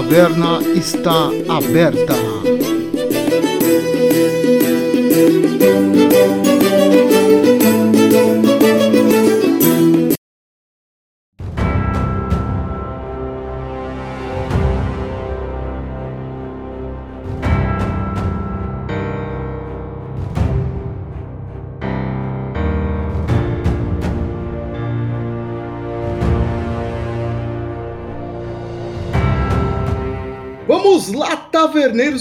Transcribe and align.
Taverna 0.00 0.60
está 0.74 1.28
aberta. 1.46 2.16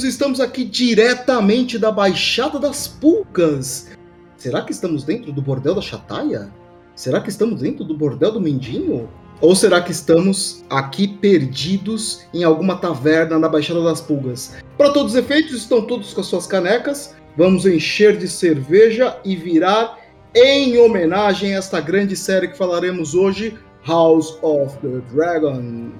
Estamos 0.03 0.39
aqui 0.39 0.63
diretamente 0.63 1.77
da 1.77 1.91
Baixada 1.91 2.57
das 2.57 2.87
Pulcas. 2.87 3.89
Será 4.37 4.61
que 4.61 4.71
estamos 4.71 5.03
dentro 5.03 5.31
do 5.31 5.41
bordel 5.41 5.75
da 5.75 5.81
Chataia? 5.81 6.51
Será 6.95 7.19
que 7.19 7.29
estamos 7.29 7.61
dentro 7.61 7.83
do 7.83 7.97
bordel 7.97 8.31
do 8.31 8.41
Mendinho? 8.41 9.09
Ou 9.41 9.55
será 9.55 9.81
que 9.81 9.91
estamos 9.91 10.63
aqui 10.69 11.07
perdidos 11.07 12.21
em 12.33 12.43
alguma 12.43 12.77
taverna 12.77 13.37
na 13.39 13.49
Baixada 13.49 13.83
das 13.83 14.01
Pulgas? 14.01 14.55
Para 14.77 14.91
todos 14.91 15.13
os 15.13 15.17
efeitos, 15.17 15.53
estão 15.53 15.81
todos 15.81 16.13
com 16.13 16.21
as 16.21 16.27
suas 16.27 16.47
canecas. 16.47 17.15
Vamos 17.35 17.65
encher 17.65 18.17
de 18.17 18.27
cerveja 18.27 19.17
e 19.25 19.35
virar 19.35 19.97
em 20.35 20.77
homenagem 20.77 21.55
a 21.55 21.57
esta 21.57 21.81
grande 21.81 22.15
série 22.15 22.47
que 22.47 22.57
falaremos 22.57 23.15
hoje, 23.15 23.57
House 23.85 24.37
of 24.41 24.77
the 24.79 25.01
Dragon. 25.13 25.91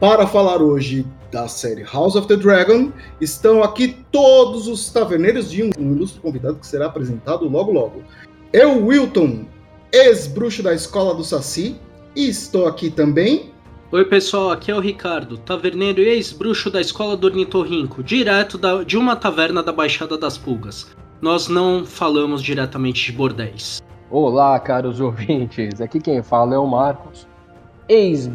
Para 0.00 0.26
falar 0.26 0.62
hoje 0.62 1.06
da 1.34 1.48
série 1.48 1.82
House 1.82 2.14
of 2.14 2.28
the 2.28 2.36
Dragon, 2.36 2.92
estão 3.20 3.60
aqui 3.60 3.96
todos 4.12 4.68
os 4.68 4.88
taverneiros 4.90 5.50
de 5.50 5.64
um, 5.64 5.70
um 5.76 5.96
ilustre 5.96 6.20
convidado 6.20 6.54
que 6.54 6.66
será 6.66 6.86
apresentado 6.86 7.48
logo 7.48 7.72
logo. 7.72 8.04
Eu, 8.52 8.86
Wilton, 8.86 9.44
ex-bruxo 9.92 10.62
da 10.62 10.72
escola 10.72 11.12
do 11.12 11.24
Saci, 11.24 11.76
e 12.14 12.28
estou 12.28 12.68
aqui 12.68 12.88
também. 12.88 13.50
Oi 13.90 14.04
pessoal, 14.04 14.52
aqui 14.52 14.70
é 14.70 14.76
o 14.76 14.78
Ricardo, 14.78 15.36
taverneiro 15.36 16.00
e 16.00 16.08
ex-bruxo 16.08 16.70
da 16.70 16.80
escola 16.80 17.16
do 17.16 17.26
Ornitorrinco, 17.26 18.00
direto 18.00 18.56
da, 18.56 18.84
de 18.84 18.96
uma 18.96 19.16
taverna 19.16 19.60
da 19.60 19.72
Baixada 19.72 20.16
das 20.16 20.38
Pulgas. 20.38 20.94
Nós 21.20 21.48
não 21.48 21.84
falamos 21.84 22.44
diretamente 22.44 23.06
de 23.06 23.12
bordéis. 23.12 23.82
Olá, 24.08 24.56
caros 24.60 25.00
ouvintes, 25.00 25.80
aqui 25.80 25.98
quem 25.98 26.22
fala 26.22 26.54
é 26.54 26.58
o 26.58 26.66
Marcos, 26.66 27.26
ex 27.88 28.30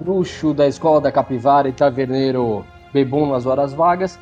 bruxo 0.00 0.52
da 0.52 0.66
escola 0.66 1.00
da 1.00 1.12
capivara 1.12 1.68
e 1.68 1.72
taverneiro 1.72 2.64
bebum 2.92 3.30
nas 3.30 3.46
horas 3.46 3.72
vagas. 3.72 4.18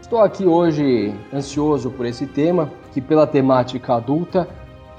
Estou 0.00 0.20
aqui 0.20 0.44
hoje 0.44 1.14
ansioso 1.32 1.90
por 1.90 2.06
esse 2.06 2.26
tema, 2.26 2.70
que 2.92 3.00
pela 3.00 3.26
temática 3.26 3.94
adulta, 3.94 4.48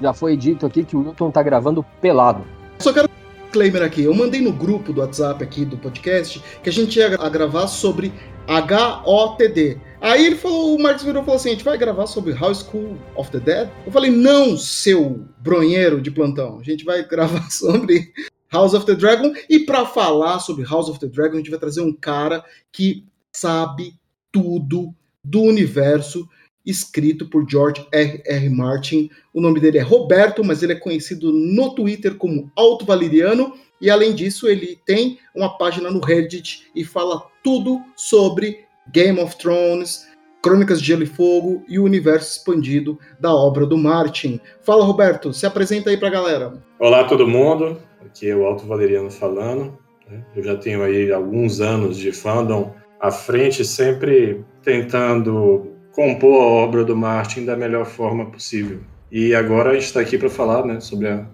já 0.00 0.12
foi 0.12 0.36
dito 0.36 0.66
aqui 0.66 0.84
que 0.84 0.96
o 0.96 1.00
Wilton 1.00 1.28
está 1.28 1.42
gravando 1.42 1.84
pelado. 2.00 2.44
Só 2.78 2.92
quero 2.92 3.08
um 3.08 3.44
disclaimer 3.44 3.82
aqui. 3.82 4.02
Eu 4.02 4.14
mandei 4.14 4.40
no 4.40 4.52
grupo 4.52 4.92
do 4.92 5.00
WhatsApp 5.00 5.42
aqui 5.42 5.64
do 5.64 5.76
podcast 5.78 6.42
que 6.62 6.68
a 6.68 6.72
gente 6.72 6.98
ia 6.98 7.08
gravar 7.28 7.66
sobre 7.68 8.12
HOTD. 8.46 9.78
Aí 10.00 10.26
ele 10.26 10.36
falou, 10.36 10.76
o 10.76 10.82
Marcos 10.82 11.04
virou 11.04 11.22
e 11.22 11.24
falou 11.24 11.36
assim: 11.36 11.48
a 11.48 11.52
gente 11.52 11.64
vai 11.64 11.78
gravar 11.78 12.06
sobre 12.06 12.32
House 12.34 12.62
School 12.62 12.96
of 13.16 13.30
the 13.30 13.40
Dead? 13.40 13.68
Eu 13.84 13.92
falei, 13.92 14.10
não, 14.10 14.56
seu 14.56 15.24
bronheiro 15.38 16.00
de 16.00 16.10
plantão. 16.10 16.58
A 16.60 16.62
gente 16.62 16.84
vai 16.84 17.02
gravar 17.08 17.50
sobre 17.50 18.12
House 18.56 18.72
of 18.72 18.86
the 18.86 18.94
Dragon. 18.94 19.34
E 19.50 19.60
para 19.60 19.84
falar 19.84 20.38
sobre 20.38 20.64
House 20.64 20.88
of 20.88 20.98
the 20.98 21.06
Dragon, 21.06 21.34
a 21.34 21.38
gente 21.38 21.50
vai 21.50 21.60
trazer 21.60 21.82
um 21.82 21.92
cara 21.92 22.42
que 22.72 23.04
sabe 23.30 23.94
tudo 24.32 24.94
do 25.22 25.42
universo 25.42 26.26
escrito 26.64 27.28
por 27.28 27.48
George 27.48 27.86
R. 27.92 28.22
R. 28.24 28.48
Martin. 28.48 29.10
O 29.32 29.40
nome 29.40 29.60
dele 29.60 29.78
é 29.78 29.82
Roberto, 29.82 30.42
mas 30.42 30.62
ele 30.62 30.72
é 30.72 30.80
conhecido 30.80 31.30
no 31.30 31.74
Twitter 31.74 32.16
como 32.16 32.50
Alto 32.56 32.84
Valeriano. 32.84 33.52
E 33.80 33.90
além 33.90 34.14
disso, 34.14 34.48
ele 34.48 34.78
tem 34.86 35.18
uma 35.34 35.56
página 35.58 35.90
no 35.90 36.00
Reddit 36.00 36.68
e 36.74 36.82
fala 36.82 37.26
tudo 37.44 37.80
sobre 37.94 38.64
Game 38.90 39.20
of 39.20 39.36
Thrones, 39.36 40.06
Crônicas 40.42 40.80
de 40.80 40.86
Gelo 40.86 41.02
e 41.02 41.06
Fogo 41.06 41.62
e 41.68 41.78
o 41.78 41.84
universo 41.84 42.38
expandido 42.38 42.98
da 43.20 43.34
obra 43.34 43.66
do 43.66 43.76
Martin. 43.76 44.40
Fala, 44.62 44.84
Roberto, 44.84 45.32
se 45.32 45.44
apresenta 45.44 45.90
aí 45.90 45.96
pra 45.96 46.08
galera. 46.08 46.54
Olá, 46.78 47.04
todo 47.04 47.28
mundo. 47.28 47.78
Aqui 48.06 48.30
é 48.30 48.36
o 48.36 48.46
Alto 48.46 48.66
Valeriano 48.66 49.10
falando. 49.10 49.76
Né? 50.08 50.24
Eu 50.34 50.42
já 50.42 50.56
tenho 50.56 50.82
aí 50.82 51.12
alguns 51.12 51.60
anos 51.60 51.98
de 51.98 52.12
fandom 52.12 52.72
à 53.00 53.10
frente, 53.10 53.64
sempre 53.64 54.44
tentando 54.62 55.72
compor 55.92 56.40
a 56.40 56.46
obra 56.46 56.84
do 56.84 56.96
Martin 56.96 57.44
da 57.44 57.56
melhor 57.56 57.84
forma 57.84 58.26
possível. 58.30 58.80
E 59.10 59.34
agora 59.34 59.70
a 59.70 59.74
gente 59.74 59.84
está 59.84 60.00
aqui 60.00 60.16
para 60.18 60.30
falar 60.30 60.64
né, 60.64 60.80
sobre 60.80 61.08
a 61.08 61.26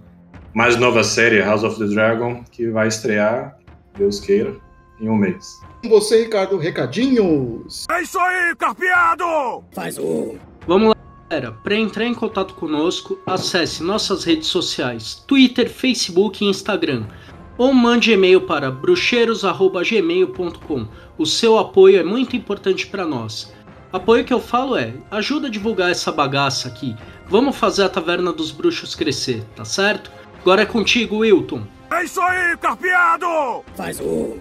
mais 0.55 0.77
nova 0.77 1.03
série 1.03 1.41
House 1.41 1.65
of 1.65 1.79
the 1.79 1.87
Dragon, 1.87 2.43
que 2.51 2.69
vai 2.69 2.89
estrear, 2.89 3.59
Deus 3.97 4.21
queira, 4.21 4.55
em 5.01 5.09
um 5.09 5.17
mês. 5.17 5.45
Com 5.83 5.89
você, 5.89 6.25
Ricardo, 6.25 6.59
recadinhos. 6.59 7.87
É 7.91 8.03
isso 8.03 8.19
aí, 8.19 8.55
carpeado! 8.57 9.65
Faz 9.75 9.99
um. 9.99 10.37
Vamos 10.67 10.89
lá. 10.89 11.02
Galera, 11.33 11.51
para 11.51 11.75
entrar 11.75 12.05
em 12.05 12.13
contato 12.13 12.53
conosco, 12.53 13.19
acesse 13.25 13.83
nossas 13.83 14.23
redes 14.23 14.49
sociais, 14.49 15.25
Twitter, 15.27 15.67
Facebook 15.67 16.45
e 16.45 16.47
Instagram, 16.47 17.07
ou 17.57 17.73
mande 17.73 18.13
e-mail 18.13 18.43
para 18.43 18.71
bruxeiros@gmail.com. 18.71 20.87
O 21.17 21.25
seu 21.25 21.59
apoio 21.59 21.99
é 21.99 22.05
muito 22.05 22.37
importante 22.37 22.87
para 22.87 23.07
nós. 23.07 23.51
Apoio 23.91 24.27
que 24.27 24.35
eu 24.35 24.41
falo 24.41 24.77
é, 24.77 24.93
ajuda 25.11 25.47
a 25.47 25.51
divulgar 25.51 25.91
essa 25.91 26.13
bagaça 26.13 26.69
aqui. 26.69 26.95
Vamos 27.31 27.57
fazer 27.57 27.85
a 27.85 27.89
Taverna 27.89 28.31
dos 28.31 28.51
Bruxos 28.51 28.95
crescer, 28.95 29.43
tá 29.57 29.65
certo? 29.65 30.13
Agora 30.43 30.61
é 30.61 30.67
contigo, 30.67 31.21
Wilton. 31.21 31.63
É 31.91 32.05
isso 32.05 32.21
aí, 32.21 32.59
carpeado! 32.59 33.65
Faz 33.75 33.99
um. 34.01 34.39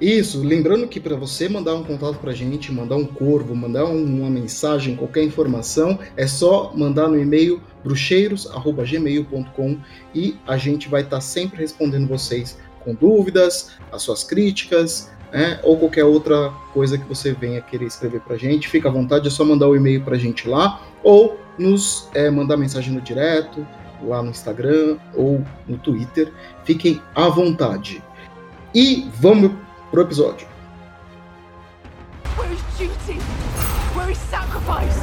Isso, 0.00 0.42
lembrando 0.42 0.86
que 0.86 1.00
para 1.00 1.16
você 1.16 1.48
mandar 1.48 1.74
um 1.74 1.82
contato 1.82 2.18
para 2.18 2.30
a 2.30 2.34
gente, 2.34 2.70
mandar 2.70 2.96
um 2.96 3.06
corvo, 3.06 3.56
mandar 3.56 3.86
uma 3.86 4.28
mensagem, 4.28 4.94
qualquer 4.94 5.24
informação, 5.24 5.98
é 6.16 6.26
só 6.26 6.70
mandar 6.74 7.08
no 7.08 7.18
e-mail 7.18 7.62
bruxeiros@gmail.com 7.82 9.78
e 10.14 10.36
a 10.46 10.58
gente 10.58 10.88
vai 10.88 11.00
estar 11.00 11.16
tá 11.16 11.20
sempre 11.22 11.60
respondendo 11.60 12.06
vocês 12.06 12.58
com 12.84 12.94
dúvidas, 12.94 13.70
as 13.90 14.02
suas 14.02 14.22
críticas, 14.22 15.10
né, 15.32 15.58
ou 15.62 15.78
qualquer 15.78 16.04
outra 16.04 16.50
coisa 16.74 16.98
que 16.98 17.08
você 17.08 17.32
venha 17.32 17.62
querer 17.62 17.86
escrever 17.86 18.20
para 18.20 18.34
a 18.36 18.38
gente. 18.38 18.68
Fica 18.68 18.90
à 18.90 18.92
vontade, 18.92 19.26
é 19.26 19.30
só 19.30 19.44
mandar 19.46 19.66
o 19.66 19.74
e-mail 19.74 20.02
para 20.02 20.16
a 20.16 20.18
gente 20.18 20.46
lá 20.46 20.82
ou 21.02 21.40
nos 21.58 22.08
é, 22.12 22.28
mandar 22.30 22.58
mensagem 22.58 22.92
no 22.92 23.00
direto, 23.00 23.66
lá 24.02 24.22
no 24.22 24.28
Instagram 24.28 24.98
ou 25.14 25.42
no 25.66 25.78
Twitter. 25.78 26.30
Fiquem 26.64 27.00
à 27.14 27.28
vontade. 27.28 28.02
E 28.74 29.08
vamos 29.18 29.52
pro 29.96 30.02
episódio. 30.02 30.46
Where's 32.36 32.60
duty? 32.76 33.18
Where 33.96 34.12
is 34.12 34.18
sacrifice? 34.18 35.00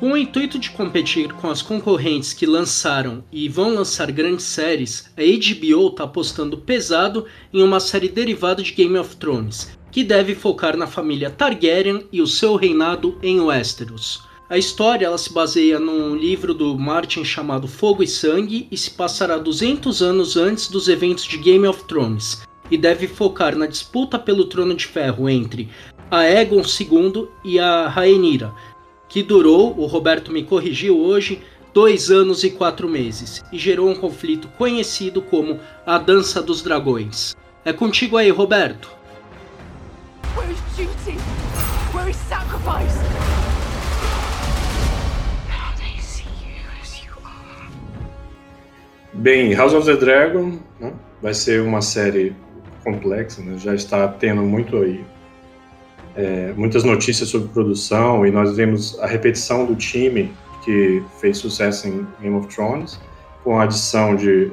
Com 0.00 0.12
o 0.12 0.16
intuito 0.16 0.58
de 0.58 0.70
competir 0.70 1.32
com 1.34 1.50
as 1.50 1.60
concorrentes 1.60 2.32
que 2.32 2.46
lançaram 2.46 3.24
e 3.32 3.48
vão 3.48 3.74
lançar 3.74 4.10
grandes 4.12 4.44
séries, 4.44 5.10
a 5.16 5.22
HBO 5.22 5.88
está 5.88 6.04
apostando 6.04 6.58
pesado 6.58 7.26
em 7.52 7.62
uma 7.62 7.80
série 7.80 8.08
derivada 8.08 8.62
de 8.62 8.72
Game 8.72 8.96
of 8.96 9.16
Thrones, 9.16 9.76
que 9.90 10.02
deve 10.02 10.34
focar 10.34 10.76
na 10.76 10.86
família 10.86 11.30
Targaryen 11.30 12.06
e 12.12 12.20
o 12.20 12.26
seu 12.26 12.56
reinado 12.56 13.18
em 13.22 13.40
Westeros. 13.40 14.27
A 14.50 14.56
história 14.56 15.04
ela 15.04 15.18
se 15.18 15.30
baseia 15.30 15.78
num 15.78 16.16
livro 16.16 16.54
do 16.54 16.78
Martin 16.78 17.22
chamado 17.22 17.68
Fogo 17.68 18.02
e 18.02 18.08
Sangue 18.08 18.66
e 18.70 18.78
se 18.78 18.90
passará 18.90 19.36
200 19.36 20.00
anos 20.00 20.38
antes 20.38 20.68
dos 20.68 20.88
eventos 20.88 21.24
de 21.24 21.36
Game 21.36 21.66
of 21.66 21.84
Thrones 21.84 22.40
e 22.70 22.78
deve 22.78 23.06
focar 23.06 23.54
na 23.54 23.66
disputa 23.66 24.18
pelo 24.18 24.46
trono 24.46 24.74
de 24.74 24.86
ferro 24.86 25.28
entre 25.28 25.68
a 26.10 26.20
Aegon 26.20 26.62
II 26.62 27.28
e 27.44 27.58
a 27.60 27.88
Rhaenyra, 27.88 28.54
que 29.06 29.22
durou, 29.22 29.78
o 29.78 29.84
Roberto 29.84 30.32
me 30.32 30.42
corrigiu 30.42 30.98
hoje, 30.98 31.42
dois 31.74 32.10
anos 32.10 32.42
e 32.42 32.50
quatro 32.50 32.88
meses 32.88 33.44
e 33.52 33.58
gerou 33.58 33.86
um 33.90 33.94
conflito 33.94 34.48
conhecido 34.56 35.20
como 35.20 35.60
a 35.84 35.98
Dança 35.98 36.40
dos 36.40 36.62
Dragões. 36.62 37.36
É 37.66 37.72
contigo 37.74 38.16
aí, 38.16 38.30
Roberto. 38.30 38.88
Where's 40.34 40.58
duty? 40.74 41.18
Where's 41.94 42.16
sacrifice? 42.16 43.07
Bem, 49.18 49.52
House 49.52 49.74
of 49.74 49.84
the 49.84 49.96
Dragon 49.96 50.60
né, 50.78 50.92
vai 51.20 51.34
ser 51.34 51.60
uma 51.60 51.82
série 51.82 52.36
complexa, 52.84 53.42
né, 53.42 53.58
já 53.58 53.74
está 53.74 54.06
tendo 54.06 54.42
muito 54.42 54.76
aí, 54.76 55.04
é, 56.14 56.52
muitas 56.56 56.84
notícias 56.84 57.28
sobre 57.28 57.48
produção 57.48 58.24
e 58.24 58.30
nós 58.30 58.56
vemos 58.56 58.96
a 59.00 59.08
repetição 59.08 59.66
do 59.66 59.74
time 59.74 60.32
que 60.64 61.02
fez 61.20 61.38
sucesso 61.38 61.88
em 61.88 62.06
Game 62.20 62.36
of 62.36 62.46
Thrones, 62.46 63.00
com 63.42 63.58
a 63.58 63.64
adição 63.64 64.14
de 64.14 64.52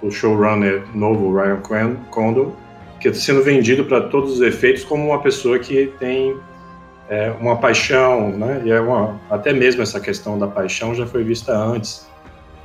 o 0.00 0.08
showrunner 0.08 0.84
novo, 0.94 1.36
Ryan 1.36 1.96
Condon, 2.12 2.54
que 3.00 3.08
está 3.08 3.20
sendo 3.20 3.42
vendido 3.42 3.86
para 3.86 4.02
todos 4.02 4.34
os 4.34 4.40
efeitos 4.40 4.84
como 4.84 5.04
uma 5.08 5.20
pessoa 5.20 5.58
que 5.58 5.92
tem 5.98 6.36
é, 7.08 7.32
uma 7.40 7.56
paixão, 7.56 8.30
né? 8.30 8.62
E 8.64 8.70
é 8.70 8.80
uma, 8.80 9.20
até 9.28 9.52
mesmo 9.52 9.82
essa 9.82 9.98
questão 9.98 10.38
da 10.38 10.46
paixão 10.46 10.94
já 10.94 11.06
foi 11.06 11.24
vista 11.24 11.52
antes. 11.52 12.06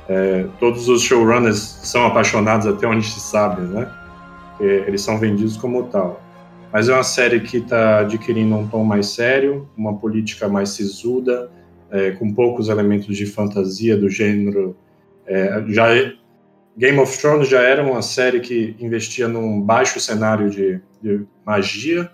É, 0.08 0.46
todos 0.58 0.88
os 0.88 1.02
showrunners 1.02 1.58
são 1.82 2.06
apaixonados 2.06 2.66
até 2.66 2.86
onde 2.86 3.06
se 3.06 3.20
sabe, 3.20 3.62
né? 3.62 3.90
Eles 4.60 5.00
são 5.00 5.18
vendidos 5.18 5.56
como 5.56 5.84
tal. 5.84 6.22
Mas 6.72 6.88
é 6.88 6.94
uma 6.94 7.02
série 7.02 7.40
que 7.40 7.58
está 7.58 8.00
adquirindo 8.00 8.54
um 8.54 8.66
tom 8.66 8.84
mais 8.84 9.08
sério, 9.08 9.68
uma 9.76 9.98
política 9.98 10.48
mais 10.48 10.70
sisuda, 10.70 11.50
é, 11.90 12.12
com 12.12 12.32
poucos 12.32 12.68
elementos 12.68 13.16
de 13.16 13.26
fantasia 13.26 13.96
do 13.96 14.08
gênero. 14.08 14.76
É, 15.26 15.64
já 15.68 15.94
é, 15.94 16.14
Game 16.76 16.98
of 16.98 17.20
Thrones 17.20 17.48
já 17.48 17.60
era 17.60 17.82
uma 17.82 18.00
série 18.00 18.40
que 18.40 18.74
investia 18.80 19.28
num 19.28 19.60
baixo 19.60 20.00
cenário 20.00 20.48
de, 20.48 20.80
de 21.02 21.26
magia, 21.44 22.10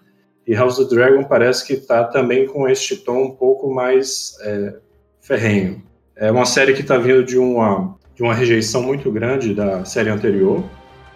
e 0.46 0.54
House 0.54 0.78
of 0.78 0.92
Dragon 0.92 1.22
parece 1.24 1.66
que 1.66 1.74
está 1.74 2.04
também 2.04 2.46
com 2.46 2.66
este 2.66 2.96
tom 2.96 3.24
um 3.24 3.30
pouco 3.30 3.72
mais 3.72 4.36
é, 4.40 4.74
ferrenho. 5.20 5.82
É 6.20 6.32
uma 6.32 6.44
série 6.44 6.72
que 6.72 6.80
está 6.80 6.98
vindo 6.98 7.22
de 7.22 7.38
uma, 7.38 7.94
de 8.16 8.24
uma 8.24 8.34
rejeição 8.34 8.82
muito 8.82 9.08
grande 9.08 9.54
da 9.54 9.84
série 9.84 10.10
anterior. 10.10 10.64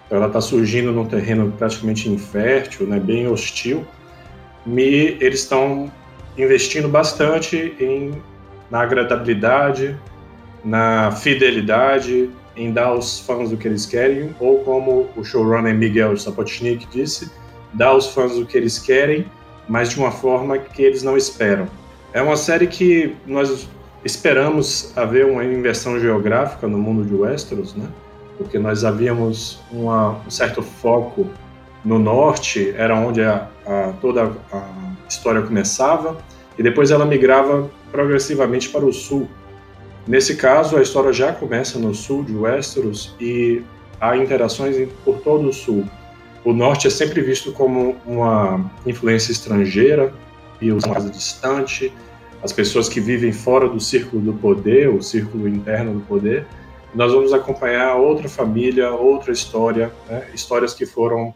Ela 0.08 0.28
está 0.28 0.40
surgindo 0.40 0.92
num 0.92 1.04
terreno 1.04 1.52
praticamente 1.58 2.08
infértil, 2.08 2.86
né, 2.86 3.00
bem 3.00 3.26
hostil. 3.26 3.84
E 4.64 5.16
eles 5.20 5.40
estão 5.40 5.90
investindo 6.38 6.88
bastante 6.88 7.74
em, 7.80 8.12
na 8.70 8.82
agradabilidade, 8.82 9.98
na 10.64 11.10
fidelidade, 11.10 12.30
em 12.56 12.72
dar 12.72 12.86
aos 12.86 13.18
fãs 13.18 13.50
o 13.50 13.56
que 13.56 13.66
eles 13.66 13.84
querem, 13.84 14.32
ou 14.38 14.60
como 14.60 15.08
o 15.16 15.24
showrunner 15.24 15.74
Miguel 15.74 16.16
Sapochnik 16.16 16.86
disse, 16.92 17.28
dar 17.74 17.88
aos 17.88 18.06
fãs 18.06 18.36
o 18.36 18.46
que 18.46 18.56
eles 18.56 18.78
querem, 18.78 19.26
mas 19.68 19.90
de 19.90 19.98
uma 19.98 20.12
forma 20.12 20.58
que 20.58 20.80
eles 20.80 21.02
não 21.02 21.16
esperam. 21.16 21.66
É 22.12 22.22
uma 22.22 22.36
série 22.36 22.68
que 22.68 23.16
nós 23.26 23.68
esperamos 24.04 24.92
haver 24.96 25.26
uma 25.26 25.44
inversão 25.44 25.98
geográfica 25.98 26.66
no 26.66 26.78
mundo 26.78 27.04
de 27.04 27.14
Westeros, 27.14 27.74
né? 27.74 27.88
Porque 28.36 28.58
nós 28.58 28.84
havíamos 28.84 29.60
uma, 29.70 30.20
um 30.26 30.30
certo 30.30 30.62
foco 30.62 31.26
no 31.84 31.98
norte, 31.98 32.72
era 32.76 32.94
onde 32.94 33.22
a, 33.22 33.48
a, 33.66 33.92
toda 34.00 34.32
a 34.52 34.62
história 35.08 35.42
começava, 35.42 36.16
e 36.58 36.62
depois 36.62 36.90
ela 36.90 37.04
migrava 37.04 37.70
progressivamente 37.90 38.68
para 38.68 38.84
o 38.84 38.92
sul. 38.92 39.28
Nesse 40.06 40.36
caso, 40.36 40.76
a 40.76 40.82
história 40.82 41.12
já 41.12 41.32
começa 41.32 41.78
no 41.78 41.94
sul 41.94 42.24
de 42.24 42.34
Westeros 42.34 43.14
e 43.20 43.62
há 44.00 44.16
interações 44.16 44.88
por 45.04 45.20
todo 45.20 45.48
o 45.48 45.52
sul 45.52 45.86
o 46.44 46.52
norte 46.52 46.88
é 46.88 46.90
sempre 46.90 47.20
visto 47.20 47.52
como 47.52 47.96
uma 48.04 48.70
influência 48.84 49.30
estrangeira 49.30 50.12
e 50.60 50.72
uma 50.72 50.82
coisa 50.82 51.08
distante, 51.10 51.92
as 52.42 52.52
pessoas 52.52 52.88
que 52.88 53.00
vivem 53.00 53.32
fora 53.32 53.68
do 53.68 53.80
círculo 53.80 54.22
do 54.22 54.32
poder, 54.34 54.88
o 54.88 55.02
círculo 55.02 55.48
interno 55.48 55.94
do 55.94 56.00
poder. 56.00 56.46
Nós 56.94 57.12
vamos 57.12 57.32
acompanhar 57.32 57.96
outra 57.96 58.28
família, 58.28 58.90
outra 58.90 59.32
história, 59.32 59.92
né? 60.08 60.26
histórias 60.34 60.74
que 60.74 60.84
foram, 60.84 61.34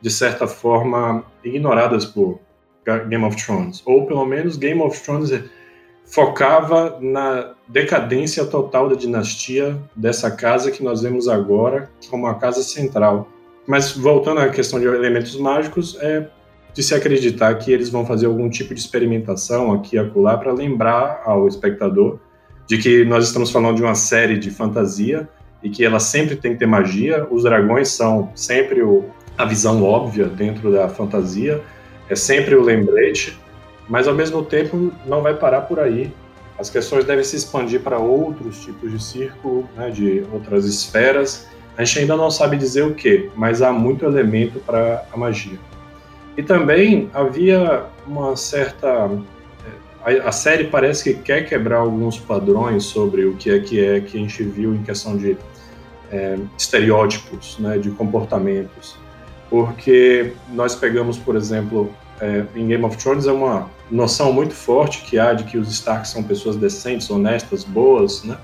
de 0.00 0.10
certa 0.10 0.46
forma, 0.46 1.24
ignoradas 1.42 2.04
por 2.04 2.40
Game 3.08 3.24
of 3.24 3.36
Thrones. 3.36 3.82
Ou, 3.86 4.06
pelo 4.06 4.26
menos, 4.26 4.56
Game 4.56 4.80
of 4.82 5.00
Thrones 5.02 5.30
focava 6.04 6.98
na 7.00 7.54
decadência 7.66 8.44
total 8.44 8.90
da 8.90 8.94
dinastia 8.94 9.78
dessa 9.96 10.30
casa 10.30 10.70
que 10.70 10.82
nós 10.82 11.00
vemos 11.00 11.28
agora 11.28 11.90
como 12.10 12.26
a 12.26 12.34
casa 12.34 12.62
central 12.62 13.28
mas 13.66 13.92
voltando 13.92 14.40
à 14.40 14.48
questão 14.48 14.78
de 14.78 14.86
elementos 14.86 15.36
mágicos, 15.36 15.96
é 16.00 16.28
de 16.74 16.82
se 16.82 16.94
acreditar 16.94 17.54
que 17.54 17.72
eles 17.72 17.88
vão 17.88 18.04
fazer 18.04 18.26
algum 18.26 18.50
tipo 18.50 18.74
de 18.74 18.80
experimentação 18.80 19.72
aqui 19.72 19.96
e 19.96 19.98
acolá 19.98 20.36
para 20.36 20.52
lembrar 20.52 21.22
ao 21.24 21.46
espectador 21.46 22.18
de 22.66 22.78
que 22.78 23.04
nós 23.04 23.24
estamos 23.24 23.50
falando 23.50 23.76
de 23.76 23.82
uma 23.82 23.94
série 23.94 24.36
de 24.36 24.50
fantasia 24.50 25.28
e 25.62 25.70
que 25.70 25.84
ela 25.84 26.00
sempre 26.00 26.34
tem 26.34 26.52
que 26.52 26.58
ter 26.58 26.66
magia. 26.66 27.26
Os 27.30 27.44
dragões 27.44 27.88
são 27.88 28.30
sempre 28.34 28.82
o, 28.82 29.04
a 29.38 29.44
visão 29.44 29.82
óbvia 29.82 30.26
dentro 30.26 30.72
da 30.72 30.88
fantasia, 30.88 31.62
é 32.08 32.16
sempre 32.16 32.54
o 32.54 32.62
lembrete, 32.62 33.38
mas 33.88 34.08
ao 34.08 34.14
mesmo 34.14 34.42
tempo 34.42 34.92
não 35.06 35.22
vai 35.22 35.34
parar 35.34 35.62
por 35.62 35.78
aí. 35.78 36.12
As 36.58 36.68
questões 36.68 37.04
devem 37.04 37.24
se 37.24 37.36
expandir 37.36 37.80
para 37.80 37.98
outros 37.98 38.60
tipos 38.64 38.90
de 38.90 39.02
círculo, 39.02 39.68
né, 39.76 39.90
de 39.90 40.24
outras 40.32 40.64
esferas, 40.64 41.46
a 41.76 41.84
gente 41.84 42.00
ainda 42.00 42.16
não 42.16 42.30
sabe 42.30 42.56
dizer 42.56 42.82
o 42.82 42.94
que, 42.94 43.30
mas 43.34 43.60
há 43.60 43.72
muito 43.72 44.04
elemento 44.04 44.60
para 44.60 45.04
a 45.12 45.16
magia. 45.16 45.58
E 46.36 46.42
também 46.42 47.10
havia 47.14 47.84
uma 48.06 48.36
certa. 48.36 49.10
É, 50.04 50.20
a, 50.20 50.28
a, 50.28 50.32
série 50.32 50.64
parece 50.64 51.04
que 51.04 51.22
quer 51.22 51.48
quebrar 51.48 51.78
alguns 51.78 52.18
padrões 52.18 52.84
sobre 52.84 53.24
o 53.24 53.34
que 53.36 53.50
é 53.50 53.58
que 53.60 53.84
é 53.84 54.00
que 54.00 54.16
a 54.16 54.20
gente 54.20 54.42
viu 54.42 54.74
em 54.74 54.82
questão 54.82 55.16
de 55.16 55.36
é, 56.10 56.38
estereótipos, 56.58 57.58
né, 57.58 57.78
de 57.78 57.90
comportamentos. 57.90 58.96
Porque 59.48 60.32
nós 60.52 60.74
pegamos, 60.74 61.16
por 61.16 61.36
exemplo, 61.36 61.90
é, 62.20 62.44
em 62.56 62.66
Game 62.66 62.84
of 62.84 62.96
Thrones 62.96 63.26
é 63.26 63.32
uma 63.32 63.70
noção 63.90 64.32
muito 64.32 64.54
forte 64.54 65.02
que 65.02 65.18
há 65.18 65.32
de 65.32 65.44
que 65.44 65.58
os 65.58 65.68
Stark 65.70 66.08
são 66.08 66.22
pessoas 66.22 66.56
decentes, 66.56 67.10
honestas, 67.10 67.64
boas, 67.64 68.24
né? 68.24 68.36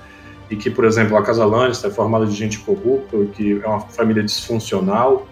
e 0.51 0.57
que, 0.57 0.69
por 0.69 0.85
exemplo, 0.85 1.17
a 1.17 1.23
Casa 1.23 1.45
Lannister 1.45 1.91
é 1.91 1.95
formada 1.95 2.27
de 2.27 2.35
gente 2.35 2.59
corrupta, 2.59 3.17
que 3.33 3.61
é 3.63 3.67
uma 3.67 3.81
família 3.81 4.23
disfuncional. 4.23 5.27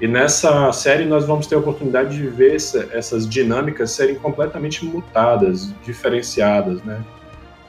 E 0.00 0.08
nessa 0.08 0.72
série 0.72 1.04
nós 1.04 1.24
vamos 1.24 1.46
ter 1.46 1.54
a 1.54 1.58
oportunidade 1.58 2.16
de 2.16 2.26
ver 2.26 2.56
essa, 2.56 2.88
essas 2.92 3.28
dinâmicas 3.28 3.92
serem 3.92 4.16
completamente 4.16 4.84
mutadas, 4.84 5.72
diferenciadas, 5.84 6.82
né? 6.82 7.02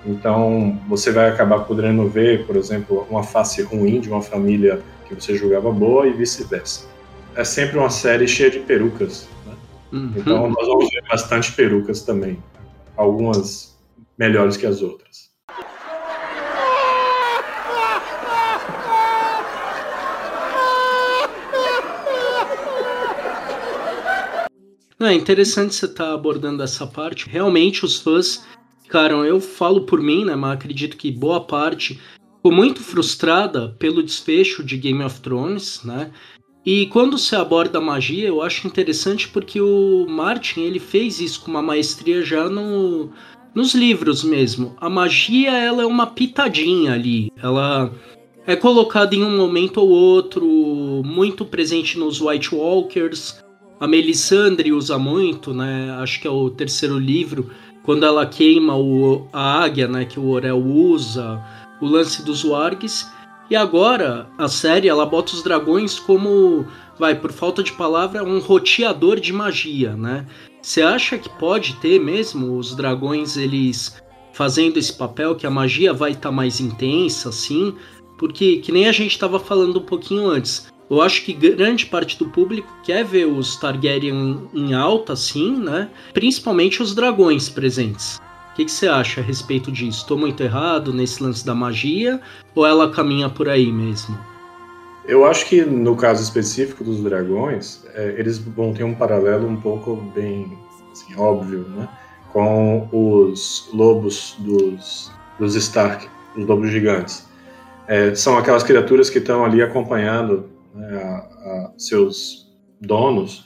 Então 0.05 0.79
você 0.87 1.11
vai 1.11 1.29
acabar 1.29 1.59
podendo 1.61 2.07
ver, 2.07 2.45
por 2.45 2.55
exemplo, 2.55 3.07
uma 3.09 3.23
face 3.23 3.61
ruim 3.61 3.99
de 3.99 4.09
uma 4.09 4.21
família 4.21 4.81
que 5.07 5.15
você 5.15 5.35
julgava 5.35 5.71
boa 5.71 6.07
e 6.07 6.13
vice-versa. 6.13 6.87
É 7.35 7.43
sempre 7.43 7.77
uma 7.77 7.89
série 7.89 8.27
cheia 8.27 8.49
de 8.49 8.59
perucas, 8.59 9.27
né? 9.45 9.53
Uhum. 9.91 10.13
Então 10.15 10.49
nós 10.49 10.67
vamos 10.67 10.89
ver 10.89 11.03
bastante 11.07 11.51
perucas 11.51 12.01
também, 12.01 12.41
algumas 12.97 13.77
melhores 14.17 14.57
que 14.57 14.65
as 14.65 14.81
outras. 14.81 15.24
Não, 24.97 25.07
é 25.07 25.13
interessante 25.13 25.75
você 25.75 25.85
estar 25.85 26.05
tá 26.05 26.13
abordando 26.13 26.63
essa 26.63 26.87
parte. 26.87 27.29
Realmente 27.29 27.83
os 27.83 27.99
fãs, 27.99 28.45
cara, 28.87 29.13
eu 29.15 29.41
falo 29.41 29.81
por 29.81 30.01
mim, 30.01 30.25
né, 30.25 30.35
mas 30.35 30.53
acredito 30.53 30.95
que 30.95 31.11
boa 31.11 31.41
parte 31.41 31.99
ficou 32.37 32.51
muito 32.51 32.81
frustrada 32.81 33.75
pelo 33.77 34.01
desfecho 34.01 34.63
de 34.63 34.77
Game 34.77 35.03
of 35.03 35.19
Thrones, 35.19 35.83
né? 35.83 36.11
E 36.65 36.87
quando 36.87 37.17
se 37.17 37.35
aborda 37.35 37.77
a 37.77 37.81
magia, 37.81 38.27
eu 38.27 38.41
acho 38.41 38.65
interessante 38.65 39.27
porque 39.27 39.61
o 39.61 40.07
Martin 40.09 40.61
ele 40.61 40.79
fez 40.79 41.19
isso 41.19 41.41
com 41.41 41.51
uma 41.51 41.61
maestria 41.61 42.23
já 42.23 42.49
no, 42.49 43.11
nos 43.53 43.75
livros 43.75 44.23
mesmo. 44.23 44.75
A 44.81 44.89
magia 44.89 45.51
ela 45.51 45.83
é 45.83 45.85
uma 45.85 46.07
pitadinha 46.07 46.93
ali, 46.93 47.31
ela 47.37 47.93
é 48.47 48.55
colocada 48.55 49.15
em 49.15 49.23
um 49.23 49.37
momento 49.37 49.79
ou 49.79 49.89
outro, 49.89 51.03
muito 51.05 51.45
presente 51.45 51.99
nos 51.99 52.19
White 52.19 52.53
Walkers, 52.55 53.44
a 53.79 53.87
Melisandre 53.87 54.71
usa 54.71 54.97
muito, 54.97 55.53
né? 55.53 55.91
Acho 55.99 56.19
que 56.21 56.27
é 56.27 56.31
o 56.31 56.49
terceiro 56.49 56.97
livro, 56.97 57.49
quando 57.83 58.05
ela 58.05 58.25
queima 58.25 58.75
o, 58.75 59.27
a 59.31 59.63
águia, 59.63 59.87
né? 59.87 60.05
Que 60.05 60.19
o 60.19 60.29
Orel 60.29 60.59
usa, 60.59 61.41
o 61.81 61.85
lance 61.85 62.23
dos 62.23 62.43
wargs. 62.43 63.07
E 63.49 63.55
agora 63.55 64.27
a 64.37 64.47
série 64.47 64.87
ela 64.87 65.05
bota 65.05 65.33
os 65.33 65.43
dragões 65.43 65.99
como, 65.99 66.65
vai, 66.97 67.13
por 67.13 67.31
falta 67.31 67.61
de 67.61 67.73
palavra, 67.73 68.23
um 68.23 68.39
roteador 68.39 69.19
de 69.19 69.31
magia, 69.31 69.95
né? 69.95 70.25
Você 70.61 70.81
acha 70.81 71.17
que 71.17 71.29
pode 71.29 71.75
ter 71.75 71.99
mesmo 71.99 72.57
os 72.57 72.75
dragões 72.75 73.37
eles 73.37 74.01
fazendo 74.33 74.77
esse 74.77 74.91
papel 74.91 75.35
que 75.35 75.45
a 75.45 75.51
magia 75.51 75.93
vai 75.93 76.11
estar 76.11 76.29
tá 76.29 76.31
mais 76.31 76.59
intensa, 76.59 77.29
assim? 77.29 77.75
Porque 78.17 78.57
que 78.57 78.71
nem 78.71 78.87
a 78.87 78.91
gente 78.91 79.11
estava 79.11 79.39
falando 79.39 79.79
um 79.79 79.85
pouquinho 79.85 80.27
antes. 80.27 80.67
Eu 80.89 81.01
acho 81.01 81.23
que 81.23 81.33
grande 81.33 81.85
parte 81.87 82.17
do 82.17 82.29
público 82.29 82.71
quer 82.83 83.03
ver 83.03 83.25
os 83.25 83.57
Targaryen 83.57 84.47
em 84.53 84.73
alta, 84.73 85.15
sim, 85.15 85.57
né? 85.57 85.89
Principalmente 86.13 86.81
os 86.81 86.93
dragões 86.93 87.49
presentes. 87.49 88.17
O 88.51 88.55
que, 88.55 88.65
que 88.65 88.71
você 88.71 88.87
acha 88.87 89.19
a 89.19 89.23
respeito 89.23 89.71
disso? 89.71 90.01
Estou 90.01 90.17
muito 90.17 90.41
errado 90.43 90.93
nesse 90.93 91.21
lance 91.21 91.45
da 91.45 91.55
magia 91.55 92.21
ou 92.53 92.65
ela 92.65 92.91
caminha 92.91 93.27
por 93.27 93.49
aí 93.49 93.71
mesmo? 93.71 94.17
Eu 95.07 95.25
acho 95.25 95.47
que 95.47 95.63
no 95.65 95.95
caso 95.95 96.23
específico 96.23 96.83
dos 96.83 97.01
dragões, 97.01 97.83
é, 97.93 98.15
eles 98.17 98.37
vão 98.37 98.73
ter 98.73 98.83
um 98.83 98.95
paralelo 98.95 99.47
um 99.47 99.57
pouco 99.57 99.95
bem 100.15 100.57
assim, 100.91 101.15
óbvio, 101.17 101.65
né? 101.69 101.89
Com 102.31 102.87
os 102.91 103.69
lobos 103.73 104.35
dos, 104.39 105.11
dos 105.39 105.55
Stark, 105.55 106.07
os 106.35 106.45
lobos 106.45 106.69
gigantes 106.69 107.25
é, 107.87 108.13
são 108.15 108.37
aquelas 108.37 108.63
criaturas 108.63 109.09
que 109.09 109.19
estão 109.19 109.45
ali 109.45 109.61
acompanhando 109.61 110.49
né, 110.75 110.97
a, 110.97 111.15
a 111.15 111.73
seus 111.77 112.53
donos 112.79 113.45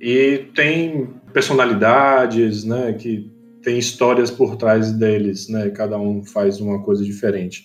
e 0.00 0.46
tem 0.54 1.10
personalidades, 1.32 2.64
né, 2.64 2.92
que 2.94 3.30
tem 3.62 3.78
histórias 3.78 4.30
por 4.30 4.56
trás 4.56 4.90
deles, 4.90 5.48
né, 5.48 5.70
cada 5.70 5.96
um 5.96 6.24
faz 6.24 6.60
uma 6.60 6.82
coisa 6.82 7.04
diferente. 7.04 7.64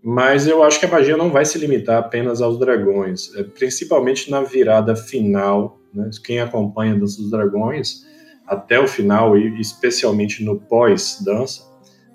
Mas 0.00 0.46
eu 0.46 0.62
acho 0.62 0.78
que 0.78 0.86
a 0.86 0.90
magia 0.90 1.16
não 1.16 1.30
vai 1.30 1.44
se 1.44 1.58
limitar 1.58 1.98
apenas 1.98 2.40
aos 2.40 2.58
dragões, 2.58 3.34
é, 3.34 3.42
principalmente 3.42 4.30
na 4.30 4.42
virada 4.42 4.94
final, 4.94 5.80
né, 5.92 6.08
quem 6.24 6.38
acompanha 6.40 6.94
Dança 6.94 7.20
dos 7.20 7.30
Dragões 7.30 8.04
até 8.46 8.78
o 8.78 8.86
final 8.86 9.36
e 9.36 9.60
especialmente 9.60 10.44
no 10.44 10.60
pós-dança, 10.60 11.62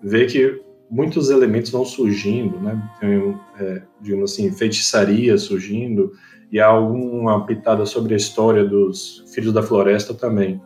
vê 0.01 0.25
que 0.25 0.61
muitos 0.89 1.29
elementos 1.29 1.71
vão 1.71 1.85
surgindo, 1.85 2.59
né? 2.59 2.81
Tem, 2.99 3.37
é, 3.59 3.81
digamos 4.01 4.33
assim, 4.33 4.51
feitiçaria 4.51 5.37
surgindo 5.37 6.11
e 6.51 6.59
há 6.59 6.67
alguma 6.67 7.45
pitada 7.45 7.85
sobre 7.85 8.13
a 8.13 8.17
história 8.17 8.65
dos 8.65 9.23
Filhos 9.33 9.53
da 9.53 9.61
Floresta 9.61 10.13
também. 10.13 10.61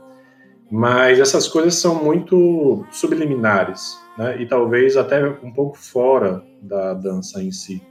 Mas 0.71 1.19
essas 1.19 1.47
coisas 1.47 1.75
são 1.75 2.03
muito 2.03 2.85
subliminares, 2.91 3.99
né? 4.17 4.41
E 4.41 4.47
talvez 4.47 4.97
até 4.97 5.27
um 5.43 5.51
pouco 5.51 5.77
fora 5.77 6.43
da 6.61 6.93
dança 6.93 7.43
em 7.43 7.51
si. 7.51 7.81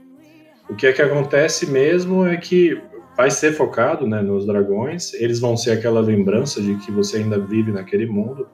O 0.69 0.75
que 0.75 0.87
é 0.87 0.93
que 0.93 1.01
acontece 1.01 1.69
mesmo 1.69 2.25
é 2.25 2.35
que 2.37 2.81
vai 3.15 3.29
ser 3.29 3.53
focado 3.53 4.07
né, 4.07 4.21
nos 4.21 4.45
dragões, 4.45 5.13
eles 5.13 5.39
vão 5.39 5.55
ser 5.55 5.71
aquela 5.71 6.01
lembrança 6.01 6.61
de 6.61 6.75
que 6.77 6.91
você 6.91 7.17
ainda 7.17 7.37
vive 7.37 7.71
naquele 7.71 8.07
mundo, 8.07 8.47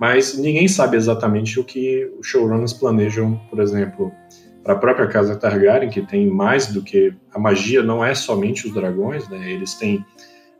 mas 0.00 0.38
ninguém 0.38 0.66
sabe 0.66 0.96
exatamente 0.96 1.60
o 1.60 1.64
que 1.64 2.10
os 2.18 2.26
showrunners 2.26 2.72
planejam, 2.72 3.38
por 3.50 3.60
exemplo, 3.60 4.10
para 4.64 4.72
a 4.72 4.78
própria 4.78 5.06
casa 5.06 5.36
Targaryen, 5.36 5.90
que 5.90 6.00
tem 6.00 6.26
mais 6.26 6.68
do 6.68 6.82
que 6.82 7.14
a 7.34 7.38
magia, 7.38 7.82
não 7.82 8.02
é 8.02 8.14
somente 8.14 8.66
os 8.66 8.72
dragões, 8.72 9.28
né? 9.28 9.52
Eles 9.52 9.74
têm 9.74 10.02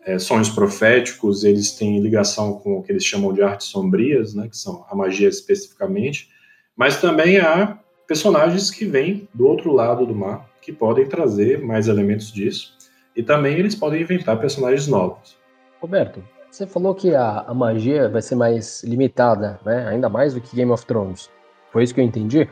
é, 0.05 0.19
sonhos 0.19 0.51
proféticos, 0.51 1.43
eles 1.43 1.73
têm 1.73 2.01
ligação 2.01 2.53
com 2.59 2.75
o 2.75 2.83
que 2.83 2.93
eles 2.93 3.05
chamam 3.05 3.33
de 3.33 3.43
artes 3.43 3.69
sombrias, 3.69 4.35
né? 4.35 4.47
Que 4.47 4.59
são 4.59 4.85
a 4.91 4.95
magia 4.95 5.29
especificamente, 5.29 6.29
mas 6.77 7.01
também 7.01 7.39
há 7.39 7.79
personagens 8.07 8.71
que 8.71 8.85
vêm 8.85 9.27
do 9.33 9.47
outro 9.47 9.73
lado 9.73 10.05
do 10.05 10.15
mar 10.15 10.51
que 10.61 10.71
podem 10.71 11.07
trazer 11.07 11.63
mais 11.63 11.89
elementos 11.89 12.31
disso 12.31 12.75
e 13.17 13.23
também 13.23 13.57
eles 13.57 13.75
podem 13.75 14.03
inventar 14.03 14.39
personagens 14.39 14.87
novos. 14.87 15.39
Roberto, 15.81 16.23
você 16.51 16.67
falou 16.67 16.95
que 16.95 17.15
a, 17.15 17.45
a, 17.47 17.55
magia 17.55 18.09
vai 18.09 18.21
ser 18.21 18.35
mais 18.35 18.83
limitada, 18.83 19.61
né? 19.65 19.87
Ainda 19.89 20.09
mais 20.09 20.35
do 20.35 20.41
que 20.41 20.57
Game 20.57 20.71
of 20.71 20.85
Thrones. 20.85 21.31
Foi 21.71 21.85
isso 21.85 21.95
que 21.95 22.01
eu 22.01 22.05
entendi? 22.05 22.49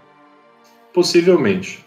Possivelmente. 0.95 1.85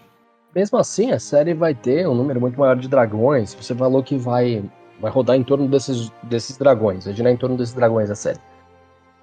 Mesmo 0.54 0.78
assim, 0.78 1.12
a 1.12 1.20
série 1.20 1.54
vai 1.54 1.74
ter 1.74 2.08
um 2.08 2.14
número 2.14 2.42
muito 2.42 2.60
maior 2.60 2.76
de 2.76 2.90
dragões. 2.90 3.54
Você 3.54 3.74
falou 3.74 4.04
que 4.04 4.18
vai, 4.18 4.62
vai 5.00 5.10
rodar 5.10 5.38
em 5.38 5.44
torno 5.44 5.68
desses, 5.68 6.12
desses 6.24 6.58
dragões, 6.58 7.06
vai 7.06 7.14
girar 7.14 7.32
em 7.32 7.38
torno 7.38 7.56
desses 7.56 7.74
dragões 7.74 8.10
a 8.10 8.16
série. 8.16 8.40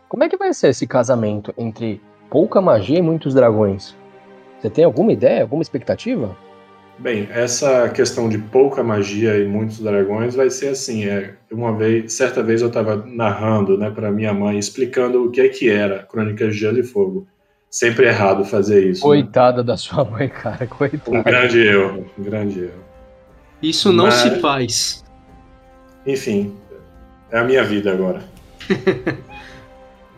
Como 0.08 0.24
é 0.24 0.28
que 0.28 0.38
vai 0.38 0.54
ser 0.54 0.68
esse 0.68 0.86
casamento 0.86 1.52
entre 1.58 2.00
pouca 2.30 2.62
magia 2.62 2.98
e 2.98 3.02
muitos 3.02 3.34
dragões? 3.34 3.94
Você 4.58 4.70
tem 4.70 4.84
alguma 4.84 5.12
ideia, 5.12 5.42
alguma 5.42 5.62
expectativa? 5.62 6.34
Bem, 6.98 7.28
essa 7.30 7.88
questão 7.90 8.28
de 8.28 8.38
pouca 8.38 8.82
magia 8.82 9.38
e 9.38 9.46
muitos 9.46 9.78
dragões 9.78 10.34
vai 10.34 10.50
ser 10.50 10.68
assim. 10.68 11.04
É, 11.04 11.34
uma 11.50 11.72
vez, 11.76 12.12
certa 12.12 12.42
vez 12.42 12.60
eu 12.60 12.68
estava 12.68 12.96
narrando, 13.06 13.78
né, 13.78 13.88
para 13.88 14.10
minha 14.10 14.34
mãe, 14.34 14.58
explicando 14.58 15.24
o 15.24 15.30
que 15.30 15.40
é 15.40 15.48
que 15.48 15.70
era 15.70 16.02
Crônicas 16.02 16.54
de 16.54 16.60
Gelo 16.60 16.80
e 16.80 16.82
Fogo. 16.82 17.26
Sempre 17.70 18.06
errado 18.06 18.44
fazer 18.44 18.88
isso. 18.88 19.02
Né? 19.02 19.22
Coitada 19.22 19.58
né? 19.58 19.62
da 19.62 19.76
sua 19.76 20.04
mãe, 20.04 20.28
cara, 20.28 20.66
coitada. 20.66 21.16
Um 21.16 21.22
grande 21.22 21.60
erro, 21.60 22.06
um 22.18 22.22
grande 22.22 22.60
erro. 22.62 22.84
Isso 23.62 23.92
não 23.92 24.06
Mas, 24.06 24.14
se 24.14 24.30
faz. 24.40 25.04
Enfim, 26.04 26.56
é 27.30 27.38
a 27.38 27.44
minha 27.44 27.62
vida 27.62 27.92
agora. 27.92 28.22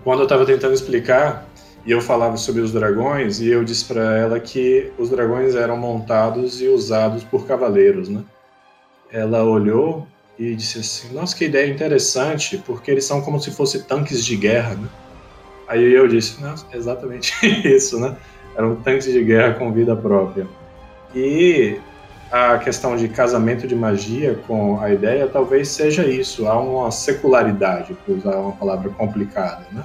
Quando 0.02 0.20
eu 0.20 0.24
estava 0.24 0.46
tentando 0.46 0.72
explicar, 0.72 1.46
e 1.84 1.90
eu 1.90 2.00
falava 2.00 2.36
sobre 2.36 2.60
os 2.60 2.72
dragões 2.72 3.40
e 3.40 3.48
eu 3.48 3.64
disse 3.64 3.86
para 3.86 4.16
ela 4.18 4.38
que 4.38 4.92
os 4.98 5.08
dragões 5.08 5.54
eram 5.54 5.76
montados 5.76 6.60
e 6.60 6.68
usados 6.68 7.24
por 7.24 7.46
cavaleiros, 7.46 8.08
né? 8.08 8.22
Ela 9.10 9.42
olhou 9.42 10.06
e 10.38 10.54
disse 10.54 10.78
assim: 10.78 11.14
"Nossa, 11.14 11.34
que 11.34 11.46
ideia 11.46 11.70
interessante, 11.72 12.58
porque 12.58 12.90
eles 12.90 13.04
são 13.04 13.22
como 13.22 13.40
se 13.40 13.50
fossem 13.50 13.82
tanques 13.82 14.24
de 14.24 14.36
guerra, 14.36 14.74
né?" 14.74 14.88
Aí 15.68 15.92
eu 15.92 16.06
disse: 16.06 16.40
"Nossa, 16.42 16.66
exatamente 16.72 17.34
isso, 17.66 17.98
né? 17.98 18.16
Eram 18.56 18.76
tanques 18.76 19.06
de 19.06 19.24
guerra 19.24 19.54
com 19.54 19.72
vida 19.72 19.96
própria." 19.96 20.46
E 21.14 21.80
a 22.30 22.58
questão 22.58 22.94
de 22.94 23.08
casamento 23.08 23.66
de 23.66 23.74
magia 23.74 24.38
com 24.46 24.80
a 24.80 24.92
ideia 24.92 25.26
talvez 25.26 25.68
seja 25.68 26.06
isso, 26.06 26.46
há 26.46 26.60
uma 26.60 26.90
secularidade, 26.90 27.96
por 28.06 28.18
usar 28.18 28.36
uma 28.36 28.52
palavra 28.52 28.90
complicada, 28.90 29.66
né? 29.72 29.82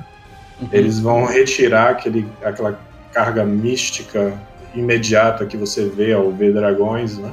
Uhum. 0.62 0.70
Eles 0.72 1.00
vão 1.00 1.26
retirar 1.26 1.90
aquele, 1.90 2.26
aquela 2.44 2.80
carga 3.12 3.46
mística 3.46 4.34
imediata 4.74 5.46
que 5.46 5.58
você 5.58 5.88
vê 5.88 6.14
ao 6.14 6.32
ver 6.32 6.54
dragões, 6.54 7.18
né? 7.18 7.32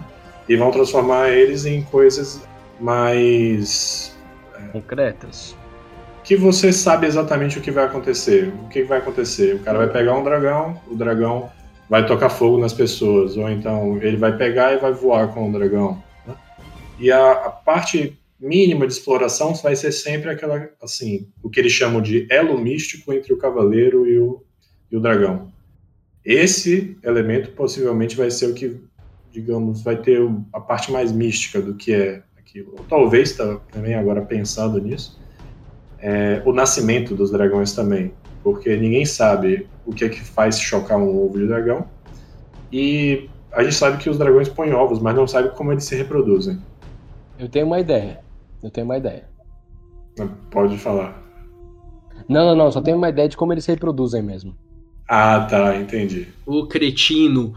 E 0.49 0.57
vão 0.57 0.71
transformar 0.71 1.31
eles 1.31 1.65
em 1.65 1.83
coisas 1.83 2.43
mais 2.81 4.17
é, 4.57 4.69
concretas. 4.69 5.57
Que 6.25 6.37
você 6.37 6.73
sabe 6.73 7.07
exatamente 7.07 7.59
o 7.59 7.61
que 7.61 7.71
vai 7.71 7.85
acontecer. 7.85 8.53
O 8.65 8.69
que 8.69 8.83
vai 8.83 8.99
acontecer? 8.99 9.57
O 9.57 9.59
cara 9.61 9.79
vai 9.79 9.89
pegar 9.89 10.17
um 10.17 10.25
dragão, 10.25 10.81
o 10.89 10.95
dragão 10.95 11.51
vai 11.89 12.07
tocar 12.07 12.31
fogo 12.31 12.59
nas 12.59 12.73
pessoas, 12.73 13.37
ou 13.37 13.49
então 13.51 13.99
ele 14.01 14.17
vai 14.17 14.37
pegar 14.37 14.73
e 14.73 14.79
vai 14.79 14.93
voar 14.93 15.29
com 15.29 15.49
o 15.49 15.53
dragão. 15.53 16.03
Né? 16.27 16.35
E 16.99 17.13
a, 17.13 17.33
a 17.33 17.51
parte 17.51 18.19
mínima 18.43 18.87
de 18.87 18.93
exploração 18.93 19.55
vai 19.55 19.77
ser 19.77 19.93
sempre 19.93 20.29
aquela, 20.29 20.69
assim, 20.83 21.29
o 21.43 21.49
que 21.49 21.61
eles 21.61 21.73
chamam 21.73 22.03
de 22.03 22.27
elo 22.29 22.59
místico 22.59 23.13
entre 23.13 23.33
o 23.33 23.39
cavaleiro 23.39 24.07
e 24.07 24.19
o, 24.19 24.43
e 24.91 24.97
o 24.97 25.01
dragão. 25.01 25.53
Esse 26.25 26.99
elemento 27.05 27.53
possivelmente 27.53 28.17
vai 28.17 28.31
ser 28.31 28.47
o 28.47 28.55
que, 28.55 28.81
digamos, 29.31 29.83
vai 29.83 29.97
ter 29.97 30.21
a 30.53 30.61
parte 30.61 30.91
mais 30.91 31.13
mística 31.13 31.61
do 31.61 31.75
que 31.75 31.93
é 31.95 32.23
aquilo. 32.37 32.75
Ou 32.77 32.85
talvez, 32.85 33.33
tá, 33.37 33.61
também 33.71 33.95
agora 33.95 34.23
pensando 34.23 34.81
nisso, 34.81 35.21
é, 36.01 36.43
o 36.45 36.53
nascimento 36.53 37.15
dos 37.15 37.31
dragões 37.31 37.73
também, 37.73 38.13
porque 38.43 38.77
ninguém 38.77 39.05
sabe 39.05 39.69
o 39.87 39.93
que 39.93 40.05
é 40.05 40.09
que 40.09 40.21
faz 40.21 40.59
chocar 40.59 40.99
um 40.99 41.25
ovo 41.25 41.39
de 41.39 41.47
dragão, 41.47 41.89
e 42.73 43.29
a 43.53 43.63
gente 43.63 43.77
sabe 43.77 44.03
que 44.03 44.11
os 44.11 44.19
dragões 44.19 44.49
põem 44.49 44.73
ovos, 44.73 44.99
mas 44.99 45.15
não 45.15 45.29
sabe 45.29 45.51
como 45.51 45.71
eles 45.71 45.85
se 45.85 45.95
reproduzem. 45.95 46.59
Eu 47.39 47.49
tenho 47.49 47.67
uma 47.67 47.79
ideia. 47.79 48.21
Eu 48.63 48.71
tenho 48.71 48.85
uma 48.85 48.97
ideia. 48.97 49.25
Pode 50.51 50.79
falar. 50.79 51.21
Não, 52.29 52.47
não, 52.47 52.57
não. 52.57 52.73
Só 52.73 52.81
tenho 52.81 52.97
uma 52.97 53.09
ideia 53.09 53.29
de 53.29 53.37
como 53.37 53.53
eles 53.53 53.65
se 53.65 53.71
reproduzem 53.71 54.23
mesmo. 54.23 54.55
Ah, 55.09 55.47
tá. 55.51 55.77
Entendi. 55.77 56.29
O 56.47 56.67
cretino. 56.67 57.55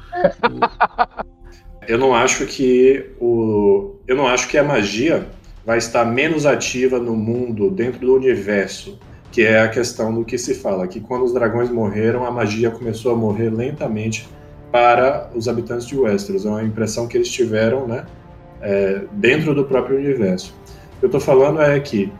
eu 1.88 1.97
não 1.97 2.15
acho 2.15 2.45
que 2.45 3.12
o. 3.19 3.95
Eu 4.07 4.15
não 4.15 4.27
acho 4.27 4.47
que 4.47 4.57
a 4.57 4.63
magia 4.63 5.27
vai 5.65 5.77
estar 5.77 6.05
menos 6.05 6.45
ativa 6.45 7.00
no 7.00 7.15
mundo, 7.15 7.71
dentro 7.71 8.00
do 8.00 8.15
universo, 8.15 9.00
que 9.31 9.41
é 9.41 9.62
a 9.62 9.67
questão 9.67 10.13
do 10.13 10.24
que 10.24 10.38
se 10.38 10.53
fala, 10.53 10.88
que 10.88 11.00
quando 11.00 11.24
os 11.24 11.33
dragões 11.33 11.71
morreram, 11.71 12.24
a 12.24 12.31
magia 12.31 12.69
começou 12.69 13.12
a 13.12 13.15
morrer 13.15 13.50
lentamente 13.50 14.27
para 14.71 15.29
os 15.33 15.47
habitantes 15.47 15.88
de 15.88 15.97
Westeros. 15.97 16.45
É 16.45 16.50
uma 16.50 16.63
impressão 16.63 17.07
que 17.07 17.17
eles 17.17 17.31
tiveram, 17.31 17.88
né, 17.88 18.05
é, 18.62 19.05
dentro 19.13 19.55
do 19.55 19.65
próprio 19.65 19.97
universo 19.97 20.53
eu 21.01 21.07
estou 21.07 21.19
falando 21.21 21.61
é 21.61 21.79
que 21.79 22.11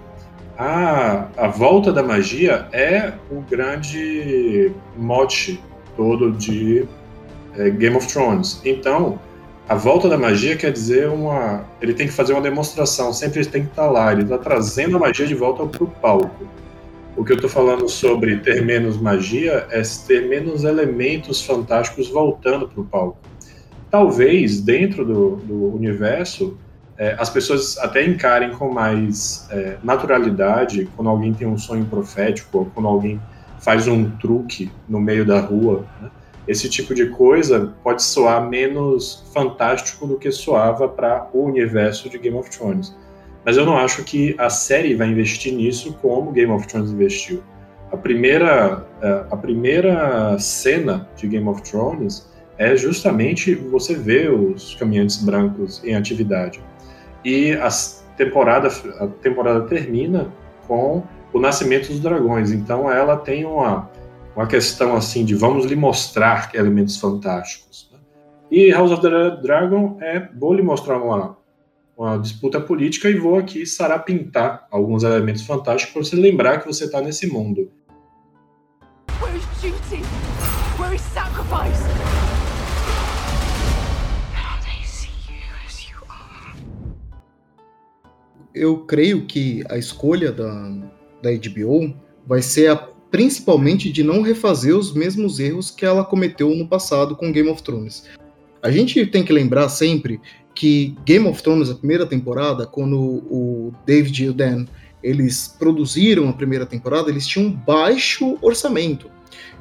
a, 0.58 1.28
a 1.38 1.48
volta 1.48 1.92
da 1.92 2.04
magia 2.04 2.68
é 2.72 3.14
o 3.30 3.42
grande 3.42 4.72
mote 4.98 5.60
todo 5.96 6.32
de 6.32 6.86
é, 7.58 7.70
Game 7.70 7.96
of 7.96 8.08
Thrones. 8.08 8.62
Então, 8.64 9.20
a 9.68 9.76
volta 9.76 10.08
da 10.08 10.18
magia 10.18 10.56
quer 10.56 10.72
dizer 10.72 11.10
uma. 11.10 11.66
Ele 11.82 11.94
tem 11.94 12.08
que 12.08 12.14
fazer 12.14 12.34
uma 12.34 12.42
demonstração, 12.42 13.12
sempre 13.12 13.40
ele 13.40 13.50
tem 13.50 13.64
que 13.64 13.70
estar 13.70 13.90
lá, 13.90 14.12
ele 14.12 14.24
está 14.24 14.38
trazendo 14.38 14.98
a 14.98 15.00
magia 15.00 15.26
de 15.26 15.36
volta 15.36 15.66
para 15.66 15.84
o 15.84 15.88
palco. 15.88 16.48
O 17.18 17.24
que 17.24 17.32
eu 17.32 17.36
estou 17.36 17.50
falando 17.50 17.88
sobre 17.88 18.38
ter 18.38 18.64
menos 18.64 18.98
magia 18.98 19.68
é 19.72 19.82
ter 20.06 20.28
menos 20.28 20.64
elementos 20.64 21.42
fantásticos 21.42 22.10
voltando 22.10 22.68
para 22.68 22.82
o 22.82 22.86
palco. 22.86 23.18
Talvez 23.90 24.60
dentro 24.60 25.06
do, 25.06 25.38
do 25.38 25.76
universo 25.76 26.58
é, 26.98 27.16
as 27.20 27.30
pessoas 27.30 27.78
até 27.78 28.06
encarem 28.06 28.52
com 28.52 28.72
mais 28.72 29.48
é, 29.52 29.78
naturalidade 29.84 30.90
quando 30.96 31.10
alguém 31.10 31.34
tem 31.34 31.48
um 31.48 31.58
sonho 31.58 31.86
profético 31.86 32.60
ou 32.60 32.66
quando 32.66 32.88
alguém 32.88 33.22
faz 33.60 33.88
um 33.88 34.10
truque 34.12 34.72
no 34.88 35.00
meio 35.00 35.26
da 35.26 35.40
rua. 35.40 35.86
Né? 36.02 36.10
Esse 36.48 36.70
tipo 36.70 36.94
de 36.94 37.08
coisa 37.08 37.74
pode 37.84 38.04
soar 38.04 38.48
menos 38.48 39.26
fantástico 39.34 40.06
do 40.06 40.18
que 40.18 40.32
soava 40.32 40.88
para 40.88 41.28
o 41.34 41.44
universo 41.46 42.10
de 42.10 42.18
Game 42.18 42.38
of 42.38 42.50
Thrones. 42.50 42.96
Mas 43.44 43.58
eu 43.58 43.66
não 43.66 43.78
acho 43.78 44.04
que 44.04 44.36
a 44.38 44.50
série 44.50 44.96
vai 44.96 45.08
investir 45.08 45.54
nisso 45.54 45.94
como 46.02 46.32
Game 46.32 46.52
of 46.52 46.68
Thrones 46.68 46.92
investiu. 46.92 47.44
A 47.92 47.98
primeira, 47.98 48.86
é, 49.02 49.26
a 49.30 49.38
primeira 49.38 50.38
cena 50.40 51.08
de 51.16 51.28
Game 51.28 51.48
of 51.48 51.62
Thrones 51.64 52.32
é 52.58 52.76
justamente 52.76 53.54
você 53.54 53.96
ver 53.96 54.32
os 54.32 54.76
caminhantes 54.76 55.18
brancos 55.18 55.84
em 55.84 55.96
atividade. 55.96 56.62
E 57.26 57.54
a 57.54 57.70
temporada, 58.16 58.70
a 59.00 59.08
temporada 59.08 59.62
termina 59.62 60.32
com 60.68 61.04
o 61.34 61.40
nascimento 61.40 61.88
dos 61.88 62.00
dragões. 62.00 62.52
Então 62.52 62.90
ela 62.90 63.18
tem 63.18 63.44
uma, 63.46 63.90
uma 64.36 64.46
questão 64.46 64.96
assim 64.96 65.26
de 65.26 65.34
vamos 65.34 65.66
lhe 65.66 65.76
mostrar 65.76 66.52
elementos 66.54 66.98
fantásticos. 66.98 67.90
Né? 67.92 68.00
E 68.52 68.72
House 68.72 68.92
of 68.92 69.02
the 69.02 69.42
Dragon 69.42 69.98
é 70.02 70.30
vou 70.38 70.54
lhe 70.54 70.62
mostrar 70.62 71.00
uma, 71.00 71.36
uma 71.98 72.18
disputa 72.18 72.62
política 72.62 73.10
e 73.10 73.16
vou 73.16 73.40
aqui 73.40 73.66
sarapintar 73.66 74.68
alguns 74.70 75.04
elementos 75.04 75.42
fantásticos 75.42 75.94
para 75.94 76.04
você 76.04 76.16
lembrar 76.16 76.60
que 76.60 76.68
você 76.68 76.86
está 76.86 77.02
nesse 77.02 77.26
mundo. 77.26 77.72
Where 79.20 79.36
is 79.36 79.44
duty? 79.62 80.04
Where 80.80 80.96
is 80.96 81.02
sacrifice? 81.02 81.85
Eu 88.56 88.80
creio 88.80 89.26
que 89.26 89.64
a 89.70 89.78
escolha 89.78 90.32
da, 90.32 90.70
da 91.22 91.30
HBO 91.32 91.94
vai 92.26 92.42
ser 92.42 92.72
a, 92.72 92.78
principalmente 93.12 93.92
de 93.92 94.02
não 94.02 94.22
refazer 94.22 94.76
os 94.76 94.94
mesmos 94.94 95.40
erros 95.40 95.70
que 95.70 95.86
ela 95.86 96.06
cometeu 96.06 96.56
no 96.56 96.66
passado 96.66 97.18
com 97.18 97.34
Game 97.34 97.50
of 97.50 97.62
Thrones. 97.62 98.06
A 98.64 98.72
gente 98.72 99.06
tem 99.06 99.24
que 99.26 99.34
lembrar 99.34 99.68
sempre 99.68 100.22
que 100.56 100.96
Game 101.06 101.28
of 101.28 101.44
Thrones, 101.44 101.70
a 101.70 101.76
primeira 101.76 102.06
temporada, 102.06 102.66
quando 102.66 102.98
o 102.98 103.74
David 103.86 104.24
e 104.24 104.30
o 104.30 104.34
Dan 104.34 104.66
eles 105.04 105.54
produziram 105.60 106.30
a 106.30 106.34
primeira 106.34 106.66
temporada, 106.66 107.12
eles 107.12 107.28
tinham 107.28 107.50
um 107.50 107.52
baixo 107.52 108.40
orçamento. 108.42 109.12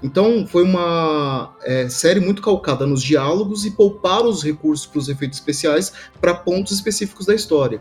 Então 0.02 0.46
foi 0.46 0.62
uma 0.62 1.54
é, 1.62 1.88
série 1.88 2.20
muito 2.20 2.40
calcada 2.40 2.86
nos 2.86 3.02
diálogos 3.02 3.66
e 3.66 3.72
poupar 3.72 4.24
os 4.24 4.42
recursos 4.42 4.86
para 4.86 4.98
os 5.00 5.08
efeitos 5.08 5.38
especiais 5.38 5.92
para 6.20 6.32
pontos 6.32 6.72
específicos 6.72 7.26
da 7.26 7.34
história. 7.34 7.80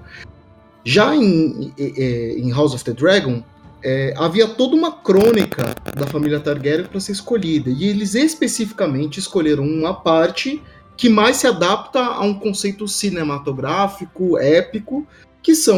Já 0.86 1.16
em, 1.16 1.74
em 1.78 2.52
House 2.52 2.74
of 2.74 2.84
the 2.84 2.94
Dragon, 2.94 3.42
é, 3.84 4.14
havia 4.18 4.48
toda 4.48 4.76
uma 4.76 4.92
crônica 4.92 5.76
da 5.96 6.08
família 6.08 6.40
Targaryen 6.40 6.86
para 6.86 7.00
ser 7.00 7.12
escolhida, 7.12 7.70
e 7.70 7.86
eles 7.86 8.16
especificamente 8.16 9.20
escolheram 9.20 9.64
uma 9.64 9.94
parte 9.94 10.62
que 10.96 11.10
mais 11.10 11.38
se 11.38 11.48
adapta 11.48 12.00
a 12.00 12.22
um 12.22 12.34
conceito 12.34 12.88
cinematográfico, 12.88 14.38
épico, 14.38 15.06
que 15.42 15.56
são 15.56 15.78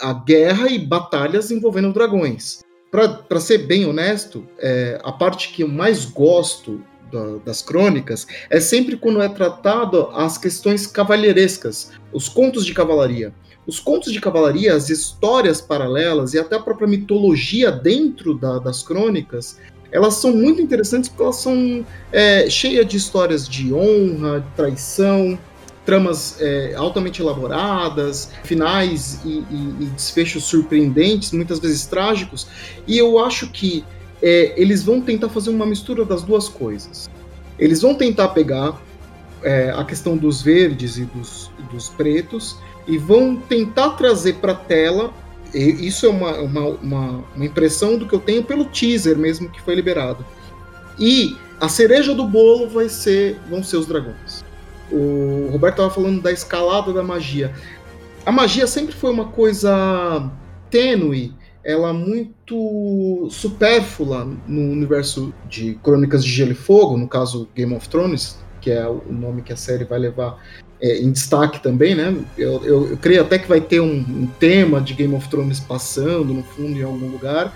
a 0.00 0.12
guerra 0.12 0.68
e 0.68 0.78
batalhas 0.78 1.50
envolvendo 1.50 1.92
dragões. 1.92 2.62
Para 2.90 3.40
ser 3.40 3.66
bem 3.66 3.86
honesto, 3.86 4.46
é, 4.58 5.00
a 5.02 5.10
parte 5.10 5.48
que 5.48 5.62
eu 5.62 5.68
mais 5.68 6.04
gosto 6.04 6.82
da, 7.10 7.38
das 7.44 7.62
crônicas 7.62 8.26
é 8.50 8.60
sempre 8.60 8.96
quando 8.96 9.22
é 9.22 9.28
tratado 9.28 10.08
as 10.12 10.36
questões 10.36 10.86
cavalheirescas, 10.86 11.92
os 12.12 12.28
contos 12.28 12.66
de 12.66 12.74
cavalaria. 12.74 13.34
Os 13.66 13.78
contos 13.78 14.12
de 14.12 14.20
cavalaria, 14.20 14.74
as 14.74 14.90
histórias 14.90 15.60
paralelas 15.60 16.34
e 16.34 16.38
até 16.38 16.56
a 16.56 16.60
própria 16.60 16.88
mitologia 16.88 17.70
dentro 17.70 18.34
da, 18.34 18.58
das 18.58 18.82
crônicas 18.82 19.58
elas 19.92 20.14
são 20.14 20.32
muito 20.34 20.60
interessantes 20.60 21.08
porque 21.08 21.22
elas 21.22 21.36
são 21.36 21.84
é, 22.10 22.48
cheias 22.48 22.86
de 22.86 22.96
histórias 22.96 23.46
de 23.46 23.74
honra, 23.74 24.42
traição, 24.56 25.38
tramas 25.84 26.40
é, 26.40 26.74
altamente 26.74 27.20
elaboradas, 27.20 28.30
finais 28.42 29.20
e, 29.24 29.44
e, 29.50 29.74
e, 29.80 29.84
desfechos 29.94 30.44
surpreendentes, 30.44 31.30
muitas 31.32 31.58
vezes 31.58 31.84
trágicos. 31.84 32.48
E 32.86 32.96
eu 32.96 33.18
acho 33.18 33.50
que 33.50 33.84
é, 34.22 34.54
eles 34.56 34.82
vão 34.82 35.00
tentar 35.00 35.28
fazer 35.28 35.50
uma 35.50 35.66
mistura 35.66 36.04
das 36.04 36.22
duas 36.22 36.48
coisas. 36.48 37.10
Eles 37.58 37.82
vão 37.82 37.94
tentar 37.94 38.28
pegar 38.28 38.80
é, 39.42 39.70
a 39.70 39.84
questão 39.84 40.16
dos 40.16 40.42
verdes 40.42 40.96
e 40.96 41.04
dos, 41.04 41.50
dos 41.70 41.88
pretos 41.88 42.58
e 42.86 42.98
vão 42.98 43.36
tentar 43.36 43.90
trazer 43.90 44.34
para 44.34 44.52
a 44.52 44.56
tela 44.56 45.12
isso 45.54 46.06
é 46.06 46.08
uma, 46.08 46.32
uma, 46.40 46.66
uma, 46.68 47.24
uma, 47.34 47.44
impressão 47.44 47.98
do 47.98 48.06
que 48.06 48.14
eu 48.14 48.20
tenho 48.20 48.42
pelo 48.42 48.64
teaser 48.64 49.18
mesmo 49.18 49.50
que 49.50 49.60
foi 49.60 49.74
liberado. 49.74 50.24
E 50.98 51.36
a 51.60 51.68
cereja 51.68 52.14
do 52.14 52.26
bolo 52.26 52.68
vai 52.68 52.88
ser 52.88 53.38
vão 53.50 53.62
ser 53.62 53.76
os 53.76 53.86
dragões. 53.86 54.42
O 54.90 55.48
Roberto 55.50 55.74
estava 55.74 55.90
falando 55.90 56.22
da 56.22 56.32
escalada 56.32 56.92
da 56.92 57.02
magia. 57.02 57.52
A 58.24 58.32
magia 58.32 58.66
sempre 58.66 58.94
foi 58.94 59.10
uma 59.10 59.26
coisa 59.26 60.30
tênue, 60.70 61.34
ela 61.64 61.92
muito 61.92 63.28
supérflua 63.30 64.28
no 64.46 64.60
universo 64.60 65.34
de 65.48 65.74
Crônicas 65.82 66.24
de 66.24 66.30
Gelo 66.30 66.52
e 66.52 66.54
Fogo, 66.54 66.96
no 66.96 67.08
caso 67.08 67.48
Game 67.54 67.74
of 67.74 67.88
Thrones, 67.88 68.38
que 68.62 68.70
é 68.70 68.88
o 68.88 69.02
nome 69.10 69.42
que 69.42 69.52
a 69.52 69.56
série 69.56 69.84
vai 69.84 69.98
levar 69.98 70.40
é, 70.80 70.98
em 70.98 71.10
destaque 71.10 71.62
também, 71.62 71.94
né? 71.94 72.16
Eu, 72.38 72.64
eu, 72.64 72.90
eu, 72.90 72.96
creio 72.96 73.20
até 73.20 73.38
que 73.38 73.48
vai 73.48 73.60
ter 73.60 73.80
um, 73.80 73.98
um, 73.98 74.26
tema 74.38 74.80
de 74.80 74.94
Game 74.94 75.14
of 75.14 75.28
Thrones 75.28 75.60
passando 75.60 76.32
no 76.32 76.42
fundo 76.42 76.78
em 76.78 76.82
algum 76.82 77.08
lugar. 77.08 77.54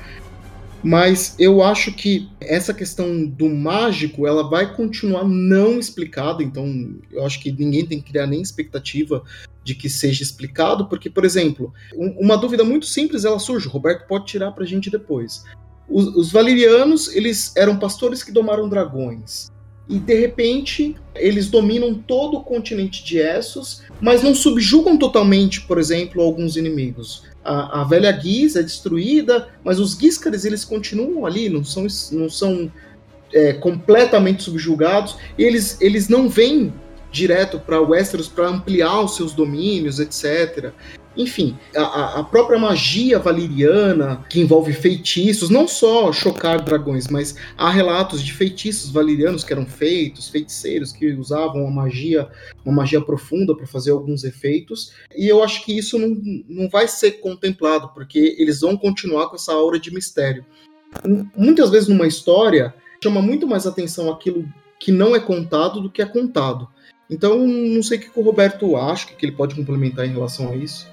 Mas 0.83 1.35
eu 1.38 1.62
acho 1.62 1.92
que 1.92 2.29
essa 2.40 2.75
questão 2.75 3.25
do 3.25 3.49
mágico 3.49 4.27
ela 4.27 4.49
vai 4.49 4.75
continuar 4.75 5.25
não 5.25 5.79
explicada, 5.79 6.42
então 6.42 6.95
eu 7.11 7.25
acho 7.25 7.40
que 7.40 7.51
ninguém 7.51 7.87
tem 7.87 8.01
que 8.01 8.11
criar 8.11 8.27
nem 8.27 8.42
expectativa 8.42 9.25
de 9.64 9.75
que 9.75 9.88
seja 9.88 10.23
explicado, 10.23 10.87
porque, 10.87 11.11
por 11.11 11.25
exemplo, 11.25 11.73
um, 11.97 12.11
uma 12.21 12.37
dúvida 12.37 12.62
muito 12.62 12.87
simples 12.87 13.25
ela 13.25 13.38
surge, 13.38 13.66
o 13.66 13.71
Roberto 13.71 14.07
pode 14.07 14.27
tirar 14.27 14.53
pra 14.53 14.64
gente 14.64 14.90
depois. 14.90 15.45
Os, 15.88 16.07
os 16.14 16.31
valerianos, 16.31 17.09
eles 17.14 17.57
eram 17.57 17.79
pastores 17.79 18.23
que 18.23 18.31
domaram 18.31 18.69
dragões 18.69 19.51
e 19.88 19.99
de 19.99 20.14
repente 20.14 20.96
eles 21.14 21.49
dominam 21.49 21.94
todo 21.94 22.38
o 22.38 22.42
continente 22.42 23.05
de 23.05 23.18
Essos, 23.18 23.83
mas 24.01 24.22
não 24.22 24.35
subjugam 24.35 24.96
totalmente, 24.96 25.62
por 25.62 25.79
exemplo, 25.79 26.22
alguns 26.22 26.57
inimigos. 26.57 27.25
A, 27.44 27.81
a 27.81 27.85
velha 27.85 28.12
Giz 28.12 28.57
é 28.57 28.62
destruída, 28.62 29.49
mas 29.64 29.79
os 29.79 29.96
Gíscares 29.96 30.44
eles 30.44 30.64
continuam 30.64 31.25
ali, 31.25 31.49
não 31.49 31.64
são, 31.64 31.87
não 32.12 32.29
são 32.29 32.70
é, 33.33 33.53
completamente 33.53 34.42
subjugados, 34.42 35.16
eles, 35.38 35.81
eles 35.81 36.09
não 36.09 36.29
vêm 36.29 36.72
direto 37.11 37.59
para 37.59 37.81
Westeros 37.81 38.29
para 38.29 38.49
ampliar 38.49 39.01
os 39.01 39.16
seus 39.16 39.33
domínios, 39.33 40.01
etc. 40.01 40.72
Enfim, 41.16 41.57
a, 41.74 42.20
a, 42.20 42.24
própria 42.24 42.59
magia 42.59 43.18
valeriana, 43.18 44.24
que 44.29 44.38
envolve 44.38 44.72
feitiços, 44.74 45.48
não 45.48 45.66
só 45.66 46.12
chocar 46.12 46.62
dragões, 46.62 47.09
mas 47.09 47.35
há 47.57 47.70
relatos 47.70 48.22
de 48.22 48.33
feitiços 48.35 48.90
valerianos 48.90 49.42
que 49.42 49.52
eram 49.52 49.64
feitos, 49.64 50.29
feiticeiros 50.29 50.92
que 50.92 51.12
usavam 51.14 51.66
a 51.66 51.70
magia, 51.70 52.29
uma 52.64 52.74
magia 52.74 53.00
profunda 53.00 53.57
para 53.57 53.66
fazer 53.66 53.92
alguns 53.92 54.24
efeitos. 54.24 54.92
E 55.16 55.26
eu 55.26 55.42
acho 55.42 55.64
que 55.64 55.76
isso 55.76 55.98
não, 55.98 56.16
não 56.48 56.68
vai 56.68 56.87
ser 56.87 57.12
contemplado, 57.12 57.88
porque 57.94 58.37
eles 58.38 58.61
vão 58.61 58.76
continuar 58.76 59.29
com 59.29 59.37
essa 59.37 59.52
aura 59.52 59.81
de 59.81 59.92
mistério. 59.92 60.44
Muitas 61.35 61.70
vezes 61.70 61.88
numa 61.88 62.07
história, 62.07 62.74
chama 63.02 63.22
muito 63.22 63.46
mais 63.46 63.66
atenção 63.66 64.11
aquilo 64.11 64.46
que 64.79 64.92
não 64.92 65.16
é 65.16 65.20
contado 65.20 65.81
do 65.81 65.90
que 65.90 66.02
é 66.02 66.07
contado. 66.07 66.68
Então, 67.09 67.46
não 67.46 67.83
sei 67.83 67.98
o 67.98 68.00
que 68.00 68.20
o 68.20 68.22
Roberto 68.22 68.76
acha, 68.76 69.07
o 69.07 69.16
que 69.16 69.24
ele 69.24 69.37
pode 69.37 69.55
complementar 69.55 70.05
em 70.05 70.12
relação 70.12 70.50
a 70.50 70.57
isso. 70.57 70.88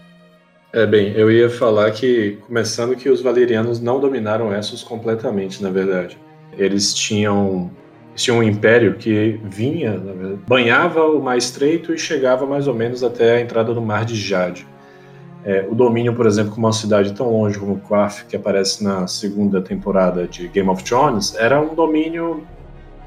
É, 0.74 0.88
bem, 0.88 1.14
eu 1.16 1.30
ia 1.30 1.52
falar 1.52 1.92
que, 1.92 2.40
começando 2.48 2.96
que 2.96 3.08
os 3.08 3.22
valerianos 3.22 3.80
não 3.80 4.00
dominaram 4.00 4.52
Essos 4.52 4.82
completamente, 4.82 5.62
na 5.62 5.70
verdade. 5.70 6.18
Eles 6.58 6.96
tinham, 6.96 7.70
tinham 8.16 8.40
um 8.40 8.44
império 8.44 8.96
que 8.96 9.40
vinha, 9.44 9.96
verdade, 9.96 10.40
banhava 10.48 11.06
o 11.06 11.22
Mar 11.22 11.38
Estreito 11.38 11.94
e 11.94 12.00
chegava 12.00 12.48
mais 12.48 12.68
ou 12.68 12.74
menos 12.74 13.04
até 13.04 13.36
a 13.36 13.42
entrada 13.42 13.72
do 13.72 13.84
Mar 13.84 14.04
de 14.04 14.16
Jade. 14.16 14.66
É, 15.46 15.64
o 15.70 15.76
domínio, 15.76 16.16
por 16.16 16.26
exemplo, 16.26 16.52
com 16.52 16.58
uma 16.58 16.74
cidade 16.74 17.14
tão 17.14 17.30
longe 17.30 17.60
como 17.60 17.80
Quaff, 17.80 18.26
que 18.26 18.36
aparece 18.36 18.84
na 18.84 19.06
segunda 19.06 19.62
temporada 19.62 20.28
de 20.28 20.48
Game 20.48 20.70
of 20.70 20.84
Thrones, 20.84 21.36
era 21.36 21.62
um 21.62 21.76
domínio 21.76 22.48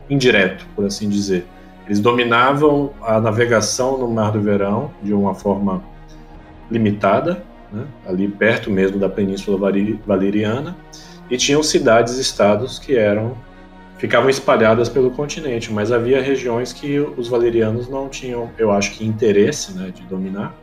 indireto, 0.09 0.65
por 0.77 0.85
assim 0.85 1.09
dizer. 1.09 1.45
Eles 1.85 1.99
dominavam 1.99 2.93
a 3.03 3.21
navegação 3.21 3.99
no 3.99 4.07
Mar 4.07 4.31
do 4.31 4.41
Verão 4.41 4.93
de 5.03 5.13
uma 5.13 5.35
forma 5.35 5.83
limitada, 6.71 7.43
né, 7.73 7.85
ali 8.07 8.29
perto 8.29 8.71
mesmo 8.71 8.99
da 8.99 9.09
Península 9.09 9.73
Valeriana, 10.07 10.77
e 11.31 11.37
tinham 11.37 11.63
cidades-estados 11.63 12.79
que 12.79 12.97
eram 12.97 13.37
ficavam 13.99 14.29
espalhadas 14.29 14.89
pelo 14.89 15.11
continente, 15.11 15.73
mas 15.73 15.91
havia 15.91 16.21
regiões 16.21 16.73
que 16.73 16.99
os 16.99 17.29
valerianos 17.29 17.89
não 17.89 18.09
tinham, 18.09 18.51
eu 18.59 18.71
acho 18.71 18.93
que 18.93 19.07
interesse, 19.07 19.73
né, 19.73 19.91
de 19.91 20.03
dominar, 20.03 20.55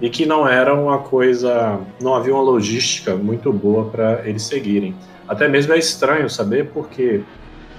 e 0.00 0.10
que 0.10 0.26
não 0.26 0.48
era 0.48 0.74
uma 0.74 0.98
coisa, 0.98 1.78
não 2.00 2.14
havia 2.14 2.34
uma 2.34 2.42
logística 2.42 3.14
muito 3.14 3.52
boa 3.52 3.84
para 3.84 4.28
eles 4.28 4.42
seguirem. 4.42 4.96
Até 5.28 5.46
mesmo 5.46 5.72
é 5.72 5.78
estranho 5.78 6.28
saber 6.28 6.70
porque 6.70 7.22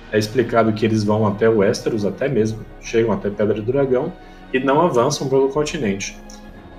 é 0.09 0.17
explicado 0.17 0.71
que 0.71 0.86
eles 0.86 1.03
vão 1.03 1.27
até 1.27 1.49
Westeros, 1.49 2.05
até 2.05 2.29
mesmo 2.29 2.59
chegam 2.79 3.12
até 3.12 3.29
Pedra 3.29 3.55
do 3.55 3.62
Dragão 3.63 4.13
e 4.53 4.59
não 4.59 4.81
avançam 4.81 5.27
pelo 5.27 5.49
continente. 5.49 6.17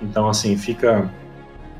Então, 0.01 0.27
assim, 0.27 0.57
fica 0.57 1.09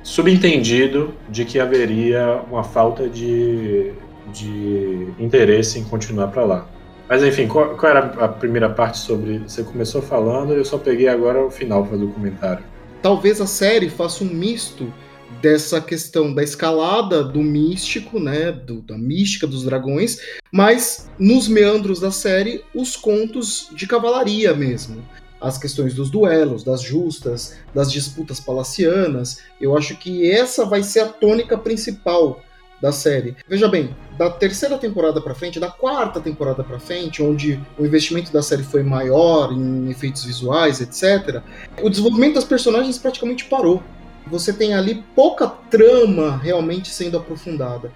subentendido 0.05 1.15
de 1.27 1.43
que 1.43 1.59
haveria 1.59 2.39
uma 2.49 2.63
falta 2.63 3.09
de, 3.09 3.91
de 4.31 5.07
interesse 5.19 5.79
em 5.79 5.83
continuar 5.83 6.27
para 6.27 6.45
lá. 6.45 6.69
Mas 7.09 7.23
enfim, 7.23 7.47
qual, 7.47 7.75
qual, 7.75 7.89
era 7.89 8.05
a 8.23 8.27
primeira 8.27 8.69
parte 8.69 8.99
sobre. 8.99 9.39
Você 9.39 9.63
começou 9.63 10.03
falando, 10.03 10.53
eu 10.53 10.63
só 10.63 10.77
peguei 10.77 11.07
agora 11.07 11.43
o 11.43 11.49
final 11.49 11.83
para 11.83 11.97
o 11.97 12.11
comentário. 12.11 12.63
Talvez 13.01 13.41
a 13.41 13.47
série 13.47 13.89
faça 13.89 14.23
um 14.23 14.27
misto 14.27 14.93
dessa 15.41 15.81
questão 15.81 16.33
da 16.33 16.43
escalada 16.43 17.23
do 17.23 17.41
místico, 17.41 18.19
né, 18.19 18.51
do, 18.51 18.81
da 18.81 18.97
mística 18.97 19.47
dos 19.47 19.63
dragões, 19.63 20.19
mas 20.51 21.09
nos 21.17 21.47
meandros 21.47 21.99
da 21.99 22.11
série, 22.11 22.63
os 22.75 22.95
contos 22.95 23.69
de 23.73 23.87
cavalaria 23.87 24.53
mesmo. 24.53 25.03
As 25.45 25.59
questões 25.59 25.93
dos 25.93 26.09
duelos, 26.09 26.63
das 26.63 26.81
justas, 26.81 27.55
das 27.71 27.91
disputas 27.91 28.39
palacianas. 28.39 29.43
Eu 29.61 29.77
acho 29.77 29.95
que 29.95 30.31
essa 30.31 30.65
vai 30.65 30.81
ser 30.81 31.01
a 31.01 31.07
tônica 31.07 31.55
principal 31.55 32.41
da 32.81 32.91
série. 32.91 33.37
Veja 33.47 33.67
bem, 33.67 33.95
da 34.17 34.27
terceira 34.27 34.75
temporada 34.75 35.21
para 35.21 35.35
frente, 35.35 35.59
da 35.59 35.69
quarta 35.69 36.19
temporada 36.19 36.63
para 36.63 36.79
frente, 36.79 37.21
onde 37.21 37.59
o 37.77 37.85
investimento 37.85 38.33
da 38.33 38.41
série 38.41 38.63
foi 38.63 38.81
maior 38.81 39.53
em 39.53 39.91
efeitos 39.91 40.25
visuais, 40.25 40.81
etc., 40.81 41.43
o 41.79 41.91
desenvolvimento 41.91 42.33
das 42.33 42.43
personagens 42.43 42.97
praticamente 42.97 43.45
parou. 43.45 43.83
Você 44.25 44.51
tem 44.51 44.73
ali 44.73 45.03
pouca 45.15 45.47
trama 45.47 46.37
realmente 46.37 46.89
sendo 46.89 47.17
aprofundada. 47.17 47.91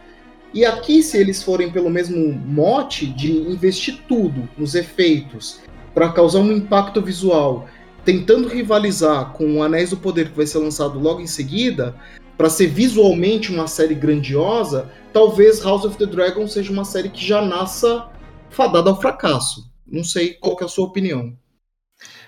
E 0.54 0.64
aqui, 0.64 1.02
se 1.02 1.18
eles 1.18 1.42
forem 1.42 1.72
pelo 1.72 1.90
mesmo 1.90 2.32
mote 2.32 3.08
de 3.08 3.32
investir 3.32 4.04
tudo 4.08 4.48
nos 4.56 4.76
efeitos 4.76 5.62
para 5.94 6.12
causar 6.12 6.40
um 6.40 6.52
impacto 6.52 7.02
visual, 7.02 7.68
tentando 8.06 8.48
rivalizar 8.48 9.34
com 9.34 9.56
o 9.56 9.64
Anéis 9.64 9.92
do 9.92 9.98
Poder 9.98 10.30
que 10.30 10.38
vai 10.38 10.46
ser 10.46 10.60
lançado 10.60 11.00
logo 11.00 11.22
em 11.22 11.28
seguida, 11.28 11.96
para 12.38 12.50
ser 12.50 12.68
visualmente 12.68 13.52
uma 13.52 13.68
série 13.68 13.96
grandiosa, 13.96 14.90
talvez 15.12 15.62
House 15.62 15.84
of 15.84 15.98
the 15.98 16.06
Dragon 16.06 16.48
seja 16.48 16.72
uma 16.72 16.86
série 16.86 17.10
que 17.10 17.26
já 17.26 17.42
nasça 17.42 18.08
fadada 18.50 18.90
ao 18.90 19.00
fracasso. 19.00 19.70
Não 19.86 20.04
sei 20.04 20.36
qual 20.36 20.58
é 20.62 20.64
a 20.64 20.68
sua 20.68 20.86
opinião. 20.86 21.34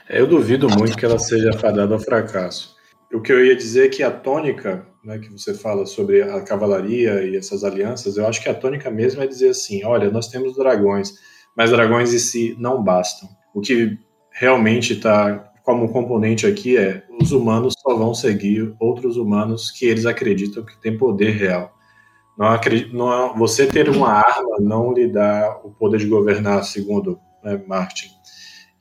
Eu 0.10 0.28
duvido 0.28 0.70
muito 0.70 0.98
que 0.98 1.06
ela 1.06 1.18
seja 1.18 1.54
fadada 1.54 1.94
ao 1.94 2.00
fracasso. 2.00 2.76
O 3.14 3.22
que 3.22 3.32
eu 3.32 3.46
ia 3.46 3.56
dizer 3.56 3.86
é 3.86 3.90
que 3.90 4.04
a 4.04 4.12
tônica, 4.12 4.86
né, 5.04 5.20
que 5.20 5.30
você 5.30 5.54
fala 5.54 5.86
sobre 5.86 6.22
a 6.22 6.42
cavalaria 6.42 7.24
e 7.24 7.38
essas 7.38 7.64
alianças, 7.64 8.18
eu 8.18 8.28
acho 8.28 8.42
que 8.42 8.50
a 8.50 8.54
tônica 8.54 8.92
mesmo 8.92 9.22
é 9.22 9.28
dizer 9.28 9.50
assim: 9.50 9.86
olha, 9.86 10.12
nós 10.12 10.28
temos 10.28 10.56
dragões, 10.56 11.14
mas 11.56 11.70
dragões 11.70 12.14
em 12.14 12.20
si 12.20 12.56
não 12.60 12.84
bastam. 12.84 13.30
O 13.54 13.62
que 13.62 13.98
realmente 14.32 14.94
está 14.94 15.52
como 15.64 15.90
componente 15.90 16.48
aqui 16.48 16.78
é 16.78 17.04
os 17.22 17.32
humanos 17.32 17.74
só 17.78 17.96
vão 17.96 18.14
seguir 18.14 18.74
outros 18.80 19.18
humanos 19.18 19.70
que 19.70 19.86
eles 19.86 20.06
acreditam 20.06 20.66
que 20.66 20.80
têm 20.82 20.98
poder 20.98 21.32
real. 21.32 21.74
Não, 22.38 22.48
acredito, 22.48 22.96
não 22.96 23.38
você 23.38 23.68
ter 23.68 23.90
uma 23.90 24.10
arma 24.10 24.58
não 24.60 24.94
lhe 24.94 25.08
dá 25.08 25.60
o 25.64 25.70
poder 25.70 26.00
de 26.00 26.08
governar, 26.08 26.64
segundo 26.64 27.20
né, 27.44 27.62
Martin. 27.68 28.08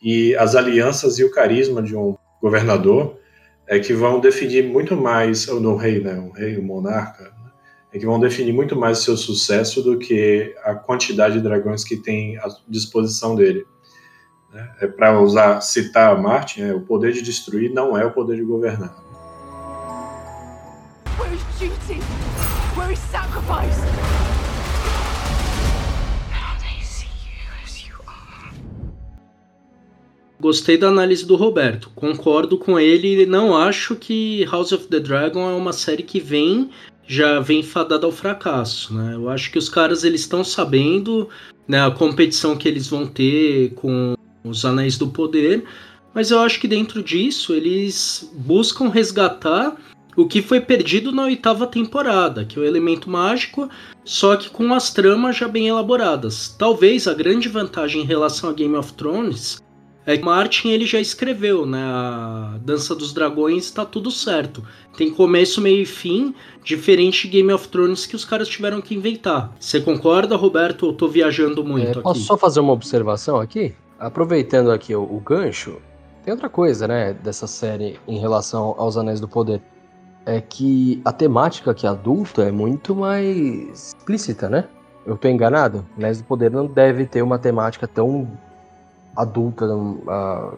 E 0.03 0.35
as 0.37 0.55
alianças 0.55 1.19
e 1.19 1.25
o 1.25 1.31
carisma 1.31 1.83
de 1.83 1.95
um 1.95 2.17
governador 2.41 3.19
é 3.67 3.79
que 3.79 3.93
vão 3.93 4.19
definir 4.19 4.65
muito 4.67 4.97
mais, 4.97 5.47
ou 5.47 5.61
no 5.61 5.77
rei, 5.77 6.01
né, 6.01 6.15
o 6.15 6.31
rei, 6.31 6.57
o 6.57 6.63
monarca, 6.63 7.25
né, 7.25 7.51
é 7.93 7.99
que 7.99 8.07
vão 8.07 8.19
definir 8.19 8.53
muito 8.53 8.75
mais 8.75 9.01
o 9.01 9.03
seu 9.03 9.17
sucesso 9.17 9.83
do 9.83 9.99
que 9.99 10.55
a 10.65 10.75
quantidade 10.75 11.35
de 11.35 11.41
dragões 11.41 11.85
que 11.85 11.97
tem 11.97 12.39
à 12.39 12.49
disposição 12.69 13.35
dele. 13.35 13.65
Né? 14.53 14.69
É 14.81 14.87
para 14.87 15.21
usar, 15.21 15.61
citar 15.61 16.21
Martin, 16.21 16.63
é, 16.63 16.75
o 16.75 16.81
poder 16.81 17.13
de 17.13 17.23
destruir 17.23 17.73
não 17.73 17.97
é 17.97 18.05
o 18.05 18.11
poder 18.11 18.37
de 18.37 18.43
governar. 18.43 18.95
Duty? 21.61 22.01
Sacrifice? 23.11 23.81
Gostei 30.41 30.79
da 30.79 30.89
análise 30.89 31.27
do 31.27 31.37
Roberto, 31.37 31.91
concordo 31.95 32.57
com 32.57 32.81
ele. 32.81 33.27
Não 33.27 33.55
acho 33.55 33.95
que 33.95 34.43
House 34.47 34.73
of 34.73 34.87
the 34.87 34.99
Dragon 34.99 35.51
é 35.51 35.53
uma 35.53 35.75
série 35.75 36.03
que 36.03 36.19
vem 36.19 36.71
já 37.07 37.41
vem 37.41 37.63
fadada 37.63 38.07
ao 38.07 38.13
fracasso, 38.13 38.95
né? 38.95 39.15
Eu 39.15 39.29
acho 39.29 39.51
que 39.53 39.59
os 39.59 39.69
caras 39.69 40.05
eles 40.05 40.23
estão 40.23 40.43
sabendo 40.43 41.29
né, 41.69 41.85
a 41.85 41.91
competição 41.91 42.57
que 42.57 42.69
eles 42.69 42.87
vão 42.87 43.07
ter 43.07 43.75
com 43.75 44.15
os 44.45 44.65
Anéis 44.65 44.97
do 44.97 45.09
Poder, 45.09 45.65
mas 46.15 46.31
eu 46.31 46.41
acho 46.41 46.61
que 46.61 46.69
dentro 46.69 47.03
disso 47.03 47.53
eles 47.53 48.31
buscam 48.35 48.89
resgatar 48.89 49.77
o 50.17 50.27
que 50.27 50.43
foi 50.43 50.61
perdido 50.61 51.13
na 51.13 51.25
oitava 51.25 51.67
temporada, 51.67 52.45
que 52.45 52.59
é 52.59 52.63
o 52.63 52.65
elemento 52.65 53.09
mágico, 53.09 53.69
só 54.05 54.37
que 54.37 54.51
com 54.51 54.73
as 54.75 54.93
tramas 54.93 55.37
já 55.37 55.47
bem 55.47 55.69
elaboradas. 55.69 56.55
Talvez 56.59 57.07
a 57.07 57.15
grande 57.15 57.49
vantagem 57.49 58.03
em 58.03 58.07
relação 58.07 58.51
a 58.51 58.53
Game 58.53 58.77
of 58.77 58.93
Thrones 58.95 59.63
é 60.07 60.17
que 60.17 60.25
Martin 60.25 60.71
ele 60.71 60.87
já 60.87 60.99
escreveu, 60.99 61.65
né? 61.65 61.83
A 61.83 62.59
Dança 62.65 62.95
dos 62.95 63.13
Dragões 63.13 63.67
está 63.67 63.85
tudo 63.85 64.11
certo. 64.11 64.65
Tem 64.97 65.11
começo, 65.11 65.61
meio 65.61 65.83
e 65.83 65.87
fim, 65.87 66.35
diferente 66.65 67.29
de 67.29 67.37
Game 67.37 67.53
of 67.53 67.69
Thrones 67.69 68.07
que 68.07 68.17
os 68.17 68.25
caras 68.25 68.49
tiveram 68.49 68.81
que 68.81 68.95
inventar. 68.95 69.55
Você 69.61 69.81
concorda, 69.81 70.35
Roberto? 70.37 70.87
Eu 70.87 70.93
tô 70.95 71.07
viajando 71.07 71.63
muito 71.65 71.87
é, 71.87 71.91
aqui. 71.93 72.03
Posso 72.03 72.23
só 72.23 72.37
fazer 72.37 72.61
uma 72.61 72.73
observação 72.73 73.39
aqui? 73.39 73.75
Aproveitando 74.01 74.73
aqui 74.73 74.95
o, 74.95 75.03
o, 75.03 75.21
gancho, 75.21 75.77
tem 76.25 76.33
outra 76.33 76.49
coisa, 76.49 76.89
né, 76.89 77.13
dessa 77.13 77.47
série 77.47 78.01
em 78.09 78.19
relação 78.19 78.75
aos 78.79 78.97
Anéis 78.97 79.21
do 79.21 79.29
Poder. 79.29 79.61
É 80.25 80.41
que 80.41 81.03
a 81.05 81.13
temática 81.13 81.71
aqui 81.71 81.87
adulta 81.87 82.45
é 82.45 82.51
muito 82.51 82.97
mais 82.97 83.95
explícita, 83.95 84.49
né? 84.49 84.65
Eu 85.07 85.19
tô 85.19 85.29
enganado? 85.29 85.85
Anéis 85.99 86.19
do 86.19 86.25
Poder 86.25 86.51
não 86.51 86.67
deve 86.67 87.05
ter 87.05 87.21
uma 87.21 87.39
temática 87.39 87.87
tão 87.87 88.27
adulta 89.15 89.67
num, 89.67 89.99
uh, 90.07 90.57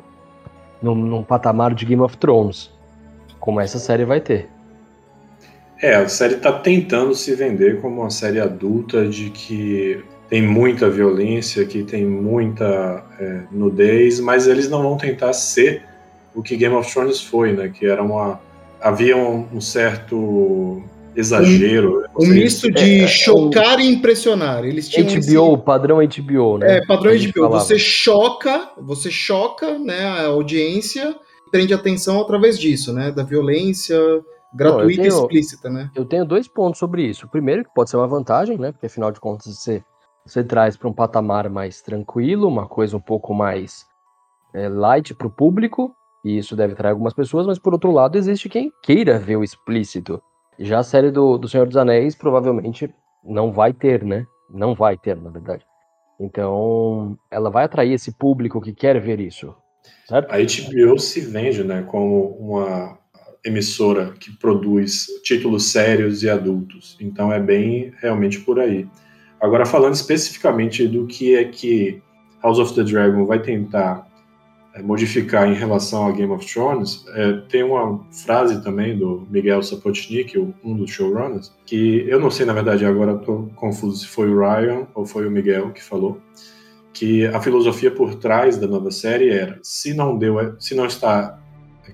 num, 0.80 0.94
num 0.94 1.22
patamar 1.24 1.74
de 1.74 1.84
Game 1.84 2.02
of 2.02 2.16
Thrones, 2.18 2.70
como 3.40 3.60
essa 3.60 3.80
série 3.80 4.04
vai 4.04 4.20
ter. 4.20 4.48
É, 5.80 5.96
a 5.96 6.08
série 6.08 6.36
tá 6.36 6.52
tentando 6.52 7.12
se 7.12 7.34
vender 7.34 7.80
como 7.80 8.02
uma 8.02 8.10
série 8.10 8.38
adulta 8.38 9.08
de 9.08 9.30
que 9.30 10.04
tem 10.32 10.40
muita 10.40 10.88
violência, 10.88 11.66
que 11.66 11.82
tem 11.82 12.06
muita 12.06 13.04
é, 13.20 13.42
nudez, 13.52 14.18
mas 14.18 14.46
eles 14.46 14.66
não 14.66 14.82
vão 14.82 14.96
tentar 14.96 15.34
ser 15.34 15.82
o 16.34 16.42
que 16.42 16.56
Game 16.56 16.74
of 16.74 16.90
Thrones 16.90 17.20
foi, 17.20 17.52
né? 17.52 17.68
Que 17.68 17.84
era 17.84 18.02
uma 18.02 18.40
havia 18.80 19.14
um, 19.14 19.46
um 19.52 19.60
certo 19.60 20.82
exagero. 21.14 22.06
Um, 22.18 22.24
um 22.24 22.28
misto 22.28 22.72
de 22.72 23.00
é, 23.02 23.04
é 23.04 23.08
chocar 23.08 23.78
é, 23.78 23.82
e 23.82 23.92
impressionar. 23.92 24.64
Eles 24.64 24.88
tinham 24.88 25.06
HBO, 25.06 25.54
esse... 25.56 25.64
padrão 25.66 25.98
HBO, 25.98 26.56
né? 26.56 26.78
É, 26.78 26.86
padrão 26.86 27.12
HBO. 27.12 27.32
Falava. 27.34 27.64
Você 27.64 27.78
choca, 27.78 28.70
você 28.80 29.10
choca, 29.10 29.78
né, 29.78 30.02
a 30.02 30.28
audiência, 30.28 31.14
prende 31.50 31.74
atenção 31.74 32.18
através 32.18 32.58
disso, 32.58 32.90
né, 32.94 33.12
da 33.12 33.22
violência 33.22 33.98
gratuita 34.54 35.02
e 35.02 35.08
explícita, 35.08 35.68
né? 35.68 35.90
Eu 35.94 36.06
tenho 36.06 36.24
dois 36.24 36.48
pontos 36.48 36.78
sobre 36.78 37.02
isso. 37.02 37.26
O 37.26 37.28
primeiro, 37.28 37.64
que 37.64 37.70
pode 37.74 37.90
ser 37.90 37.98
uma 37.98 38.08
vantagem, 38.08 38.56
né, 38.56 38.72
porque 38.72 38.86
afinal 38.86 39.12
de 39.12 39.20
contas 39.20 39.58
você 39.58 39.82
você 40.24 40.42
traz 40.44 40.76
para 40.76 40.88
um 40.88 40.92
patamar 40.92 41.48
mais 41.48 41.82
tranquilo, 41.82 42.48
uma 42.48 42.66
coisa 42.66 42.96
um 42.96 43.00
pouco 43.00 43.34
mais 43.34 43.84
é, 44.54 44.68
light 44.68 45.14
para 45.14 45.26
o 45.26 45.30
público, 45.30 45.94
e 46.24 46.38
isso 46.38 46.54
deve 46.54 46.74
atrair 46.74 46.92
algumas 46.92 47.14
pessoas, 47.14 47.46
mas 47.46 47.58
por 47.58 47.72
outro 47.72 47.90
lado, 47.90 48.16
existe 48.16 48.48
quem 48.48 48.72
queira 48.82 49.18
ver 49.18 49.36
o 49.36 49.44
explícito. 49.44 50.22
Já 50.58 50.78
a 50.78 50.84
série 50.84 51.10
do, 51.10 51.36
do 51.36 51.48
Senhor 51.48 51.66
dos 51.66 51.76
Anéis 51.76 52.14
provavelmente 52.14 52.92
não 53.24 53.52
vai 53.52 53.72
ter, 53.72 54.04
né? 54.04 54.26
Não 54.50 54.74
vai 54.74 54.96
ter, 54.96 55.16
na 55.16 55.30
verdade. 55.30 55.64
Então, 56.20 57.18
ela 57.30 57.50
vai 57.50 57.64
atrair 57.64 57.92
esse 57.92 58.12
público 58.12 58.60
que 58.60 58.72
quer 58.72 59.00
ver 59.00 59.18
isso, 59.18 59.54
certo? 60.06 60.30
A 60.30 60.36
HBO 60.36 60.98
se 60.98 61.20
vende, 61.20 61.64
né, 61.64 61.82
como 61.82 62.28
uma 62.38 62.98
emissora 63.44 64.12
que 64.12 64.30
produz 64.38 65.06
títulos 65.24 65.72
sérios 65.72 66.22
e 66.22 66.30
adultos. 66.30 66.96
Então, 67.00 67.32
é 67.32 67.40
bem 67.40 67.92
realmente 67.98 68.38
por 68.40 68.60
aí. 68.60 68.86
Agora, 69.42 69.66
falando 69.66 69.94
especificamente 69.94 70.86
do 70.86 71.04
que 71.04 71.34
é 71.34 71.42
que 71.44 72.00
House 72.40 72.60
of 72.60 72.74
the 72.76 72.84
Dragon 72.84 73.26
vai 73.26 73.40
tentar 73.42 74.06
é, 74.72 74.80
modificar 74.80 75.48
em 75.48 75.54
relação 75.54 76.06
a 76.06 76.12
Game 76.12 76.32
of 76.32 76.46
Thrones, 76.46 77.04
é, 77.08 77.32
tem 77.48 77.64
uma 77.64 78.00
frase 78.24 78.62
também 78.62 78.96
do 78.96 79.26
Miguel 79.28 79.60
Sapochnik, 79.60 80.38
um 80.38 80.76
dos 80.76 80.92
showrunners, 80.92 81.52
que 81.66 82.04
eu 82.08 82.20
não 82.20 82.30
sei, 82.30 82.46
na 82.46 82.52
verdade, 82.52 82.86
agora 82.86 83.16
estou 83.16 83.50
confuso 83.56 83.96
se 83.96 84.06
foi 84.06 84.32
o 84.32 84.38
Ryan 84.38 84.86
ou 84.94 85.04
foi 85.04 85.26
o 85.26 85.30
Miguel 85.30 85.72
que 85.72 85.82
falou, 85.82 86.20
que 86.92 87.26
a 87.26 87.40
filosofia 87.40 87.90
por 87.90 88.14
trás 88.14 88.56
da 88.56 88.68
nova 88.68 88.92
série 88.92 89.28
era: 89.28 89.58
se 89.60 89.92
não 89.92 90.16
deu, 90.16 90.54
se 90.60 90.72
não 90.72 90.86
está 90.86 91.36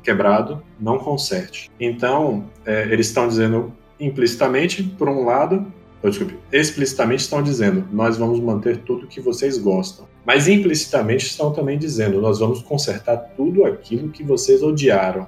quebrado, 0.02 0.62
não 0.78 0.98
conserte. 0.98 1.70
Então, 1.80 2.44
é, 2.66 2.82
eles 2.92 3.06
estão 3.06 3.26
dizendo 3.26 3.72
implicitamente, 3.98 4.82
por 4.82 5.08
um 5.08 5.24
lado, 5.24 5.66
desculpe, 6.02 6.38
explicitamente 6.52 7.22
estão 7.22 7.42
dizendo, 7.42 7.84
nós 7.90 8.16
vamos 8.16 8.38
manter 8.40 8.78
tudo 8.78 9.06
que 9.06 9.20
vocês 9.20 9.58
gostam. 9.58 10.06
Mas 10.24 10.46
implicitamente 10.46 11.26
estão 11.26 11.52
também 11.52 11.78
dizendo, 11.78 12.20
nós 12.20 12.38
vamos 12.38 12.62
consertar 12.62 13.16
tudo 13.36 13.64
aquilo 13.64 14.10
que 14.10 14.22
vocês 14.22 14.62
odiaram. 14.62 15.26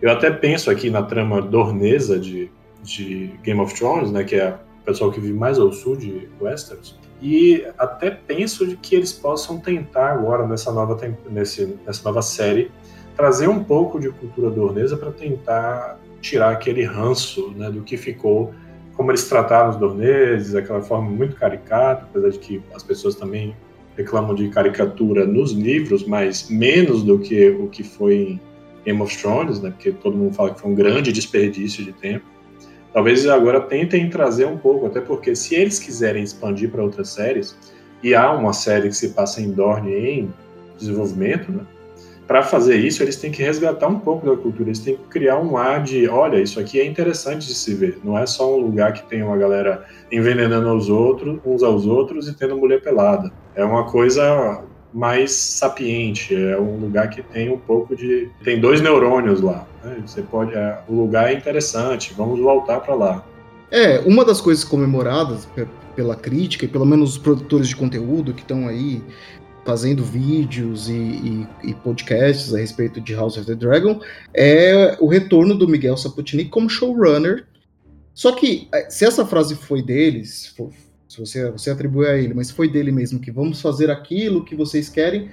Eu 0.00 0.10
até 0.10 0.30
penso 0.30 0.70
aqui 0.70 0.90
na 0.90 1.02
trama 1.02 1.40
dornesa 1.40 2.18
de, 2.18 2.50
de 2.82 3.30
Game 3.42 3.60
of 3.60 3.74
Thrones, 3.74 4.10
né, 4.10 4.24
que 4.24 4.36
é 4.36 4.56
o 4.82 4.84
pessoal 4.84 5.10
que 5.12 5.20
vive 5.20 5.34
mais 5.34 5.58
ao 5.58 5.72
sul 5.72 5.96
de 5.96 6.28
Westeros, 6.40 6.98
E 7.20 7.64
até 7.76 8.10
penso 8.10 8.66
de 8.66 8.76
que 8.76 8.96
eles 8.96 9.12
possam 9.12 9.58
tentar 9.60 10.12
agora 10.12 10.46
nessa 10.46 10.72
nova, 10.72 10.98
nesse, 11.30 11.76
nessa 11.84 12.02
nova 12.04 12.22
série 12.22 12.70
trazer 13.16 13.48
um 13.48 13.62
pouco 13.62 13.98
de 13.98 14.08
cultura 14.10 14.48
dornesa 14.48 14.96
para 14.96 15.10
tentar 15.10 15.98
tirar 16.20 16.50
aquele 16.50 16.84
ranço 16.84 17.50
né, 17.56 17.68
do 17.68 17.82
que 17.82 17.96
ficou, 17.96 18.54
como 18.98 19.12
eles 19.12 19.28
trataram 19.28 19.70
os 19.70 19.76
dorneses, 19.76 20.56
aquela 20.56 20.82
forma 20.82 21.08
muito 21.08 21.36
caricata, 21.36 22.02
apesar 22.10 22.30
de 22.30 22.38
que 22.40 22.60
as 22.74 22.82
pessoas 22.82 23.14
também 23.14 23.54
reclamam 23.96 24.34
de 24.34 24.48
caricatura 24.48 25.24
nos 25.24 25.52
livros, 25.52 26.04
mas 26.04 26.50
menos 26.50 27.04
do 27.04 27.16
que 27.16 27.48
o 27.48 27.68
que 27.68 27.84
foi 27.84 28.14
em 28.16 28.40
Game 28.84 29.00
of 29.00 29.16
Thrones, 29.16 29.60
né, 29.60 29.70
porque 29.70 29.92
todo 29.92 30.16
mundo 30.16 30.34
fala 30.34 30.52
que 30.52 30.60
foi 30.60 30.72
um 30.72 30.74
grande 30.74 31.12
desperdício 31.12 31.84
de 31.84 31.92
tempo. 31.92 32.24
Talvez 32.92 33.24
agora 33.28 33.60
tentem 33.60 34.10
trazer 34.10 34.46
um 34.46 34.58
pouco, 34.58 34.86
até 34.86 35.00
porque 35.00 35.36
se 35.36 35.54
eles 35.54 35.78
quiserem 35.78 36.24
expandir 36.24 36.68
para 36.68 36.82
outras 36.82 37.10
séries, 37.10 37.56
e 38.02 38.16
há 38.16 38.32
uma 38.32 38.52
série 38.52 38.88
que 38.88 38.96
se 38.96 39.10
passa 39.10 39.40
em 39.40 39.52
Dorne 39.52 39.94
em 39.94 40.34
desenvolvimento, 40.76 41.52
né? 41.52 41.64
Para 42.28 42.42
fazer 42.42 42.76
isso, 42.76 43.02
eles 43.02 43.16
têm 43.16 43.32
que 43.32 43.42
resgatar 43.42 43.88
um 43.88 43.98
pouco 43.98 44.26
da 44.26 44.36
cultura, 44.36 44.68
eles 44.68 44.80
têm 44.80 44.96
que 44.96 45.04
criar 45.04 45.38
um 45.38 45.56
ar 45.56 45.82
de, 45.82 46.06
olha, 46.06 46.38
isso 46.38 46.60
aqui 46.60 46.78
é 46.78 46.84
interessante 46.84 47.46
de 47.46 47.54
se 47.54 47.74
ver. 47.74 47.98
Não 48.04 48.18
é 48.18 48.26
só 48.26 48.54
um 48.54 48.58
lugar 48.58 48.92
que 48.92 49.02
tem 49.04 49.22
uma 49.22 49.38
galera 49.38 49.86
envenenando 50.12 50.70
os 50.74 50.90
outros, 50.90 51.40
uns 51.42 51.62
aos 51.62 51.86
outros 51.86 52.28
e 52.28 52.34
tendo 52.34 52.54
mulher 52.54 52.82
pelada. 52.82 53.32
É 53.54 53.64
uma 53.64 53.84
coisa 53.84 54.62
mais 54.92 55.32
sapiente, 55.32 56.34
é 56.36 56.60
um 56.60 56.76
lugar 56.76 57.08
que 57.08 57.22
tem 57.22 57.50
um 57.50 57.58
pouco 57.58 57.96
de, 57.96 58.28
tem 58.44 58.60
dois 58.60 58.82
neurônios 58.82 59.40
lá. 59.40 59.66
Né? 59.82 59.96
Você 60.04 60.20
pode, 60.20 60.54
é, 60.54 60.80
o 60.86 60.94
lugar 60.94 61.30
é 61.30 61.32
interessante, 61.32 62.12
vamos 62.14 62.38
voltar 62.40 62.80
para 62.80 62.94
lá. 62.94 63.24
É, 63.70 64.00
uma 64.00 64.22
das 64.22 64.38
coisas 64.38 64.64
comemoradas 64.64 65.48
pela 65.96 66.14
crítica 66.14 66.66
e 66.66 66.68
pelo 66.68 66.84
menos 66.84 67.12
os 67.12 67.18
produtores 67.18 67.68
de 67.68 67.76
conteúdo 67.76 68.34
que 68.34 68.42
estão 68.42 68.68
aí 68.68 69.02
fazendo 69.68 70.02
vídeos 70.02 70.88
e, 70.88 70.94
e, 70.94 71.46
e, 71.62 71.74
podcasts 71.74 72.54
a 72.54 72.58
respeito 72.58 73.02
de 73.02 73.12
House 73.12 73.36
of 73.36 73.44
the 73.44 73.54
Dragon 73.54 74.00
é 74.32 74.96
o 74.98 75.06
retorno 75.06 75.54
do 75.54 75.68
Miguel 75.68 75.94
Sapochnik 75.94 76.48
como 76.48 76.70
showrunner. 76.70 77.46
Só 78.14 78.32
que 78.32 78.66
é, 78.72 78.88
se 78.88 79.04
essa 79.04 79.26
frase 79.26 79.56
foi 79.56 79.82
deles, 79.82 80.54
se 81.06 81.20
você, 81.20 81.50
você 81.50 81.68
atribui 81.68 82.06
a 82.06 82.16
ele, 82.16 82.32
mas 82.32 82.50
foi 82.50 82.66
dele 82.66 82.90
mesmo 82.90 83.20
que 83.20 83.30
vamos 83.30 83.60
fazer 83.60 83.90
aquilo 83.90 84.42
que 84.42 84.56
vocês 84.56 84.88
querem, 84.88 85.28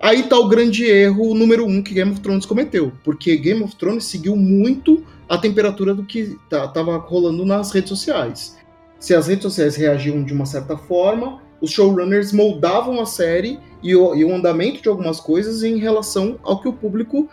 Aí 0.00 0.22
tá 0.24 0.38
o 0.38 0.48
grande 0.48 0.84
erro 0.84 1.34
número 1.34 1.66
um 1.66 1.82
que 1.82 1.92
Game 1.92 2.12
of 2.12 2.20
Thrones 2.20 2.46
cometeu, 2.46 2.92
porque 3.02 3.36
Game 3.36 3.64
of 3.64 3.74
Thrones 3.74 4.04
seguiu 4.04 4.36
muito 4.36 5.04
a 5.28 5.36
temperatura 5.36 5.92
do 5.92 6.04
que 6.04 6.38
tá, 6.48 6.68
tava 6.68 6.96
rolando 6.98 7.44
nas 7.44 7.72
redes 7.72 7.88
sociais. 7.88 8.56
Se 9.00 9.12
as 9.12 9.26
redes 9.26 9.42
sociais 9.42 9.74
reagiam 9.74 10.22
de 10.22 10.32
uma 10.32 10.46
certa 10.46 10.76
forma, 10.76 11.42
os 11.60 11.70
showrunners 11.70 12.32
moldavam 12.32 13.00
a 13.00 13.06
série 13.06 13.58
e 13.82 13.94
o, 13.94 14.14
e 14.14 14.24
o 14.24 14.34
andamento 14.34 14.82
de 14.82 14.88
algumas 14.88 15.20
coisas 15.20 15.62
em 15.62 15.78
relação 15.78 16.38
ao 16.42 16.60
que 16.60 16.68
o 16.68 16.72
público 16.72 17.28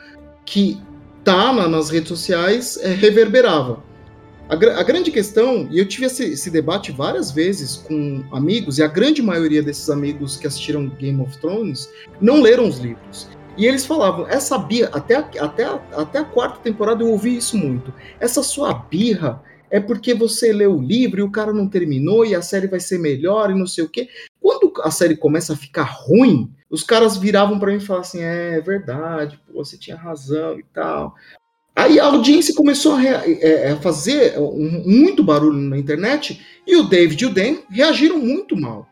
que 0.45 0.79
tá 1.23 1.51
na, 1.51 1.67
nas 1.67 1.89
redes 1.89 2.09
sociais 2.09 2.77
é, 2.77 2.89
reverberava. 2.89 3.83
A, 4.47 4.53
a, 4.53 4.83
grande 4.83 5.09
questão, 5.09 5.67
e 5.71 5.79
eu 5.79 5.87
tive 5.87 6.05
esse, 6.05 6.23
esse, 6.23 6.51
debate 6.51 6.91
várias 6.91 7.31
vezes 7.31 7.77
com 7.77 8.23
amigos, 8.31 8.77
e 8.77 8.83
a 8.83 8.87
grande 8.87 9.21
maioria 9.21 9.63
desses 9.63 9.89
amigos 9.89 10.37
que 10.37 10.45
assistiram 10.45 10.87
Game 10.87 11.19
of 11.19 11.35
Thrones 11.39 11.89
não 12.21 12.41
leram 12.41 12.67
os 12.67 12.77
livros. 12.77 13.27
E 13.57 13.65
eles 13.65 13.85
falavam, 13.85 14.27
essa 14.27 14.57
birra, 14.57 14.91
até, 14.93 15.15
até, 15.15 15.63
até 15.93 16.19
a 16.19 16.25
quarta 16.25 16.59
temporada 16.59 17.03
eu 17.03 17.09
ouvi 17.09 17.37
isso 17.37 17.57
muito. 17.57 17.91
Essa 18.19 18.43
sua 18.43 18.73
birra 18.73 19.41
é 19.69 19.79
porque 19.79 20.13
você 20.13 20.53
leu 20.53 20.75
o 20.75 20.81
livro 20.81 21.19
e 21.19 21.23
o 21.23 21.31
cara 21.31 21.53
não 21.53 21.67
terminou 21.67 22.25
e 22.25 22.35
a 22.35 22.41
série 22.41 22.67
vai 22.67 22.79
ser 22.79 22.99
melhor 22.99 23.51
e 23.51 23.55
não 23.55 23.67
sei 23.67 23.83
o 23.83 23.89
quê. 23.89 24.09
Quando 24.39 24.71
a 24.83 24.91
série 24.91 25.15
começa 25.15 25.53
a 25.53 25.57
ficar 25.57 25.83
ruim, 25.83 26.51
os 26.69 26.83
caras 26.83 27.17
viravam 27.17 27.59
para 27.59 27.71
mim 27.71 27.77
e 27.77 27.81
falavam 27.81 28.07
assim: 28.07 28.21
é, 28.21 28.57
é 28.57 28.61
verdade, 28.61 29.39
pô, 29.47 29.63
você 29.63 29.77
tinha 29.77 29.95
razão 29.95 30.59
e 30.59 30.63
tal. 30.73 31.15
Aí 31.75 31.99
a 31.99 32.05
audiência 32.05 32.55
começou 32.55 32.95
a, 32.95 33.03
é, 33.03 33.71
a 33.71 33.77
fazer 33.77 34.35
muito 34.85 35.23
barulho 35.23 35.57
na 35.57 35.77
internet 35.77 36.41
e 36.65 36.75
o 36.77 36.83
David 36.83 37.21
e 37.21 37.27
o 37.27 37.33
Dan 37.33 37.57
reagiram 37.69 38.17
muito 38.17 38.55
mal. 38.55 38.87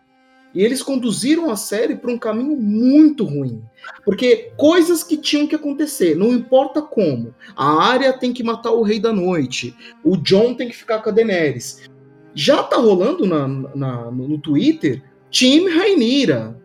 E 0.54 0.64
eles 0.64 0.84
conduziram 0.84 1.50
a 1.50 1.56
série 1.56 1.96
para 1.96 2.12
um 2.12 2.18
caminho 2.18 2.56
muito 2.56 3.24
ruim. 3.24 3.62
Porque 4.06 4.52
coisas 4.56 5.04
que 5.04 5.18
tinham 5.18 5.48
que 5.48 5.56
acontecer, 5.56 6.16
não 6.16 6.32
importa 6.32 6.82
como. 6.82 7.34
A 7.56 7.84
área 7.84 8.14
tem 8.14 8.32
que 8.32 8.44
matar 8.44 8.72
o 8.72 8.84
Rei 8.84 9.00
da 9.00 9.12
Noite. 9.12 9.76
O 10.04 10.16
John 10.16 10.54
tem 10.54 10.70
que 10.70 10.76
ficar 10.76 11.00
com 11.00 11.10
a 11.10 11.12
Daenerys. 11.12 11.90
Já 12.36 12.64
tá 12.64 12.78
rolando 12.78 13.26
na, 13.26 13.48
na 13.48 14.12
no 14.12 14.38
Twitter 14.38 15.02
Team 15.32 15.66
Rainira. 15.76 16.56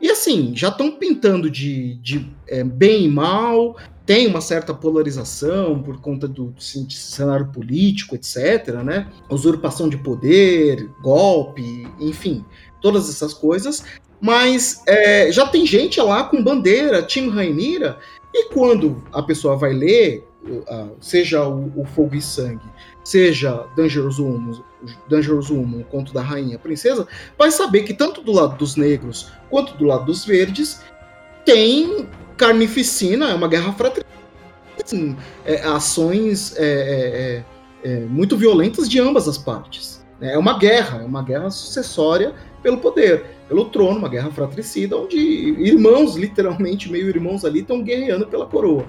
E 0.00 0.08
assim, 0.08 0.52
já 0.54 0.68
estão 0.68 0.92
pintando 0.92 1.50
de, 1.50 1.96
de 1.96 2.30
é, 2.46 2.62
bem 2.62 3.06
e 3.06 3.08
mal, 3.08 3.76
tem 4.04 4.28
uma 4.28 4.40
certa 4.40 4.72
polarização 4.72 5.82
por 5.82 6.00
conta 6.00 6.28
do 6.28 6.54
assim, 6.56 6.88
cenário 6.88 7.48
político, 7.48 8.14
etc., 8.14 8.82
né? 8.84 9.10
Usurpação 9.28 9.88
de 9.88 9.96
poder, 9.96 10.88
golpe, 11.02 11.88
enfim, 11.98 12.44
todas 12.86 13.10
essas 13.10 13.34
coisas. 13.34 13.82
Mas 14.20 14.80
é, 14.86 15.32
já 15.32 15.44
tem 15.48 15.66
gente 15.66 16.00
lá 16.00 16.22
com 16.22 16.40
bandeira, 16.40 17.02
Tim 17.02 17.30
Rainira, 17.30 17.98
e 18.32 18.48
quando 18.52 19.02
a 19.12 19.20
pessoa 19.20 19.56
vai 19.56 19.72
ler, 19.72 20.24
seja 21.00 21.44
o, 21.44 21.72
o 21.76 21.84
Fogo 21.84 22.14
e 22.14 22.22
Sangue, 22.22 22.64
seja 23.02 23.66
Dangerous 23.76 24.20
Woman, 24.20 24.62
Dangerous 25.08 25.50
Woman, 25.50 25.80
o 25.80 25.84
conto 25.84 26.14
da 26.14 26.22
rainha 26.22 26.58
princesa, 26.58 27.08
vai 27.36 27.50
saber 27.50 27.82
que 27.82 27.92
tanto 27.92 28.22
do 28.22 28.32
lado 28.32 28.56
dos 28.56 28.76
negros 28.76 29.32
quanto 29.50 29.76
do 29.76 29.84
lado 29.84 30.04
dos 30.04 30.24
verdes 30.24 30.80
tem 31.44 32.08
carnificina, 32.36 33.30
é 33.30 33.34
uma 33.34 33.48
guerra 33.48 33.72
fratricida. 33.72 34.06
Assim, 34.82 35.16
é, 35.44 35.62
ações 35.62 36.54
é, 36.56 37.42
é, 37.82 37.88
é, 37.88 38.00
muito 38.00 38.36
violentas 38.36 38.88
de 38.88 39.00
ambas 39.00 39.26
as 39.26 39.38
partes. 39.38 40.04
Né? 40.20 40.34
É 40.34 40.38
uma 40.38 40.58
guerra, 40.58 41.00
é 41.02 41.04
uma 41.04 41.22
guerra 41.22 41.50
sucessória 41.50 42.34
pelo 42.62 42.78
poder, 42.78 43.24
pelo 43.48 43.66
trono, 43.66 43.98
uma 43.98 44.08
guerra 44.08 44.30
fratricida, 44.30 44.96
onde 44.96 45.16
irmãos, 45.18 46.16
literalmente 46.16 46.90
meio 46.90 47.08
irmãos 47.08 47.44
ali, 47.44 47.60
estão 47.60 47.82
guerreando 47.82 48.26
pela 48.26 48.46
coroa. 48.46 48.84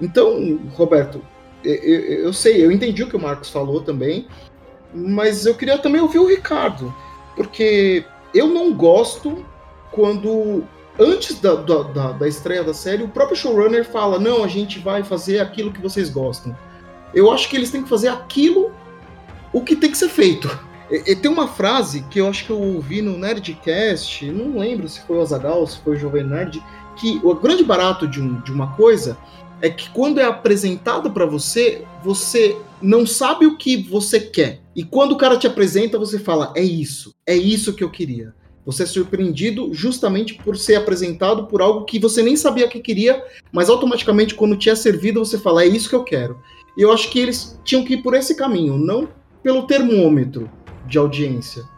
Então, 0.00 0.60
Roberto, 0.74 1.20
eu, 1.64 1.74
eu, 1.74 2.32
sei, 2.32 2.64
eu 2.64 2.70
entendi 2.70 3.02
o 3.02 3.08
que 3.08 3.16
o 3.16 3.20
Marcos 3.20 3.50
falou 3.50 3.80
também, 3.80 4.26
mas 4.94 5.46
eu 5.46 5.54
queria 5.54 5.78
também 5.78 6.00
ouvir 6.00 6.18
o 6.18 6.26
Ricardo, 6.26 6.94
porque 7.34 8.04
eu 8.34 8.46
não 8.46 8.74
gosto 8.74 9.44
quando 9.92 10.64
antes 10.98 11.40
da, 11.40 11.54
da, 11.54 12.12
da, 12.12 12.28
estreia 12.28 12.62
da 12.62 12.74
série, 12.74 13.02
o 13.02 13.08
próprio 13.08 13.36
showrunner 13.36 13.84
fala: 13.84 14.18
não, 14.18 14.44
a 14.44 14.48
gente 14.48 14.78
vai 14.78 15.02
fazer 15.02 15.40
aquilo 15.40 15.72
que 15.72 15.80
vocês 15.80 16.10
gostam. 16.10 16.56
Eu 17.14 17.30
acho 17.30 17.48
que 17.48 17.56
eles 17.56 17.70
têm 17.70 17.82
que 17.82 17.88
fazer 17.88 18.08
aquilo 18.08 18.72
o 19.52 19.60
que 19.60 19.76
tem 19.76 19.90
que 19.90 19.98
ser 19.98 20.08
feito. 20.08 20.48
E, 20.90 21.12
e 21.12 21.16
tem 21.16 21.30
uma 21.30 21.48
frase 21.48 22.02
que 22.10 22.20
eu 22.20 22.28
acho 22.28 22.44
que 22.44 22.50
eu 22.50 22.60
ouvi 22.60 23.02
no 23.02 23.18
Nerdcast, 23.18 24.30
não 24.30 24.58
lembro 24.58 24.88
se 24.88 25.00
foi 25.00 25.16
o 25.16 25.20
Azagal, 25.20 25.66
se 25.66 25.78
foi 25.80 25.96
o 25.96 25.98
Jovem 25.98 26.24
Nerd, 26.24 26.62
que 26.96 27.20
o 27.22 27.34
grande 27.34 27.64
barato 27.64 28.06
de, 28.06 28.20
um, 28.20 28.40
de 28.40 28.52
uma 28.52 28.74
coisa 28.74 29.16
é 29.60 29.70
que 29.70 29.90
quando 29.90 30.20
é 30.20 30.24
apresentado 30.24 31.10
para 31.10 31.26
você, 31.26 31.84
você 32.02 32.56
não 32.80 33.06
sabe 33.06 33.46
o 33.46 33.56
que 33.56 33.76
você 33.76 34.20
quer. 34.20 34.60
E 34.74 34.84
quando 34.84 35.12
o 35.12 35.16
cara 35.16 35.38
te 35.38 35.46
apresenta, 35.46 35.98
você 35.98 36.18
fala: 36.18 36.52
é 36.54 36.62
isso, 36.62 37.14
é 37.26 37.34
isso 37.34 37.72
que 37.72 37.82
eu 37.82 37.90
queria. 37.90 38.34
Você 38.64 38.82
é 38.82 38.86
surpreendido 38.86 39.72
justamente 39.72 40.34
por 40.34 40.56
ser 40.56 40.74
apresentado 40.74 41.46
por 41.46 41.62
algo 41.62 41.84
que 41.84 42.00
você 42.00 42.20
nem 42.20 42.36
sabia 42.36 42.68
que 42.68 42.80
queria, 42.80 43.22
mas 43.52 43.70
automaticamente 43.70 44.34
quando 44.34 44.56
te 44.56 44.68
é 44.68 44.74
servido 44.74 45.24
você 45.24 45.38
fala, 45.38 45.62
é 45.62 45.68
isso 45.68 45.88
que 45.88 45.94
eu 45.94 46.02
quero. 46.02 46.40
E 46.76 46.82
eu 46.82 46.92
acho 46.92 47.08
que 47.10 47.20
eles 47.20 47.58
tinham 47.64 47.84
que 47.84 47.94
ir 47.94 48.02
por 48.02 48.14
esse 48.14 48.34
caminho, 48.34 48.76
não 48.76 49.08
pelo 49.40 49.68
termômetro 49.68 50.50
de 50.86 50.98
audiência. 50.98 51.68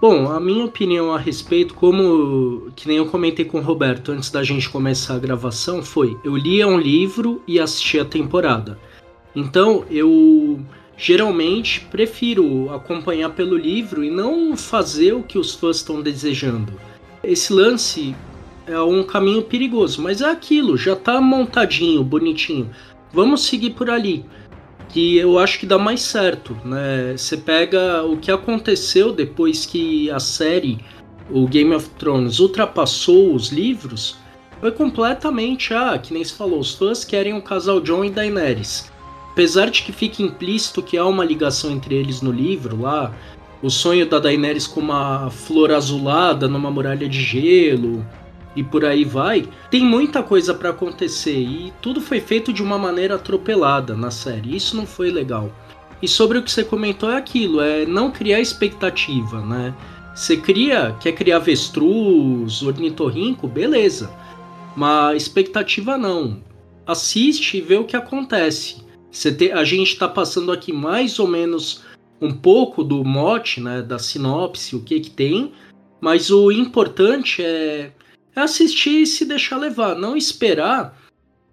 Bom, 0.00 0.28
a 0.32 0.40
minha 0.40 0.64
opinião 0.64 1.12
a 1.12 1.18
respeito, 1.18 1.74
como 1.74 2.72
que 2.74 2.88
nem 2.88 2.96
eu 2.96 3.06
comentei 3.06 3.44
com 3.44 3.58
o 3.58 3.62
Roberto 3.62 4.10
antes 4.10 4.30
da 4.30 4.42
gente 4.42 4.68
começar 4.68 5.14
a 5.14 5.18
gravação, 5.18 5.80
foi: 5.80 6.18
eu 6.24 6.36
lia 6.36 6.66
um 6.66 6.76
livro 6.76 7.40
e 7.46 7.60
assisti 7.60 8.00
a 8.00 8.04
temporada. 8.04 8.78
Então 9.34 9.84
eu 9.88 10.60
geralmente 10.96 11.86
prefiro 11.90 12.72
acompanhar 12.74 13.30
pelo 13.30 13.56
livro 13.56 14.02
e 14.02 14.10
não 14.10 14.56
fazer 14.56 15.12
o 15.12 15.22
que 15.22 15.38
os 15.38 15.54
fãs 15.54 15.76
estão 15.76 16.02
desejando. 16.02 16.72
Esse 17.22 17.52
lance 17.52 18.14
é 18.66 18.80
um 18.80 19.04
caminho 19.04 19.42
perigoso, 19.42 20.02
mas 20.02 20.20
é 20.20 20.28
aquilo, 20.28 20.76
já 20.76 20.96
tá 20.96 21.20
montadinho, 21.20 22.02
bonitinho. 22.02 22.70
Vamos 23.12 23.44
seguir 23.46 23.70
por 23.70 23.90
ali. 23.90 24.24
Que 24.92 25.16
eu 25.16 25.38
acho 25.38 25.58
que 25.58 25.66
dá 25.66 25.78
mais 25.78 26.02
certo, 26.02 26.56
né? 26.64 27.14
Você 27.16 27.36
pega 27.36 28.04
o 28.04 28.16
que 28.16 28.30
aconteceu 28.30 29.12
depois 29.12 29.64
que 29.64 30.10
a 30.10 30.20
série, 30.20 30.78
o 31.30 31.46
Game 31.46 31.74
of 31.74 31.88
Thrones, 31.98 32.38
ultrapassou 32.38 33.34
os 33.34 33.48
livros, 33.48 34.16
foi 34.60 34.70
completamente, 34.70 35.74
ah, 35.74 35.98
que 35.98 36.12
nem 36.14 36.22
se 36.22 36.34
falou, 36.34 36.60
os 36.60 36.74
fãs 36.74 37.04
querem 37.04 37.36
o 37.36 37.42
casal 37.42 37.80
John 37.80 38.04
e 38.04 38.10
Daenerys. 38.10 38.92
Apesar 39.32 39.70
de 39.70 39.82
que 39.82 39.92
fica 39.92 40.22
implícito 40.22 40.82
que 40.82 40.98
há 40.98 41.06
uma 41.06 41.24
ligação 41.24 41.70
entre 41.70 41.94
eles 41.94 42.20
no 42.20 42.30
livro 42.30 42.80
lá, 42.80 43.12
o 43.62 43.70
sonho 43.70 44.06
da 44.06 44.18
Daenerys 44.18 44.66
com 44.66 44.80
uma 44.80 45.30
flor 45.30 45.72
azulada 45.72 46.46
numa 46.46 46.70
muralha 46.70 47.08
de 47.08 47.22
gelo 47.22 48.06
e 48.54 48.62
por 48.62 48.84
aí 48.84 49.04
vai. 49.04 49.48
Tem 49.70 49.84
muita 49.84 50.22
coisa 50.22 50.54
para 50.54 50.70
acontecer 50.70 51.38
e 51.38 51.72
tudo 51.80 52.00
foi 52.00 52.20
feito 52.20 52.52
de 52.52 52.62
uma 52.62 52.78
maneira 52.78 53.14
atropelada 53.14 53.96
na 53.96 54.10
série. 54.10 54.54
Isso 54.54 54.76
não 54.76 54.86
foi 54.86 55.10
legal. 55.10 55.50
E 56.00 56.08
sobre 56.08 56.38
o 56.38 56.42
que 56.42 56.50
você 56.50 56.64
comentou 56.64 57.10
é 57.10 57.16
aquilo, 57.16 57.60
é 57.60 57.86
não 57.86 58.10
criar 58.10 58.40
expectativa, 58.40 59.40
né? 59.40 59.74
Você 60.14 60.36
cria, 60.36 60.96
quer 61.00 61.12
criar 61.12 61.36
avestruz, 61.36 62.62
ornitorrinco, 62.62 63.46
beleza. 63.48 64.10
Mas 64.76 65.22
expectativa 65.22 65.96
não. 65.96 66.42
Assiste 66.86 67.58
e 67.58 67.60
vê 67.60 67.76
o 67.76 67.84
que 67.84 67.96
acontece. 67.96 68.82
Te, 69.10 69.52
a 69.52 69.62
gente 69.64 69.92
está 69.92 70.08
passando 70.08 70.50
aqui 70.50 70.72
mais 70.72 71.18
ou 71.18 71.28
menos 71.28 71.82
um 72.20 72.32
pouco 72.32 72.82
do 72.84 73.04
mote, 73.04 73.60
né, 73.60 73.82
da 73.82 73.98
sinopse, 73.98 74.76
o 74.76 74.82
que 74.82 75.00
que 75.00 75.10
tem, 75.10 75.52
mas 76.00 76.30
o 76.30 76.50
importante 76.50 77.42
é, 77.42 77.90
é 78.34 78.40
assistir 78.40 79.02
e 79.02 79.06
se 79.06 79.24
deixar 79.24 79.58
levar, 79.58 79.94
não 79.94 80.16
esperar 80.16 80.98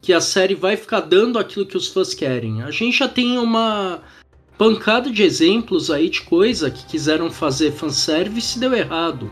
que 0.01 0.13
a 0.13 0.21
série 0.21 0.55
vai 0.55 0.77
ficar 0.77 1.01
dando 1.01 1.37
aquilo 1.37 1.65
que 1.65 1.77
os 1.77 1.87
fãs 1.87 2.13
querem. 2.13 2.61
A 2.61 2.71
gente 2.71 2.97
já 2.97 3.07
tem 3.07 3.37
uma 3.37 4.01
pancada 4.57 5.09
de 5.09 5.23
exemplos 5.23 5.89
aí 5.91 6.09
de 6.09 6.21
coisa 6.21 6.69
que 6.71 6.85
quiseram 6.85 7.31
fazer 7.31 7.71
fanservice 7.71 8.57
e 8.57 8.59
deu 8.59 8.73
errado. 8.73 9.31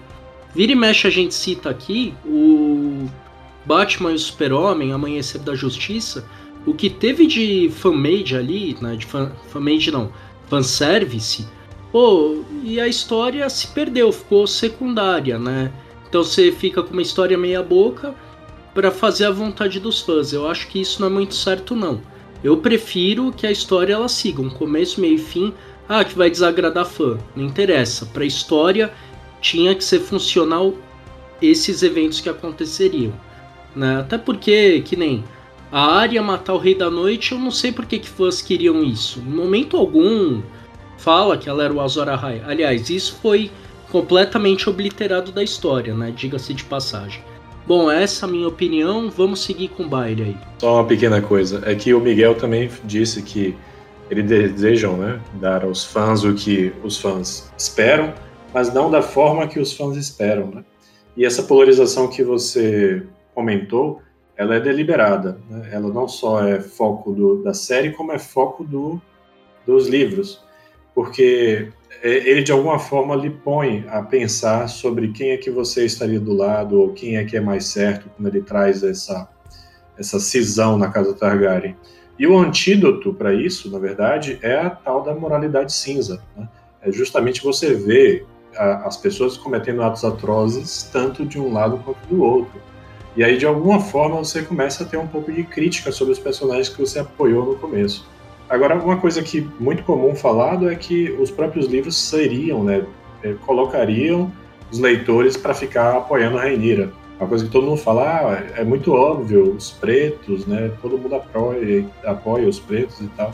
Vira 0.54 0.72
e 0.72 0.76
mexe 0.76 1.08
a 1.08 1.10
gente 1.10 1.34
cita 1.34 1.70
aqui 1.70 2.14
o 2.26 3.08
Batman 3.66 4.12
e 4.12 4.16
o 4.16 4.20
Super-Homem, 4.20 4.92
Amanhecer 4.92 5.42
da 5.42 5.54
Justiça, 5.56 6.26
o 6.66 6.74
que 6.74 6.90
teve 6.90 7.28
de 7.28 7.70
fanmade 7.70 8.36
ali, 8.36 8.78
né, 8.82 8.96
de 8.96 9.06
fan, 9.06 9.32
fanmade 9.50 9.92
não, 9.92 10.12
fanservice, 10.50 11.48
pô, 11.92 12.44
e 12.64 12.80
a 12.80 12.88
história 12.88 13.50
se 13.50 13.68
perdeu, 13.68 14.12
ficou 14.12 14.48
secundária, 14.48 15.38
né? 15.38 15.72
Então 16.18 16.24
você 16.26 16.52
fica 16.52 16.82
com 16.82 16.94
uma 16.94 17.02
história 17.04 17.38
meia 17.38 17.62
boca 17.62 18.16
para 18.74 18.90
fazer 18.90 19.26
a 19.26 19.32
vontade 19.32 19.80
dos 19.80 20.02
fãs. 20.02 20.34
Eu 20.34 20.50
acho 20.50 20.68
que 20.68 20.82
isso 20.82 21.00
não 21.00 21.10
é 21.10 21.12
muito 21.12 21.36
certo 21.36 21.76
não. 21.76 22.02
Eu 22.44 22.58
prefiro 22.58 23.32
que 23.32 23.46
a 23.46 23.52
história 23.52 23.94
ela 23.94 24.08
siga 24.08 24.42
um 24.42 24.50
começo, 24.50 25.00
meio 25.00 25.14
e 25.14 25.20
fim. 25.20 25.54
Ah, 25.88 26.04
que 26.04 26.18
vai 26.18 26.32
desagradar 26.32 26.88
fã. 26.88 27.20
Não 27.36 27.46
interessa. 27.46 28.04
Para 28.08 28.24
a 28.24 28.26
história 28.26 28.92
tinha 29.40 29.76
que 29.76 29.84
ser 29.84 30.00
funcional 30.00 30.74
esses 31.40 31.84
eventos 31.84 32.20
que 32.20 32.30
aconteceriam. 32.30 33.14
Né? 33.76 34.00
Até 34.00 34.18
porque, 34.18 34.82
que 34.82 34.96
nem 34.96 35.24
a 35.72 35.98
área 35.98 36.24
matar 36.24 36.56
o 36.56 36.58
Rei 36.58 36.74
da 36.74 36.90
Noite, 36.90 37.34
eu 37.34 37.38
não 37.38 37.52
sei 37.52 37.72
por 37.72 37.86
que, 37.86 38.00
que 38.00 38.10
fãs 38.10 38.42
queriam 38.42 38.84
isso. 38.84 39.20
Em 39.20 39.32
momento 39.32 39.78
algum 39.78 40.42
fala 40.98 41.38
que 41.38 41.48
ela 41.48 41.64
era 41.64 41.74
o 41.74 41.80
Azor 41.80 42.10
Ahai. 42.10 42.42
Aliás, 42.44 42.90
isso 42.90 43.20
foi 43.22 43.52
completamente 43.92 44.70
obliterado 44.70 45.32
da 45.32 45.44
história, 45.44 45.94
né? 45.94 46.12
Diga-se 46.16 46.54
de 46.54 46.64
passagem. 46.64 47.22
Bom, 47.66 47.92
essa 47.92 48.26
é 48.26 48.30
a 48.30 48.32
minha 48.32 48.48
opinião. 48.48 49.10
Vamos 49.10 49.44
seguir 49.44 49.68
com 49.70 49.84
o 49.84 49.90
baile 49.90 50.24
aí. 50.24 50.38
Só 50.60 50.76
uma 50.76 50.86
pequena 50.86 51.22
coisa. 51.22 51.62
É 51.66 51.76
que 51.76 51.94
o 51.94 52.00
Miguel 52.00 52.36
também 52.36 52.70
disse 52.86 53.22
que 53.22 53.56
eles 54.10 54.26
desejam 54.26 54.96
né, 54.98 55.20
dar 55.34 55.64
aos 55.66 55.84
fãs 55.84 56.24
o 56.24 56.34
que 56.34 56.72
os 56.84 56.98
fãs 56.98 57.52
esperam, 57.58 58.14
mas 58.54 58.74
não 58.74 58.90
da 58.90 59.02
forma 59.02 59.48
que 59.48 59.60
os 59.60 59.74
fãs 59.74 59.98
esperam. 59.98 60.48
Né? 60.48 60.64
E 61.16 61.26
essa 61.26 61.44
polarização 61.44 62.08
que 62.08 62.24
você 62.24 63.04
comentou, 63.36 64.02
ela 64.38 64.56
é 64.56 64.60
deliberada. 64.60 65.38
Né? 65.50 65.70
Ela 65.74 65.90
não 65.90 66.08
só 66.08 66.42
é 66.46 66.62
foco 66.62 67.12
do, 67.12 67.44
da 67.44 67.54
série, 67.54 67.92
como 67.92 68.14
é 68.14 68.20
foco 68.20 68.64
do, 68.64 69.02
dos 69.66 69.88
livros. 69.90 70.42
Porque 70.98 71.70
é, 72.02 72.10
ele 72.28 72.42
de 72.42 72.52
alguma 72.52 72.80
forma 72.80 73.16
lhe 73.16 73.30
põe 73.30 73.86
a 73.88 74.02
pensar 74.02 74.68
sobre 74.68 75.10
quem 75.10 75.30
é 75.30 75.38
que 75.38 75.52
você 75.52 75.86
estaria 75.86 76.20
do 76.20 76.34
lado 76.34 76.82
ou 76.82 76.92
quem 76.92 77.18
é 77.18 77.24
que 77.24 77.38
é 77.38 77.40
mais 77.40 77.68
certo 77.68 78.10
quando 78.18 78.30
ele 78.30 78.42
traz 78.42 78.82
essa 78.82 79.30
essa 79.96 80.20
cisão 80.20 80.76
na 80.76 80.90
casa 80.90 81.14
Targaryen. 81.14 81.76
E 82.18 82.26
o 82.26 82.36
antídoto 82.36 83.14
para 83.14 83.32
isso, 83.32 83.70
na 83.70 83.78
verdade, 83.78 84.40
é 84.42 84.56
a 84.56 84.72
tal 84.72 85.04
da 85.04 85.14
moralidade 85.14 85.72
cinza. 85.72 86.20
Né? 86.36 86.50
É 86.82 86.92
justamente 86.92 87.44
você 87.44 87.76
ver 87.76 88.26
a, 88.56 88.88
as 88.88 88.98
pessoas 88.98 89.38
cometendo 89.38 89.84
atos 89.84 90.04
atrozes 90.04 90.90
tanto 90.92 91.24
de 91.28 91.40
um 91.40 91.54
lado 91.54 91.78
quanto 91.86 92.00
do 92.08 92.24
outro. 92.24 92.60
E 93.16 93.24
aí, 93.24 93.38
de 93.38 93.46
alguma 93.46 93.80
forma, 93.80 94.18
você 94.18 94.42
começa 94.42 94.84
a 94.84 94.88
ter 94.88 94.98
um 94.98 95.08
pouco 95.08 95.32
de 95.32 95.44
crítica 95.44 95.92
sobre 95.92 96.14
os 96.14 96.20
personagens 96.20 96.70
que 96.70 96.80
você 96.80 96.98
apoiou 96.98 97.46
no 97.46 97.56
começo. 97.56 98.04
Agora, 98.50 98.76
uma 98.76 98.98
coisa 98.98 99.22
que 99.22 99.42
muito 99.60 99.84
comum 99.84 100.16
falado 100.16 100.70
é 100.70 100.76
que 100.76 101.12
os 101.20 101.30
próprios 101.30 101.68
livros 101.68 101.98
seriam, 101.98 102.64
né, 102.64 102.86
eh, 103.22 103.36
colocariam 103.46 104.32
os 104.72 104.80
leitores 104.80 105.36
para 105.36 105.54
ficar 105.54 105.98
apoiando 105.98 106.38
a 106.38 106.42
Rainira. 106.42 106.92
Uma 107.20 107.28
coisa 107.28 107.46
que 107.46 107.52
todo 107.52 107.66
mundo 107.66 107.78
fala, 107.78 108.04
ah, 108.04 108.60
é 108.60 108.64
muito 108.64 108.94
óbvio, 108.94 109.54
os 109.56 109.72
pretos, 109.72 110.46
né, 110.46 110.72
todo 110.82 110.98
mundo 110.98 111.16
apoia, 111.16 111.86
apoia 112.06 112.48
os 112.48 112.60
pretos 112.60 113.02
e 113.02 113.08
tal. 113.18 113.34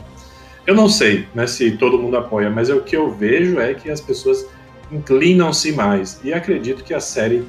Eu 0.66 0.74
não 0.74 0.88
sei 0.88 1.28
né, 1.34 1.46
se 1.46 1.76
todo 1.76 1.98
mundo 1.98 2.16
apoia, 2.16 2.50
mas 2.50 2.68
o 2.70 2.80
que 2.80 2.96
eu 2.96 3.12
vejo 3.12 3.60
é 3.60 3.72
que 3.74 3.90
as 3.90 4.00
pessoas 4.00 4.48
inclinam-se 4.90 5.72
mais. 5.72 6.18
E 6.24 6.32
acredito 6.32 6.82
que 6.82 6.94
a 6.94 7.00
série 7.00 7.44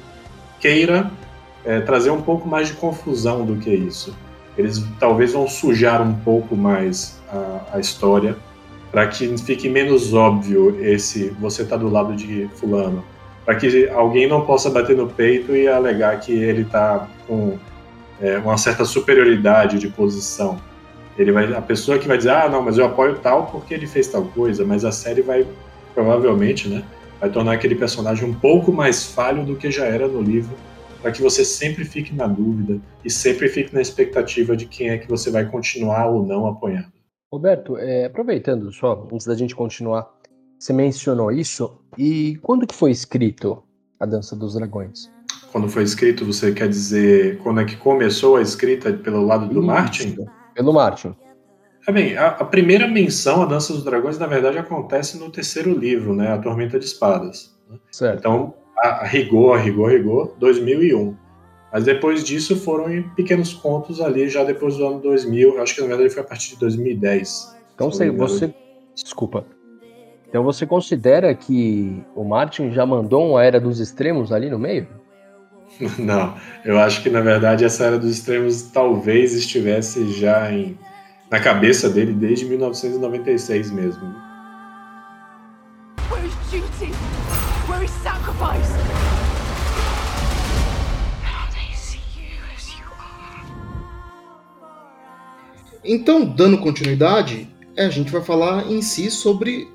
queira 0.60 1.10
é, 1.64 1.80
trazer 1.80 2.10
um 2.10 2.22
pouco 2.22 2.46
mais 2.48 2.68
de 2.68 2.74
confusão 2.74 3.44
do 3.44 3.56
que 3.56 3.70
isso 3.70 4.14
eles 4.56 4.84
talvez 4.98 5.32
vão 5.32 5.46
sujar 5.48 6.02
um 6.02 6.14
pouco 6.14 6.56
mais 6.56 7.20
a, 7.30 7.76
a 7.76 7.80
história 7.80 8.36
para 8.90 9.06
que 9.06 9.36
fique 9.38 9.68
menos 9.68 10.14
óbvio 10.14 10.78
esse 10.80 11.28
você 11.40 11.64
tá 11.64 11.76
do 11.76 11.88
lado 11.88 12.14
de 12.14 12.48
fulano, 12.54 13.04
para 13.44 13.54
que 13.54 13.88
alguém 13.90 14.26
não 14.26 14.46
possa 14.46 14.70
bater 14.70 14.96
no 14.96 15.06
peito 15.06 15.54
e 15.54 15.68
alegar 15.68 16.18
que 16.20 16.32
ele 16.32 16.64
tá 16.64 17.06
com 17.26 17.58
é, 18.20 18.38
uma 18.38 18.56
certa 18.56 18.84
superioridade 18.84 19.78
de 19.78 19.88
posição. 19.88 20.58
Ele 21.18 21.32
vai, 21.32 21.52
a 21.54 21.60
pessoa 21.60 21.98
que 21.98 22.08
vai 22.08 22.16
dizer, 22.16 22.30
ah, 22.30 22.48
não, 22.48 22.62
mas 22.62 22.78
eu 22.78 22.86
apoio 22.86 23.16
tal 23.16 23.46
porque 23.46 23.74
ele 23.74 23.86
fez 23.86 24.08
tal 24.08 24.24
coisa, 24.24 24.64
mas 24.64 24.84
a 24.84 24.92
série 24.92 25.22
vai 25.22 25.46
provavelmente, 25.94 26.68
né, 26.68 26.82
vai 27.20 27.30
tornar 27.30 27.52
aquele 27.52 27.74
personagem 27.74 28.28
um 28.28 28.34
pouco 28.34 28.72
mais 28.72 29.04
falho 29.04 29.44
do 29.44 29.56
que 29.56 29.70
já 29.70 29.84
era 29.84 30.06
no 30.06 30.20
livro 30.20 30.54
para 31.06 31.12
que 31.12 31.22
você 31.22 31.44
sempre 31.44 31.84
fique 31.84 32.12
na 32.12 32.26
dúvida 32.26 32.80
e 33.04 33.08
sempre 33.08 33.48
fique 33.48 33.72
na 33.72 33.80
expectativa 33.80 34.56
de 34.56 34.66
quem 34.66 34.90
é 34.90 34.98
que 34.98 35.08
você 35.08 35.30
vai 35.30 35.48
continuar 35.48 36.08
ou 36.08 36.26
não 36.26 36.48
apoiando. 36.48 36.92
Roberto, 37.32 37.76
é, 37.76 38.06
aproveitando 38.06 38.72
só, 38.72 39.06
antes 39.12 39.24
da 39.24 39.36
gente 39.36 39.54
continuar, 39.54 40.12
você 40.58 40.72
mencionou 40.72 41.30
isso, 41.30 41.80
e 41.96 42.36
quando 42.42 42.66
que 42.66 42.74
foi 42.74 42.90
escrito 42.90 43.62
a 44.00 44.04
Dança 44.04 44.34
dos 44.34 44.54
Dragões? 44.54 45.08
Quando 45.52 45.68
foi 45.68 45.84
escrito, 45.84 46.24
você 46.24 46.50
quer 46.50 46.68
dizer 46.68 47.38
quando 47.38 47.60
é 47.60 47.64
que 47.64 47.76
começou 47.76 48.34
a 48.34 48.42
escrita 48.42 48.92
pelo 48.92 49.24
lado 49.24 49.46
do 49.46 49.60
isso, 49.60 49.62
Martin? 49.62 50.16
Pelo 50.56 50.72
Martin. 50.72 51.14
É 51.86 51.92
bem, 51.92 52.16
a, 52.16 52.30
a, 52.30 52.44
primeira 52.44 52.88
menção 52.88 53.44
à 53.44 53.46
Dança 53.46 53.72
dos 53.72 53.84
Dragões, 53.84 54.18
na 54.18 54.26
verdade, 54.26 54.58
acontece 54.58 55.16
no 55.20 55.30
terceiro 55.30 55.72
livro, 55.72 56.16
né, 56.16 56.32
A 56.32 56.38
Tormenta 56.38 56.80
de 56.80 56.84
Espadas. 56.84 57.56
Né? 57.70 57.78
Certo. 57.92 58.18
Então, 58.18 58.54
rigor, 59.04 59.58
a 59.58 59.62
rigor, 59.62 59.90
rigor, 59.90 60.34
2001. 60.38 61.16
Mas 61.72 61.84
depois 61.84 62.24
disso 62.24 62.56
foram 62.56 62.92
em 62.92 63.02
pequenos 63.02 63.52
contos 63.52 64.00
ali, 64.00 64.28
já 64.28 64.44
depois 64.44 64.76
do 64.76 64.86
ano 64.86 65.00
2000. 65.00 65.60
Acho 65.60 65.74
que 65.74 65.80
na 65.80 65.88
verdade 65.88 66.10
foi 66.10 66.22
a 66.22 66.26
partir 66.26 66.54
de 66.54 66.60
2010. 66.60 67.56
Então 67.74 67.90
você, 67.90 68.10
você. 68.10 68.54
Desculpa. 68.94 69.44
Então 70.28 70.42
você 70.42 70.66
considera 70.66 71.34
que 71.34 72.02
o 72.14 72.24
Martin 72.24 72.70
já 72.72 72.84
mandou 72.86 73.30
uma 73.30 73.44
Era 73.44 73.60
dos 73.60 73.80
Extremos 73.80 74.32
ali 74.32 74.50
no 74.50 74.58
meio? 74.58 74.88
Não, 75.98 76.34
eu 76.64 76.78
acho 76.78 77.02
que 77.02 77.10
na 77.10 77.20
verdade 77.20 77.64
essa 77.64 77.84
Era 77.84 77.98
dos 77.98 78.10
Extremos 78.10 78.62
talvez 78.62 79.34
estivesse 79.34 80.12
já 80.12 80.50
em, 80.50 80.78
na 81.30 81.40
cabeça 81.40 81.88
dele 81.88 82.12
desde 82.12 82.46
1996 82.46 83.70
mesmo. 83.70 84.25
Então, 95.86 96.24
dando 96.24 96.58
continuidade, 96.58 97.48
a 97.78 97.88
gente 97.88 98.10
vai 98.10 98.22
falar 98.22 98.70
em 98.70 98.82
si 98.82 99.10
sobre 99.10 99.68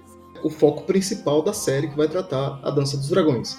o 0.43 0.49
foco 0.49 0.83
principal 0.83 1.41
da 1.41 1.53
série 1.53 1.87
que 1.87 1.95
vai 1.95 2.07
tratar 2.07 2.59
a 2.61 2.69
Dança 2.69 2.97
dos 2.97 3.09
Dragões. 3.09 3.57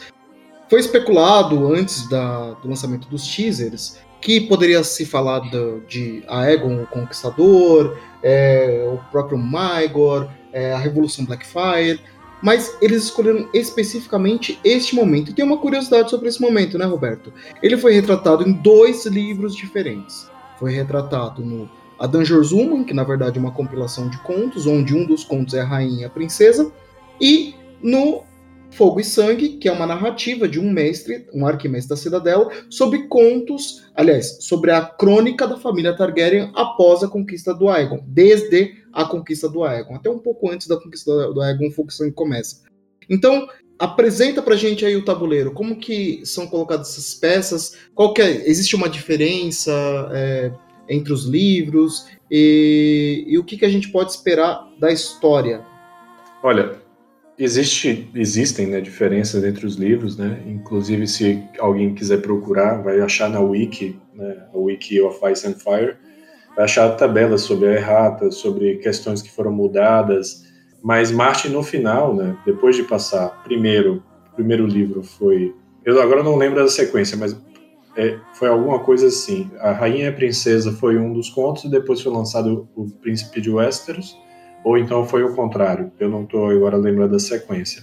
Foi 0.68 0.80
especulado 0.80 1.72
antes 1.72 2.08
da, 2.08 2.52
do 2.54 2.68
lançamento 2.68 3.08
dos 3.08 3.26
teasers 3.26 3.98
que 4.20 4.40
poderia 4.40 4.84
se 4.84 5.04
falar 5.04 5.40
do, 5.40 5.80
de 5.80 6.22
Aegon 6.28 6.82
o 6.82 6.86
Conquistador, 6.86 7.98
é, 8.22 8.88
o 8.92 8.98
próprio 9.10 9.38
Maegor, 9.38 10.28
é, 10.52 10.72
a 10.72 10.78
Revolução 10.78 11.24
Blackfire, 11.24 12.00
mas 12.42 12.76
eles 12.80 13.04
escolheram 13.04 13.48
especificamente 13.52 14.58
este 14.62 14.94
momento. 14.94 15.30
E 15.30 15.34
tem 15.34 15.44
uma 15.44 15.58
curiosidade 15.58 16.10
sobre 16.10 16.28
esse 16.28 16.40
momento, 16.40 16.76
né, 16.76 16.84
Roberto? 16.84 17.32
Ele 17.62 17.76
foi 17.76 17.92
retratado 17.92 18.46
em 18.46 18.52
dois 18.52 19.06
livros 19.06 19.56
diferentes. 19.56 20.28
Foi 20.58 20.72
retratado 20.72 21.44
no 21.44 21.68
A 22.02 22.06
Dangerous 22.08 22.50
Woman, 22.50 22.82
que 22.82 22.92
na 22.92 23.04
verdade 23.04 23.38
é 23.38 23.40
uma 23.40 23.52
compilação 23.52 24.10
de 24.10 24.18
contos, 24.24 24.66
onde 24.66 24.92
um 24.92 25.06
dos 25.06 25.22
contos 25.22 25.54
é 25.54 25.60
a 25.60 25.64
rainha 25.64 26.02
e 26.02 26.04
a 26.04 26.10
princesa, 26.10 26.72
e 27.20 27.54
no 27.80 28.24
Fogo 28.72 28.98
e 28.98 29.04
Sangue, 29.04 29.50
que 29.50 29.68
é 29.68 29.72
uma 29.72 29.86
narrativa 29.86 30.48
de 30.48 30.58
um 30.58 30.68
mestre, 30.68 31.28
um 31.32 31.46
arquimestre 31.46 31.90
da 31.90 31.96
Cidadela, 31.96 32.50
sobre 32.68 33.06
contos, 33.06 33.88
aliás, 33.94 34.38
sobre 34.40 34.72
a 34.72 34.84
crônica 34.84 35.46
da 35.46 35.56
família 35.56 35.96
Targaryen 35.96 36.50
após 36.56 37.04
a 37.04 37.08
conquista 37.08 37.54
do 37.54 37.68
Aegon, 37.68 38.02
desde 38.04 38.82
a 38.92 39.04
conquista 39.04 39.48
do 39.48 39.62
Aegon, 39.62 39.94
até 39.94 40.10
um 40.10 40.18
pouco 40.18 40.50
antes 40.50 40.66
da 40.66 40.76
conquista 40.76 41.32
do 41.32 41.40
Aegon, 41.40 41.70
Fogo 41.70 41.90
e 41.90 41.94
Sangue 41.94 42.10
começa. 42.10 42.62
Então, 43.08 43.46
apresenta 43.78 44.42
pra 44.42 44.56
gente 44.56 44.84
aí 44.84 44.96
o 44.96 45.04
tabuleiro, 45.04 45.52
como 45.52 45.76
que 45.76 46.20
são 46.24 46.48
colocadas 46.48 46.88
essas 46.88 47.14
peças, 47.14 47.76
qual 47.94 48.12
que 48.12 48.20
é, 48.20 48.48
existe 48.50 48.74
uma 48.74 48.88
diferença 48.88 49.70
é, 50.12 50.50
entre 50.92 51.12
os 51.12 51.26
livros, 51.26 52.06
e, 52.30 53.24
e 53.26 53.38
o 53.38 53.44
que, 53.44 53.56
que 53.56 53.64
a 53.64 53.70
gente 53.70 53.88
pode 53.88 54.10
esperar 54.10 54.68
da 54.78 54.92
história? 54.92 55.64
Olha, 56.42 56.82
Existe, 57.38 58.10
existem 58.14 58.66
né, 58.66 58.80
diferenças 58.80 59.42
entre 59.42 59.66
os 59.66 59.76
livros, 59.76 60.16
né? 60.18 60.42
Inclusive, 60.46 61.06
se 61.08 61.42
alguém 61.58 61.94
quiser 61.94 62.20
procurar, 62.20 62.82
vai 62.82 63.00
achar 63.00 63.28
na 63.28 63.40
Wiki, 63.40 63.98
né, 64.14 64.46
a 64.54 64.56
Wiki 64.56 65.00
of 65.00 65.18
Ice 65.32 65.46
and 65.46 65.54
Fire, 65.54 65.96
vai 66.54 66.66
achar 66.66 66.90
tabelas 66.90 67.40
sobre 67.40 67.68
a 67.68 67.72
errata, 67.72 68.30
sobre 68.30 68.76
questões 68.76 69.22
que 69.22 69.30
foram 69.30 69.50
mudadas. 69.50 70.44
Mas 70.82 71.10
Martin, 71.10 71.48
no 71.48 71.62
final, 71.62 72.14
né, 72.14 72.36
depois 72.44 72.76
de 72.76 72.82
passar, 72.82 73.42
primeiro, 73.42 74.02
o 74.30 74.36
primeiro 74.36 74.66
livro 74.66 75.02
foi. 75.02 75.54
Eu 75.84 76.00
agora 76.02 76.22
não 76.22 76.36
lembro 76.36 76.62
da 76.62 76.68
sequência, 76.68 77.16
mas 77.16 77.34
é, 77.96 78.18
foi 78.34 78.48
alguma 78.48 78.80
coisa 78.80 79.06
assim. 79.06 79.50
A 79.60 79.72
Rainha 79.72 80.04
e 80.04 80.08
a 80.08 80.12
Princesa 80.12 80.72
foi 80.72 80.98
um 80.98 81.12
dos 81.12 81.28
contos, 81.28 81.64
e 81.64 81.70
depois 81.70 82.00
foi 82.00 82.12
lançado 82.12 82.68
o 82.74 82.90
Príncipe 82.90 83.40
de 83.40 83.50
Westeros 83.50 84.16
ou 84.64 84.78
então 84.78 85.04
foi 85.04 85.22
o 85.24 85.34
contrário, 85.34 85.92
eu 85.98 86.08
não 86.08 86.22
estou 86.24 86.48
agora 86.48 86.76
lembrando 86.76 87.12
da 87.12 87.18
sequência. 87.18 87.82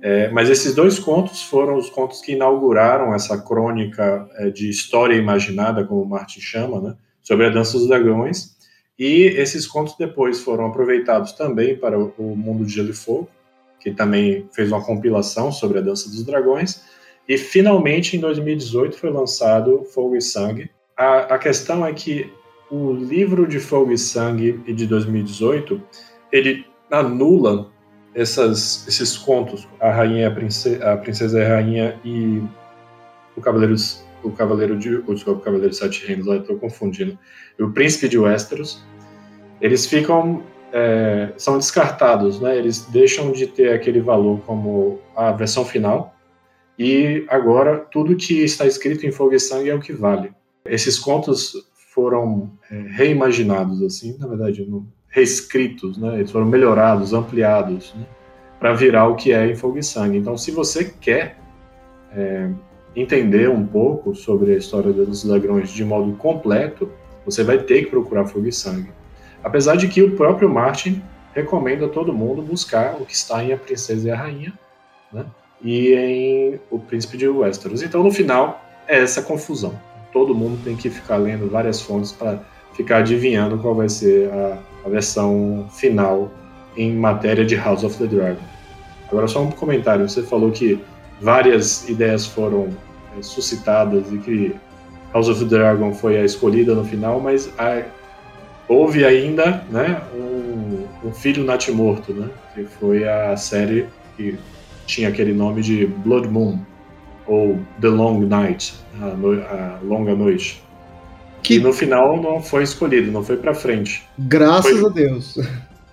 É, 0.00 0.28
mas 0.28 0.48
esses 0.48 0.74
dois 0.74 0.98
contos 0.98 1.42
foram 1.42 1.76
os 1.76 1.90
contos 1.90 2.20
que 2.20 2.32
inauguraram 2.32 3.14
essa 3.14 3.40
crônica 3.40 4.28
é, 4.36 4.50
de 4.50 4.68
história 4.68 5.16
imaginada, 5.16 5.84
como 5.84 6.04
Martin 6.04 6.40
chama, 6.40 6.80
né, 6.80 6.96
sobre 7.22 7.46
a 7.46 7.50
Dança 7.50 7.78
dos 7.78 7.88
Dragões, 7.88 8.56
e 8.98 9.24
esses 9.36 9.66
contos 9.66 9.96
depois 9.98 10.40
foram 10.40 10.66
aproveitados 10.66 11.32
também 11.32 11.76
para 11.76 11.98
o, 11.98 12.36
Mundo 12.36 12.64
de 12.64 12.72
Gelo 12.72 12.90
e 12.90 12.94
Fogo, 12.94 13.28
que 13.80 13.92
também 13.92 14.48
fez 14.52 14.70
uma 14.70 14.84
compilação 14.84 15.50
sobre 15.50 15.78
a 15.78 15.80
Dança 15.80 16.08
dos 16.10 16.24
Dragões, 16.24 16.82
e 17.28 17.36
finalmente 17.36 18.16
em 18.16 18.20
2018 18.20 18.96
foi 18.96 19.10
lançado 19.10 19.84
Fogo 19.84 20.16
e 20.16 20.22
Sangue. 20.22 20.70
A, 20.96 21.34
a 21.34 21.38
questão 21.38 21.84
é 21.84 21.92
que 21.92 22.32
o 22.70 22.92
livro 22.92 23.46
de 23.46 23.60
Fogo 23.60 23.92
e 23.92 23.98
Sangue 23.98 24.52
de 24.52 24.86
2018 24.86 25.80
ele 26.32 26.64
anula 26.90 27.70
essas, 28.14 28.86
esses 28.88 29.16
contos, 29.16 29.68
a 29.78 29.90
rainha, 29.90 30.28
a 30.28 30.30
princesa, 30.30 30.92
a 30.92 30.96
princesa 30.96 31.38
e 31.38 31.44
a 31.44 31.48
rainha 31.48 32.00
e 32.02 32.42
o 33.36 33.40
cavaleiro, 33.40 33.74
o 34.24 34.30
cavaleiro 34.30 34.78
de, 34.78 34.96
o 34.96 35.40
cavaleiro 35.40 35.70
de 35.70 35.76
sete 35.76 36.06
reinos, 36.06 36.26
estou 36.26 36.56
confundindo, 36.56 37.18
o 37.60 37.70
príncipe 37.70 38.08
de 38.08 38.18
Westeros, 38.18 38.82
eles 39.60 39.86
ficam 39.86 40.42
é, 40.72 41.32
são 41.36 41.56
descartados, 41.56 42.40
né? 42.40 42.56
Eles 42.56 42.82
deixam 42.86 43.32
de 43.32 43.46
ter 43.46 43.72
aquele 43.72 44.00
valor 44.00 44.40
como 44.40 44.98
a 45.16 45.32
versão 45.32 45.64
final 45.64 46.17
e 46.78 47.24
agora 47.28 47.78
tudo 47.78 48.16
que 48.16 48.44
está 48.44 48.66
escrito 48.66 49.06
em 49.06 49.10
Fogo 49.10 49.34
e 49.34 49.40
Sangue 49.40 49.70
é 49.70 49.74
o 49.74 49.80
que 49.80 49.92
vale. 49.92 50.32
Esses 50.64 50.98
contos 50.98 51.54
foram 51.92 52.52
é, 52.70 52.80
reimaginados, 52.88 53.82
assim, 53.82 54.16
na 54.18 54.26
verdade, 54.26 54.64
no, 54.64 54.86
reescritos, 55.08 55.98
né? 55.98 56.16
Eles 56.16 56.30
foram 56.30 56.46
melhorados, 56.46 57.12
ampliados, 57.12 57.94
né? 57.94 58.06
para 58.60 58.72
virar 58.74 59.06
o 59.08 59.16
que 59.16 59.32
é 59.32 59.46
em 59.46 59.56
Fogo 59.56 59.78
e 59.78 59.82
Sangue. 59.82 60.18
Então, 60.18 60.36
se 60.36 60.50
você 60.50 60.84
quer 60.84 61.38
é, 62.12 62.50
entender 62.94 63.48
um 63.48 63.66
pouco 63.66 64.14
sobre 64.14 64.52
a 64.52 64.56
história 64.56 64.92
dos 64.92 65.24
dragões 65.24 65.70
de 65.70 65.84
modo 65.84 66.12
completo, 66.16 66.90
você 67.24 67.42
vai 67.42 67.58
ter 67.58 67.84
que 67.84 67.90
procurar 67.90 68.26
Fogo 68.26 68.46
e 68.46 68.52
Sangue. 68.52 68.90
Apesar 69.42 69.76
de 69.76 69.88
que 69.88 70.02
o 70.02 70.16
próprio 70.16 70.48
Martin 70.48 71.02
recomenda 71.32 71.86
a 71.86 71.88
todo 71.88 72.12
mundo 72.12 72.42
buscar 72.42 72.96
o 73.00 73.04
que 73.04 73.14
está 73.14 73.42
em 73.42 73.52
A 73.52 73.56
Princesa 73.56 74.08
e 74.08 74.10
a 74.10 74.16
Rainha, 74.16 74.52
né? 75.12 75.24
E 75.62 75.92
em 75.92 76.60
O 76.70 76.78
Príncipe 76.78 77.16
de 77.16 77.28
Westeros. 77.28 77.82
Então, 77.82 78.02
no 78.02 78.10
final, 78.10 78.64
é 78.86 79.00
essa 79.00 79.22
confusão 79.22 79.74
todo 80.12 80.34
mundo 80.34 80.58
tem 80.64 80.76
que 80.76 80.90
ficar 80.90 81.16
lendo 81.16 81.48
várias 81.48 81.80
fontes 81.80 82.12
para 82.12 82.40
ficar 82.74 82.98
adivinhando 82.98 83.58
qual 83.58 83.74
vai 83.74 83.88
ser 83.88 84.30
a, 84.30 84.58
a, 84.84 84.88
versão 84.88 85.66
final 85.70 86.30
em 86.76 86.94
matéria 86.94 87.44
de 87.44 87.56
House 87.56 87.84
of 87.84 87.96
the 87.98 88.06
Dragon. 88.06 88.42
Agora, 89.08 89.26
só 89.26 89.42
um 89.42 89.50
comentário: 89.50 90.08
você 90.08 90.22
falou 90.22 90.50
que 90.50 90.80
várias 91.20 91.88
ideias 91.88 92.26
foram 92.26 92.68
é, 93.16 93.22
suscitadas 93.22 94.12
e 94.12 94.18
que 94.18 94.56
House 95.12 95.28
of 95.28 95.44
the 95.44 95.56
Dragon 95.56 95.92
foi 95.92 96.18
a 96.18 96.24
escolhida 96.24 96.74
no 96.74 96.84
final, 96.84 97.20
mas 97.20 97.50
a, 97.58 97.82
houve 98.68 99.04
ainda 99.04 99.64
né, 99.70 100.02
um, 100.14 101.08
um 101.08 101.12
filho 101.12 101.44
natimorto, 101.44 102.12
né, 102.12 102.28
que 102.54 102.64
foi 102.64 103.08
a 103.08 103.36
série 103.36 103.86
que 104.16 104.38
tinha 104.88 105.08
aquele 105.08 105.32
nome 105.32 105.62
de 105.62 105.86
Blood 105.86 106.28
Moon 106.28 106.58
ou 107.26 107.60
The 107.80 107.88
Long 107.88 108.20
Night, 108.20 108.74
a, 109.00 109.06
no, 109.08 109.40
a 109.40 109.78
longa 109.84 110.14
noite. 110.16 110.62
Que 111.42 111.54
e 111.54 111.58
no 111.60 111.72
final 111.72 112.20
não 112.20 112.42
foi 112.42 112.64
escolhido, 112.64 113.12
não 113.12 113.22
foi 113.22 113.36
para 113.36 113.54
frente. 113.54 114.02
Graças 114.18 114.80
foi... 114.80 114.90
a 114.90 114.92
Deus. 114.92 115.38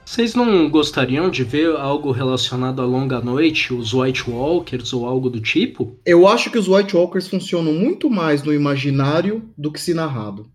Vocês 0.04 0.36
não 0.36 0.70
gostariam 0.70 1.30
de 1.30 1.43
ver 1.43 1.76
algo 1.76 2.12
relacionado 2.12 2.82
à 2.82 2.86
longa 2.86 3.20
noite, 3.20 3.74
os 3.74 3.93
White 3.93 4.30
Walkers 4.30 4.93
ou 4.93 5.06
algo 5.06 5.30
do 5.30 5.41
tipo? 5.41 6.00
Eu 6.06 6.28
acho 6.28 6.50
que 6.50 6.58
os 6.58 6.68
White 6.68 6.96
Walkers 6.96 7.28
funcionam 7.28 7.74
muito 7.74 8.10
mais 8.10 8.43
no 8.43 8.54
imaginário 8.54 9.43
do 9.58 9.72
que 9.72 9.82
se 9.82 9.93
narrado. 9.93 10.48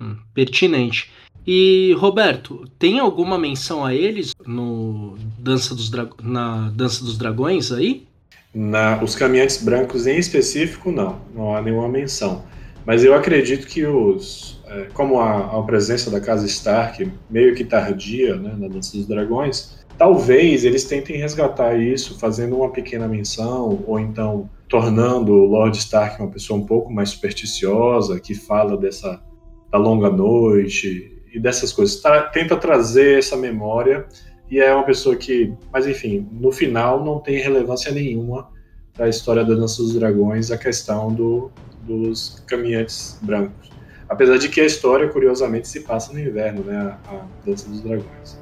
Hum, 0.00 0.16
pertinente. 0.32 1.10
E 1.46 1.94
Roberto, 1.98 2.64
tem 2.78 3.00
alguma 3.00 3.36
menção 3.36 3.84
a 3.84 3.94
eles 3.94 4.32
no 4.46 5.16
Dança 5.42 5.74
dos 5.74 5.90
Dra... 5.90 6.08
na 6.22 6.70
Dança 6.70 7.02
dos 7.02 7.16
Dragões 7.16 7.72
aí? 7.72 8.06
Na, 8.54 9.02
os 9.02 9.14
caminhantes 9.14 9.62
brancos 9.62 10.06
em 10.06 10.18
específico, 10.18 10.90
não, 10.90 11.20
não 11.34 11.54
há 11.54 11.62
nenhuma 11.62 11.88
menção. 11.88 12.44
Mas 12.84 13.04
eu 13.04 13.14
acredito 13.14 13.66
que 13.66 13.86
os, 13.86 14.60
é, 14.66 14.88
como 14.92 15.20
a, 15.20 15.58
a, 15.58 15.62
presença 15.62 16.10
da 16.10 16.20
casa 16.20 16.46
Stark 16.46 17.10
meio 17.28 17.54
que 17.54 17.64
tardia 17.64 18.36
né, 18.36 18.54
na 18.58 18.68
Dança 18.68 18.96
dos 18.96 19.06
Dragões, 19.06 19.84
talvez 19.96 20.64
eles 20.64 20.84
tentem 20.84 21.16
resgatar 21.16 21.76
isso 21.76 22.18
fazendo 22.18 22.56
uma 22.56 22.70
pequena 22.70 23.06
menção, 23.06 23.84
ou 23.86 23.98
então 23.98 24.50
tornando 24.68 25.32
o 25.32 25.46
Lord 25.46 25.76
Stark 25.78 26.20
uma 26.20 26.30
pessoa 26.30 26.58
um 26.58 26.66
pouco 26.66 26.92
mais 26.92 27.10
supersticiosa, 27.10 28.18
que 28.20 28.34
fala 28.34 28.76
dessa 28.76 29.22
da 29.70 29.78
longa 29.78 30.10
noite 30.10 31.16
e 31.32 31.38
dessas 31.38 31.72
coisas. 31.72 32.02
Tenta 32.32 32.56
trazer 32.56 33.18
essa 33.18 33.36
memória 33.36 34.06
e 34.50 34.58
é 34.58 34.74
uma 34.74 34.82
pessoa 34.82 35.14
que, 35.14 35.52
mas 35.72 35.86
enfim, 35.86 36.28
no 36.32 36.50
final 36.50 37.04
não 37.04 37.20
tem 37.20 37.38
relevância 37.38 37.92
nenhuma 37.92 38.48
para 38.92 39.06
a 39.06 39.08
história 39.08 39.44
da 39.44 39.54
Dança 39.54 39.82
dos 39.82 39.94
Dragões 39.94 40.50
a 40.50 40.58
questão 40.58 41.12
do, 41.12 41.50
dos 41.82 42.42
caminhantes 42.46 43.18
brancos. 43.22 43.70
Apesar 44.08 44.38
de 44.38 44.48
que 44.48 44.60
a 44.60 44.66
história, 44.66 45.08
curiosamente, 45.08 45.68
se 45.68 45.80
passa 45.82 46.12
no 46.12 46.18
inverno, 46.18 46.64
né? 46.64 46.76
A, 46.76 47.14
a 47.14 47.24
Dança 47.46 47.68
dos 47.68 47.80
Dragões. 47.80 48.40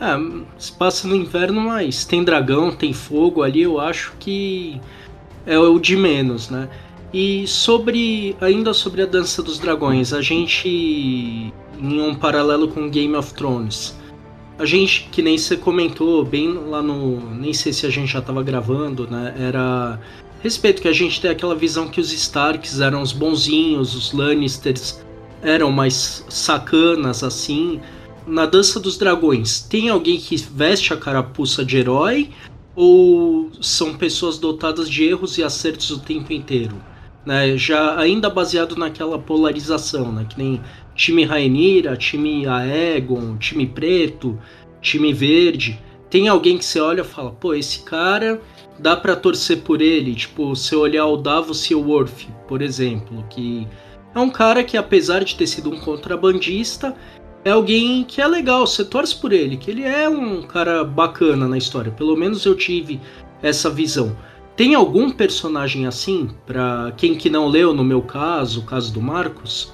É, 0.00 0.16
se 0.58 0.72
passa 0.72 1.06
no 1.06 1.14
inverno, 1.14 1.60
mas 1.60 2.04
tem 2.04 2.24
dragão, 2.24 2.74
tem 2.74 2.92
fogo 2.92 3.42
ali, 3.42 3.62
eu 3.62 3.78
acho 3.78 4.12
que 4.18 4.80
é 5.46 5.56
o 5.56 5.78
de 5.78 5.96
menos, 5.96 6.50
né? 6.50 6.68
E 7.12 7.46
sobre, 7.46 8.36
ainda 8.40 8.74
sobre 8.74 9.02
a 9.02 9.06
Dança 9.06 9.40
dos 9.40 9.60
Dragões, 9.60 10.12
a 10.12 10.20
gente, 10.20 10.68
em 10.68 12.00
um 12.00 12.12
paralelo 12.16 12.66
com 12.66 12.90
Game 12.90 13.14
of 13.14 13.32
Thrones, 13.32 13.94
a 14.58 14.64
gente, 14.64 15.08
que 15.10 15.20
nem 15.20 15.36
você 15.36 15.56
comentou, 15.56 16.24
bem 16.24 16.52
lá 16.52 16.82
no. 16.82 17.20
Nem 17.34 17.52
sei 17.52 17.72
se 17.72 17.86
a 17.86 17.90
gente 17.90 18.12
já 18.12 18.22
tava 18.22 18.42
gravando, 18.42 19.08
né? 19.10 19.34
Era. 19.38 20.00
Respeito 20.40 20.82
que 20.82 20.88
a 20.88 20.92
gente 20.92 21.20
tem 21.20 21.30
aquela 21.30 21.54
visão 21.54 21.88
que 21.88 22.00
os 22.00 22.12
Starks 22.12 22.80
eram 22.80 23.00
os 23.00 23.12
bonzinhos, 23.12 23.94
os 23.94 24.12
Lannisters 24.12 25.02
eram 25.42 25.72
mais 25.72 26.24
sacanas, 26.28 27.24
assim. 27.24 27.80
Na 28.26 28.46
Dança 28.46 28.78
dos 28.78 28.96
Dragões, 28.96 29.60
tem 29.60 29.88
alguém 29.88 30.18
que 30.18 30.36
veste 30.36 30.92
a 30.92 30.96
carapuça 30.96 31.64
de 31.64 31.78
herói? 31.78 32.30
Ou 32.76 33.50
são 33.60 33.94
pessoas 33.94 34.38
dotadas 34.38 34.88
de 34.88 35.04
erros 35.04 35.38
e 35.38 35.42
acertos 35.42 35.90
o 35.90 35.98
tempo 35.98 36.32
inteiro? 36.32 36.76
Né? 37.24 37.56
Já 37.56 37.98
ainda 37.98 38.28
baseado 38.28 38.76
naquela 38.76 39.18
polarização, 39.18 40.12
né? 40.12 40.26
Que 40.28 40.38
nem 40.38 40.60
time 40.94 41.24
Rainira, 41.24 41.96
time 41.96 42.46
Aegon, 42.46 43.36
time 43.36 43.66
preto, 43.66 44.38
time 44.80 45.12
verde. 45.12 45.78
Tem 46.08 46.28
alguém 46.28 46.56
que 46.56 46.64
você 46.64 46.80
olha 46.80 47.00
e 47.00 47.04
fala, 47.04 47.30
pô, 47.30 47.54
esse 47.54 47.80
cara 47.80 48.40
dá 48.78 48.96
para 48.96 49.16
torcer 49.16 49.62
por 49.62 49.82
ele. 49.82 50.14
Tipo, 50.14 50.54
se 50.54 50.74
olhar 50.76 51.06
o 51.06 51.16
Davos 51.16 51.64
e 51.70 51.74
o 51.74 51.84
por 52.46 52.62
exemplo, 52.62 53.24
que 53.28 53.66
é 54.14 54.20
um 54.20 54.30
cara 54.30 54.62
que, 54.62 54.76
apesar 54.76 55.24
de 55.24 55.34
ter 55.34 55.46
sido 55.46 55.70
um 55.70 55.80
contrabandista, 55.80 56.94
é 57.44 57.50
alguém 57.50 58.04
que 58.04 58.20
é 58.22 58.26
legal, 58.26 58.66
você 58.66 58.84
torce 58.84 59.16
por 59.16 59.32
ele, 59.32 59.56
que 59.56 59.70
ele 59.70 59.82
é 59.82 60.08
um 60.08 60.42
cara 60.42 60.84
bacana 60.84 61.48
na 61.48 61.58
história. 61.58 61.90
Pelo 61.90 62.16
menos 62.16 62.46
eu 62.46 62.54
tive 62.54 63.00
essa 63.42 63.68
visão. 63.68 64.16
Tem 64.56 64.74
algum 64.74 65.10
personagem 65.10 65.84
assim, 65.84 66.30
para 66.46 66.92
quem 66.96 67.16
que 67.16 67.28
não 67.28 67.48
leu, 67.48 67.74
no 67.74 67.82
meu 67.82 68.00
caso, 68.00 68.60
o 68.60 68.64
caso 68.64 68.92
do 68.92 69.02
Marcos? 69.02 69.73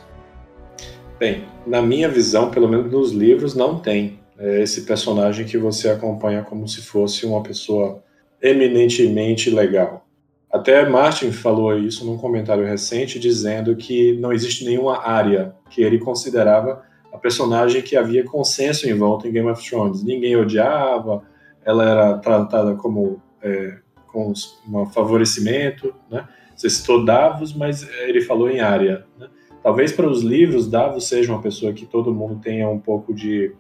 Bem, 1.21 1.45
na 1.67 1.83
minha 1.83 2.09
visão, 2.09 2.51
pelo 2.51 2.67
menos 2.67 2.91
nos 2.91 3.13
livros, 3.13 3.55
não 3.55 3.79
tem 3.79 4.19
é 4.39 4.63
esse 4.63 4.87
personagem 4.87 5.45
que 5.45 5.59
você 5.59 5.91
acompanha 5.91 6.43
como 6.43 6.67
se 6.67 6.81
fosse 6.81 7.27
uma 7.27 7.43
pessoa 7.43 8.03
eminentemente 8.41 9.51
legal. 9.51 10.07
Até 10.51 10.89
Martin 10.89 11.31
falou 11.31 11.79
isso 11.79 12.07
num 12.07 12.17
comentário 12.17 12.65
recente, 12.65 13.19
dizendo 13.21 13.77
que 13.77 14.15
não 14.15 14.33
existe 14.33 14.65
nenhuma 14.65 15.07
área 15.07 15.55
que 15.69 15.83
ele 15.83 15.99
considerava 15.99 16.83
a 17.13 17.19
personagem 17.19 17.83
que 17.83 17.97
havia 17.97 18.25
consenso 18.25 18.89
em 18.89 18.95
volta 18.95 19.29
em 19.29 19.33
Game 19.33 19.51
of 19.51 19.63
Thrones. 19.69 20.03
Ninguém 20.03 20.37
odiava, 20.37 21.23
ela 21.63 21.85
era 21.85 22.19
tratada 22.19 22.75
como 22.77 23.21
é, 23.43 23.77
com 24.07 24.33
um 24.67 24.87
favorecimento, 24.87 25.95
né? 26.11 26.27
Você 26.57 26.71
citou 26.71 27.05
Davos, 27.05 27.53
mas 27.53 27.87
ele 28.05 28.23
falou 28.23 28.51
em 28.51 28.61
área. 28.61 29.05
Né? 29.19 29.29
Talvez 29.63 29.93
para 29.93 30.09
os 30.09 30.23
livros, 30.23 30.69
Davos 30.69 31.07
seja 31.07 31.33
uma 31.33 31.43
pessoa 31.43 31.73
que 31.73 31.85
todo 31.85 32.15
mundo 32.15 32.41
tenha 32.43 32.69
um 32.69 32.79
pouco 32.79 33.15
de 33.15 33.53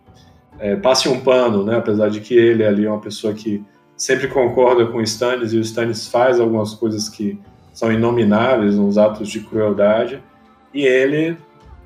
é, 0.58 0.76
passe 0.76 1.08
um 1.08 1.20
pano, 1.20 1.64
né? 1.64 1.76
Apesar 1.76 2.08
de 2.08 2.20
que 2.20 2.34
ele 2.34 2.64
ali 2.64 2.86
é 2.86 2.90
uma 2.90 3.00
pessoa 3.00 3.32
que 3.32 3.62
sempre 3.96 4.28
concorda 4.28 4.86
com 4.86 4.98
o 4.98 5.02
Stannis 5.02 5.52
e 5.52 5.58
o 5.58 5.60
Stannis 5.60 6.08
faz 6.08 6.40
algumas 6.40 6.74
coisas 6.74 7.08
que 7.08 7.38
são 7.72 7.92
inomináveis, 7.92 8.78
uns 8.78 8.96
atos 8.96 9.28
de 9.28 9.40
crueldade, 9.40 10.22
e 10.72 10.84
ele 10.84 11.36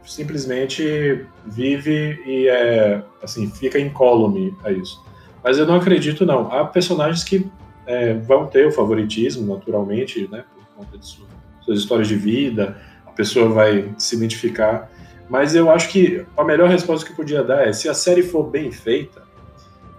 simplesmente 0.04 1.24
vive 1.46 2.20
e 2.26 2.46
é 2.48 3.02
assim 3.22 3.50
fica 3.50 3.78
incólume 3.78 4.54
a 4.62 4.70
isso. 4.70 5.02
Mas 5.42 5.58
eu 5.58 5.66
não 5.66 5.76
acredito 5.76 6.24
não. 6.24 6.52
Há 6.52 6.64
personagens 6.64 7.24
que 7.24 7.46
é, 7.86 8.14
vão 8.14 8.46
ter 8.46 8.66
o 8.66 8.72
favoritismo 8.72 9.54
naturalmente, 9.54 10.28
né? 10.30 10.44
Por 10.54 10.84
conta 10.84 10.98
de 10.98 11.06
suas 11.64 11.78
histórias 11.78 12.08
de 12.08 12.16
vida, 12.16 12.76
pessoa 13.16 13.48
vai 13.48 13.94
se 13.98 14.16
identificar 14.16 14.90
mas 15.28 15.54
eu 15.54 15.70
acho 15.70 15.88
que 15.88 16.24
a 16.36 16.44
melhor 16.44 16.68
resposta 16.68 17.04
que 17.04 17.12
eu 17.12 17.16
podia 17.16 17.42
dar 17.42 17.66
é: 17.66 17.72
se 17.72 17.88
a 17.88 17.94
série 17.94 18.22
for 18.22 18.44
bem 18.44 18.70
feita, 18.70 19.22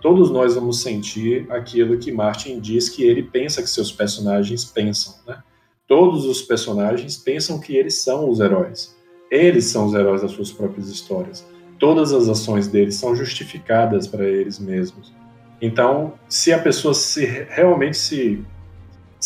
todos 0.02 0.30
nós 0.30 0.56
vamos 0.56 0.82
sentir 0.82 1.48
aquilo 1.50 1.98
que 1.98 2.12
Martin 2.12 2.60
diz 2.60 2.90
que 2.90 3.04
ele 3.04 3.24
pensa 3.24 3.62
que 3.62 3.70
seus 3.70 3.92
personagens 3.92 4.66
pensam, 4.66 5.16
né? 5.28 5.40
Todos 5.88 6.26
os 6.26 6.42
personagens 6.42 7.18
pensam 7.18 7.60
que 7.60 7.76
eles 7.76 8.02
são 8.02 8.30
os 8.30 8.40
heróis. 8.40 8.96
Eles 9.30 9.66
são 9.66 9.88
os 9.88 9.94
heróis 9.94 10.22
das 10.22 10.32
suas 10.32 10.52
próprias 10.52 10.90
histórias. 10.90 11.46
Todas 11.78 12.14
as 12.14 12.28
ações 12.28 12.68
deles 12.68 12.96
são 12.96 13.16
justificadas 13.16 14.08
para 14.08 14.26
eles 14.26 14.58
mesmos. 14.58 15.14
Então, 15.62 16.14
se 16.28 16.52
a 16.52 16.60
pessoa 16.60 16.94
se 16.94 17.26
realmente 17.50 17.98
se 17.98 18.44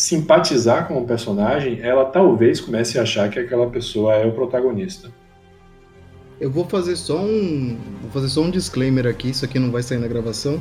simpatizar 0.00 0.88
com 0.88 0.96
o 0.96 1.06
personagem, 1.06 1.78
ela 1.82 2.06
talvez 2.06 2.58
comece 2.58 2.98
a 2.98 3.02
achar 3.02 3.28
que 3.28 3.38
aquela 3.38 3.68
pessoa 3.68 4.14
é 4.14 4.26
o 4.26 4.32
protagonista. 4.32 5.12
Eu 6.40 6.50
vou 6.50 6.64
fazer 6.64 6.96
só 6.96 7.18
um. 7.18 7.76
Vou 8.00 8.10
fazer 8.10 8.30
só 8.30 8.40
um 8.40 8.50
disclaimer 8.50 9.06
aqui, 9.06 9.28
isso 9.28 9.44
aqui 9.44 9.58
não 9.58 9.70
vai 9.70 9.82
sair 9.82 9.98
na 9.98 10.08
gravação. 10.08 10.58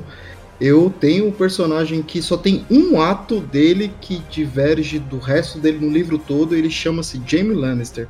Eu 0.59 0.93
tenho 0.99 1.25
um 1.25 1.31
personagem 1.31 2.03
que 2.03 2.21
só 2.21 2.35
tem 2.35 2.65
um 2.69 3.01
ato 3.01 3.39
dele 3.39 3.93
que 4.01 4.19
diverge 4.29 4.99
do 4.99 5.17
resto 5.17 5.57
dele 5.57 5.79
no 5.79 5.89
livro 5.89 6.17
todo, 6.17 6.53
ele 6.53 6.69
chama-se 6.69 7.21
Jaime 7.25 7.53
Lannister. 7.53 8.09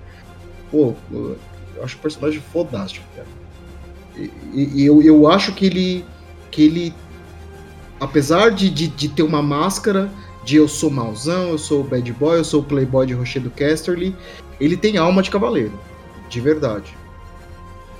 Pô, 0.71 0.95
eu 1.11 1.37
acho 1.83 1.95
o 1.95 1.99
personagem 1.99 2.41
fodástico, 2.51 3.05
cara. 3.15 3.27
E, 4.51 4.81
e 4.81 4.83
eu, 4.83 4.99
eu 5.03 5.27
acho 5.29 5.53
que 5.53 5.67
ele. 5.67 6.05
que 6.49 6.63
ele. 6.63 6.93
Apesar 7.99 8.49
de, 8.49 8.67
de, 8.67 8.87
de 8.87 9.09
ter 9.09 9.21
uma 9.21 9.43
máscara 9.43 10.09
de 10.43 10.55
eu 10.55 10.67
sou 10.67 10.89
mauzão, 10.89 11.49
eu 11.49 11.57
sou 11.57 11.81
o 11.81 11.83
bad 11.83 12.11
boy, 12.13 12.39
eu 12.39 12.43
sou 12.43 12.61
o 12.61 12.63
playboy 12.63 13.05
de 13.05 13.13
Rochedo 13.13 13.49
Casterly, 13.49 14.15
ele 14.59 14.77
tem 14.77 14.97
alma 14.97 15.21
de 15.21 15.31
cavaleiro. 15.31 15.73
De 16.29 16.39
verdade. 16.39 16.95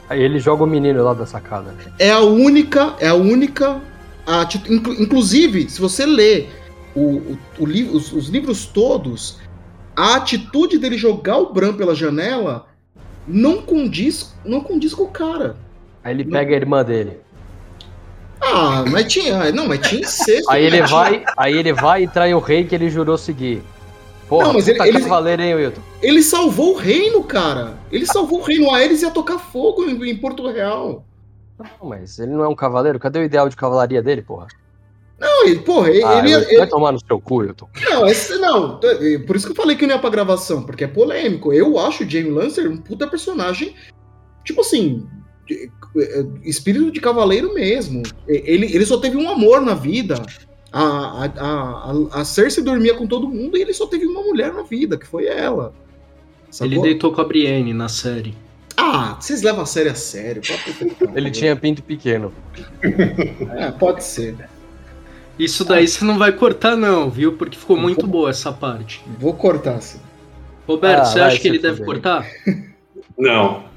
Aí 0.09 0.21
ele 0.21 0.39
joga 0.39 0.63
o 0.63 0.67
menino 0.67 1.03
lá 1.03 1.13
da 1.13 1.25
sacada. 1.25 1.75
É 1.99 2.11
a 2.11 2.21
única, 2.21 2.95
é 2.99 3.07
a 3.07 3.13
única. 3.13 3.81
A, 4.25 4.47
inclusive, 4.99 5.69
se 5.69 5.79
você 5.79 6.05
lê 6.05 6.47
o, 6.95 7.01
o, 7.01 7.37
o 7.59 7.95
os, 7.95 8.11
os, 8.11 8.27
livros 8.27 8.65
todos, 8.65 9.39
a 9.95 10.15
atitude 10.15 10.77
dele 10.77 10.97
jogar 10.97 11.37
o 11.37 11.53
Bran 11.53 11.73
pela 11.73 11.93
janela 11.93 12.67
não 13.27 13.61
condiz, 13.61 14.33
não 14.43 14.61
condiz 14.61 14.93
com 14.93 15.03
o 15.03 15.11
cara. 15.11 15.57
Aí 16.03 16.13
ele 16.13 16.25
pega 16.25 16.53
a 16.53 16.57
irmã 16.57 16.83
dele. 16.83 17.19
Ah, 18.41 18.85
mas 18.89 19.11
tinha. 19.11 19.51
Não, 19.51 19.67
mas 19.67 19.87
tinha 19.87 20.01
incesto. 20.01 20.49
aí 20.49 20.63
ele 20.63 20.81
vai, 20.83 21.23
aí 21.37 21.57
ele 21.57 21.73
vai 21.73 22.03
e 22.03 22.07
trai 22.07 22.33
o 22.33 22.39
rei 22.39 22.63
que 22.63 22.75
ele 22.75 22.89
jurou 22.89 23.17
seguir. 23.17 23.61
Porra, 24.27 24.45
não, 24.45 24.53
mas 24.53 24.67
ele, 24.67 24.79
ele, 24.81 25.01
cavaleiro, 25.01 25.41
hein, 25.41 25.55
Wilton? 25.55 25.81
Ele 26.01 26.21
salvou 26.21 26.75
o 26.75 26.77
reino, 26.77 27.23
cara. 27.23 27.79
Ele 27.91 28.05
salvou 28.05 28.39
o 28.39 28.43
reino. 28.43 28.69
A 28.69 28.77
Ares 28.77 29.01
ia 29.01 29.09
tocar 29.09 29.39
fogo 29.39 29.83
em, 29.83 30.09
em 30.09 30.15
Porto 30.15 30.47
Real. 30.47 31.03
Não, 31.57 31.89
mas 31.89 32.19
ele 32.19 32.31
não 32.31 32.43
é 32.43 32.47
um 32.47 32.55
cavaleiro. 32.55 32.99
Cadê 32.99 33.19
o 33.19 33.23
ideal 33.23 33.49
de 33.49 33.55
cavalaria 33.55 34.03
dele, 34.03 34.21
porra? 34.21 34.47
Não, 35.19 35.45
ele, 35.45 35.59
porra, 35.59 35.89
ele, 35.89 36.03
ah, 36.03 36.19
ele, 36.19 36.57
Vai 36.57 36.67
tomar 36.67 36.93
no 36.93 36.99
seu 37.05 37.19
cu, 37.19 37.37
Wilton. 37.37 37.67
Não, 37.89 38.07
esse, 38.07 38.37
não, 38.37 38.79
por 39.27 39.35
isso 39.35 39.47
que 39.47 39.51
eu 39.51 39.55
falei 39.55 39.75
que 39.75 39.85
não 39.85 39.95
ia 39.95 39.99
pra 39.99 40.09
gravação, 40.09 40.63
porque 40.63 40.85
é 40.85 40.87
polêmico. 40.87 41.51
Eu 41.51 41.77
acho 41.77 42.03
o 42.03 42.09
Jamie 42.09 42.31
Lancer 42.31 42.69
um 42.69 42.77
puta 42.77 43.05
personagem, 43.05 43.75
tipo 44.45 44.61
assim, 44.61 45.05
espírito 46.43 46.91
de 46.91 46.99
cavaleiro 46.99 47.53
mesmo. 47.53 48.03
Ele, 48.27 48.65
ele 48.65 48.85
só 48.85 48.97
teve 48.97 49.17
um 49.17 49.29
amor 49.29 49.61
na 49.61 49.73
vida. 49.73 50.21
A, 50.71 50.83
a, 50.83 51.31
a, 51.37 52.21
a 52.21 52.25
Cersei 52.25 52.63
dormia 52.63 52.93
com 52.93 53.07
todo 53.07 53.27
mundo 53.27 53.57
e 53.57 53.61
ele 53.61 53.73
só 53.73 53.87
teve 53.87 54.05
uma 54.05 54.21
mulher 54.21 54.53
na 54.53 54.63
vida, 54.63 54.97
que 54.97 55.07
foi 55.07 55.25
ela. 55.25 55.73
Sacou? 56.51 56.71
Ele 56.71 56.81
deitou 56.81 57.11
com 57.11 57.21
a 57.21 57.23
Brienne 57.23 57.73
na 57.73 57.89
série. 57.89 58.35
Ah, 58.77 59.17
vocês 59.19 59.41
levam 59.41 59.63
a 59.63 59.65
série 59.65 59.89
a 59.89 59.95
sério. 59.95 60.41
ele 61.13 61.31
tinha 61.31 61.55
pinto 61.55 61.83
pequeno. 61.83 62.31
É, 63.57 63.71
pode 63.71 64.03
ser. 64.03 64.35
Isso 65.37 65.63
daí 65.63 65.87
você 65.87 66.03
não 66.03 66.17
vai 66.17 66.31
cortar, 66.31 66.75
não, 66.75 67.09
viu? 67.09 67.33
Porque 67.33 67.57
ficou 67.57 67.77
muito 67.77 68.01
vou... 68.01 68.09
boa 68.09 68.29
essa 68.29 68.51
parte. 68.51 69.03
Vou 69.17 69.33
cortar, 69.33 69.81
sim. 69.81 69.99
Roberto, 70.67 71.01
ah, 71.01 71.05
você 71.05 71.19
acha 71.19 71.39
que 71.39 71.47
ele 71.47 71.59
deve 71.59 71.83
cortar? 71.83 72.25
Não. 73.17 73.68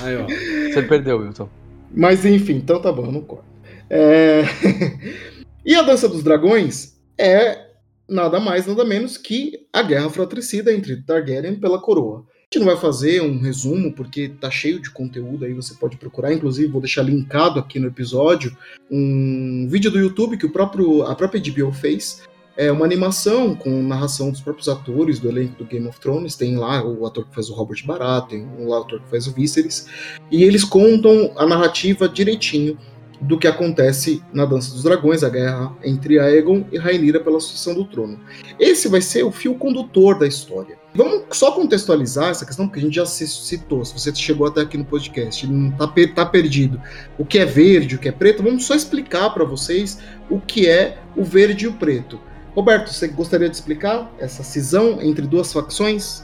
Aí, 0.00 0.16
ó. 0.16 0.26
Você 0.26 0.82
perdeu, 0.82 1.18
Wilson. 1.18 1.48
Mas 1.94 2.24
enfim, 2.24 2.54
então 2.54 2.80
tá 2.80 2.90
bom, 2.90 3.10
não 3.10 3.20
corto. 3.20 3.44
É... 3.90 4.42
E 5.64 5.76
a 5.76 5.82
Dança 5.82 6.08
dos 6.08 6.24
Dragões 6.24 6.96
é 7.16 7.66
nada 8.08 8.40
mais, 8.40 8.66
nada 8.66 8.84
menos 8.84 9.16
que 9.16 9.60
a 9.72 9.80
guerra 9.80 10.10
fratricida 10.10 10.72
entre 10.72 10.96
Targaryen 11.02 11.54
pela 11.54 11.80
coroa. 11.80 12.26
A 12.28 12.44
gente 12.44 12.58
não 12.58 12.66
vai 12.66 12.76
fazer 12.76 13.22
um 13.22 13.38
resumo, 13.38 13.92
porque 13.92 14.28
tá 14.28 14.50
cheio 14.50 14.80
de 14.80 14.90
conteúdo 14.90 15.44
aí, 15.44 15.54
você 15.54 15.74
pode 15.74 15.96
procurar. 15.96 16.32
Inclusive, 16.32 16.70
vou 16.70 16.82
deixar 16.82 17.02
linkado 17.02 17.60
aqui 17.60 17.78
no 17.78 17.86
episódio 17.86 18.54
um 18.90 19.68
vídeo 19.70 19.90
do 19.90 20.00
YouTube 20.00 20.36
que 20.36 20.44
o 20.44 20.52
próprio, 20.52 21.04
a 21.04 21.14
própria 21.14 21.40
HBO 21.40 21.72
fez. 21.72 22.22
É 22.56 22.70
uma 22.70 22.84
animação 22.84 23.54
com 23.54 23.82
narração 23.82 24.30
dos 24.30 24.40
próprios 24.40 24.68
atores 24.68 25.18
do 25.18 25.28
elenco 25.28 25.56
do 25.56 25.64
Game 25.64 25.86
of 25.88 25.98
Thrones. 25.98 26.36
Tem 26.36 26.56
lá 26.56 26.84
o 26.84 27.06
ator 27.06 27.26
que 27.26 27.34
faz 27.34 27.48
o 27.48 27.54
Robert 27.54 27.82
Baratheon, 27.84 28.28
tem 28.28 28.66
o 28.66 28.74
ator 28.74 29.00
que 29.00 29.08
faz 29.08 29.26
o 29.26 29.32
Viserys. 29.32 29.86
E 30.30 30.44
eles 30.44 30.62
contam 30.62 31.32
a 31.36 31.46
narrativa 31.46 32.08
direitinho 32.08 32.76
do 33.22 33.38
que 33.38 33.46
acontece 33.46 34.22
na 34.32 34.44
Dança 34.44 34.72
dos 34.72 34.82
Dragões, 34.82 35.22
a 35.22 35.30
guerra 35.30 35.72
entre 35.84 36.18
Aegon 36.18 36.64
e 36.72 36.78
Rhaenyra 36.78 37.20
pela 37.20 37.38
sucessão 37.38 37.72
do 37.72 37.84
trono. 37.84 38.18
Esse 38.58 38.88
vai 38.88 39.00
ser 39.00 39.22
o 39.22 39.30
fio 39.30 39.54
condutor 39.54 40.18
da 40.18 40.26
história. 40.26 40.76
Vamos 40.94 41.24
só 41.30 41.52
contextualizar 41.52 42.30
essa 42.30 42.44
questão, 42.44 42.66
porque 42.66 42.80
a 42.80 42.82
gente 42.82 42.96
já 42.96 43.06
citou, 43.06 43.84
se 43.84 43.94
você 43.94 44.14
chegou 44.14 44.46
até 44.46 44.60
aqui 44.60 44.76
no 44.76 44.84
podcast, 44.84 45.46
não 45.46 45.70
tá, 45.70 45.90
tá 46.14 46.26
perdido. 46.26 46.80
O 47.16 47.24
que 47.24 47.38
é 47.38 47.46
verde, 47.46 47.94
o 47.94 47.98
que 47.98 48.08
é 48.08 48.12
preto, 48.12 48.42
vamos 48.42 48.64
só 48.64 48.74
explicar 48.74 49.30
para 49.30 49.44
vocês 49.44 50.00
o 50.28 50.40
que 50.40 50.68
é 50.68 50.98
o 51.16 51.22
verde 51.22 51.64
e 51.64 51.68
o 51.68 51.74
preto. 51.74 52.18
Roberto, 52.54 52.92
você 52.92 53.08
gostaria 53.08 53.48
de 53.48 53.56
explicar 53.56 54.10
essa 54.18 54.42
cisão 54.42 55.00
entre 55.00 55.26
duas 55.26 55.50
facções? 55.50 56.22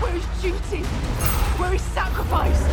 Where 0.00 0.16
is 0.16 0.24
duty? 0.40 0.82
Where 1.60 1.76
is 1.76 1.82
sacrifice? 1.82 2.64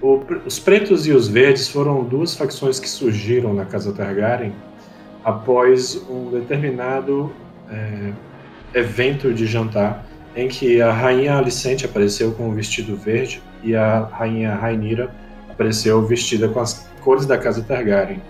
O, 0.00 0.20
os 0.46 0.58
pretos 0.58 1.06
e 1.06 1.12
os 1.12 1.28
verdes 1.28 1.68
foram 1.68 2.04
duas 2.04 2.34
facções 2.34 2.78
que 2.78 2.88
surgiram 2.88 3.52
na 3.52 3.64
Casa 3.64 3.92
Targaryen 3.92 4.52
após 5.24 5.96
um 6.08 6.30
determinado 6.30 7.32
é, 7.68 8.12
evento 8.74 9.32
de 9.34 9.46
jantar 9.46 10.06
em 10.36 10.48
que 10.48 10.80
a 10.80 10.92
rainha 10.92 11.36
Alicente 11.36 11.84
apareceu 11.84 12.32
com 12.32 12.48
o 12.48 12.52
vestido 12.52 12.96
verde 12.96 13.42
e 13.62 13.74
a 13.74 14.04
rainha 14.04 14.54
Rainira 14.54 15.12
apareceu 15.58 16.00
vestida 16.06 16.48
com 16.48 16.60
as 16.60 16.88
cores 17.02 17.26
da 17.26 17.36
Casa 17.36 17.64
Targaryen. 17.64 18.22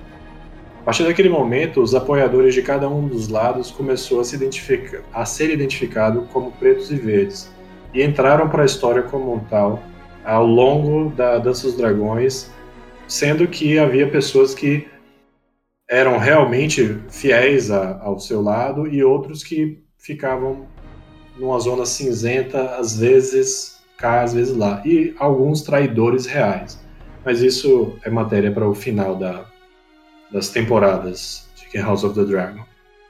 A 0.81 0.85
partir 0.85 1.05
daquele 1.05 1.29
momento, 1.29 1.83
os 1.83 1.95
apoiadores 1.95 2.55
de 2.55 2.63
cada 2.63 2.89
um 2.89 3.07
dos 3.07 3.29
lados 3.29 3.71
começou 3.71 4.21
a, 4.21 4.25
se 4.25 4.35
identificar, 4.35 5.03
a 5.13 5.27
ser 5.27 5.51
identificado 5.51 6.23
como 6.33 6.51
pretos 6.53 6.91
e 6.91 6.97
verdes 6.97 7.53
e 7.93 8.03
entraram 8.03 8.49
para 8.49 8.63
a 8.63 8.67
história 8.67 9.03
como 9.03 9.35
um 9.35 9.41
tal 9.41 9.83
ao 10.25 10.47
longo 10.47 11.11
da 11.11 11.39
Dança 11.39 11.67
dos 11.67 11.77
Dragões, 11.77 12.51
sendo 13.07 13.47
que 13.47 13.79
havia 13.79 14.11
pessoas 14.11 14.55
que 14.55 14.89
eram 15.87 16.17
realmente 16.17 16.99
fiéis 17.11 17.71
a, 17.71 17.99
ao 18.01 18.19
seu 18.19 18.41
lado 18.41 18.87
e 18.87 19.05
outros 19.05 19.45
que 19.45 19.83
ficavam 19.99 20.67
numa 21.39 21.59
zona 21.61 21.85
cinzenta, 21.85 22.77
às 22.77 22.99
vezes 22.99 23.79
cá, 23.99 24.23
às 24.23 24.33
vezes 24.33 24.57
lá, 24.57 24.83
e 24.87 25.15
alguns 25.19 25.61
traidores 25.61 26.25
reais. 26.25 26.79
Mas 27.25 27.43
isso 27.43 27.99
é 28.05 28.11
matéria 28.11 28.51
para 28.51 28.69
o 28.69 28.75
final 28.75 29.17
da, 29.17 29.45
das 30.31 30.49
temporadas 30.49 31.49
de 31.73 31.79
House 31.79 32.05
of 32.05 32.15
the 32.15 32.25
Dragon. 32.25 32.65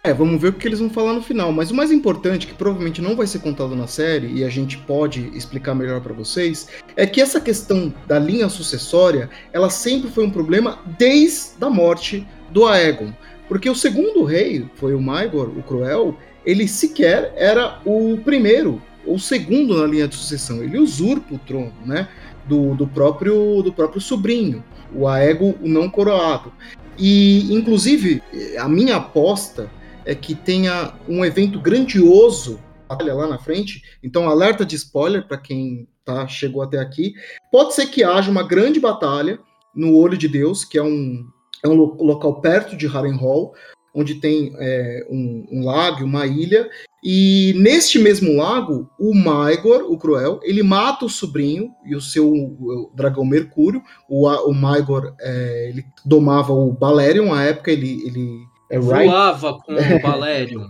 É, 0.05 0.15
vamos 0.15 0.41
ver 0.41 0.49
o 0.49 0.53
que 0.53 0.67
eles 0.67 0.79
vão 0.79 0.89
falar 0.89 1.13
no 1.13 1.23
final. 1.23 1.53
Mas 1.53 1.71
o 1.71 1.75
mais 1.75 1.91
importante, 1.91 2.47
que 2.47 2.55
provavelmente 2.55 3.03
não 3.03 3.17
vai 3.17 3.27
ser 3.27 3.41
contado 3.41 3.75
na 3.75 3.87
série, 3.87 4.33
e 4.33 4.45
a 4.45 4.49
gente 4.49 4.79
pode 4.79 5.29
explicar 5.37 5.75
melhor 5.75 6.01
para 6.01 6.15
vocês, 6.15 6.69
é 6.97 7.07
que 7.07 7.21
essa 7.21 7.41
questão 7.41 7.93
da 8.07 8.19
linha 8.19 8.49
sucessória, 8.49 9.29
ela 9.53 9.69
sempre 9.69 10.11
foi 10.11 10.25
um 10.25 10.31
problema 10.31 10.79
desde 10.99 11.63
a 11.63 11.69
morte 11.69 12.27
do 12.51 12.67
Aegon. 12.67 13.13
Porque 13.49 13.69
o 13.69 13.75
segundo 13.75 14.25
rei, 14.25 14.67
foi 14.77 14.95
o 14.95 15.01
Maegor, 15.01 15.49
o 15.49 15.63
Cruel, 15.63 16.17
ele 16.45 16.69
sequer 16.69 17.33
era 17.37 17.81
o 17.85 18.19
primeiro 18.25 18.81
ou 19.05 19.19
segundo 19.19 19.79
na 19.79 19.87
linha 19.87 20.07
de 20.07 20.15
sucessão. 20.15 20.63
Ele 20.63 20.79
usurpa 20.79 21.35
o 21.35 21.39
trono, 21.39 21.73
né? 21.85 22.09
Do, 22.49 22.74
do 22.74 22.86
próprio 22.86 23.62
do 23.62 23.72
próprio 23.72 24.01
sobrinho, 24.01 24.64
o 24.94 25.07
Aegon, 25.07 25.55
o 25.61 25.68
não 25.68 25.90
coroado. 25.90 26.53
E, 26.99 27.53
inclusive, 27.55 28.22
a 28.59 28.68
minha 28.68 28.96
aposta 28.96 29.70
é 30.05 30.14
que 30.14 30.34
tenha 30.34 30.94
um 31.07 31.24
evento 31.24 31.61
grandioso 31.61 32.59
lá 32.88 33.26
na 33.26 33.38
frente. 33.38 33.82
Então, 34.03 34.28
alerta 34.28 34.64
de 34.64 34.74
spoiler 34.76 35.26
para 35.26 35.36
quem 35.36 35.86
tá, 36.05 36.26
chegou 36.26 36.62
até 36.62 36.78
aqui. 36.78 37.12
Pode 37.53 37.74
ser 37.74 37.86
que 37.86 38.03
haja 38.03 38.30
uma 38.30 38.42
grande 38.42 38.80
batalha 38.80 39.38
no 39.74 39.94
Olho 39.94 40.16
de 40.16 40.26
Deus, 40.26 40.64
que 40.64 40.78
é 40.78 40.82
um, 40.82 41.26
é 41.62 41.68
um 41.68 41.74
local 41.74 42.40
perto 42.40 42.76
de 42.76 42.86
Harrenhal, 42.86 43.53
onde 43.94 44.14
tem 44.14 44.55
é, 44.59 45.07
um, 45.11 45.46
um 45.51 45.64
lago, 45.64 46.05
uma 46.05 46.26
ilha, 46.26 46.68
e 47.03 47.55
neste 47.57 47.99
mesmo 47.99 48.36
lago, 48.36 48.90
o 48.99 49.14
Maegor, 49.14 49.90
o 49.90 49.96
Cruel, 49.96 50.40
ele 50.42 50.62
mata 50.62 51.05
o 51.05 51.11
sobrinho 51.11 51.70
e 51.84 51.94
o 51.94 52.01
seu 52.01 52.28
o 52.28 52.90
dragão 52.94 53.24
Mercúrio. 53.24 53.82
O, 54.09 54.28
o 54.28 54.53
Maegor, 54.53 55.14
é, 55.20 55.68
ele 55.68 55.84
domava 56.05 56.53
o 56.53 56.72
Balerion, 56.72 57.32
à 57.32 57.44
época 57.44 57.70
ele, 57.70 58.03
ele 58.05 58.40
é 58.70 58.78
voava 58.78 59.59
com 59.59 59.72
o 59.72 59.76
Balerion. 60.03 60.66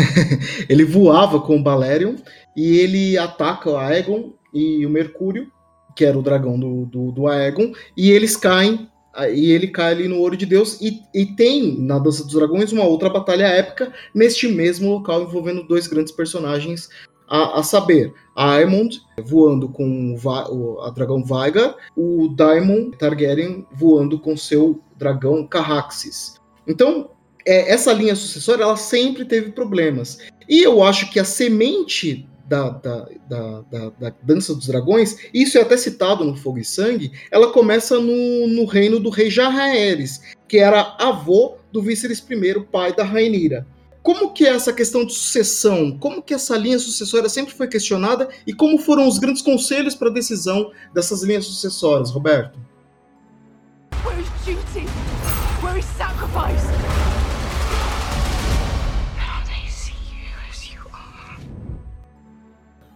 ele 0.68 0.84
voava 0.84 1.40
com 1.40 1.56
o 1.56 1.62
Balerion 1.62 2.16
e 2.54 2.78
ele 2.78 3.16
ataca 3.16 3.70
o 3.70 3.76
Aegon 3.76 4.34
e 4.52 4.84
o 4.84 4.90
Mercúrio, 4.90 5.50
que 5.96 6.04
era 6.04 6.18
o 6.18 6.22
dragão 6.22 6.58
do, 6.58 6.84
do, 6.84 7.12
do 7.12 7.26
Aegon, 7.26 7.72
e 7.96 8.10
eles 8.10 8.36
caem 8.36 8.88
e 9.32 9.52
ele 9.52 9.68
cai 9.68 9.92
ali 9.92 10.08
no 10.08 10.18
Ouro 10.18 10.36
de 10.36 10.46
Deus 10.46 10.80
e, 10.80 11.02
e, 11.14 11.26
tem 11.26 11.78
na 11.78 11.98
Dança 11.98 12.24
dos 12.24 12.32
Dragões 12.32 12.72
uma 12.72 12.84
outra 12.84 13.10
batalha 13.10 13.44
épica 13.44 13.92
neste 14.14 14.48
mesmo 14.48 14.90
local 14.90 15.22
envolvendo 15.22 15.62
dois 15.62 15.86
grandes 15.86 16.12
personagens 16.12 16.88
a, 17.28 17.60
a 17.60 17.62
saber, 17.62 18.12
a 18.36 18.52
Aemond 18.54 19.00
voando 19.22 19.68
com 19.68 20.14
o, 20.14 20.80
a 20.80 20.90
dragão 20.90 21.24
Veigar, 21.24 21.74
o 21.96 22.28
Daemon 22.28 22.90
Targaryen 22.90 23.66
voando 23.72 24.18
com 24.18 24.36
seu 24.36 24.82
dragão 24.96 25.46
Carraxes. 25.46 26.34
Então, 26.66 27.10
é, 27.46 27.72
essa 27.72 27.92
linha 27.92 28.14
sucessória 28.14 28.62
ela 28.62 28.76
sempre 28.76 29.24
teve 29.24 29.52
problemas. 29.52 30.18
E 30.48 30.62
eu 30.62 30.82
acho 30.82 31.10
que 31.10 31.18
a 31.18 31.24
semente 31.24 32.28
da, 32.52 32.68
da, 32.68 33.06
da, 33.70 33.90
da, 33.98 34.12
Dança 34.22 34.54
dos 34.54 34.66
Dragões, 34.66 35.16
isso 35.32 35.56
é 35.56 35.62
até 35.62 35.74
citado 35.74 36.22
no 36.22 36.36
Fogo 36.36 36.58
e 36.58 36.64
Sangue, 36.64 37.10
ela 37.30 37.50
começa 37.50 37.98
no, 37.98 38.46
no 38.46 38.66
reino 38.66 39.00
do 39.00 39.08
rei 39.08 39.30
Jarraeres, 39.30 40.20
que 40.46 40.58
era 40.58 40.94
avô 40.98 41.56
do 41.72 41.80
Víceres 41.80 42.18
I, 42.18 42.60
pai 42.70 42.94
da 42.94 43.04
Rainira. 43.04 43.66
Como 44.02 44.34
que 44.34 44.44
é 44.44 44.50
essa 44.50 44.70
questão 44.70 45.06
de 45.06 45.14
sucessão? 45.14 45.96
Como 45.98 46.22
que 46.22 46.34
essa 46.34 46.54
linha 46.58 46.78
sucessória 46.78 47.28
sempre 47.28 47.54
foi 47.54 47.68
questionada 47.68 48.28
e 48.46 48.52
como 48.52 48.76
foram 48.76 49.08
os 49.08 49.18
grandes 49.18 49.40
conselhos 49.40 49.94
para 49.94 50.10
a 50.10 50.12
decisão 50.12 50.72
dessas 50.92 51.22
linhas 51.22 51.46
sucessórias, 51.46 52.10
Roberto? 52.10 52.58
Where's 54.04 54.28
duty? 54.44 54.86
Where's 55.62 55.86
sacrifice? 55.96 56.81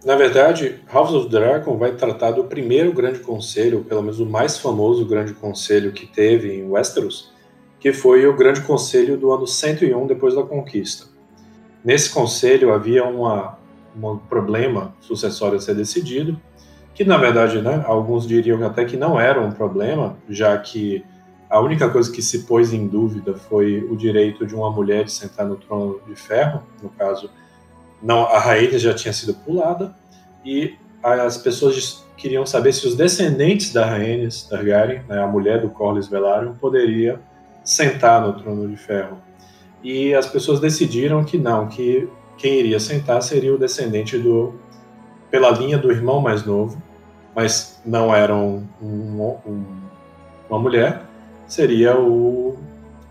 Na 0.07 0.15
verdade, 0.15 0.79
House 0.89 1.11
of 1.11 1.27
Dragon 1.27 1.77
vai 1.77 1.91
tratar 1.91 2.31
do 2.31 2.45
primeiro 2.45 2.93
grande 2.93 3.19
conselho, 3.19 3.83
pelo 3.83 4.01
menos 4.01 4.21
o 4.21 4.25
mais 4.25 4.57
famoso 4.57 5.05
grande 5.05 5.33
conselho 5.33 5.91
que 5.91 6.07
teve 6.07 6.53
em 6.53 6.63
Westeros, 6.63 7.33
que 7.77 7.91
foi 7.91 8.25
o 8.25 8.33
grande 8.33 8.61
conselho 8.61 9.17
do 9.17 9.33
ano 9.33 9.45
101 9.45 10.07
depois 10.07 10.33
da 10.33 10.43
conquista. 10.43 11.07
Nesse 11.83 12.09
conselho 12.09 12.73
havia 12.73 13.03
uma, 13.03 13.57
um 14.01 14.15
problema 14.15 14.95
sucessório 15.01 15.57
a 15.57 15.59
ser 15.59 15.75
decidido, 15.75 16.39
que 16.95 17.03
na 17.03 17.17
verdade, 17.17 17.61
né, 17.61 17.83
alguns 17.85 18.25
diriam 18.25 18.65
até 18.65 18.85
que 18.85 18.95
não 18.95 19.19
era 19.19 19.41
um 19.41 19.51
problema, 19.51 20.15
já 20.29 20.57
que 20.57 21.03
a 21.49 21.59
única 21.59 21.89
coisa 21.89 22.09
que 22.09 22.21
se 22.21 22.43
pôs 22.43 22.71
em 22.71 22.87
dúvida 22.87 23.33
foi 23.33 23.83
o 23.83 23.97
direito 23.97 24.45
de 24.45 24.55
uma 24.55 24.71
mulher 24.71 25.03
de 25.03 25.11
sentar 25.11 25.45
no 25.45 25.57
trono 25.57 25.99
de 26.07 26.15
ferro, 26.15 26.63
no 26.81 26.87
caso 26.91 27.29
não, 28.01 28.25
a 28.25 28.39
rainha 28.39 28.77
já 28.77 28.93
tinha 28.93 29.13
sido 29.13 29.33
pulada 29.33 29.93
e 30.45 30.75
as 31.01 31.37
pessoas 31.37 32.05
queriam 32.15 32.45
saber 32.45 32.73
se 32.73 32.87
os 32.87 32.95
descendentes 32.95 33.71
da 33.71 33.85
rainha 33.85 34.27
Targaryen, 34.49 35.03
né, 35.07 35.21
a 35.21 35.27
mulher 35.27 35.61
do 35.61 35.69
Corlys 35.69 36.07
Velaryon, 36.07 36.53
poderia 36.53 37.19
sentar 37.63 38.21
no 38.21 38.33
trono 38.33 38.67
de 38.67 38.75
ferro. 38.75 39.17
E 39.83 40.13
as 40.13 40.25
pessoas 40.25 40.59
decidiram 40.59 41.23
que 41.23 41.37
não, 41.37 41.67
que 41.67 42.09
quem 42.37 42.59
iria 42.59 42.79
sentar 42.79 43.21
seria 43.21 43.53
o 43.53 43.57
descendente 43.57 44.17
do 44.17 44.55
pela 45.29 45.51
linha 45.51 45.77
do 45.77 45.91
irmão 45.91 46.21
mais 46.21 46.45
novo, 46.45 46.81
mas 47.35 47.81
não 47.85 48.15
era 48.15 48.33
um, 48.33 48.65
um, 48.81 49.37
um, 49.45 49.65
uma 50.49 50.57
mulher, 50.57 51.01
seria 51.45 51.97
o 51.99 52.57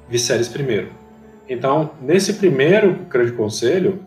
Viserys 0.08 0.52
I. 0.54 0.88
Então, 1.48 1.90
nesse 2.00 2.34
primeiro 2.34 2.94
grande 3.08 3.32
conselho, 3.32 4.00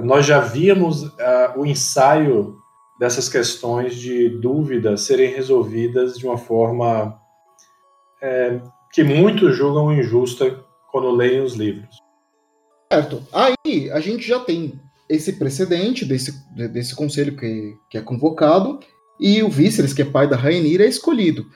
nós 0.00 0.26
já 0.26 0.40
víamos 0.40 1.02
uh, 1.02 1.12
o 1.56 1.66
ensaio 1.66 2.56
dessas 2.98 3.28
questões 3.28 3.96
de 3.96 4.28
dúvida 4.28 4.96
serem 4.96 5.34
resolvidas 5.34 6.16
de 6.16 6.26
uma 6.26 6.38
forma 6.38 7.18
é, 8.22 8.60
que 8.92 9.02
muitos 9.02 9.56
julgam 9.56 9.92
injusta 9.92 10.64
quando 10.90 11.10
leem 11.10 11.40
os 11.40 11.54
livros. 11.54 11.96
Certo. 12.92 13.22
Aí 13.32 13.90
a 13.90 13.98
gente 13.98 14.26
já 14.26 14.38
tem 14.38 14.80
esse 15.08 15.32
precedente 15.32 16.04
desse, 16.04 16.32
desse 16.70 16.94
conselho 16.94 17.36
que, 17.36 17.74
que 17.90 17.98
é 17.98 18.02
convocado 18.02 18.78
e 19.18 19.42
o 19.42 19.48
Víceres, 19.48 19.92
que 19.92 20.02
é 20.02 20.04
pai 20.04 20.28
da 20.28 20.36
Rainira, 20.36 20.84
é 20.84 20.88
escolhido. 20.88 21.46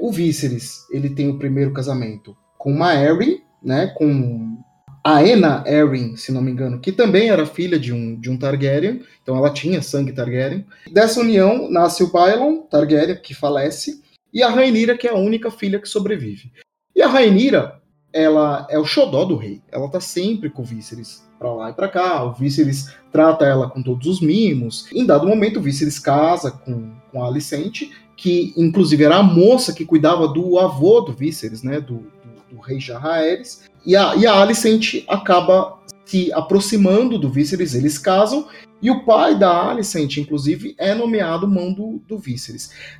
O 0.00 0.10
Víceres, 0.10 0.86
ele 0.90 1.10
tem 1.10 1.28
o 1.28 1.38
primeiro 1.38 1.72
casamento 1.72 2.36
com 2.56 2.72
Maeri, 2.72 3.42
né, 3.62 3.88
com 3.88 4.56
Aena 5.04 5.62
Arryn, 5.66 6.16
se 6.16 6.32
não 6.32 6.40
me 6.40 6.50
engano, 6.50 6.80
que 6.80 6.90
também 6.90 7.28
era 7.28 7.44
filha 7.44 7.78
de 7.78 7.92
um, 7.92 8.18
de 8.18 8.30
um 8.30 8.38
Targaryen, 8.38 9.02
então 9.22 9.36
ela 9.36 9.52
tinha 9.52 9.82
sangue 9.82 10.14
Targaryen. 10.14 10.64
Dessa 10.90 11.20
união 11.20 11.70
nasce 11.70 12.02
o 12.02 12.10
Baelon 12.10 12.62
Targaryen, 12.62 13.16
que 13.16 13.34
falece, 13.34 14.02
e 14.32 14.42
a 14.42 14.48
Rainira, 14.48 14.96
que 14.96 15.06
é 15.06 15.10
a 15.10 15.16
única 15.16 15.50
filha 15.50 15.78
que 15.78 15.88
sobrevive. 15.88 16.50
E 16.96 17.02
a 17.02 17.06
Rainira, 17.06 17.82
ela 18.14 18.66
é 18.70 18.78
o 18.78 18.84
xodó 18.84 19.24
do 19.24 19.36
rei. 19.36 19.60
Ela 19.70 19.90
tá 19.90 20.00
sempre 20.00 20.48
com 20.48 20.62
o 20.62 20.64
Viserys 20.64 21.22
para 21.38 21.52
lá 21.52 21.70
e 21.70 21.72
para 21.74 21.88
cá. 21.88 22.24
O 22.24 22.32
Viserys 22.32 22.94
trata 23.12 23.44
ela 23.44 23.68
com 23.68 23.82
todos 23.82 24.06
os 24.06 24.20
mimos. 24.20 24.86
Em 24.92 25.04
dado 25.04 25.26
momento, 25.26 25.58
o 25.58 25.62
Viserys 25.62 25.98
casa 25.98 26.50
com, 26.50 26.92
com 27.12 27.22
a 27.22 27.26
Alicente, 27.26 27.92
que 28.16 28.54
inclusive 28.56 29.04
era 29.04 29.16
a 29.16 29.22
moça 29.22 29.74
que 29.74 29.84
cuidava 29.84 30.26
do 30.26 30.58
avô 30.58 31.00
do 31.00 31.12
Viserys, 31.12 31.62
né, 31.62 31.80
do, 31.80 31.94
do, 31.96 32.56
do 32.56 32.60
rei 32.60 32.80
Jarraeres. 32.80 33.64
E 33.86 33.96
a, 33.96 34.14
e 34.16 34.26
a 34.26 34.40
Alicent 34.40 35.04
acaba 35.08 35.78
se 36.04 36.32
aproximando 36.32 37.18
do 37.18 37.30
Viserys, 37.30 37.74
eles 37.74 37.98
casam, 37.98 38.46
e 38.80 38.90
o 38.90 39.04
pai 39.04 39.38
da 39.38 39.70
Alicent, 39.70 40.18
inclusive, 40.18 40.74
é 40.78 40.94
nomeado 40.94 41.48
mão 41.48 41.72
do, 41.72 42.00
do. 42.06 42.20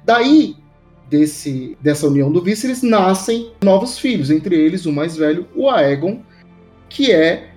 Daí, 0.04 0.56
desse, 1.08 1.76
dessa 1.80 2.06
união 2.06 2.32
do 2.32 2.42
Viserys, 2.42 2.82
nascem 2.82 3.52
novos 3.62 3.98
filhos, 3.98 4.30
entre 4.30 4.56
eles 4.56 4.86
o 4.86 4.92
mais 4.92 5.16
velho, 5.16 5.46
o 5.54 5.68
Aegon, 5.68 6.22
que 6.88 7.12
é 7.12 7.50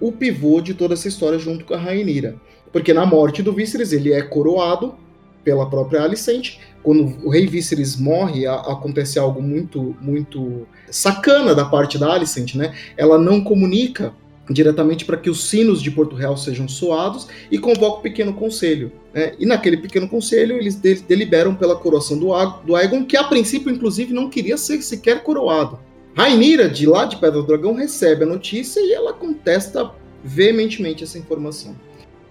o 0.00 0.10
pivô 0.10 0.60
de 0.60 0.74
toda 0.74 0.94
essa 0.94 1.08
história 1.08 1.38
junto 1.38 1.64
com 1.64 1.74
a 1.74 1.78
Rainira. 1.78 2.36
Porque 2.72 2.92
na 2.92 3.04
morte 3.04 3.42
do 3.42 3.52
Viserys 3.52 3.92
ele 3.92 4.12
é 4.12 4.22
coroado 4.22 4.94
pela 5.44 5.68
própria 5.68 6.02
Alicent. 6.02 6.58
Quando 6.82 7.18
o 7.24 7.30
rei 7.30 7.46
Viserys 7.46 7.96
morre, 7.96 8.46
a, 8.46 8.54
acontece 8.54 9.18
algo 9.18 9.42
muito 9.42 9.96
muito 10.00 10.66
sacana 10.90 11.54
da 11.54 11.64
parte 11.64 11.98
da 11.98 12.12
Alicent, 12.12 12.54
né? 12.54 12.74
Ela 12.96 13.18
não 13.18 13.42
comunica 13.42 14.12
diretamente 14.52 15.04
para 15.04 15.16
que 15.16 15.30
os 15.30 15.48
sinos 15.48 15.80
de 15.80 15.90
Porto 15.90 16.16
Real 16.16 16.36
sejam 16.36 16.66
soados 16.68 17.28
e 17.50 17.58
convoca 17.58 17.98
o 17.98 18.02
pequeno 18.02 18.34
conselho. 18.34 18.92
Né? 19.14 19.34
E 19.38 19.46
naquele 19.46 19.76
pequeno 19.76 20.08
conselho 20.08 20.56
eles 20.56 20.74
deliberam 20.74 21.54
pela 21.54 21.76
coroação 21.76 22.18
do, 22.18 22.30
do 22.64 22.74
Aegon, 22.74 23.04
que 23.04 23.16
a 23.16 23.24
princípio, 23.24 23.70
inclusive, 23.70 24.12
não 24.12 24.28
queria 24.28 24.56
ser 24.56 24.82
sequer 24.82 25.22
coroado. 25.22 25.78
Rainira, 26.16 26.68
de 26.68 26.86
lá 26.86 27.04
de 27.04 27.16
Pedra 27.16 27.40
do 27.40 27.46
Dragão, 27.46 27.74
recebe 27.74 28.24
a 28.24 28.26
notícia 28.26 28.80
e 28.80 28.92
ela 28.92 29.12
contesta 29.12 29.92
veementemente 30.24 31.04
essa 31.04 31.18
informação. 31.18 31.76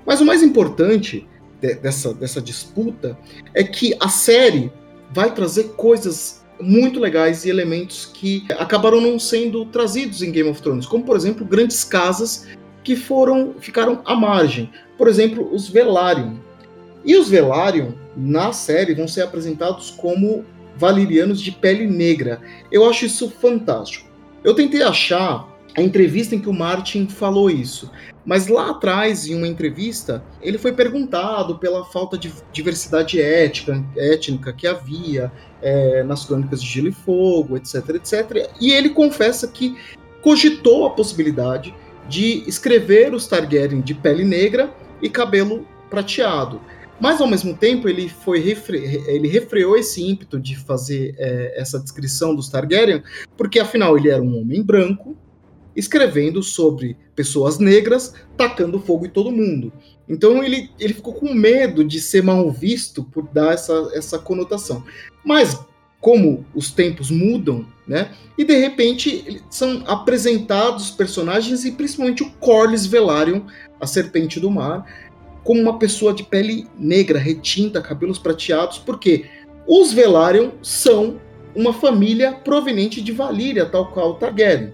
Mas 0.05 0.19
o 0.19 0.25
mais 0.25 0.43
importante 0.43 1.27
de, 1.61 1.75
dessa, 1.75 2.13
dessa 2.13 2.41
disputa 2.41 3.17
é 3.53 3.63
que 3.63 3.95
a 3.99 4.09
série 4.09 4.71
vai 5.11 5.33
trazer 5.33 5.69
coisas 5.75 6.43
muito 6.61 6.99
legais 6.99 7.45
e 7.45 7.49
elementos 7.49 8.05
que 8.05 8.45
acabaram 8.57 8.99
não 8.99 9.17
sendo 9.17 9.65
trazidos 9.65 10.21
em 10.21 10.31
Game 10.31 10.49
of 10.49 10.61
Thrones, 10.61 10.85
como 10.85 11.03
por 11.03 11.15
exemplo 11.15 11.45
grandes 11.45 11.83
casas 11.83 12.47
que 12.83 12.95
foram 12.95 13.55
ficaram 13.59 14.01
à 14.05 14.15
margem. 14.15 14.69
Por 14.97 15.07
exemplo, 15.07 15.49
os 15.53 15.69
Velaryon. 15.69 16.35
E 17.05 17.15
os 17.15 17.29
Velaryon 17.29 17.91
na 18.15 18.51
série 18.51 18.93
vão 18.93 19.07
ser 19.07 19.21
apresentados 19.21 19.91
como 19.91 20.43
valerianos 20.75 21.41
de 21.41 21.51
pele 21.51 21.87
negra. 21.87 22.41
Eu 22.71 22.89
acho 22.89 23.05
isso 23.05 23.29
fantástico. 23.29 24.09
Eu 24.43 24.53
tentei 24.53 24.81
achar 24.81 25.47
a 25.77 25.81
entrevista 25.81 26.35
em 26.35 26.39
que 26.39 26.49
o 26.49 26.53
Martin 26.53 27.07
falou 27.07 27.49
isso. 27.49 27.91
Mas 28.29 28.45
lá 28.45 28.69
atrás, 28.69 29.25
em 29.25 29.33
uma 29.33 29.47
entrevista, 29.47 30.23
ele 30.39 30.59
foi 30.59 30.71
perguntado 30.71 31.57
pela 31.57 31.83
falta 31.83 32.15
de 32.15 32.31
diversidade 32.53 33.19
ética, 33.19 33.83
étnica 33.97 34.53
que 34.53 34.67
havia 34.67 35.31
é, 35.63 36.03
nas 36.03 36.25
crônicas 36.25 36.61
de 36.61 36.69
Gelo 36.69 36.89
e 36.89 36.91
Fogo, 36.91 37.57
etc, 37.57 37.89
etc. 37.95 38.47
E 38.61 38.71
ele 38.71 38.89
confessa 38.89 39.47
que 39.47 39.75
cogitou 40.21 40.85
a 40.85 40.91
possibilidade 40.91 41.73
de 42.07 42.47
escrever 42.47 43.15
os 43.15 43.25
Targaryen 43.25 43.81
de 43.81 43.95
pele 43.95 44.23
negra 44.23 44.71
e 45.01 45.09
cabelo 45.09 45.67
prateado. 45.89 46.61
Mas 47.01 47.19
ao 47.19 47.25
mesmo 47.25 47.57
tempo 47.57 47.89
ele 47.89 48.09
foi 48.09 48.37
refre... 48.39 48.77
ele 49.07 49.27
refreou 49.27 49.75
esse 49.75 50.07
ímpeto 50.07 50.39
de 50.39 50.55
fazer 50.55 51.15
é, 51.17 51.59
essa 51.59 51.79
descrição 51.79 52.35
dos 52.35 52.47
Targaryen, 52.47 53.01
porque 53.35 53.59
afinal 53.59 53.97
ele 53.97 54.11
era 54.11 54.21
um 54.21 54.39
homem 54.39 54.61
branco, 54.61 55.17
escrevendo 55.75 56.41
sobre 56.41 56.97
pessoas 57.15 57.59
negras 57.59 58.13
tacando 58.35 58.79
fogo 58.79 59.05
em 59.05 59.09
todo 59.09 59.31
mundo. 59.31 59.71
Então 60.07 60.43
ele, 60.43 60.71
ele 60.79 60.93
ficou 60.93 61.13
com 61.13 61.33
medo 61.33 61.83
de 61.83 61.99
ser 62.01 62.23
mal 62.23 62.51
visto 62.51 63.03
por 63.03 63.27
dar 63.27 63.53
essa, 63.53 63.91
essa 63.93 64.17
conotação. 64.17 64.83
Mas 65.23 65.59
como 66.01 66.45
os 66.55 66.71
tempos 66.71 67.11
mudam, 67.11 67.65
né? 67.87 68.11
E 68.37 68.45
de 68.45 68.55
repente 68.57 69.41
são 69.49 69.83
apresentados 69.85 70.91
personagens 70.91 71.65
e 71.65 71.71
principalmente 71.71 72.23
o 72.23 72.31
Corlys 72.39 72.85
Velaryon, 72.85 73.41
a 73.79 73.85
serpente 73.85 74.39
do 74.39 74.49
mar, 74.49 74.85
como 75.43 75.61
uma 75.61 75.77
pessoa 75.77 76.13
de 76.13 76.23
pele 76.23 76.67
negra, 76.77 77.19
retinta, 77.19 77.81
cabelos 77.81 78.17
prateados, 78.17 78.77
porque 78.77 79.25
os 79.67 79.91
Velaryon 79.91 80.51
são 80.61 81.19
uma 81.55 81.73
família 81.73 82.31
proveniente 82.31 83.01
de 83.01 83.11
Valíria, 83.11 83.65
tal 83.65 83.91
qual 83.91 84.15
Targaryen. 84.15 84.73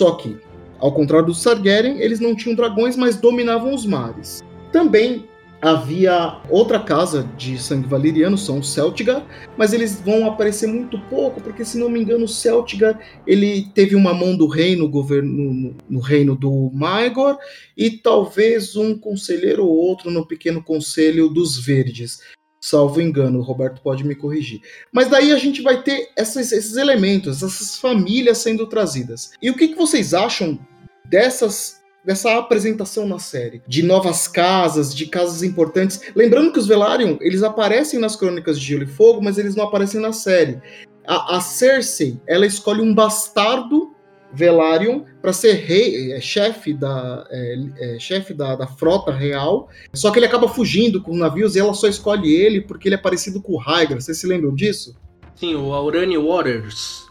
Só 0.00 0.12
que, 0.12 0.36
ao 0.78 0.92
contrário 0.92 1.26
dos 1.26 1.42
Targaryen, 1.42 2.00
eles 2.00 2.20
não 2.20 2.34
tinham 2.34 2.54
dragões, 2.54 2.96
mas 2.96 3.16
dominavam 3.16 3.74
os 3.74 3.84
mares. 3.84 4.42
Também 4.72 5.28
havia 5.60 6.40
outra 6.48 6.78
casa 6.78 7.28
de 7.36 7.58
sangue 7.58 7.88
valeriano, 7.88 8.38
são 8.38 8.60
os 8.60 8.72
Celtigar, 8.72 9.26
mas 9.56 9.72
eles 9.72 10.00
vão 10.00 10.26
aparecer 10.26 10.68
muito 10.68 10.98
pouco, 11.10 11.40
porque 11.40 11.64
se 11.64 11.76
não 11.76 11.88
me 11.88 12.00
engano 12.00 12.24
o 12.24 12.28
Celtigar 12.28 12.98
ele 13.26 13.68
teve 13.74 13.96
uma 13.96 14.14
mão 14.14 14.36
do 14.36 14.46
rei 14.46 14.76
no 14.76 14.88
governo 14.88 15.30
no, 15.30 15.74
no 15.88 16.00
reino 16.00 16.36
do 16.36 16.70
Maegor 16.72 17.36
e 17.76 17.90
talvez 17.90 18.76
um 18.76 18.96
conselheiro 18.96 19.64
ou 19.64 19.74
outro 19.74 20.10
no 20.10 20.26
pequeno 20.26 20.62
conselho 20.62 21.28
dos 21.28 21.58
Verdes. 21.58 22.20
Salvo 22.60 23.00
engano, 23.00 23.38
o 23.38 23.42
Roberto 23.42 23.80
pode 23.80 24.04
me 24.04 24.14
corrigir. 24.14 24.60
Mas 24.92 25.08
daí 25.08 25.32
a 25.32 25.38
gente 25.38 25.62
vai 25.62 25.82
ter 25.82 26.10
esses, 26.16 26.50
esses 26.52 26.76
elementos, 26.76 27.42
essas 27.42 27.78
famílias 27.78 28.38
sendo 28.38 28.66
trazidas. 28.66 29.30
E 29.40 29.48
o 29.48 29.54
que, 29.54 29.68
que 29.68 29.76
vocês 29.76 30.12
acham 30.12 30.58
dessas 31.04 31.78
dessa 32.04 32.38
apresentação 32.38 33.06
na 33.06 33.18
série, 33.18 33.60
de 33.68 33.82
novas 33.82 34.26
casas, 34.26 34.94
de 34.94 35.04
casas 35.04 35.42
importantes. 35.42 36.00
Lembrando 36.16 36.52
que 36.52 36.58
os 36.58 36.66
Velaryon, 36.66 37.18
eles 37.20 37.42
aparecem 37.42 38.00
nas 38.00 38.16
Crônicas 38.16 38.58
de 38.58 38.64
Gelo 38.64 38.84
e 38.84 38.86
Fogo, 38.86 39.20
mas 39.22 39.36
eles 39.36 39.54
não 39.54 39.64
aparecem 39.64 40.00
na 40.00 40.12
série. 40.12 40.58
A, 41.06 41.36
a 41.36 41.40
Cersei, 41.42 42.18
ela 42.26 42.46
escolhe 42.46 42.80
um 42.80 42.94
bastardo 42.94 43.94
Velaryon 44.32 45.02
para 45.22 45.32
ser 45.32 45.54
rei, 45.54 46.12
é, 46.12 46.20
chefe 46.20 46.72
da 46.72 47.26
é, 47.30 47.58
é, 47.78 47.98
chefe 47.98 48.34
da, 48.34 48.56
da, 48.56 48.66
frota 48.66 49.12
real. 49.12 49.68
Só 49.94 50.10
que 50.10 50.18
ele 50.18 50.26
acaba 50.26 50.48
fugindo 50.48 51.00
com 51.02 51.12
os 51.12 51.18
navios 51.18 51.56
e 51.56 51.60
ela 51.60 51.74
só 51.74 51.88
escolhe 51.88 52.34
ele 52.34 52.60
porque 52.60 52.88
ele 52.88 52.94
é 52.94 52.98
parecido 52.98 53.40
com 53.40 53.52
o 53.52 53.58
Rhaegar. 53.58 54.00
Vocês 54.00 54.18
se 54.18 54.26
lembram 54.26 54.54
disso? 54.54 54.94
Sim, 55.34 55.54
o 55.54 55.72
Aurani 55.72 56.18
Waters. 56.18 57.06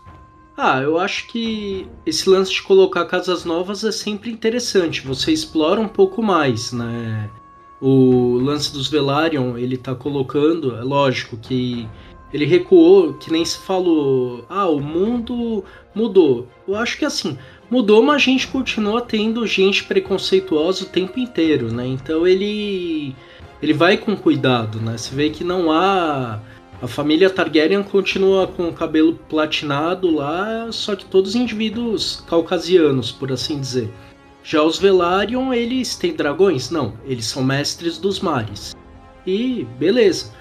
Ah, 0.56 0.82
eu 0.82 0.98
acho 0.98 1.28
que 1.28 1.88
esse 2.06 2.28
lance 2.28 2.52
de 2.52 2.64
colocar 2.64 3.06
casas 3.06 3.46
novas 3.46 3.84
é 3.84 3.92
sempre 3.92 4.32
interessante. 4.32 5.06
Você 5.06 5.32
explora 5.32 5.80
um 5.80 5.88
pouco 5.88 6.22
mais, 6.24 6.74
né? 6.74 7.30
O 7.80 8.40
lance 8.40 8.74
dos 8.74 8.90
Velaryon, 8.90 9.56
ele 9.56 9.78
tá 9.78 9.94
colocando, 9.94 10.76
é 10.76 10.82
lógico 10.82 11.38
que 11.38 11.88
ele 12.34 12.46
recuou, 12.46 13.14
que 13.14 13.32
nem 13.32 13.46
se 13.46 13.60
falou, 13.60 14.46
ah, 14.50 14.68
o 14.68 14.80
mundo 14.80 15.64
mudou. 15.94 16.48
Eu 16.68 16.76
acho 16.76 16.98
que 16.98 17.06
assim, 17.06 17.38
mudou, 17.70 18.04
mas 18.04 18.16
a 18.16 18.26
gente 18.26 18.48
continua 18.48 19.02
tendo 19.02 19.48
gente 19.48 19.84
preconceituosa 19.86 20.84
o 20.84 20.88
tempo 20.88 21.20
inteiro, 21.20 21.72
né? 21.72 21.88
Então 21.88 22.28
ele 22.28 23.16
ele 23.62 23.74
vai 23.74 23.98
com 23.98 24.16
cuidado, 24.16 24.80
né? 24.80 24.98
Você 24.98 25.16
vê 25.16 25.30
que 25.30 25.44
não 25.44 25.72
há 25.72 26.40
a 26.82 26.88
família 26.88 27.30
Targaryen 27.30 27.82
continua 27.82 28.46
com 28.46 28.68
o 28.68 28.74
cabelo 28.74 29.16
platinado 29.28 30.12
lá, 30.12 30.72
só 30.72 30.96
que 30.96 31.06
todos 31.06 31.36
indivíduos 31.36 32.24
caucasianos, 32.28 33.12
por 33.12 33.32
assim 33.32 33.60
dizer. 33.60 33.92
Já 34.44 34.62
os 34.62 34.78
Velaryon, 34.78 35.54
eles 35.54 35.96
têm 35.96 36.14
dragões? 36.14 36.70
Não, 36.70 36.94
eles 37.04 37.26
são 37.26 37.44
mestres 37.44 37.98
dos 37.98 38.20
mares. 38.20 38.76
E 39.26 39.66
beleza. 39.80 40.32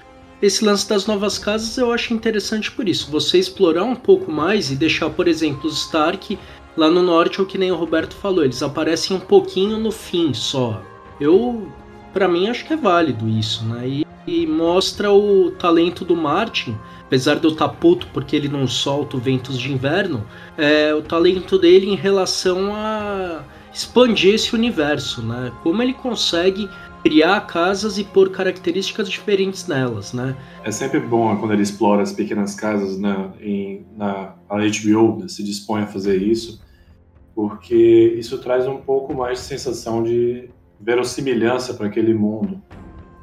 Esse 0.41 0.63
lance 0.63 0.87
das 0.87 1.07
novas 1.07 1.39
casas 1.39 1.77
eu 1.77 1.91
acho 1.91 2.13
interessante 2.13 2.71
por 2.71 2.87
isso. 2.87 3.09
Você 3.09 3.39
explorar 3.39 3.83
um 3.83 3.95
pouco 3.95 4.31
mais 4.31 4.69
e 4.69 4.75
deixar, 4.75 5.09
por 5.09 5.27
exemplo, 5.27 5.67
os 5.67 5.85
Stark 5.85 6.37
lá 6.75 6.91
no 6.91 7.01
norte, 7.01 7.41
ou 7.41 7.47
que 7.47 7.57
nem 7.57 7.71
o 7.71 7.75
Roberto 7.75 8.15
falou, 8.15 8.43
eles 8.43 8.61
aparecem 8.61 9.17
um 9.17 9.19
pouquinho 9.19 9.79
no 9.79 9.91
fim 9.91 10.33
só. 10.33 10.83
Eu, 11.19 11.71
para 12.13 12.27
mim, 12.27 12.47
acho 12.47 12.65
que 12.65 12.73
é 12.73 12.77
válido 12.77 13.27
isso, 13.27 13.65
né? 13.65 13.87
E, 13.87 14.07
e 14.27 14.45
mostra 14.45 15.11
o 15.11 15.49
talento 15.51 16.05
do 16.05 16.15
Martin, 16.15 16.77
apesar 17.01 17.35
de 17.35 17.45
eu 17.45 17.51
estar 17.51 17.69
tá 17.69 17.73
puto 17.73 18.07
porque 18.13 18.35
ele 18.35 18.47
não 18.47 18.67
solta 18.67 19.17
ventos 19.17 19.57
de 19.57 19.71
inverno, 19.71 20.23
é 20.55 20.93
o 20.93 21.01
talento 21.01 21.57
dele 21.57 21.89
em 21.89 21.95
relação 21.95 22.75
a 22.75 23.41
expandir 23.73 24.35
esse 24.35 24.53
universo, 24.53 25.23
né? 25.23 25.51
Como 25.63 25.81
ele 25.81 25.93
consegue 25.93 26.69
criar 27.07 27.39
casas 27.47 27.97
e 27.97 28.03
pôr 28.03 28.29
características 28.31 29.09
diferentes 29.09 29.65
nelas, 29.65 30.11
né? 30.11 30.35
É 30.61 30.71
sempre 30.71 30.99
bom 30.99 31.37
quando 31.37 31.53
ele 31.53 31.63
explora 31.63 32.01
as 32.01 32.11
pequenas 32.11 32.53
casas 32.53 32.97
né, 32.99 33.31
em, 33.39 33.85
na 33.95 34.35
a 34.49 34.57
HBO 34.57 35.19
né, 35.21 35.29
se 35.29 35.41
dispõe 35.41 35.83
a 35.83 35.87
fazer 35.87 36.21
isso, 36.21 36.61
porque 37.33 38.13
isso 38.19 38.37
traz 38.39 38.67
um 38.67 38.75
pouco 38.75 39.13
mais 39.13 39.39
de 39.39 39.45
sensação 39.45 40.03
de 40.03 40.49
verossimilhança 40.81 41.73
para 41.75 41.87
aquele 41.87 42.13
mundo. 42.13 42.61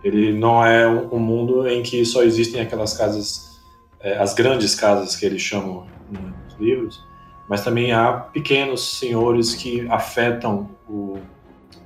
Ele 0.03 0.33
não 0.33 0.65
é 0.65 0.89
um, 0.89 1.17
um, 1.17 1.19
mundo 1.19 1.69
em 1.69 1.83
que 1.83 2.03
só 2.07 2.23
existem 2.23 2.63
aquelas 2.63 2.97
casas, 2.97 3.61
é, 4.01 4.17
as 4.17 4.33
grandes 4.33 4.75
casas 4.75 5.15
que 5.15 5.27
eles 5.27 5.43
chamam 5.43 5.87
nos 6.11 6.59
livros, 6.59 7.05
mas 7.51 7.63
também 7.63 7.93
há 7.93 8.13
pequenos 8.13 8.99
senhores 8.99 9.55
que 9.55 9.87
afetam 9.91 10.71
o 10.89 11.19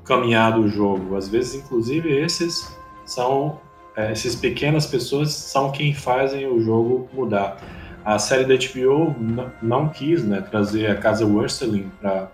caminhar 0.09 0.55
do 0.55 0.69
jogo. 0.69 1.15
Às 1.17 1.29
vezes, 1.29 1.55
inclusive, 1.55 2.11
esses 2.11 2.77
são 3.05 3.61
é, 3.95 4.13
essas 4.13 4.35
pequenas 4.35 4.87
pessoas 4.87 5.33
são 5.33 5.73
quem 5.73 5.93
fazem 5.93 6.47
o 6.47 6.61
jogo 6.61 7.09
mudar. 7.13 7.59
A 8.05 8.19
série 8.19 8.45
da 8.45 8.55
HBO 8.55 9.15
não 9.61 9.89
quis 9.89 10.25
né, 10.25 10.41
trazer 10.41 10.87
a 10.91 10.95
casa 10.95 11.27
Westerling 11.27 11.91
para 12.01 12.31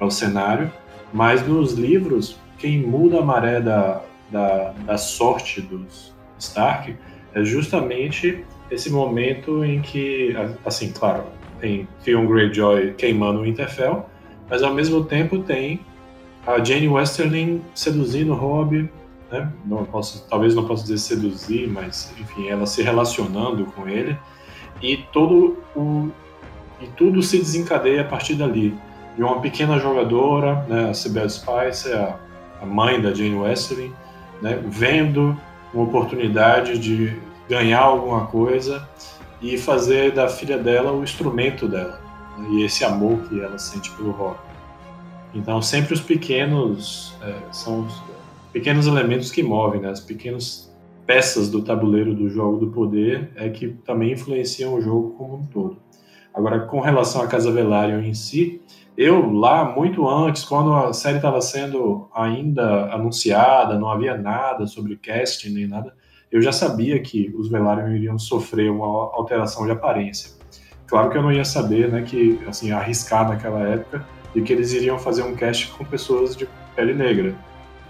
o 0.00 0.10
cenário, 0.10 0.72
mas 1.12 1.46
nos 1.46 1.74
livros, 1.74 2.40
quem 2.58 2.80
muda 2.80 3.18
a 3.18 3.22
maré 3.22 3.60
da, 3.60 4.00
da, 4.30 4.72
da 4.86 4.96
sorte 4.96 5.60
dos 5.60 6.12
Stark 6.38 6.96
é 7.34 7.44
justamente 7.44 8.44
esse 8.70 8.90
momento 8.90 9.62
em 9.64 9.80
que, 9.80 10.34
assim, 10.64 10.90
claro, 10.92 11.24
tem 11.60 11.86
Theon 12.02 12.26
Greyjoy 12.26 12.94
queimando 12.94 13.40
o 13.40 13.42
Winterfell, 13.42 14.06
mas 14.48 14.62
ao 14.62 14.74
mesmo 14.74 15.04
tempo 15.04 15.40
tem 15.40 15.80
a 16.46 16.62
Jane 16.62 16.88
Westerling 16.88 17.62
seduzindo 17.74 18.32
o 18.32 18.36
Robb, 18.36 18.90
né? 19.30 19.50
Não 19.64 19.84
posso, 19.84 20.26
talvez 20.28 20.54
não 20.54 20.64
dizer 20.64 20.98
seduzir, 20.98 21.68
mas 21.68 22.12
enfim, 22.18 22.48
ela 22.48 22.66
se 22.66 22.82
relacionando 22.82 23.64
com 23.66 23.88
ele 23.88 24.16
e 24.82 24.96
todo 24.96 25.58
o 25.74 26.10
e 26.80 26.86
tudo 26.96 27.22
se 27.22 27.38
desencadeia 27.38 28.00
a 28.00 28.04
partir 28.04 28.34
dali. 28.34 28.76
de 29.16 29.22
uma 29.22 29.40
pequena 29.40 29.78
jogadora, 29.78 30.64
né, 30.68 30.90
a 30.90 30.94
Sibel 30.94 31.28
Spicer, 31.28 31.96
a, 31.96 32.18
a 32.60 32.66
mãe 32.66 33.00
da 33.00 33.12
Jane 33.14 33.36
Wesley, 33.36 33.92
né, 34.40 34.58
vendo 34.66 35.36
uma 35.72 35.84
oportunidade 35.84 36.78
de 36.78 37.16
ganhar 37.48 37.82
alguma 37.82 38.26
coisa 38.26 38.88
e 39.40 39.58
fazer 39.58 40.12
da 40.12 40.28
filha 40.28 40.58
dela 40.58 40.92
o 40.92 41.04
instrumento 41.04 41.68
dela 41.68 42.00
né, 42.38 42.48
e 42.52 42.64
esse 42.64 42.84
amor 42.84 43.18
que 43.28 43.40
ela 43.40 43.58
sente 43.58 43.90
pelo 43.92 44.10
rock. 44.10 44.51
Então 45.34 45.62
sempre 45.62 45.94
os 45.94 46.00
pequenos 46.00 47.14
é, 47.22 47.34
são 47.50 47.86
os 47.86 48.02
pequenos 48.52 48.86
elementos 48.86 49.30
que 49.30 49.42
movem, 49.42 49.80
né, 49.80 49.88
as 49.88 50.00
pequenas 50.00 50.70
peças 51.06 51.50
do 51.50 51.62
tabuleiro 51.62 52.14
do 52.14 52.28
jogo 52.28 52.58
do 52.58 52.70
poder 52.70 53.30
é 53.34 53.48
que 53.48 53.68
também 53.68 54.12
influenciam 54.12 54.74
o 54.74 54.80
jogo 54.80 55.10
como 55.16 55.36
um 55.36 55.46
todo. 55.46 55.76
Agora, 56.34 56.60
com 56.60 56.80
relação 56.80 57.20
à 57.22 57.26
Casa 57.26 57.50
Velaryon 57.50 58.00
em 58.00 58.14
si, 58.14 58.62
eu 58.96 59.30
lá 59.30 59.64
muito 59.64 60.08
antes, 60.08 60.44
quando 60.44 60.72
a 60.74 60.92
série 60.92 61.16
estava 61.16 61.40
sendo 61.40 62.08
ainda 62.14 62.92
anunciada, 62.92 63.78
não 63.78 63.88
havia 63.88 64.16
nada 64.16 64.66
sobre 64.66 64.96
casting 64.96 65.50
nem 65.50 65.66
nada, 65.66 65.94
eu 66.30 66.40
já 66.40 66.52
sabia 66.52 66.98
que 67.00 67.30
os 67.36 67.50
Velaryon 67.50 67.94
iriam 67.94 68.18
sofrer 68.18 68.70
uma 68.70 68.86
alteração 68.86 69.66
de 69.66 69.72
aparência. 69.72 70.30
Claro 70.86 71.10
que 71.10 71.16
eu 71.16 71.22
não 71.22 71.32
ia 71.32 71.44
saber, 71.44 71.90
né, 71.90 72.02
que 72.02 72.38
assim 72.46 72.70
arriscar 72.70 73.28
naquela 73.28 73.60
época 73.60 74.04
de 74.34 74.42
que 74.42 74.52
eles 74.52 74.72
iriam 74.72 74.98
fazer 74.98 75.22
um 75.22 75.34
cast 75.34 75.68
com 75.68 75.84
pessoas 75.84 76.36
de 76.36 76.48
pele 76.74 76.94
negra 76.94 77.34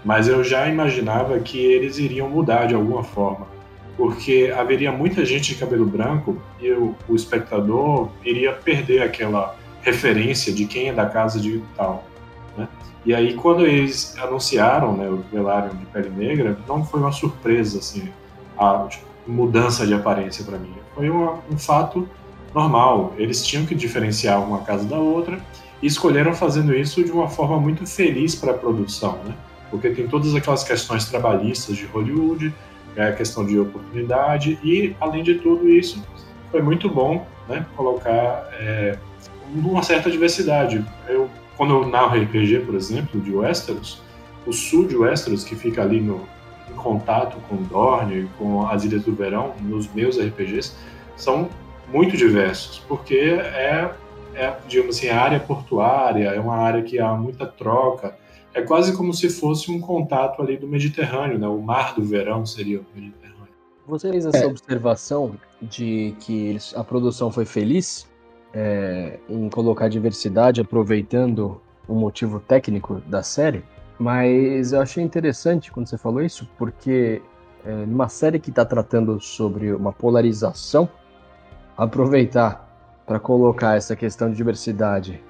mas 0.03 0.27
eu 0.27 0.43
já 0.43 0.67
imaginava 0.67 1.39
que 1.39 1.57
eles 1.57 1.97
iriam 1.97 2.29
mudar 2.29 2.65
de 2.65 2.75
alguma 2.75 3.03
forma, 3.03 3.47
porque 3.95 4.53
haveria 4.55 4.91
muita 4.91 5.23
gente 5.25 5.53
de 5.53 5.59
cabelo 5.59 5.85
branco 5.85 6.41
e 6.59 6.71
o, 6.71 6.95
o 7.07 7.15
espectador 7.15 8.09
iria 8.23 8.51
perder 8.51 9.01
aquela 9.01 9.55
referência 9.81 10.51
de 10.51 10.65
quem 10.65 10.89
é 10.89 10.93
da 10.93 11.05
casa 11.05 11.39
de 11.39 11.61
tal. 11.75 12.03
Né? 12.57 12.67
E 13.05 13.13
aí, 13.13 13.33
quando 13.33 13.65
eles 13.65 14.17
anunciaram 14.17 14.95
né, 14.95 15.07
o 15.09 15.23
Velaryon 15.31 15.75
de 15.75 15.85
pele 15.85 16.09
negra, 16.09 16.57
não 16.67 16.83
foi 16.83 16.99
uma 16.99 17.11
surpresa 17.11 17.79
assim, 17.79 18.09
a 18.57 18.85
tipo, 18.89 19.05
mudança 19.25 19.87
de 19.87 19.93
aparência 19.93 20.43
para 20.43 20.57
mim. 20.57 20.73
Foi 20.95 21.09
uma, 21.09 21.39
um 21.49 21.57
fato 21.57 22.07
normal. 22.53 23.13
Eles 23.17 23.45
tinham 23.45 23.65
que 23.65 23.73
diferenciar 23.73 24.41
uma 24.41 24.59
casa 24.59 24.85
da 24.85 24.97
outra 24.97 25.39
e 25.83 25.87
escolheram 25.87 26.33
fazendo 26.33 26.73
isso 26.73 27.03
de 27.03 27.11
uma 27.11 27.27
forma 27.27 27.59
muito 27.59 27.85
feliz 27.85 28.33
para 28.33 28.51
a 28.51 28.57
produção, 28.57 29.19
né? 29.25 29.35
porque 29.69 29.89
tem 29.89 30.07
todas 30.07 30.33
aquelas 30.33 30.63
questões 30.63 31.03
trabalhistas 31.05 31.75
de 31.75 31.85
Hollywood, 31.87 32.53
é 32.95 33.09
a 33.09 33.11
questão 33.11 33.45
de 33.45 33.59
oportunidade 33.59 34.57
e, 34.63 34.95
além 35.01 35.23
de 35.23 35.35
tudo 35.35 35.67
isso, 35.67 36.01
foi 36.51 36.61
muito 36.61 36.87
bom 36.87 37.27
né, 37.49 37.65
colocar 37.75 38.49
é, 38.53 38.97
uma 39.53 39.83
certa 39.83 40.09
diversidade. 40.09 40.85
Eu, 41.09 41.29
quando 41.57 41.73
eu 41.73 41.87
narro 41.87 42.21
RPG, 42.21 42.59
por 42.59 42.75
exemplo, 42.75 43.19
de 43.19 43.35
Westeros, 43.35 44.01
o 44.45 44.53
sul 44.53 44.87
de 44.87 44.95
Westeros, 44.95 45.43
que 45.43 45.55
fica 45.55 45.81
ali 45.81 45.99
no, 45.99 46.21
em 46.71 46.75
contato 46.75 47.35
com 47.49 47.57
Dorne, 47.63 48.29
com 48.37 48.65
as 48.65 48.85
Ilhas 48.85 49.03
do 49.03 49.13
Verão, 49.13 49.53
nos 49.59 49.91
meus 49.93 50.17
RPGs, 50.17 50.75
são 51.17 51.49
muito 51.91 52.15
diversos, 52.15 52.79
porque 52.87 53.17
é, 53.17 53.89
é 54.35 54.55
digamos 54.67 54.97
assim, 54.97 55.09
a 55.09 55.21
área 55.21 55.39
portuária, 55.39 56.29
é 56.29 56.39
uma 56.39 56.55
área 56.55 56.81
que 56.83 56.99
há 56.99 57.13
muita 57.13 57.45
troca, 57.45 58.15
é 58.53 58.61
quase 58.61 58.95
como 58.95 59.13
se 59.13 59.29
fosse 59.29 59.71
um 59.71 59.79
contato 59.79 60.41
ali 60.41 60.57
do 60.57 60.67
Mediterrâneo, 60.67 61.39
né? 61.39 61.47
O 61.47 61.61
mar 61.61 61.95
do 61.95 62.03
verão 62.03 62.45
seria 62.45 62.79
o 62.79 62.85
Mediterrâneo. 62.93 63.33
Você 63.87 64.09
fez 64.09 64.25
essa 64.25 64.45
é. 64.45 64.45
observação 64.45 65.35
de 65.61 66.15
que 66.19 66.57
a 66.75 66.83
produção 66.83 67.31
foi 67.31 67.45
feliz 67.45 68.07
é, 68.53 69.19
em 69.27 69.49
colocar 69.49 69.87
diversidade, 69.87 70.61
aproveitando 70.61 71.59
o 71.87 71.95
motivo 71.95 72.39
técnico 72.39 73.01
da 73.07 73.23
série, 73.23 73.63
mas 73.99 74.71
eu 74.71 74.81
achei 74.81 75.03
interessante 75.03 75.71
quando 75.71 75.87
você 75.87 75.97
falou 75.97 76.21
isso, 76.21 76.49
porque 76.57 77.21
é, 77.65 77.71
numa 77.85 78.07
série 78.07 78.39
que 78.39 78.49
está 78.49 78.63
tratando 78.63 79.19
sobre 79.19 79.73
uma 79.73 79.91
polarização, 79.91 80.89
aproveitar 81.75 82.72
para 83.05 83.19
colocar 83.19 83.75
essa 83.75 83.95
questão 83.95 84.29
de 84.29 84.35
diversidade 84.35 85.21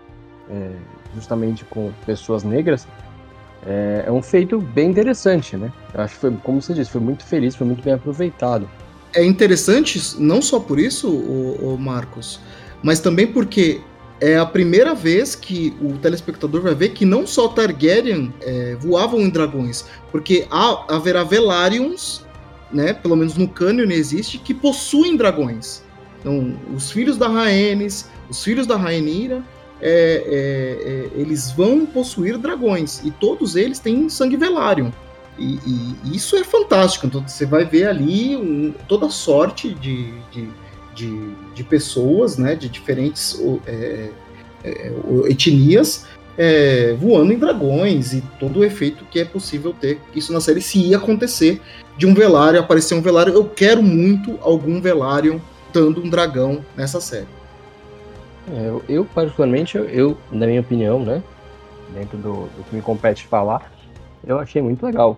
é, 0.49 0.71
justamente 1.15 1.65
com 1.65 1.91
pessoas 2.05 2.43
negras, 2.43 2.87
é, 3.65 4.03
é, 4.07 4.11
um 4.11 4.21
feito 4.21 4.59
bem 4.59 4.89
interessante, 4.89 5.55
né? 5.55 5.71
Eu 5.93 6.01
acho 6.01 6.15
que 6.15 6.19
foi, 6.19 6.31
como 6.43 6.61
você 6.61 6.73
disse, 6.73 6.91
foi 6.91 7.01
muito 7.01 7.23
feliz, 7.23 7.55
foi 7.55 7.65
muito 7.65 7.83
bem 7.83 7.93
aproveitado. 7.93 8.69
É 9.15 9.23
interessante 9.23 9.99
não 10.19 10.41
só 10.41 10.59
por 10.59 10.79
isso, 10.79 11.09
o, 11.09 11.73
o 11.73 11.77
Marcos, 11.77 12.39
mas 12.81 12.99
também 12.99 13.27
porque 13.27 13.81
é 14.19 14.37
a 14.37 14.45
primeira 14.45 14.93
vez 14.93 15.35
que 15.35 15.75
o 15.81 15.97
telespectador 15.97 16.61
vai 16.61 16.73
ver 16.73 16.89
que 16.89 17.05
não 17.05 17.27
só 17.27 17.47
Targaryen 17.47 18.33
é, 18.41 18.75
voavam 18.79 19.19
em 19.19 19.29
dragões, 19.29 19.85
porque 20.11 20.47
há, 20.49 20.95
haverá 20.95 21.23
Velarions, 21.23 22.25
né, 22.71 22.93
pelo 22.93 23.15
menos 23.15 23.35
no 23.35 23.47
cânon 23.47 23.91
existe, 23.91 24.37
que 24.37 24.53
possuem 24.53 25.15
dragões. 25.15 25.82
Então, 26.23 26.55
os 26.73 26.89
filhos 26.89 27.17
da 27.17 27.27
Rhaenys, 27.27 28.09
os 28.29 28.41
filhos 28.41 28.65
da 28.65 28.77
Rhaenyra, 28.77 29.43
é, 29.81 30.23
é, 30.25 31.19
é, 31.19 31.21
eles 31.21 31.51
vão 31.51 31.85
possuir 31.85 32.37
dragões 32.37 33.01
e 33.03 33.11
todos 33.11 33.57
eles 33.57 33.79
têm 33.79 34.07
sangue 34.07 34.37
Velaryon. 34.37 34.89
E, 35.37 35.59
e, 35.65 36.15
isso 36.15 36.37
é 36.37 36.43
fantástico. 36.45 37.05
Então 37.05 37.27
você 37.27 37.45
vai 37.45 37.65
ver 37.65 37.87
ali 37.87 38.37
um, 38.37 38.73
toda 38.87 39.09
sorte 39.09 39.73
de, 39.73 40.13
de, 40.31 40.49
de, 40.95 41.33
de, 41.53 41.63
pessoas, 41.65 42.37
né, 42.37 42.55
de 42.55 42.69
diferentes 42.69 43.37
é, 43.67 44.09
é, 44.63 44.93
etnias 45.27 46.05
é, 46.37 46.95
voando 46.99 47.33
em 47.33 47.37
dragões 47.37 48.13
e 48.13 48.21
todo 48.39 48.59
o 48.59 48.63
efeito 48.63 49.05
que 49.11 49.19
é 49.19 49.25
possível 49.25 49.73
ter. 49.73 49.99
Isso 50.15 50.31
na 50.33 50.39
série 50.41 50.61
se 50.61 50.79
ia 50.79 50.97
acontecer 50.97 51.61
de 51.97 52.05
um 52.05 52.13
Velaryon 52.13 52.61
aparecer 52.61 52.95
um 52.95 53.01
Velaryon. 53.01 53.35
Eu 53.35 53.45
quero 53.45 53.83
muito 53.83 54.37
algum 54.41 54.81
Velaryon 54.81 55.39
dando 55.73 56.01
um 56.01 56.09
dragão 56.09 56.63
nessa 56.77 57.01
série. 57.01 57.27
É, 58.51 58.67
eu, 58.69 58.83
eu, 58.87 59.05
particularmente, 59.05 59.77
eu, 59.77 59.85
eu, 59.85 60.17
na 60.31 60.45
minha 60.45 60.61
opinião, 60.61 61.03
né, 61.03 61.23
dentro 61.93 62.17
do, 62.17 62.33
do, 62.33 62.63
que 62.69 62.75
me 62.75 62.81
compete 62.81 63.25
falar, 63.25 63.71
eu 64.25 64.37
achei 64.37 64.61
muito 64.61 64.85
legal. 64.85 65.17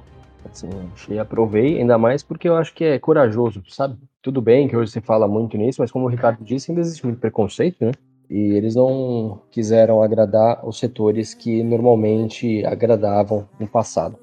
Assim, 0.50 0.70
achei, 0.94 1.18
aprovei, 1.18 1.80
ainda 1.80 1.98
mais 1.98 2.22
porque 2.22 2.48
eu 2.48 2.56
acho 2.56 2.74
que 2.74 2.84
é 2.84 3.00
corajoso, 3.00 3.64
sabe? 3.68 3.98
Tudo 4.22 4.42
bem 4.42 4.68
que 4.68 4.78
hoje 4.78 4.92
se 4.92 5.02
fala 5.02 5.28
muito 5.28 5.58
nisso, 5.58 5.82
mas 5.82 5.92
como 5.92 6.06
o 6.06 6.10
Ricardo 6.10 6.44
disse, 6.44 6.72
ainda 6.72 6.82
existe 6.82 7.04
muito 7.04 7.20
preconceito, 7.20 7.84
né? 7.84 7.92
E 8.30 8.54
eles 8.54 8.76
não 8.76 9.42
quiseram 9.52 10.02
agradar 10.02 10.68
os 10.68 10.80
setores 10.80 11.34
que 11.34 11.64
normalmente 11.64 12.64
agradavam 12.66 13.48
no 13.60 13.68
passado. 13.68 14.18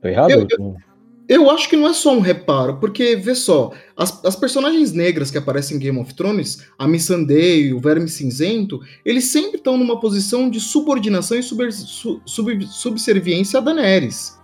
Tô 0.00 0.08
errado? 0.08 0.30
Eu, 0.30 0.46
eu, 0.50 0.76
eu 1.30 1.48
acho 1.48 1.68
que 1.68 1.76
não 1.76 1.86
é 1.86 1.92
só 1.92 2.12
um 2.12 2.18
reparo, 2.18 2.78
porque, 2.78 3.14
vê 3.14 3.36
só, 3.36 3.70
as, 3.96 4.24
as 4.24 4.34
personagens 4.34 4.92
negras 4.92 5.30
que 5.30 5.38
aparecem 5.38 5.76
em 5.76 5.80
Game 5.80 6.00
of 6.00 6.12
Thrones, 6.12 6.66
a 6.76 6.88
Missandei, 6.88 7.72
o 7.72 7.78
Verme 7.78 8.08
Cinzento, 8.08 8.80
eles 9.04 9.26
sempre 9.26 9.58
estão 9.58 9.76
numa 9.76 10.00
posição 10.00 10.50
de 10.50 10.58
subordinação 10.58 11.38
e 11.38 11.42
sub, 11.44 11.70
sub, 12.26 12.66
subserviência 12.66 13.60
a 13.60 13.62
Daenerys. 13.62 14.40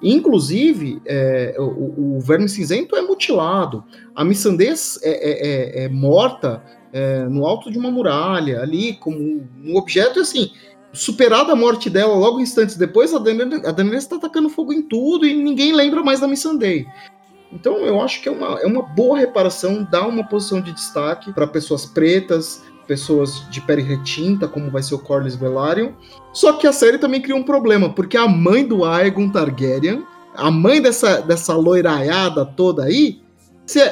Inclusive, 0.00 1.02
é, 1.04 1.56
o, 1.58 2.16
o, 2.16 2.20
Verme 2.20 2.48
Cinzento 2.48 2.94
é 2.94 3.02
mutilado, 3.02 3.82
a 4.14 4.24
Missandei 4.24 4.68
é, 4.68 4.72
é, 5.02 5.82
é, 5.82 5.84
é 5.84 5.88
morta 5.88 6.62
é, 6.92 7.24
no 7.24 7.44
alto 7.44 7.72
de 7.72 7.76
uma 7.78 7.90
muralha, 7.90 8.60
ali, 8.60 8.94
como 8.94 9.18
um 9.64 9.76
objeto, 9.76 10.20
assim, 10.20 10.52
superada 10.92 11.52
a 11.52 11.56
morte 11.56 11.88
dela 11.88 12.14
logo 12.14 12.40
instantes 12.40 12.76
depois, 12.76 13.14
a 13.14 13.18
Daenerys 13.18 14.02
está 14.02 14.16
atacando 14.16 14.48
fogo 14.48 14.72
em 14.72 14.82
tudo 14.82 15.26
e 15.26 15.34
ninguém 15.34 15.72
lembra 15.72 16.02
mais 16.02 16.20
da 16.20 16.28
Missandei. 16.28 16.86
Então 17.52 17.78
eu 17.78 18.00
acho 18.00 18.22
que 18.22 18.28
é 18.28 18.32
uma, 18.32 18.60
é 18.60 18.66
uma 18.66 18.82
boa 18.82 19.18
reparação, 19.18 19.86
dá 19.90 20.06
uma 20.06 20.24
posição 20.24 20.60
de 20.60 20.72
destaque 20.72 21.32
para 21.32 21.46
pessoas 21.46 21.84
pretas, 21.84 22.62
pessoas 22.86 23.48
de 23.50 23.60
pele 23.60 23.82
retinta, 23.82 24.48
como 24.48 24.70
vai 24.70 24.82
ser 24.82 24.94
o 24.94 24.98
Corlys 24.98 25.36
Velaryon. 25.36 25.92
Só 26.32 26.52
que 26.54 26.66
a 26.66 26.72
série 26.72 26.98
também 26.98 27.20
cria 27.20 27.36
um 27.36 27.42
problema, 27.42 27.92
porque 27.92 28.16
a 28.16 28.28
mãe 28.28 28.66
do 28.66 28.84
Aegon 28.84 29.28
Targaryen, 29.28 30.04
a 30.34 30.50
mãe 30.50 30.80
dessa, 30.80 31.20
dessa 31.20 31.54
loiraiada 31.54 32.44
toda 32.44 32.84
aí, 32.84 33.20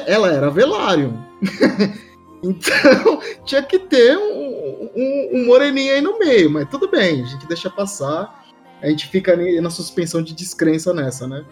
ela 0.05 0.31
era 0.31 0.49
Velaryon. 0.49 1.13
então 2.43 3.19
tinha 3.45 3.61
que 3.61 3.79
ter 3.79 4.17
um, 4.17 4.89
um, 4.95 5.29
um 5.33 5.45
moreninho 5.45 5.93
aí 5.93 6.01
no 6.01 6.17
meio, 6.19 6.49
mas 6.49 6.69
tudo 6.69 6.89
bem, 6.89 7.23
a 7.23 7.25
gente 7.25 7.47
deixa 7.47 7.69
passar. 7.69 8.37
A 8.81 8.87
gente 8.87 9.07
fica 9.07 9.35
na 9.61 9.69
suspensão 9.69 10.21
de 10.21 10.33
descrença 10.33 10.93
nessa, 10.93 11.27
né? 11.27 11.43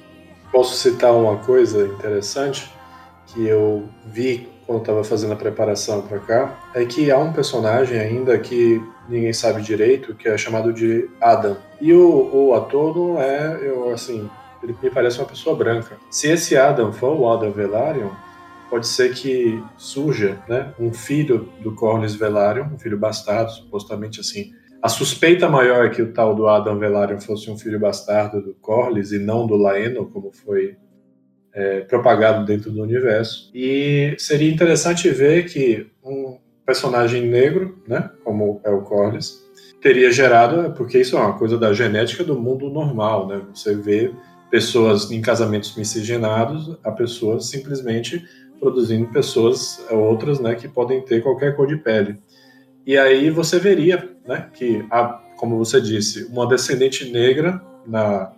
Posso 0.52 0.76
citar 0.76 1.14
uma 1.14 1.38
coisa 1.38 1.86
interessante 1.86 2.72
que 3.28 3.46
eu 3.46 3.90
vi 4.06 4.48
quando 4.68 4.82
estava 4.82 5.04
fazendo 5.04 5.32
a 5.32 5.36
preparação 5.38 6.02
para 6.02 6.20
cá, 6.20 6.60
é 6.76 6.84
que 6.86 7.10
há 7.10 7.18
um 7.18 7.32
personagem 7.32 7.98
ainda 7.98 8.38
que 8.38 8.82
ninguém 9.08 9.32
sabe 9.32 9.62
direito, 9.62 10.14
que 10.14 10.28
é 10.28 10.38
chamado 10.38 10.74
de 10.74 11.10
Adam. 11.22 11.58
E 11.80 11.94
o, 11.94 12.30
o 12.34 12.54
ator 12.54 12.96
não 12.96 13.22
é, 13.22 13.60
eu 13.62 13.90
assim, 13.94 14.30
ele 14.62 14.76
me 14.84 14.90
parece 14.90 15.20
uma 15.20 15.26
pessoa 15.26 15.56
branca. 15.56 15.98
Se 16.12 16.28
esse 16.28 16.58
Adam 16.58 16.92
for 16.92 17.18
o 17.18 17.32
Adam 17.32 17.52
Velaryon, 17.52 18.10
pode 18.70 18.88
ser 18.88 19.14
que 19.14 19.64
surja 19.78 20.42
né, 20.48 20.74
um 20.80 20.94
filho 20.94 21.50
do 21.62 21.74
Corlys 21.74 22.16
Velaryon, 22.16 22.68
um 22.74 22.80
filho 22.80 22.98
bastardo, 22.98 23.52
supostamente 23.52 24.20
assim, 24.20 24.52
a 24.82 24.90
suspeita 24.90 25.50
maior 25.50 25.86
é 25.86 25.90
que 25.90 26.02
o 26.02 26.14
tal 26.14 26.36
do 26.36 26.48
Adam 26.48 26.78
Velaryon 26.78 27.20
fosse 27.20 27.50
um 27.50 27.58
filho 27.58 27.80
bastardo 27.80 28.42
do 28.42 28.54
Corlys 28.54 29.12
e 29.12 29.20
não 29.20 29.48
do 29.48 29.56
Laeno, 29.56 30.06
como 30.06 30.32
foi 30.32 30.78
é, 31.54 31.82
propagado 31.82 32.46
dentro 32.46 32.72
do 32.72 32.84
universo. 32.84 33.50
E 33.54 34.16
seria 34.20 34.52
interessante 34.52 35.10
ver 35.10 35.46
que 35.46 35.88
um 36.04 36.38
personagem 36.66 37.26
negro, 37.26 37.82
né, 37.88 38.10
como 38.24 38.62
é 38.64 38.70
o 38.70 38.82
Corlys, 38.82 39.44
teria 39.82 40.12
gerado, 40.12 40.74
porque 40.74 41.00
isso 41.00 41.18
é 41.18 41.20
uma 41.20 41.38
coisa 41.38 41.58
da 41.58 41.74
genética 41.74 42.24
do 42.24 42.40
mundo 42.40 42.70
normal, 42.70 43.28
né? 43.28 43.42
Você 43.54 43.76
vê 43.76 44.12
pessoas 44.50 45.12
em 45.12 45.22
casamentos 45.22 45.76
miscigenados, 45.76 46.78
a 46.84 46.92
pessoas 46.92 47.50
simplesmente 47.50 48.24
produzindo 48.60 49.08
pessoas 49.08 49.86
outras, 49.92 50.40
né, 50.40 50.56
que 50.56 50.68
podem 50.68 51.02
ter 51.02 51.22
qualquer 51.22 51.56
cor 51.56 51.68
de 51.68 51.78
pele. 51.78 52.18
E 52.86 52.98
aí 52.98 53.30
você 53.30 53.60
veria, 53.60 54.10
né, 54.26 54.50
que 54.54 54.86
há, 54.90 55.22
como 55.38 55.58
você 55.58 55.82
disse, 55.82 56.26
uma 56.26 56.48
descendente 56.48 57.12
negra 57.12 57.62
na, 57.86 58.32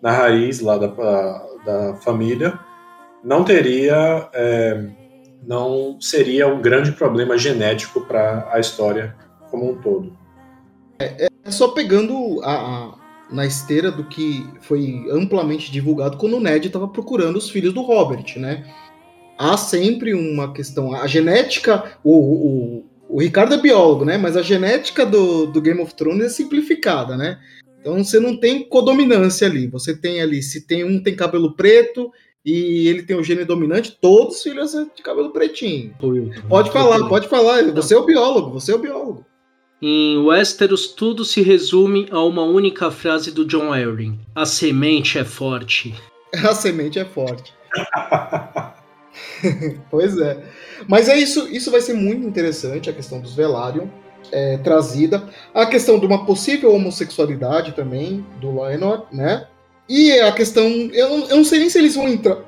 na 0.00 0.10
raiz 0.10 0.60
lá 0.60 0.78
da, 0.78 0.86
da 1.64 1.94
família 1.96 2.58
não 3.22 3.44
teria, 3.44 4.28
é, 4.32 4.86
não 5.46 6.00
seria 6.00 6.48
um 6.48 6.60
grande 6.60 6.92
problema 6.92 7.36
genético 7.36 8.00
para 8.00 8.48
a 8.50 8.58
história 8.58 9.14
como 9.50 9.70
um 9.70 9.76
todo. 9.76 10.16
É, 10.98 11.28
é 11.44 11.50
só 11.50 11.68
pegando 11.68 12.40
a, 12.42 12.52
a, 12.52 12.94
na 13.30 13.46
esteira 13.46 13.90
do 13.90 14.04
que 14.04 14.46
foi 14.60 15.06
amplamente 15.10 15.70
divulgado 15.70 16.16
quando 16.16 16.36
o 16.36 16.40
Ned 16.40 16.66
estava 16.66 16.88
procurando 16.88 17.36
os 17.36 17.50
filhos 17.50 17.72
do 17.72 17.82
Robert, 17.82 18.24
né? 18.36 18.64
Há 19.40 19.56
sempre 19.56 20.12
uma 20.12 20.52
questão, 20.52 20.94
a 20.94 21.06
genética, 21.06 21.96
o, 22.04 22.12
o, 22.12 22.84
o 23.08 23.20
Ricardo 23.22 23.54
é 23.54 23.56
biólogo, 23.56 24.04
né? 24.04 24.18
Mas 24.18 24.36
a 24.36 24.42
genética 24.42 25.06
do, 25.06 25.46
do 25.46 25.62
Game 25.62 25.80
of 25.80 25.94
Thrones 25.94 26.26
é 26.26 26.28
simplificada, 26.28 27.16
né? 27.16 27.40
Então 27.80 28.04
você 28.04 28.20
não 28.20 28.36
tem 28.36 28.68
codominância 28.68 29.46
ali. 29.46 29.66
Você 29.68 29.96
tem 29.96 30.20
ali, 30.20 30.42
se 30.42 30.66
tem 30.66 30.84
um 30.84 31.02
tem 31.02 31.16
cabelo 31.16 31.56
preto 31.56 32.12
e 32.44 32.86
ele 32.86 33.02
tem 33.02 33.16
o 33.16 33.24
gene 33.24 33.46
dominante, 33.46 33.96
todos 33.98 34.36
os 34.36 34.42
filhos 34.42 34.72
são 34.72 34.90
de 34.94 35.02
cabelo 35.02 35.30
pretinho. 35.30 35.94
Pode 36.46 36.70
falar, 36.70 37.08
pode 37.08 37.26
falar. 37.26 37.62
Você 37.72 37.94
é 37.94 37.96
o 37.96 38.04
biólogo, 38.04 38.50
você 38.50 38.72
é 38.72 38.74
o 38.74 38.78
biólogo. 38.78 39.24
Em 39.80 40.18
Westeros, 40.18 40.88
tudo 40.88 41.24
se 41.24 41.40
resume 41.40 42.06
a 42.10 42.22
uma 42.22 42.42
única 42.42 42.90
frase 42.90 43.30
do 43.30 43.46
John 43.46 43.72
Arryn: 43.72 44.20
A 44.34 44.44
semente 44.44 45.18
é 45.18 45.24
forte. 45.24 45.94
A 46.44 46.52
semente 46.52 46.98
é 46.98 47.06
forte. 47.06 47.54
pois 49.90 50.16
é. 50.18 50.42
Mas 50.88 51.08
é 51.08 51.16
isso, 51.16 51.48
isso 51.48 51.70
vai 51.70 51.80
ser 51.80 51.94
muito 51.94 52.26
interessante, 52.26 52.88
a 52.88 52.92
questão 52.92 53.20
dos 53.20 53.34
Velaryon 53.34 53.88
é, 54.32 54.58
trazida. 54.58 55.28
A 55.54 55.66
questão 55.66 55.98
de 55.98 56.06
uma 56.06 56.24
possível 56.24 56.74
homossexualidade 56.74 57.72
também 57.72 58.24
do 58.40 58.50
Lionel, 58.50 59.06
né? 59.12 59.46
E 59.88 60.12
a 60.20 60.32
questão. 60.32 60.64
Eu 60.92 61.08
não, 61.08 61.28
eu 61.28 61.36
não 61.36 61.44
sei 61.44 61.58
nem 61.58 61.70
se 61.70 61.78
eles 61.78 61.94
vão 61.94 62.08
entrar 62.08 62.38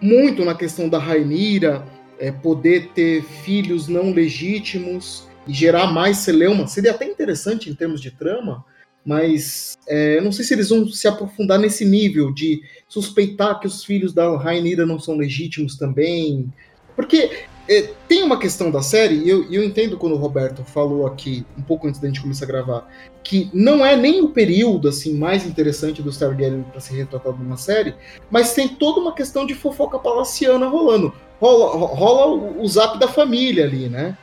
muito 0.00 0.44
na 0.44 0.54
questão 0.54 0.88
da 0.88 0.98
Rainira 0.98 1.84
é, 2.18 2.30
poder 2.30 2.90
ter 2.94 3.22
filhos 3.22 3.88
não 3.88 4.12
legítimos 4.12 5.26
e 5.46 5.52
gerar 5.52 5.86
mais 5.88 6.18
celeuma. 6.18 6.66
Seria 6.66 6.92
até 6.92 7.06
interessante 7.06 7.70
em 7.70 7.74
termos 7.74 8.00
de 8.00 8.10
trama, 8.10 8.64
mas 9.06 9.78
é, 9.86 10.20
não 10.20 10.32
sei 10.32 10.44
se 10.44 10.52
eles 10.52 10.68
vão 10.68 10.88
se 10.88 11.06
aprofundar 11.06 11.60
nesse 11.60 11.84
nível 11.84 12.34
de 12.34 12.60
suspeitar 12.88 13.60
que 13.60 13.66
os 13.68 13.84
filhos 13.84 14.12
da 14.12 14.36
Rainira 14.36 14.84
não 14.84 14.98
são 14.98 15.16
legítimos 15.16 15.76
também. 15.76 16.52
Porque 16.96 17.30
é, 17.68 17.90
tem 18.08 18.24
uma 18.24 18.38
questão 18.38 18.70
da 18.70 18.82
série, 18.82 19.14
e 19.16 19.28
eu, 19.28 19.50
eu 19.52 19.62
entendo 19.62 19.96
quando 19.96 20.14
o 20.14 20.18
Roberto 20.18 20.64
falou 20.64 21.06
aqui, 21.06 21.46
um 21.56 21.62
pouco 21.62 21.86
antes 21.86 22.00
da 22.00 22.08
gente 22.08 22.20
começar 22.20 22.46
a 22.46 22.48
gravar, 22.48 22.92
que 23.22 23.48
não 23.52 23.86
é 23.86 23.96
nem 23.96 24.22
o 24.22 24.30
período 24.30 24.88
assim 24.88 25.14
mais 25.14 25.46
interessante 25.46 26.02
do 26.02 26.10
Targaryen 26.16 26.64
para 26.64 26.80
ser 26.80 26.96
retratado 26.96 27.38
numa 27.38 27.56
série, 27.56 27.94
mas 28.28 28.54
tem 28.54 28.66
toda 28.66 29.00
uma 29.00 29.14
questão 29.14 29.46
de 29.46 29.54
fofoca 29.54 29.98
palaciana 30.00 30.66
rolando. 30.66 31.12
Rola, 31.40 31.86
rola 31.86 32.34
o, 32.34 32.62
o 32.62 32.68
zap 32.68 32.98
da 32.98 33.06
família 33.06 33.64
ali, 33.64 33.88
né? 33.88 34.16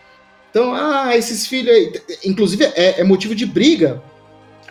Então, 0.50 0.74
ah, 0.74 1.16
esses 1.16 1.48
filhos 1.48 1.74
aí. 1.74 1.94
Inclusive, 2.26 2.64
é, 2.64 3.02
é 3.02 3.04
motivo 3.04 3.34
de 3.34 3.46
briga 3.46 4.02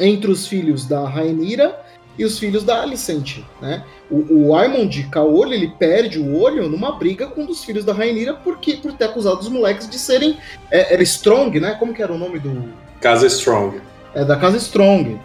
entre 0.00 0.30
os 0.30 0.46
filhos 0.46 0.86
da 0.86 1.08
Rainira 1.08 1.78
e 2.18 2.24
os 2.24 2.38
filhos 2.38 2.62
da 2.62 2.82
Alicent, 2.82 3.38
né? 3.60 3.84
O, 4.10 4.48
o 4.48 4.56
Aemond 4.56 5.08
Caolho, 5.10 5.54
ele 5.54 5.68
perde 5.78 6.18
o 6.18 6.38
olho 6.38 6.68
numa 6.68 6.92
briga 6.92 7.26
com 7.26 7.42
um 7.42 7.46
dos 7.46 7.64
filhos 7.64 7.84
da 7.84 7.92
Rainira 7.92 8.34
porque, 8.34 8.74
por 8.74 8.92
ter 8.92 9.06
acusado 9.06 9.40
os 9.40 9.48
moleques 9.48 9.88
de 9.88 9.98
serem... 9.98 10.36
É, 10.70 10.92
era 10.92 11.02
Strong, 11.02 11.58
né? 11.58 11.76
Como 11.78 11.94
que 11.94 12.02
era 12.02 12.12
o 12.12 12.18
nome 12.18 12.38
do... 12.38 12.72
Casa 13.00 13.26
Strong. 13.26 13.80
É, 14.14 14.24
da 14.24 14.36
Casa 14.36 14.58
Strong. 14.58 15.18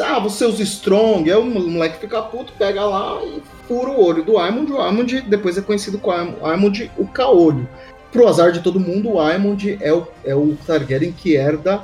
Ah, 0.00 0.18
você 0.18 0.44
usa 0.44 0.62
Strong. 0.62 1.30
Aí 1.30 1.36
o 1.36 1.44
moleque 1.44 2.00
fica 2.00 2.22
puto, 2.22 2.52
pega 2.58 2.84
lá 2.84 3.20
e 3.22 3.42
fura 3.68 3.90
o 3.90 4.02
olho 4.02 4.24
do 4.24 4.38
Aemond. 4.38 4.72
O 4.72 4.80
Aemond 4.80 5.20
depois 5.22 5.58
é 5.58 5.60
conhecido 5.60 5.98
como 5.98 6.44
Aemond 6.44 6.90
o 6.96 7.06
Caolho. 7.06 7.68
Pro 8.10 8.26
azar 8.26 8.50
de 8.50 8.60
todo 8.60 8.80
mundo, 8.80 9.10
o 9.10 9.20
Aemond 9.20 9.78
é 9.80 9.92
o, 9.92 10.06
é 10.24 10.34
o 10.34 10.56
Targaryen 10.66 11.12
que 11.12 11.36
herda 11.36 11.82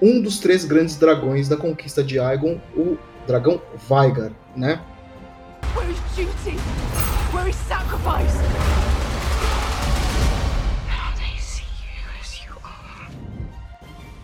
um 0.00 0.20
dos 0.20 0.38
três 0.38 0.64
grandes 0.64 0.96
dragões 0.96 1.48
da 1.48 1.56
conquista 1.56 2.02
de 2.02 2.18
Aegon, 2.18 2.60
o 2.76 2.96
dragão 3.26 3.60
Veigar, 3.88 4.32
né? 4.54 4.80
Where 5.74 5.90
is 5.90 5.98
duty? 6.14 6.56
Where 7.34 7.48
is 7.48 7.56
sacrifice? 7.56 8.36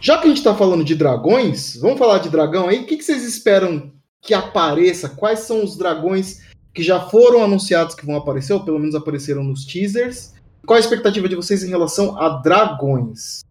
Já 0.00 0.18
que 0.18 0.24
a 0.24 0.28
gente 0.28 0.38
está 0.38 0.52
falando 0.52 0.82
de 0.82 0.96
dragões, 0.96 1.76
vamos 1.76 1.96
falar 1.96 2.18
de 2.18 2.28
dragão 2.28 2.68
aí. 2.68 2.80
O 2.80 2.86
que, 2.86 2.96
que 2.96 3.04
vocês 3.04 3.22
esperam 3.22 3.92
que 4.20 4.34
apareça? 4.34 5.08
Quais 5.08 5.40
são 5.40 5.62
os 5.62 5.76
dragões 5.76 6.40
que 6.74 6.82
já 6.82 6.98
foram 6.98 7.44
anunciados 7.44 7.94
que 7.94 8.04
vão 8.04 8.16
aparecer, 8.16 8.52
ou 8.52 8.64
pelo 8.64 8.80
menos 8.80 8.96
apareceram 8.96 9.44
nos 9.44 9.64
teasers? 9.64 10.34
Qual 10.66 10.76
a 10.76 10.80
expectativa 10.80 11.28
de 11.28 11.36
vocês 11.36 11.62
em 11.62 11.68
relação 11.68 12.20
a 12.20 12.40
dragões? 12.40 13.42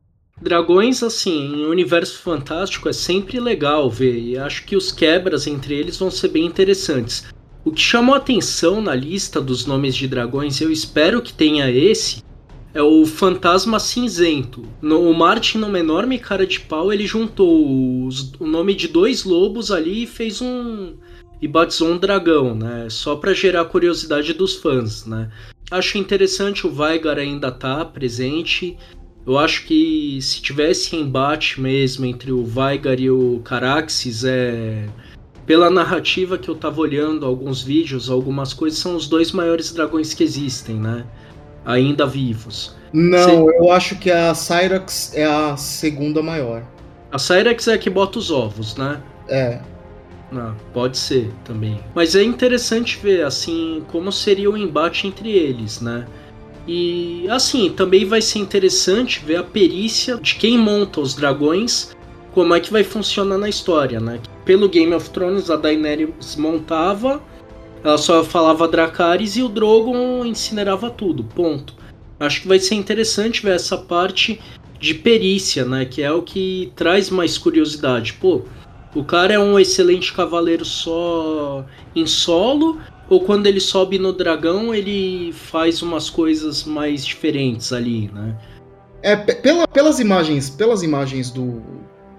Dragões, 0.42 1.04
assim, 1.04 1.54
em 1.54 1.66
universo 1.66 2.18
fantástico 2.18 2.90
é 2.90 2.94
sempre 2.94 3.40
legal 3.40 3.90
ver, 3.90 4.18
e 4.18 4.38
acho 4.38 4.66
que 4.66 4.76
os 4.76 4.92
quebras 4.92 5.46
entre 5.46 5.76
eles 5.76 5.98
vão 5.98 6.10
ser 6.10 6.30
bem 6.30 6.46
interessantes. 6.46 7.28
O 7.64 7.72
que 7.72 7.80
chamou 7.80 8.16
atenção 8.16 8.82
na 8.82 8.96
lista 8.96 9.40
dos 9.40 9.68
nomes 9.68 9.96
de 9.96 10.08
dragões, 10.08 10.60
eu 10.60 10.72
espero 10.72 11.22
que 11.22 11.32
tenha 11.32 11.70
esse, 11.70 12.24
é 12.74 12.82
o 12.82 13.06
Fantasma 13.06 13.80
Cinzento. 13.80 14.64
No, 14.82 15.10
o 15.10 15.14
Martin, 15.14 15.60
numa 15.60 15.80
enorme 15.80 16.18
cara 16.18 16.48
de 16.48 16.60
pau, 16.60 16.92
ele 16.92 17.06
juntou 17.06 18.08
os, 18.08 18.34
o 18.40 18.48
nome 18.48 18.74
de 18.74 18.88
dois 18.88 19.24
lobos 19.24 19.72
ali 19.72 20.04
e 20.04 20.08
fez 20.08 20.42
um. 20.42 20.96
e 21.42 21.48
batizou 21.48 21.90
um 21.90 21.98
dragão, 21.98 22.56
né? 22.56 22.88
Só 22.90 23.16
para 23.16 23.34
gerar 23.34 23.66
curiosidade 23.66 24.34
dos 24.34 24.56
fãs, 24.56 25.06
né? 25.06 25.30
Acho 25.70 25.98
interessante 25.98 26.66
o 26.66 26.72
Veigar 26.72 27.18
ainda 27.18 27.52
tá 27.52 27.84
presente. 27.86 28.78
Eu 29.26 29.38
acho 29.38 29.66
que 29.66 30.20
se 30.22 30.42
tivesse 30.42 30.96
embate 30.96 31.62
mesmo 31.62 32.06
entre 32.06 32.32
o 32.32 32.44
Veigar 32.44 33.00
e 33.00 33.10
o 33.10 33.40
Caraxes, 33.44 34.24
é. 34.24 34.88
Pela 35.46 35.70
narrativa 35.70 36.38
que 36.38 36.50
eu 36.50 36.56
tava 36.56 36.80
olhando, 36.82 37.26
alguns 37.26 37.62
vídeos, 37.62 38.10
algumas 38.10 38.54
coisas, 38.54 38.80
são 38.80 38.96
os 38.96 39.08
dois 39.08 39.32
maiores 39.32 39.72
dragões 39.72 40.14
que 40.14 40.24
existem, 40.24 40.76
né? 40.76 41.06
Ainda 41.66 42.06
vivos. 42.06 42.76
Não, 42.94 43.50
eu 43.52 43.72
acho 43.72 43.98
que 43.98 44.12
a 44.12 44.34
Cyrax 44.34 45.14
é 45.16 45.26
a 45.26 45.56
segunda 45.56 46.22
maior. 46.22 46.64
A 47.12 47.18
Cyrax 47.18 47.68
é 47.68 47.74
a 47.74 47.78
que 47.78 47.90
bota 47.90 48.20
os 48.20 48.32
ovos, 48.32 48.76
né? 48.76 49.02
É. 49.28 49.60
Ah, 50.34 50.54
pode 50.74 50.98
ser 50.98 51.30
também. 51.44 51.80
Mas 51.94 52.16
é 52.16 52.24
interessante 52.24 52.98
ver, 52.98 53.26
assim, 53.26 53.84
como 53.92 54.12
seria 54.12 54.50
o 54.50 54.58
embate 54.58 55.08
entre 55.08 55.30
eles, 55.30 55.82
né? 55.82 56.08
E, 56.68 57.28
assim, 57.30 57.70
também 57.72 58.06
vai 58.06 58.22
ser 58.22 58.40
interessante 58.40 59.24
ver 59.26 59.38
a 59.38 59.44
perícia 59.44 60.18
de 60.18 60.36
quem 60.36 60.58
monta 60.58 61.02
os 61.02 61.16
dragões, 61.16 61.96
como 62.34 62.54
é 62.54 62.60
que 62.60 62.72
vai 62.72 62.84
funcionar 62.84 63.38
na 63.38 63.50
história, 63.50 64.00
né? 64.00 64.20
Pelo 64.46 64.70
Game 64.70 64.94
of 64.94 65.10
Thrones, 65.10 65.50
a 65.50 65.56
Daenerys 65.56 66.36
montava, 66.36 67.22
ela 67.84 67.98
só 67.98 68.24
falava 68.24 68.68
Dracarys 68.68 69.36
e 69.36 69.44
o 69.44 69.50
Drogon 69.50 70.24
incinerava 70.26 70.90
tudo, 70.90 71.24
ponto. 71.24 71.76
Acho 72.20 72.42
que 72.42 72.48
vai 72.48 72.60
ser 72.60 72.76
interessante 72.76 73.42
ver 73.42 73.56
essa 73.56 73.78
parte 73.78 74.40
de 74.80 74.94
perícia, 74.94 75.66
né? 75.66 75.86
Que 75.86 76.04
é 76.04 76.12
o 76.12 76.22
que 76.22 76.72
traz 76.76 77.10
mais 77.10 77.38
curiosidade. 77.38 78.14
Pô, 78.14 78.44
o 78.94 79.04
cara 79.04 79.34
é 79.34 79.40
um 79.40 79.60
excelente 79.60 80.14
cavaleiro 80.14 80.64
só 80.64 81.66
em 81.96 82.06
solo, 82.06 82.80
ou 83.12 83.20
quando 83.20 83.46
ele 83.46 83.60
sobe 83.60 84.00
no 84.00 84.14
dragão, 84.14 84.74
ele 84.74 85.34
faz 85.34 85.82
umas 85.82 86.10
coisas 86.10 86.64
mais 86.64 87.06
diferentes 87.06 87.74
ali, 87.74 88.10
né? 88.14 88.38
É, 89.04 89.18
pela, 89.18 89.68
pelas 89.68 90.00
imagens, 90.00 90.50
pelas 90.50 90.82
imagens 90.82 91.30
do 91.30 91.62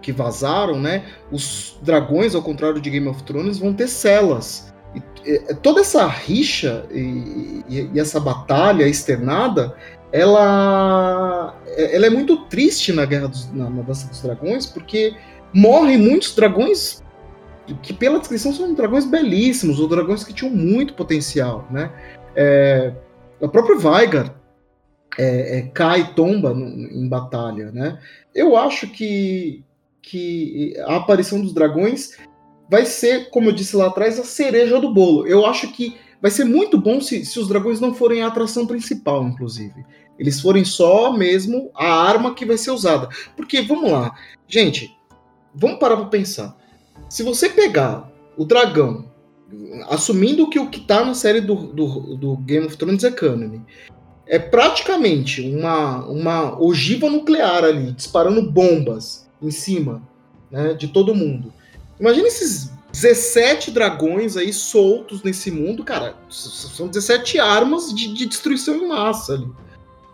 que 0.03 0.12
vazaram, 0.12 0.78
né? 0.78 1.07
Os 1.30 1.78
dragões, 1.80 2.34
ao 2.34 2.43
contrário 2.43 2.78
de 2.78 2.90
Game 2.90 3.09
of 3.09 3.22
Thrones, 3.22 3.57
vão 3.57 3.72
ter 3.72 3.88
celas. 3.88 4.70
E, 4.95 5.30
e, 5.30 5.55
toda 5.62 5.80
essa 5.80 6.07
rixa 6.07 6.84
e, 6.90 7.64
e, 7.70 7.99
essa 7.99 8.20
batalha 8.20 8.86
externada, 8.86 9.74
ela, 10.12 11.57
ela 11.74 12.07
é 12.07 12.11
muito 12.11 12.36
triste 12.49 12.93
na 12.93 13.07
Guerra 13.07 13.28
dos, 13.28 13.51
na, 13.51 13.70
na 13.70 13.80
Dança 13.80 14.07
dos 14.09 14.20
Dragões, 14.20 14.66
porque 14.66 15.14
morrem 15.55 15.97
muitos 15.97 16.34
dragões 16.34 17.03
que 17.82 17.92
pela 17.92 18.18
descrição 18.18 18.52
são 18.52 18.74
dragões 18.74 19.04
belíssimos, 19.04 19.78
ou 19.78 19.88
dragões 19.88 20.24
que 20.24 20.32
tinham 20.32 20.52
muito 20.52 20.94
potencial, 20.94 21.66
né? 21.70 21.90
É, 22.34 22.92
o 23.40 23.48
próprio 23.48 23.78
Veigar 23.78 24.34
é, 25.18 25.58
é, 25.58 25.62
cai 25.62 26.00
e 26.00 26.14
tomba 26.14 26.54
no, 26.54 26.66
em 26.66 27.08
batalha, 27.08 27.70
né? 27.70 27.98
Eu 28.34 28.56
acho 28.56 28.88
que, 28.88 29.62
que 30.00 30.74
a 30.86 30.96
aparição 30.96 31.40
dos 31.40 31.52
dragões 31.52 32.16
vai 32.68 32.86
ser, 32.86 33.28
como 33.30 33.50
eu 33.50 33.52
disse 33.52 33.76
lá 33.76 33.86
atrás, 33.86 34.18
a 34.18 34.24
cereja 34.24 34.80
do 34.80 34.92
bolo. 34.92 35.26
Eu 35.26 35.44
acho 35.44 35.72
que 35.72 35.96
vai 36.20 36.30
ser 36.30 36.44
muito 36.44 36.78
bom 36.80 37.00
se, 37.00 37.24
se 37.24 37.38
os 37.38 37.48
dragões 37.48 37.80
não 37.80 37.94
forem 37.94 38.22
a 38.22 38.28
atração 38.28 38.66
principal, 38.66 39.24
inclusive. 39.24 39.84
Eles 40.18 40.40
forem 40.40 40.64
só 40.64 41.12
mesmo 41.12 41.70
a 41.74 41.86
arma 41.86 42.34
que 42.34 42.46
vai 42.46 42.56
ser 42.56 42.70
usada. 42.70 43.08
Porque, 43.36 43.60
vamos 43.60 43.90
lá, 43.90 44.14
gente, 44.46 44.96
vamos 45.54 45.78
parar 45.78 45.96
para 45.96 46.06
pensar. 46.06 46.56
Se 47.12 47.22
você 47.22 47.50
pegar 47.50 48.10
o 48.38 48.44
dragão, 48.46 49.04
assumindo 49.90 50.48
que 50.48 50.58
o 50.58 50.70
que 50.70 50.80
tá 50.80 51.04
na 51.04 51.12
série 51.12 51.42
do, 51.42 51.54
do, 51.54 52.16
do 52.16 52.36
Game 52.38 52.64
of 52.64 52.74
Thrones 52.74 53.04
é 53.04 53.10
canon, 53.10 53.60
é 54.26 54.38
praticamente 54.38 55.42
uma, 55.42 56.06
uma 56.06 56.58
ogiva 56.58 57.10
nuclear 57.10 57.64
ali, 57.64 57.92
disparando 57.92 58.50
bombas 58.50 59.28
em 59.42 59.50
cima 59.50 60.02
né, 60.50 60.72
de 60.72 60.88
todo 60.88 61.14
mundo. 61.14 61.52
Imagina 62.00 62.28
esses 62.28 62.70
17 62.94 63.72
dragões 63.72 64.38
aí 64.38 64.50
soltos 64.50 65.22
nesse 65.22 65.50
mundo, 65.50 65.84
cara. 65.84 66.16
São 66.30 66.88
17 66.88 67.38
armas 67.38 67.92
de, 67.92 68.14
de 68.14 68.24
destruição 68.24 68.74
em 68.76 68.88
massa 68.88 69.34
ali. 69.34 69.50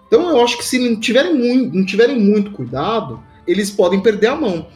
Então 0.09 0.28
eu 0.28 0.42
acho 0.42 0.59
que 0.59 0.64
se 0.64 0.80
não 0.80 0.99
tiverem, 0.99 1.32
muito, 1.32 1.76
não 1.76 1.86
tiverem 1.86 2.18
muito 2.18 2.51
cuidado, 2.51 3.22
eles 3.46 3.70
podem 3.70 4.01
perder 4.01 4.26
a 4.26 4.34
mão. 4.34 4.66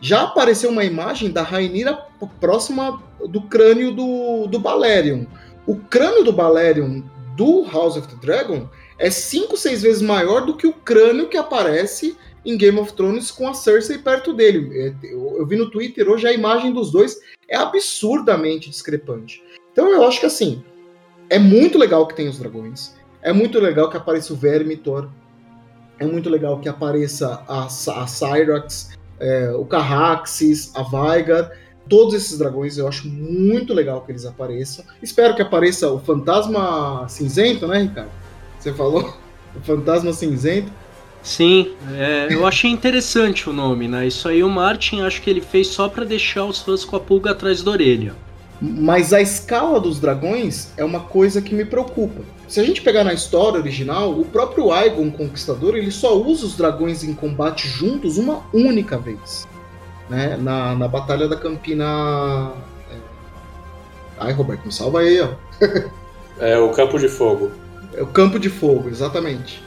Já 0.00 0.22
apareceu 0.22 0.70
uma 0.70 0.84
imagem 0.84 1.30
da 1.30 1.42
Rainira 1.42 1.94
próxima 2.40 3.02
do 3.28 3.42
crânio 3.42 3.92
do, 3.92 4.46
do 4.46 4.58
Balerion. 4.58 5.24
O 5.66 5.76
crânio 5.76 6.22
do 6.22 6.32
Balerion 6.32 7.02
do 7.36 7.64
House 7.64 7.96
of 7.96 8.08
the 8.08 8.16
Dragon 8.20 8.68
é 8.98 9.10
5, 9.10 9.56
6 9.56 9.82
vezes 9.82 10.02
maior 10.02 10.44
do 10.46 10.56
que 10.56 10.66
o 10.66 10.72
crânio 10.72 11.28
que 11.28 11.36
aparece 11.36 12.16
em 12.44 12.56
Game 12.56 12.78
of 12.78 12.92
Thrones 12.92 13.30
com 13.30 13.48
a 13.48 13.54
Cersei 13.54 13.98
perto 13.98 14.32
dele. 14.32 14.70
É, 14.72 14.94
eu 15.12 15.44
vi 15.46 15.56
no 15.56 15.70
Twitter 15.70 16.08
hoje 16.08 16.26
a 16.26 16.32
imagem 16.32 16.72
dos 16.72 16.92
dois 16.92 17.18
é 17.48 17.56
absurdamente 17.56 18.70
discrepante. 18.70 19.42
Então 19.72 19.88
eu 19.88 20.06
acho 20.06 20.20
que 20.20 20.26
assim, 20.26 20.62
é 21.28 21.38
muito 21.38 21.76
legal 21.76 22.06
que 22.06 22.14
tem 22.14 22.28
os 22.28 22.38
dragões. 22.38 22.94
É 23.20 23.32
muito 23.32 23.58
legal 23.58 23.90
que 23.90 23.96
apareça 23.96 24.32
o 24.32 24.36
Vermitor. 24.36 25.08
É 25.98 26.06
muito 26.06 26.30
legal 26.30 26.60
que 26.60 26.68
apareça 26.68 27.42
a, 27.48 27.64
a 27.64 28.06
Cyrax 28.06 28.95
é, 29.20 29.50
o 29.50 29.64
Carraxes, 29.64 30.72
a 30.74 30.82
Veigar, 30.82 31.50
todos 31.88 32.14
esses 32.14 32.38
dragões 32.38 32.78
eu 32.78 32.88
acho 32.88 33.08
muito 33.08 33.72
legal 33.72 34.02
que 34.02 34.12
eles 34.12 34.24
apareçam. 34.24 34.84
Espero 35.02 35.34
que 35.34 35.42
apareça 35.42 35.90
o 35.90 35.98
Fantasma 35.98 37.06
Cinzento, 37.08 37.66
né, 37.66 37.82
Ricardo? 37.82 38.10
Você 38.58 38.72
falou? 38.72 39.16
O 39.54 39.60
Fantasma 39.60 40.12
Cinzento. 40.12 40.70
Sim, 41.22 41.74
é, 41.94 42.28
eu 42.30 42.46
achei 42.46 42.70
interessante 42.70 43.50
o 43.50 43.52
nome, 43.52 43.88
né? 43.88 44.06
Isso 44.06 44.28
aí 44.28 44.44
o 44.44 44.48
Martin 44.48 45.00
acho 45.00 45.20
que 45.20 45.28
ele 45.28 45.40
fez 45.40 45.66
só 45.68 45.88
para 45.88 46.04
deixar 46.04 46.44
os 46.44 46.60
fãs 46.60 46.84
com 46.84 46.94
a 46.94 47.00
pulga 47.00 47.32
atrás 47.32 47.62
da 47.62 47.70
orelha. 47.72 48.14
Mas 48.60 49.12
a 49.12 49.20
escala 49.20 49.78
dos 49.78 50.00
dragões 50.00 50.72
é 50.76 50.84
uma 50.84 51.00
coisa 51.00 51.42
que 51.42 51.54
me 51.54 51.64
preocupa. 51.64 52.22
Se 52.48 52.60
a 52.60 52.64
gente 52.64 52.80
pegar 52.80 53.04
na 53.04 53.12
história 53.12 53.60
original, 53.60 54.18
o 54.18 54.24
próprio 54.24 54.72
Aegon 54.72 55.10
Conquistador 55.10 55.76
ele 55.76 55.90
só 55.90 56.16
usa 56.16 56.46
os 56.46 56.56
dragões 56.56 57.04
em 57.04 57.12
combate 57.12 57.68
juntos 57.68 58.16
uma 58.16 58.42
única 58.54 58.96
vez. 58.96 59.46
Né? 60.08 60.36
Na, 60.40 60.74
na 60.74 60.88
Batalha 60.88 61.28
da 61.28 61.36
Campina. 61.36 62.52
É... 62.90 62.96
Ai, 64.18 64.32
Roberto, 64.32 64.64
me 64.64 64.72
salva 64.72 65.00
aí, 65.00 65.20
ó. 65.20 65.28
é 66.40 66.58
o 66.58 66.70
Campo 66.70 66.98
de 66.98 67.08
Fogo. 67.08 67.50
É 67.94 68.02
o 68.02 68.06
Campo 68.06 68.38
de 68.38 68.48
Fogo, 68.48 68.88
exatamente. 68.88 69.62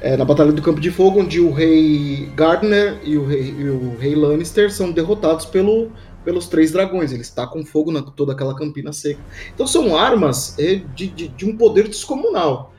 É 0.00 0.18
na 0.18 0.24
Batalha 0.24 0.52
do 0.52 0.60
Campo 0.60 0.80
de 0.80 0.90
Fogo, 0.90 1.20
onde 1.20 1.40
o 1.40 1.50
rei 1.50 2.30
Gardner 2.34 2.98
e 3.04 3.16
o 3.16 3.24
rei, 3.24 3.54
e 3.56 3.68
o 3.70 3.96
rei 3.98 4.14
Lannister 4.14 4.70
são 4.70 4.90
derrotados 4.90 5.46
pelo, 5.46 5.90
pelos 6.24 6.48
três 6.48 6.72
dragões. 6.72 7.12
Ele 7.12 7.22
está 7.22 7.46
com 7.46 7.64
fogo 7.64 7.92
na 7.92 8.02
toda 8.02 8.32
aquela 8.32 8.56
campina 8.56 8.92
seca. 8.92 9.20
Então 9.54 9.66
são 9.66 9.96
armas 9.96 10.58
é, 10.58 10.76
de, 10.94 11.06
de, 11.08 11.28
de, 11.28 11.44
um 11.44 11.56
poder 11.56 11.88
descomunal. 11.88 12.72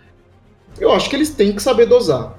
Eu 0.79 0.91
acho 0.91 1.09
que 1.09 1.15
eles 1.15 1.29
têm 1.29 1.53
que 1.53 1.61
saber 1.61 1.85
dosar. 1.85 2.37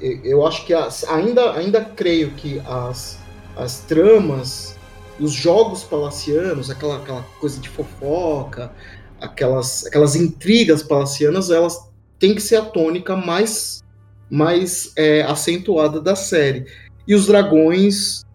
Eu 0.00 0.46
acho 0.46 0.64
que 0.66 0.74
as, 0.74 1.04
ainda, 1.04 1.52
ainda 1.52 1.84
creio 1.84 2.30
que 2.32 2.60
as, 2.66 3.18
as 3.56 3.80
tramas, 3.80 4.76
os 5.18 5.32
jogos 5.32 5.82
palacianos, 5.82 6.70
aquela, 6.70 6.98
aquela 6.98 7.22
coisa 7.40 7.58
de 7.58 7.68
fofoca, 7.68 8.72
aquelas, 9.20 9.86
aquelas 9.86 10.14
intrigas 10.14 10.82
palacianas, 10.82 11.50
elas 11.50 11.90
têm 12.18 12.34
que 12.34 12.42
ser 12.42 12.56
a 12.56 12.64
tônica 12.64 13.16
mais, 13.16 13.82
mais 14.30 14.92
é, 14.96 15.22
acentuada 15.22 16.00
da 16.00 16.14
série. 16.14 16.66
E 17.08 17.14
os 17.14 17.26
dragões 17.26 18.25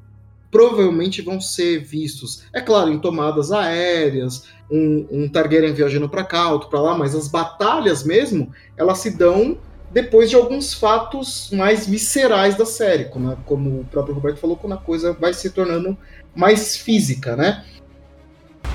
provavelmente 0.52 1.22
vão 1.22 1.40
ser 1.40 1.80
vistos, 1.80 2.44
é 2.54 2.60
claro, 2.60 2.92
em 2.92 3.00
tomadas 3.00 3.52
aéreas, 3.52 4.46
um, 4.70 5.08
um 5.10 5.30
Targaryen 5.30 5.74
viajando 5.74 6.10
para 6.10 6.24
cá, 6.24 6.52
outro 6.52 6.70
para 6.70 6.82
lá, 6.82 6.98
mas 6.98 7.16
as 7.16 7.28
batalhas 7.28 8.04
mesmo, 8.04 8.52
elas 8.78 9.00
se 9.00 9.12
dão 9.12 9.58
depois 9.90 10.30
de 10.30 10.36
alguns 10.36 10.74
fatos 10.74 11.50
mais 11.52 11.86
viscerais 11.88 12.56
da 12.56 12.66
série, 12.66 13.06
como, 13.06 13.36
como 13.46 13.82
o 13.82 13.86
próprio 13.86 14.16
Roberto 14.16 14.38
falou, 14.38 14.56
quando 14.56 14.74
a 14.74 14.78
coisa 14.78 15.14
vai 15.14 15.34
se 15.34 15.50
tornando 15.50 15.98
mais 16.36 16.78
física, 16.78 17.36
né? 17.36 17.66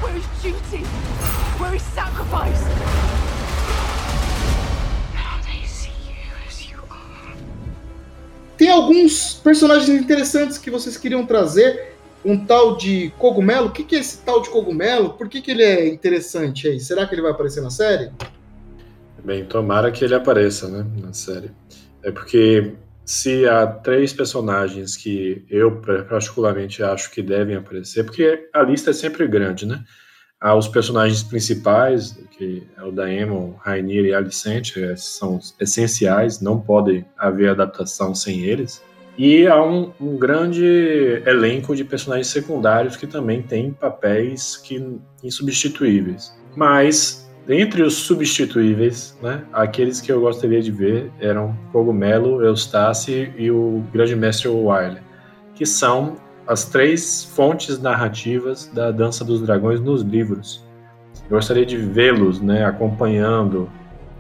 Where 0.03 0.19
is 0.19 0.25
duty? 0.43 0.85
Where 1.59 1.75
is 1.75 1.83
sacrifice? 1.83 3.06
Tem 8.67 8.75
alguns 8.75 9.35
personagens 9.35 9.89
interessantes 9.89 10.59
que 10.59 10.73
vocês 10.73 10.97
queriam 10.97 11.25
trazer. 11.25 11.93
Um 12.25 12.45
tal 12.45 12.77
de 12.77 13.13
cogumelo. 13.17 13.69
O 13.69 13.71
que, 13.71 13.85
que 13.85 13.95
é 13.95 14.01
esse 14.01 14.25
tal 14.25 14.43
de 14.43 14.51
cogumelo? 14.51 15.11
Por 15.11 15.29
que, 15.29 15.41
que 15.41 15.53
ele 15.53 15.63
é 15.63 15.87
interessante 15.87 16.67
aí? 16.67 16.81
Será 16.81 17.07
que 17.07 17.15
ele 17.15 17.23
vai 17.23 17.31
aparecer 17.31 17.61
na 17.61 17.71
série? 17.71 18.11
Bem, 19.25 19.45
tomara 19.45 19.93
que 19.93 20.05
ele 20.05 20.17
apareça, 20.17 20.67
né, 20.67 20.85
na 21.01 21.13
série. 21.13 21.53
É 22.03 22.11
porque 22.11 22.73
se 23.05 23.47
há 23.47 23.69
três 23.69 24.13
personagens 24.13 24.97
que 24.97 25.47
eu 25.49 25.81
particularmente 26.09 26.83
acho 26.83 27.13
que 27.13 27.23
devem 27.23 27.55
aparecer, 27.55 28.03
porque 28.03 28.49
a 28.53 28.63
lista 28.63 28.91
é 28.91 28.95
sempre 28.95 29.29
grande, 29.29 29.65
né? 29.65 29.85
Há 30.39 30.55
os 30.55 30.69
personagens 30.69 31.23
principais, 31.23 32.19
que 32.37 32.63
é 32.77 32.83
o 32.85 32.93
Daemon, 32.93 33.55
Rainier 33.59 34.05
e 34.05 34.15
Alicente, 34.15 34.75
são 34.97 35.41
essenciais, 35.59 36.41
não 36.43 36.61
pode 36.61 37.07
haver 37.17 37.51
adaptação 37.51 38.15
sem 38.15 38.43
eles. 38.43 38.83
E 39.17 39.47
há 39.47 39.65
um, 39.65 39.93
um, 39.99 40.19
grande 40.19 41.23
elenco 41.25 41.75
de 41.75 41.85
personagens 41.85 42.27
secundários 42.27 42.97
que 42.97 43.07
também 43.07 43.41
têm 43.41 43.73
papéis 43.73 44.59
que, 44.59 44.99
insubstituíveis. 45.25 46.37
Mas, 46.55 47.27
entre 47.49 47.83
os 47.83 47.95
substituíveis, 47.95 49.17
né, 49.23 49.43
aqueles 49.55 50.03
que 50.03 50.13
eu 50.13 50.21
gostaria 50.21 50.61
de 50.61 50.71
ver 50.71 51.11
eram 51.19 51.59
Cogumelo, 51.73 52.45
Eustace 52.45 53.33
e 53.39 53.51
o 53.51 53.83
Grande 53.91 54.15
Mestre 54.15 54.49
Wiley, 54.49 55.01
que 55.55 55.65
são 55.65 56.19
as 56.47 56.65
três 56.65 57.25
fontes 57.25 57.81
narrativas 57.81 58.71
da 58.73 58.91
Dança 58.91 59.25
dos 59.25 59.41
Dragões 59.41 59.81
nos 59.81 60.03
livros. 60.03 60.65
Eu 61.25 61.37
gostaria 61.37 61.67
de 61.67 61.77
vê-los, 61.77 62.41
né, 62.41 62.65
acompanhando, 62.65 63.69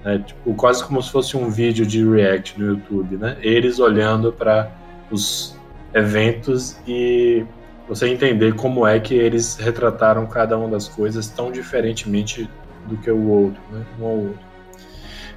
né, 0.05 0.19
tipo, 0.19 0.55
quase 0.55 0.85
como 0.85 1.01
se 1.03 1.11
fosse 1.11 1.37
um 1.37 1.51
vídeo 1.51 1.87
de 1.87 2.05
react 2.05 2.59
no 2.59 2.67
YouTube, 2.67 3.17
né? 3.17 3.37
Eles 3.41 3.79
olhando 3.79 4.33
para 4.33 4.71
os 5.11 5.57
eventos 5.95 6.77
e 6.87 7.45
você 7.89 8.09
entender 8.09 8.55
como 8.55 8.85
é 8.87 8.99
que 8.99 9.15
eles 9.15 9.57
retrataram 9.57 10.27
cada 10.27 10.59
uma 10.59 10.69
das 10.69 10.89
coisas 10.89 11.29
tão 11.29 11.53
diferentemente 11.53 12.51
do 12.87 12.97
que 12.97 13.11
o 13.11 13.29
outro, 13.29 13.61
né? 13.71 13.87
Um 14.01 14.05
ao 14.05 14.17
outro. 14.17 14.47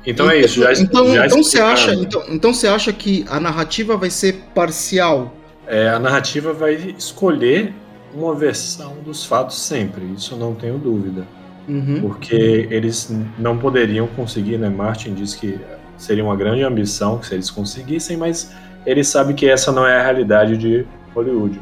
Então, 0.05 0.25
então 0.25 0.29
é 0.31 0.39
isso. 0.39 0.61
Já, 0.61 0.73
então, 0.73 1.13
já 1.13 1.25
então 1.27 1.43
você 1.43 1.59
acha, 1.59 1.93
então, 1.93 2.23
então 2.29 2.53
você 2.53 2.67
acha 2.67 2.91
que 2.91 3.25
a 3.29 3.39
narrativa 3.39 3.95
vai 3.95 4.09
ser 4.09 4.33
parcial 4.55 5.33
é, 5.69 5.87
a 5.87 5.99
narrativa 5.99 6.51
vai 6.51 6.73
escolher 6.97 7.73
uma 8.13 8.33
versão 8.33 8.95
dos 9.05 9.23
fatos 9.23 9.61
sempre, 9.61 10.03
isso 10.15 10.35
não 10.35 10.55
tenho 10.55 10.79
dúvida. 10.79 11.27
Uhum. 11.67 12.01
Porque 12.01 12.67
eles 12.71 13.15
não 13.37 13.55
poderiam 13.59 14.07
conseguir, 14.07 14.57
né? 14.57 14.67
Martin 14.67 15.13
disse 15.13 15.37
que 15.37 15.59
seria 15.95 16.23
uma 16.23 16.35
grande 16.35 16.63
ambição 16.63 17.21
se 17.21 17.35
eles 17.35 17.51
conseguissem, 17.51 18.17
mas 18.17 18.51
ele 18.83 19.03
sabe 19.03 19.35
que 19.35 19.47
essa 19.47 19.71
não 19.71 19.85
é 19.85 19.99
a 19.99 20.03
realidade 20.03 20.57
de 20.57 20.87
Hollywood. 21.13 21.59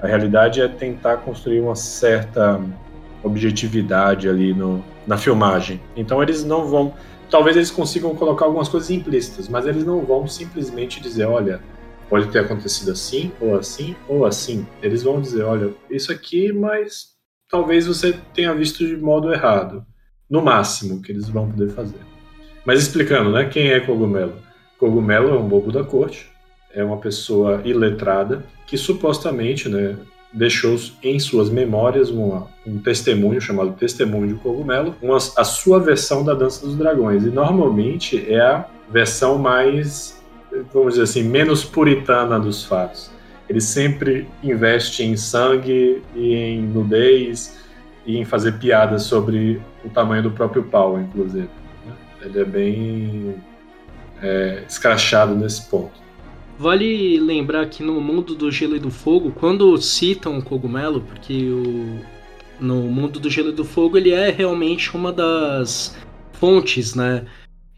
A 0.00 0.06
realidade 0.06 0.60
é 0.60 0.68
tentar 0.68 1.16
construir 1.16 1.60
uma 1.60 1.74
certa 1.74 2.60
objetividade 3.24 4.28
ali 4.28 4.54
no, 4.54 4.84
na 5.04 5.18
filmagem. 5.18 5.80
Então 5.96 6.22
eles 6.22 6.44
não 6.44 6.66
vão. 6.66 6.94
Talvez 7.28 7.56
eles 7.56 7.70
consigam 7.70 8.14
colocar 8.14 8.44
algumas 8.44 8.68
coisas 8.68 8.90
implícitas, 8.90 9.48
mas 9.48 9.66
eles 9.66 9.84
não 9.84 10.00
vão 10.02 10.28
simplesmente 10.28 11.00
dizer: 11.00 11.24
olha, 11.24 11.60
pode 12.10 12.28
ter 12.28 12.40
acontecido 12.40 12.90
assim, 12.90 13.32
ou 13.40 13.56
assim, 13.56 13.96
ou 14.06 14.26
assim. 14.26 14.66
Eles 14.82 15.04
vão 15.04 15.20
dizer, 15.20 15.44
olha, 15.44 15.72
isso 15.88 16.12
aqui, 16.12 16.52
mas 16.52 17.10
talvez 17.48 17.86
você 17.86 18.12
tenha 18.34 18.52
visto 18.54 18.86
de 18.86 18.96
modo 18.96 19.32
errado. 19.32 19.86
No 20.28 20.42
máximo 20.42 21.00
que 21.00 21.12
eles 21.12 21.28
vão 21.28 21.50
poder 21.50 21.70
fazer. 21.70 22.00
Mas 22.64 22.82
explicando, 22.82 23.30
né? 23.30 23.46
Quem 23.46 23.70
é 23.70 23.80
Cogumelo? 23.80 24.34
Cogumelo 24.78 25.30
é 25.30 25.38
um 25.38 25.48
bobo 25.48 25.72
da 25.72 25.84
corte, 25.84 26.30
é 26.74 26.82
uma 26.84 26.98
pessoa 26.98 27.60
iletrada 27.64 28.44
que 28.66 28.76
supostamente, 28.78 29.68
né, 29.68 29.96
deixou 30.32 30.78
em 31.02 31.18
suas 31.18 31.50
memórias 31.50 32.08
uma, 32.10 32.46
um 32.66 32.78
testemunho 32.78 33.40
chamado 33.40 33.72
Testemunho 33.72 34.28
de 34.28 34.34
Cogumelo, 34.40 34.94
uma, 35.02 35.16
a 35.16 35.44
sua 35.44 35.80
versão 35.80 36.24
da 36.24 36.34
Dança 36.34 36.64
dos 36.64 36.76
Dragões. 36.76 37.24
E 37.24 37.30
normalmente 37.30 38.32
é 38.32 38.40
a 38.40 38.66
versão 38.88 39.38
mais, 39.38 40.19
vamos 40.72 40.94
dizer 40.94 41.04
assim, 41.04 41.22
menos 41.22 41.64
puritana 41.64 42.38
dos 42.38 42.64
fatos. 42.64 43.10
Ele 43.48 43.60
sempre 43.60 44.28
investe 44.42 45.02
em 45.02 45.16
sangue 45.16 46.02
e 46.14 46.34
em 46.34 46.62
nudez 46.62 47.58
e 48.06 48.16
em 48.16 48.24
fazer 48.24 48.52
piadas 48.58 49.02
sobre 49.04 49.60
o 49.84 49.88
tamanho 49.88 50.22
do 50.22 50.30
próprio 50.30 50.62
pau, 50.62 51.00
inclusive. 51.00 51.48
Né? 51.86 51.92
Ele 52.22 52.40
é 52.40 52.44
bem 52.44 53.34
é, 54.22 54.62
escrachado 54.68 55.34
nesse 55.34 55.68
ponto. 55.68 56.00
Vale 56.58 57.18
lembrar 57.18 57.66
que 57.66 57.82
no 57.82 58.00
mundo 58.00 58.34
do 58.34 58.50
gelo 58.50 58.76
e 58.76 58.78
do 58.78 58.90
fogo, 58.90 59.32
quando 59.32 59.76
citam 59.78 60.38
o 60.38 60.42
cogumelo, 60.42 61.00
porque 61.00 61.48
o, 61.48 61.98
no 62.60 62.82
mundo 62.82 63.18
do 63.18 63.30
gelo 63.30 63.48
e 63.48 63.52
do 63.52 63.64
fogo 63.64 63.96
ele 63.96 64.12
é 64.12 64.30
realmente 64.30 64.94
uma 64.94 65.12
das 65.12 65.96
fontes, 66.34 66.94
né? 66.94 67.24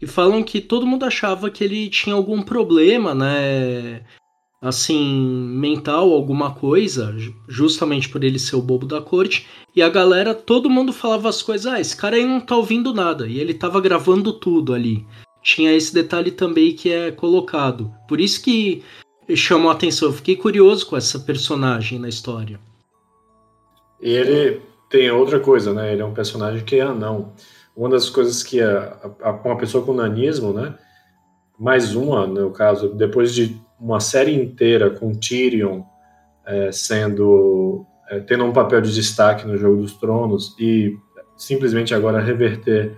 E 0.03 0.07
falam 0.07 0.43
que 0.43 0.61
todo 0.61 0.85
mundo 0.85 1.05
achava 1.05 1.49
que 1.49 1.63
ele 1.63 1.89
tinha 1.89 2.15
algum 2.15 2.41
problema, 2.41 3.15
né? 3.15 4.01
Assim, 4.61 5.03
mental, 5.57 6.13
alguma 6.13 6.53
coisa, 6.53 7.13
justamente 7.49 8.07
por 8.07 8.23
ele 8.23 8.39
ser 8.39 8.55
o 8.55 8.61
bobo 8.61 8.85
da 8.85 9.01
corte. 9.01 9.45
E 9.75 9.81
a 9.81 9.89
galera, 9.89 10.33
todo 10.33 10.69
mundo 10.69 10.93
falava 10.93 11.27
as 11.27 11.41
coisas, 11.41 11.67
ah, 11.67 11.79
esse 11.79 11.97
cara 11.97 12.15
aí 12.15 12.25
não 12.25 12.39
tá 12.39 12.55
ouvindo 12.55 12.93
nada. 12.93 13.27
E 13.27 13.39
ele 13.39 13.53
tava 13.53 13.81
gravando 13.81 14.31
tudo 14.31 14.73
ali 14.73 15.05
tinha 15.43 15.73
esse 15.73 15.93
detalhe 15.93 16.31
também 16.31 16.73
que 16.73 16.91
é 16.91 17.11
colocado. 17.11 17.93
Por 18.07 18.21
isso 18.21 18.41
que 18.41 18.81
chamou 19.35 19.69
a 19.69 19.73
atenção. 19.73 20.07
Eu 20.07 20.13
fiquei 20.13 20.35
curioso 20.35 20.87
com 20.87 20.95
essa 20.95 21.19
personagem 21.19 21.99
na 21.99 22.07
história. 22.07 22.59
E 24.01 24.09
ele 24.09 24.61
tem 24.89 25.11
outra 25.11 25.39
coisa, 25.39 25.73
né? 25.73 25.91
Ele 25.91 26.01
é 26.01 26.05
um 26.05 26.13
personagem 26.13 26.63
que 26.63 26.77
é 26.77 26.81
anão. 26.81 27.33
Uma 27.75 27.89
das 27.89 28.09
coisas 28.09 28.43
que 28.43 28.61
a, 28.61 28.97
a, 29.21 29.31
uma 29.31 29.57
pessoa 29.57 29.85
com 29.85 29.93
nanismo, 29.93 30.53
né? 30.53 30.75
Mais 31.59 31.95
uma, 31.95 32.27
no 32.27 32.51
caso, 32.51 32.93
depois 32.93 33.33
de 33.33 33.59
uma 33.79 33.99
série 33.99 34.33
inteira 34.33 34.89
com 34.89 35.13
Tyrion 35.13 35.83
é, 36.45 36.71
sendo 36.71 37.85
é, 38.09 38.19
tendo 38.19 38.43
um 38.43 38.53
papel 38.53 38.81
de 38.81 38.93
destaque 38.93 39.47
no 39.47 39.57
Jogo 39.57 39.81
dos 39.81 39.93
Tronos 39.93 40.55
e 40.59 40.97
simplesmente 41.37 41.93
agora 41.93 42.19
reverter 42.19 42.95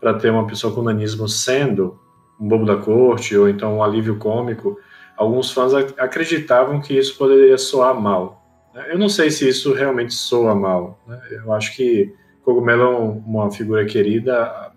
para 0.00 0.14
ter 0.14 0.30
uma 0.30 0.46
pessoa 0.46 0.74
com 0.74 0.82
nanismo 0.82 1.28
sendo 1.28 1.98
um 2.40 2.48
bobo 2.48 2.64
da 2.64 2.76
corte 2.76 3.36
ou 3.36 3.48
então 3.48 3.76
um 3.76 3.82
alívio 3.82 4.16
cômico, 4.16 4.78
alguns 5.16 5.50
fãs 5.50 5.72
acreditavam 5.74 6.80
que 6.80 6.96
isso 6.96 7.16
poderia 7.16 7.56
soar 7.56 7.98
mal. 7.98 8.42
Eu 8.88 8.98
não 8.98 9.08
sei 9.08 9.30
se 9.30 9.48
isso 9.48 9.72
realmente 9.72 10.12
soa 10.12 10.54
mal. 10.54 11.00
Né? 11.06 11.20
Eu 11.30 11.52
acho 11.52 11.76
que 11.76 12.12
Cogumelo 12.44 12.82
é 12.82 12.88
uma 13.26 13.50
figura 13.50 13.84
querida 13.84 14.72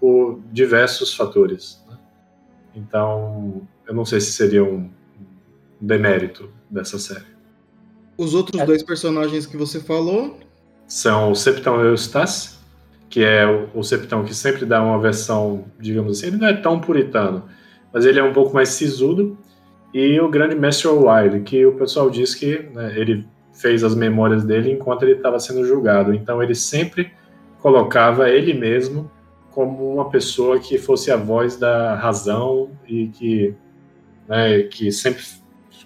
por 0.00 0.40
diversos 0.52 1.14
fatores. 1.14 1.82
Né? 1.88 1.98
Então, 2.74 3.62
eu 3.86 3.94
não 3.94 4.04
sei 4.04 4.20
se 4.20 4.32
seria 4.32 4.62
um 4.62 4.88
demérito 5.80 6.50
dessa 6.70 6.98
série. 6.98 7.26
Os 8.16 8.34
outros 8.34 8.64
dois 8.64 8.82
personagens 8.82 9.46
que 9.46 9.56
você 9.56 9.80
falou 9.80 10.38
são 10.86 11.32
o 11.32 11.34
Septão 11.34 11.80
Eustace 11.80 12.58
que 13.08 13.24
é 13.24 13.46
o, 13.46 13.68
o 13.74 13.82
Septão, 13.82 14.24
que 14.24 14.34
sempre 14.34 14.64
dá 14.64 14.82
uma 14.82 14.98
versão, 14.98 15.64
digamos 15.78 16.18
assim, 16.18 16.28
ele 16.28 16.36
não 16.36 16.48
é 16.48 16.52
tão 16.52 16.80
puritano, 16.80 17.44
mas 17.92 18.04
ele 18.04 18.18
é 18.18 18.22
um 18.22 18.32
pouco 18.32 18.54
mais 18.54 18.70
sisudo, 18.70 19.36
e 19.92 20.20
o 20.20 20.28
grande 20.28 20.54
Mestre 20.54 20.88
Wilde, 20.88 21.40
que 21.40 21.64
o 21.64 21.72
pessoal 21.72 22.10
diz 22.10 22.34
que 22.34 22.68
né, 22.74 22.92
ele 22.98 23.26
fez 23.58 23.82
as 23.84 23.94
memórias 23.94 24.44
dele 24.44 24.72
enquanto 24.72 25.02
ele 25.02 25.12
estava 25.12 25.38
sendo 25.38 25.64
julgado, 25.64 26.14
então 26.14 26.42
ele 26.42 26.54
sempre 26.54 27.12
colocava 27.60 28.30
ele 28.30 28.54
mesmo 28.54 29.10
como 29.50 29.92
uma 29.92 30.08
pessoa 30.08 30.60
que 30.60 30.78
fosse 30.78 31.10
a 31.10 31.16
voz 31.16 31.56
da 31.56 31.94
razão 31.96 32.70
e 32.86 33.08
que, 33.08 33.54
né, 34.28 34.62
que 34.62 34.92
sempre 34.92 35.22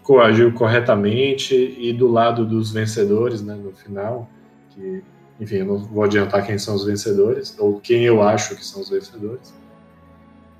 coagiu 0.02 0.52
corretamente 0.52 1.54
e 1.78 1.92
do 1.92 2.08
lado 2.08 2.44
dos 2.44 2.70
vencedores, 2.70 3.42
né, 3.42 3.54
no 3.54 3.72
final, 3.72 4.28
que 4.70 5.02
enfim, 5.40 5.56
eu 5.56 5.66
não 5.66 5.78
vou 5.78 6.04
adiantar 6.04 6.46
quem 6.46 6.56
são 6.56 6.74
os 6.74 6.84
vencedores, 6.84 7.56
ou 7.58 7.80
quem 7.80 8.04
eu 8.04 8.22
acho 8.22 8.54
que 8.54 8.64
são 8.64 8.80
os 8.80 8.90
vencedores. 8.90 9.52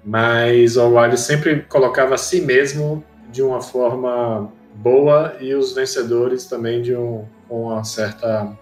Mas 0.05 0.77
o 0.77 0.95
Wiley 0.95 1.17
sempre 1.17 1.63
colocava 1.63 2.15
a 2.17 2.19
si 2.19 2.41
mesmo 2.41 3.05
de 3.31 3.43
uma 3.43 3.61
forma 3.61 4.53
boa 4.75 5.37
e 5.41 5.55
os 5.55 5.75
vencedores 5.75 6.47
também 6.47 6.83
de 6.83 6.95
um, 6.97 7.25
com 7.49 7.65
uma 7.65 7.85
certa 7.85 8.57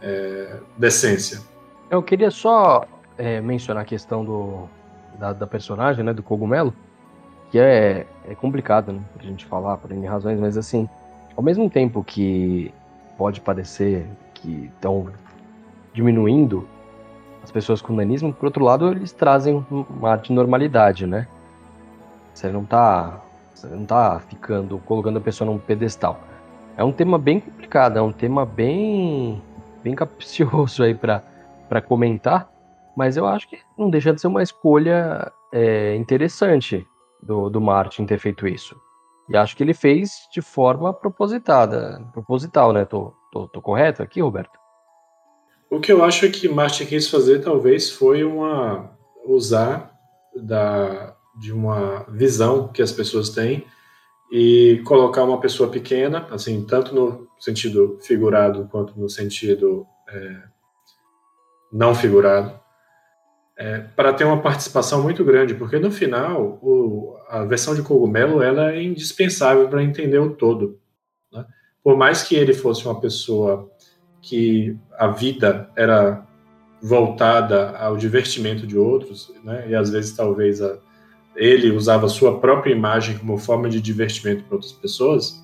é, 0.00 0.56
decência. 0.76 1.40
Eu 1.90 2.02
queria 2.02 2.30
só 2.30 2.84
é, 3.18 3.40
mencionar 3.40 3.82
a 3.82 3.86
questão 3.86 4.24
do, 4.24 4.68
da, 5.18 5.32
da, 5.32 5.46
personagem, 5.46 6.04
né, 6.04 6.12
do 6.12 6.22
cogumelo, 6.22 6.74
que 7.50 7.58
é, 7.58 8.06
é 8.28 8.34
complicado, 8.34 8.92
né, 8.92 9.00
pra 9.14 9.24
gente 9.24 9.44
falar 9.46 9.76
por 9.76 9.92
N 9.92 10.06
razões, 10.06 10.38
mas 10.38 10.56
assim, 10.56 10.88
ao 11.36 11.42
mesmo 11.42 11.68
tempo 11.68 12.02
que 12.02 12.72
pode 13.16 13.40
parecer 13.40 14.06
que 14.34 14.70
estão 14.74 15.08
diminuindo 15.92 16.66
as 17.42 17.50
pessoas 17.50 17.82
com 17.82 17.92
nanismo, 17.92 18.32
por 18.32 18.46
outro 18.46 18.64
lado, 18.64 18.90
eles 18.90 19.12
trazem 19.12 19.64
uma 19.70 20.16
de 20.16 20.32
normalidade, 20.32 21.06
né? 21.06 21.26
Você 22.32 22.48
não 22.48 22.64
tá, 22.64 23.20
não 23.68 23.84
tá 23.84 24.20
ficando, 24.20 24.78
colocando 24.78 25.18
a 25.18 25.20
pessoa 25.20 25.50
num 25.50 25.58
pedestal. 25.58 26.20
É 26.76 26.84
um 26.84 26.92
tema 26.92 27.18
bem 27.18 27.40
complicado, 27.40 27.98
é 27.98 28.02
um 28.02 28.12
tema 28.12 28.46
bem, 28.46 29.42
bem 29.82 29.94
capcioso 29.94 30.82
aí 30.82 30.94
para 30.94 31.80
comentar, 31.86 32.50
mas 32.96 33.16
eu 33.16 33.26
acho 33.26 33.48
que 33.48 33.58
não 33.78 33.90
deixa 33.90 34.12
de 34.12 34.20
ser 34.20 34.26
uma 34.26 34.42
escolha 34.42 35.30
é, 35.52 35.94
interessante 35.96 36.86
do, 37.22 37.48
do 37.48 37.60
Martin 37.60 38.06
ter 38.06 38.18
feito 38.18 38.46
isso. 38.46 38.76
E 39.28 39.36
acho 39.36 39.56
que 39.56 39.62
ele 39.62 39.74
fez 39.74 40.28
de 40.32 40.42
forma 40.42 40.92
propositada, 40.92 42.02
proposital, 42.12 42.72
né? 42.72 42.84
Tô, 42.84 43.14
Tô, 43.32 43.48
tô 43.48 43.62
correto 43.62 44.02
aqui, 44.02 44.20
Roberto? 44.20 44.60
O 45.70 45.80
que 45.80 45.90
eu 45.90 46.04
acho 46.04 46.30
que 46.30 46.46
Martin 46.50 46.84
quis 46.84 47.08
fazer 47.08 47.38
talvez 47.38 47.90
foi 47.90 48.22
uma 48.22 48.90
usar 49.24 49.90
da, 50.36 51.16
de 51.38 51.52
uma 51.52 52.04
visão 52.08 52.68
que 52.68 52.82
as 52.82 52.92
pessoas 52.92 53.30
têm 53.30 53.66
e 54.30 54.82
colocar 54.84 55.24
uma 55.24 55.40
pessoa 55.40 55.70
pequena, 55.70 56.26
assim, 56.30 56.64
tanto 56.64 56.94
no 56.94 57.28
sentido 57.38 57.98
figurado 58.02 58.68
quanto 58.70 58.98
no 58.98 59.08
sentido 59.08 59.86
é, 60.08 60.42
não 61.72 61.94
figurado, 61.94 62.58
é, 63.56 63.80
para 63.80 64.12
ter 64.12 64.24
uma 64.24 64.40
participação 64.40 65.02
muito 65.02 65.24
grande, 65.24 65.54
porque 65.54 65.78
no 65.78 65.90
final 65.90 66.58
o, 66.62 67.16
a 67.28 67.44
versão 67.44 67.74
de 67.74 67.82
cogumelo 67.82 68.42
ela 68.42 68.72
é 68.72 68.82
indispensável 68.82 69.68
para 69.68 69.82
entender 69.82 70.18
o 70.18 70.34
todo 70.34 70.82
por 71.82 71.96
mais 71.96 72.22
que 72.22 72.34
ele 72.34 72.54
fosse 72.54 72.84
uma 72.84 73.00
pessoa 73.00 73.70
que 74.20 74.76
a 74.96 75.08
vida 75.08 75.68
era 75.76 76.24
voltada 76.80 77.76
ao 77.76 77.96
divertimento 77.96 78.66
de 78.66 78.78
outros, 78.78 79.32
né, 79.42 79.68
e 79.68 79.74
às 79.74 79.90
vezes 79.90 80.12
talvez 80.12 80.62
a, 80.62 80.78
ele 81.34 81.70
usava 81.70 82.06
a 82.06 82.08
sua 82.08 82.38
própria 82.38 82.72
imagem 82.72 83.18
como 83.18 83.38
forma 83.38 83.68
de 83.68 83.80
divertimento 83.80 84.44
para 84.44 84.56
outras 84.56 84.72
pessoas, 84.72 85.42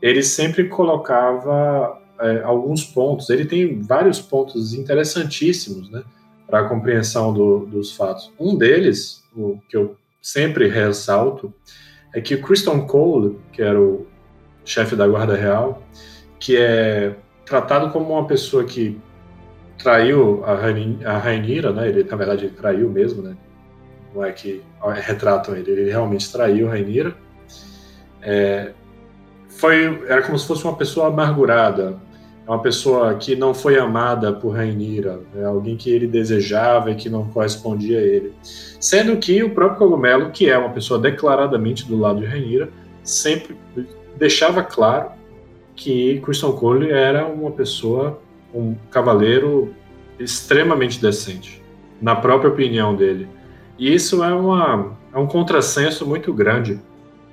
ele 0.00 0.22
sempre 0.22 0.68
colocava 0.68 1.98
é, 2.20 2.42
alguns 2.42 2.84
pontos. 2.84 3.30
Ele 3.30 3.44
tem 3.44 3.80
vários 3.80 4.20
pontos 4.20 4.74
interessantíssimos, 4.74 5.90
né, 5.90 6.02
para 6.46 6.60
a 6.60 6.68
compreensão 6.68 7.32
do, 7.32 7.66
dos 7.66 7.96
fatos. 7.96 8.32
Um 8.38 8.56
deles, 8.56 9.24
o 9.34 9.58
que 9.68 9.76
eu 9.76 9.96
sempre 10.20 10.68
ressalto, 10.68 11.52
é 12.14 12.20
que 12.20 12.36
Christian 12.36 12.80
Cole, 12.80 13.38
que 13.52 13.62
era 13.62 13.80
o, 13.80 14.06
chefe 14.64 14.94
da 14.94 15.06
Guarda 15.06 15.34
Real, 15.34 15.82
que 16.38 16.56
é 16.56 17.16
tratado 17.44 17.90
como 17.90 18.12
uma 18.12 18.26
pessoa 18.26 18.64
que 18.64 18.98
traiu 19.78 20.44
a 20.44 21.18
Rainira, 21.18 21.72
né? 21.72 21.88
Ele, 21.88 22.04
na 22.04 22.16
verdade, 22.16 22.48
traiu 22.50 22.88
mesmo, 22.88 23.22
né? 23.22 23.36
Não 24.14 24.24
é 24.24 24.32
que 24.32 24.62
retratam 24.94 25.56
ele, 25.56 25.70
ele 25.70 25.90
realmente 25.90 26.30
traiu 26.30 26.68
Rainira. 26.68 27.14
É, 28.20 28.72
foi, 29.48 30.02
era 30.08 30.22
como 30.22 30.38
se 30.38 30.46
fosse 30.46 30.64
uma 30.64 30.76
pessoa 30.76 31.08
amargurada, 31.08 31.96
uma 32.46 32.60
pessoa 32.60 33.14
que 33.14 33.36
não 33.36 33.54
foi 33.54 33.78
amada 33.78 34.32
por 34.32 34.56
Rainira, 34.56 35.20
né? 35.32 35.44
alguém 35.44 35.76
que 35.76 35.90
ele 35.90 36.06
desejava 36.06 36.90
e 36.90 36.94
que 36.94 37.08
não 37.08 37.28
correspondia 37.28 37.98
a 37.98 38.02
ele. 38.02 38.32
Sendo 38.42 39.16
que 39.16 39.42
o 39.42 39.50
próprio 39.50 39.78
Cogumelo, 39.78 40.30
que 40.30 40.50
é 40.50 40.58
uma 40.58 40.70
pessoa 40.70 40.98
declaradamente 40.98 41.86
do 41.86 41.96
lado 41.96 42.20
de 42.20 42.26
Rainira, 42.26 42.68
sempre 43.02 43.56
deixava 44.16 44.62
claro 44.62 45.12
que 45.74 46.20
Christian 46.20 46.52
Cole 46.52 46.90
era 46.90 47.26
uma 47.26 47.50
pessoa, 47.50 48.20
um 48.54 48.74
cavaleiro 48.90 49.74
extremamente 50.18 51.00
decente, 51.00 51.62
na 52.00 52.14
própria 52.14 52.50
opinião 52.50 52.94
dele. 52.94 53.28
E 53.82 53.92
isso 53.92 54.22
é, 54.22 54.32
uma, 54.32 54.96
é 55.12 55.18
um 55.18 55.26
contrassenso 55.26 56.06
muito 56.06 56.32
grande. 56.32 56.74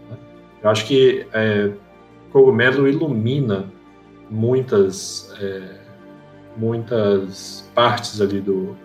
Né? 0.10 0.18
Eu 0.64 0.70
acho 0.72 0.84
que 0.88 1.28
é, 1.32 1.70
Cogumelo 2.32 2.88
ilumina 2.88 3.72
muitas, 4.32 5.32
é, 5.40 5.76
muitas 6.58 7.70
partes 7.76 8.20
ali 8.20 8.42
do, 8.42 8.76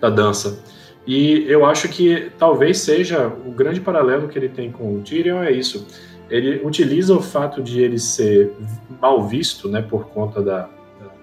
da 0.00 0.08
dança. 0.08 0.64
E 1.06 1.44
eu 1.46 1.66
acho 1.66 1.86
que 1.86 2.32
talvez 2.38 2.78
seja 2.78 3.26
o 3.26 3.50
grande 3.50 3.82
paralelo 3.82 4.26
que 4.26 4.38
ele 4.38 4.48
tem 4.48 4.72
com 4.72 4.96
o 4.96 5.02
Tyrion 5.02 5.42
é 5.42 5.52
isso. 5.52 5.86
Ele 6.30 6.62
utiliza 6.64 7.14
o 7.14 7.20
fato 7.20 7.62
de 7.62 7.82
ele 7.82 7.98
ser 7.98 8.54
mal 9.02 9.28
visto, 9.28 9.68
né, 9.68 9.82
por 9.82 10.06
conta 10.06 10.40
da, 10.40 10.70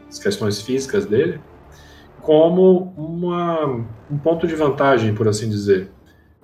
das 0.06 0.20
questões 0.20 0.62
físicas 0.62 1.08
dele, 1.08 1.42
como 2.22 2.94
uma, 2.98 3.66
um 4.10 4.18
ponto 4.18 4.48
de 4.48 4.56
vantagem, 4.56 5.14
por 5.14 5.28
assim 5.28 5.50
dizer. 5.50 5.90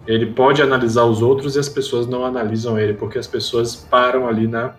Ele 0.06 0.28
pode 0.28 0.62
analisar 0.62 1.04
os 1.04 1.22
outros 1.22 1.56
e 1.56 1.60
as 1.60 1.68
pessoas 1.68 2.08
não 2.08 2.24
analisam 2.24 2.80
ele, 2.80 2.94
porque 2.94 3.18
as 3.18 3.28
pessoas 3.28 3.76
param 3.76 4.28
ali 4.28 4.48
na, 4.48 4.76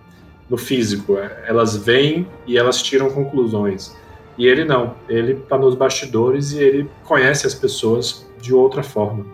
no 0.49 0.57
físico. 0.57 1.19
Elas 1.47 1.77
veem 1.77 2.27
e 2.47 2.57
elas 2.57 2.83
tiram 2.83 3.11
conclusões. 3.11 3.95
E 4.39 4.47
ele 4.47 4.65
não. 4.65 4.95
Ele 5.09 5.33
está 5.33 5.59
nos 5.59 5.75
bastidores 5.75 6.53
e 6.53 6.59
ele 6.59 6.91
conhece 7.05 7.47
as 7.47 7.55
pessoas 7.55 8.27
de 8.41 8.55
outra 8.55 8.83
forma. 8.83 9.27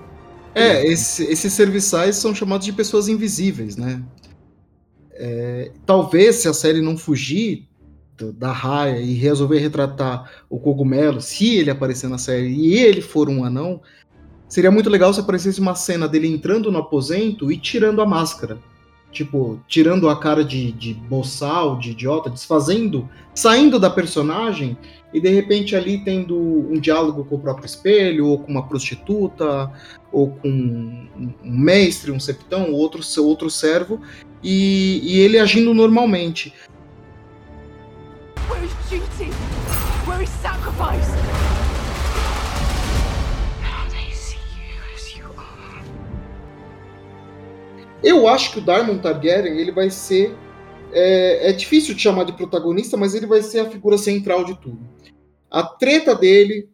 É, 0.55 0.87
esse, 0.87 1.25
esses 1.25 1.53
serviçais 1.53 2.17
são 2.17 2.35
chamados 2.35 2.65
de 2.65 2.73
pessoas 2.73 3.09
invisíveis, 3.09 3.77
né? 3.77 4.03
É, 5.13 5.71
talvez 5.85 6.37
se 6.37 6.49
a 6.49 6.53
série 6.53 6.81
não 6.81 6.97
fugir 6.97 7.69
da 8.37 8.53
raia 8.53 9.01
e 9.01 9.15
resolver 9.15 9.59
retratar 9.59 10.31
o 10.49 10.59
cogumelo, 10.59 11.21
se 11.21 11.57
ele 11.57 11.71
aparecer 11.71 12.09
na 12.09 12.19
série 12.19 12.49
e 12.49 12.75
ele 12.75 13.01
for 13.01 13.29
um 13.29 13.45
anão, 13.45 13.81
seria 14.49 14.71
muito 14.71 14.89
legal 14.89 15.13
se 15.13 15.21
aparecesse 15.21 15.61
uma 15.61 15.75
cena 15.75 16.07
dele 16.07 16.29
entrando 16.29 16.71
no 16.71 16.79
aposento 16.79 17.51
e 17.51 17.59
tirando 17.59 18.01
a 18.01 18.07
máscara. 18.07 18.59
Tipo, 19.11 19.61
tirando 19.69 20.09
a 20.09 20.19
cara 20.19 20.45
de, 20.45 20.73
de 20.73 20.93
boçal, 20.93 21.79
de 21.79 21.93
idiota, 21.93 22.29
desfazendo, 22.29 23.09
saindo 23.33 23.79
da 23.79 23.89
personagem 23.89 24.77
e 25.13 25.21
de 25.21 25.29
repente 25.29 25.77
ali 25.77 25.99
tendo 25.99 26.37
um 26.37 26.81
diálogo 26.81 27.25
com 27.25 27.37
o 27.37 27.41
próprio 27.41 27.65
espelho, 27.65 28.27
ou 28.27 28.41
com 28.41 28.51
uma 28.51 28.67
prostituta, 28.67 29.71
ou 30.11 30.31
com 30.31 30.49
um 30.49 31.31
mestre, 31.45 32.11
um 32.11 32.19
septão, 32.19 32.73
outro, 32.73 33.01
outro 33.23 33.49
servo, 33.49 34.01
e, 34.43 35.01
e 35.05 35.21
ele 35.21 35.39
agindo 35.39 35.73
normalmente. 35.73 36.53
Duty? 38.95 39.31
Where? 40.07 40.25
Eu 48.05 48.29
acho 48.29 48.53
que 48.53 48.59
o 48.59 48.63
Daemon 48.63 48.99
Targaryen 48.99 49.59
ele 49.59 49.73
vai 49.73 49.89
ser 49.89 50.37
é, 50.93 51.49
é, 51.49 51.53
difícil 51.53 51.95
de 51.95 52.03
chamar 52.03 52.25
de 52.25 52.35
protagonista, 52.35 52.99
mas 52.99 53.15
ele 53.15 53.27
vai 53.27 53.43
ser 53.43 53.61
a 53.61 53.71
figura 53.71 53.97
central 53.97 54.45
de 54.45 54.55
tudo. 54.61 54.79
A 55.51 55.63
treta 55.63 56.15
dele, 56.15 56.69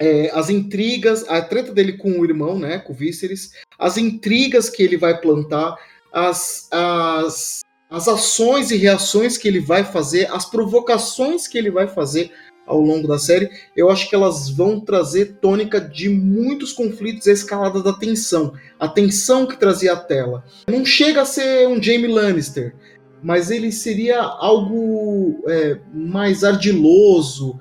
é, 0.00 0.30
as 0.32 0.48
intrigas, 0.48 1.28
a 1.28 1.42
treta 1.42 1.72
dele 1.72 1.94
com 1.94 2.20
o 2.20 2.24
irmão, 2.24 2.56
né, 2.56 2.78
com 2.78 2.92
o 2.92 2.96
Viserys, 2.96 3.50
as 3.76 3.98
intrigas 3.98 4.70
que 4.70 4.82
ele 4.82 4.96
vai 4.96 5.20
plantar, 5.20 5.76
as, 6.12 6.68
as, 6.70 7.60
as 7.90 8.08
ações 8.08 8.70
e 8.70 8.76
reações 8.76 9.38
que 9.38 9.46
ele 9.46 9.60
vai 9.60 9.84
fazer, 9.84 10.30
as 10.32 10.44
provocações 10.44 11.46
que 11.46 11.56
ele 11.56 11.70
vai 11.70 11.86
fazer 11.86 12.32
ao 12.66 12.80
longo 12.80 13.06
da 13.06 13.18
série, 13.18 13.48
eu 13.76 13.88
acho 13.88 14.08
que 14.08 14.14
elas 14.14 14.50
vão 14.50 14.80
trazer 14.80 15.36
tônica 15.40 15.80
de 15.80 16.08
muitos 16.08 16.72
conflitos 16.72 17.26
e 17.26 17.30
a 17.30 17.32
escalada 17.32 17.80
da 17.80 17.92
tensão. 17.92 18.54
A 18.78 18.88
tensão 18.88 19.46
que 19.46 19.56
trazia 19.56 19.92
a 19.92 19.96
tela. 19.96 20.44
Não 20.68 20.84
chega 20.84 21.22
a 21.22 21.24
ser 21.24 21.68
um 21.68 21.80
Jaime 21.80 22.08
Lannister, 22.08 22.74
mas 23.22 23.50
ele 23.50 23.70
seria 23.70 24.20
algo 24.20 25.44
é, 25.48 25.78
mais 25.94 26.42
ardiloso, 26.42 27.60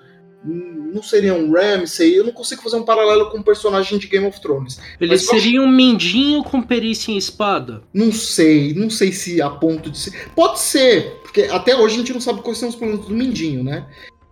não 0.95 1.03
seria 1.03 1.33
um 1.33 1.51
Ramsay, 1.51 2.15
eu 2.15 2.23
não 2.23 2.31
consigo 2.31 2.61
fazer 2.61 2.77
um 2.77 2.83
paralelo 2.83 3.29
com 3.29 3.39
um 3.39 3.43
personagem 3.43 3.99
de 3.99 4.07
Game 4.07 4.25
of 4.25 4.39
Thrones. 4.39 4.79
Ele 4.99 5.17
seria 5.17 5.59
acho... 5.59 5.67
um 5.67 5.69
mindinho 5.69 6.41
com 6.41 6.61
perícia 6.61 7.11
em 7.11 7.17
espada? 7.17 7.83
Não 7.93 8.13
sei, 8.13 8.73
não 8.73 8.89
sei 8.89 9.11
se 9.11 9.41
a 9.41 9.49
ponto 9.49 9.91
de 9.91 9.99
ser. 9.99 10.29
Pode 10.33 10.59
ser, 10.61 11.19
porque 11.21 11.41
até 11.41 11.75
hoje 11.75 11.95
a 11.95 11.97
gente 11.97 12.13
não 12.13 12.21
sabe 12.21 12.41
quais 12.41 12.57
são 12.57 12.69
os 12.69 12.75
planos 12.75 13.05
do 13.05 13.13
mindinho, 13.13 13.61
né? 13.61 13.85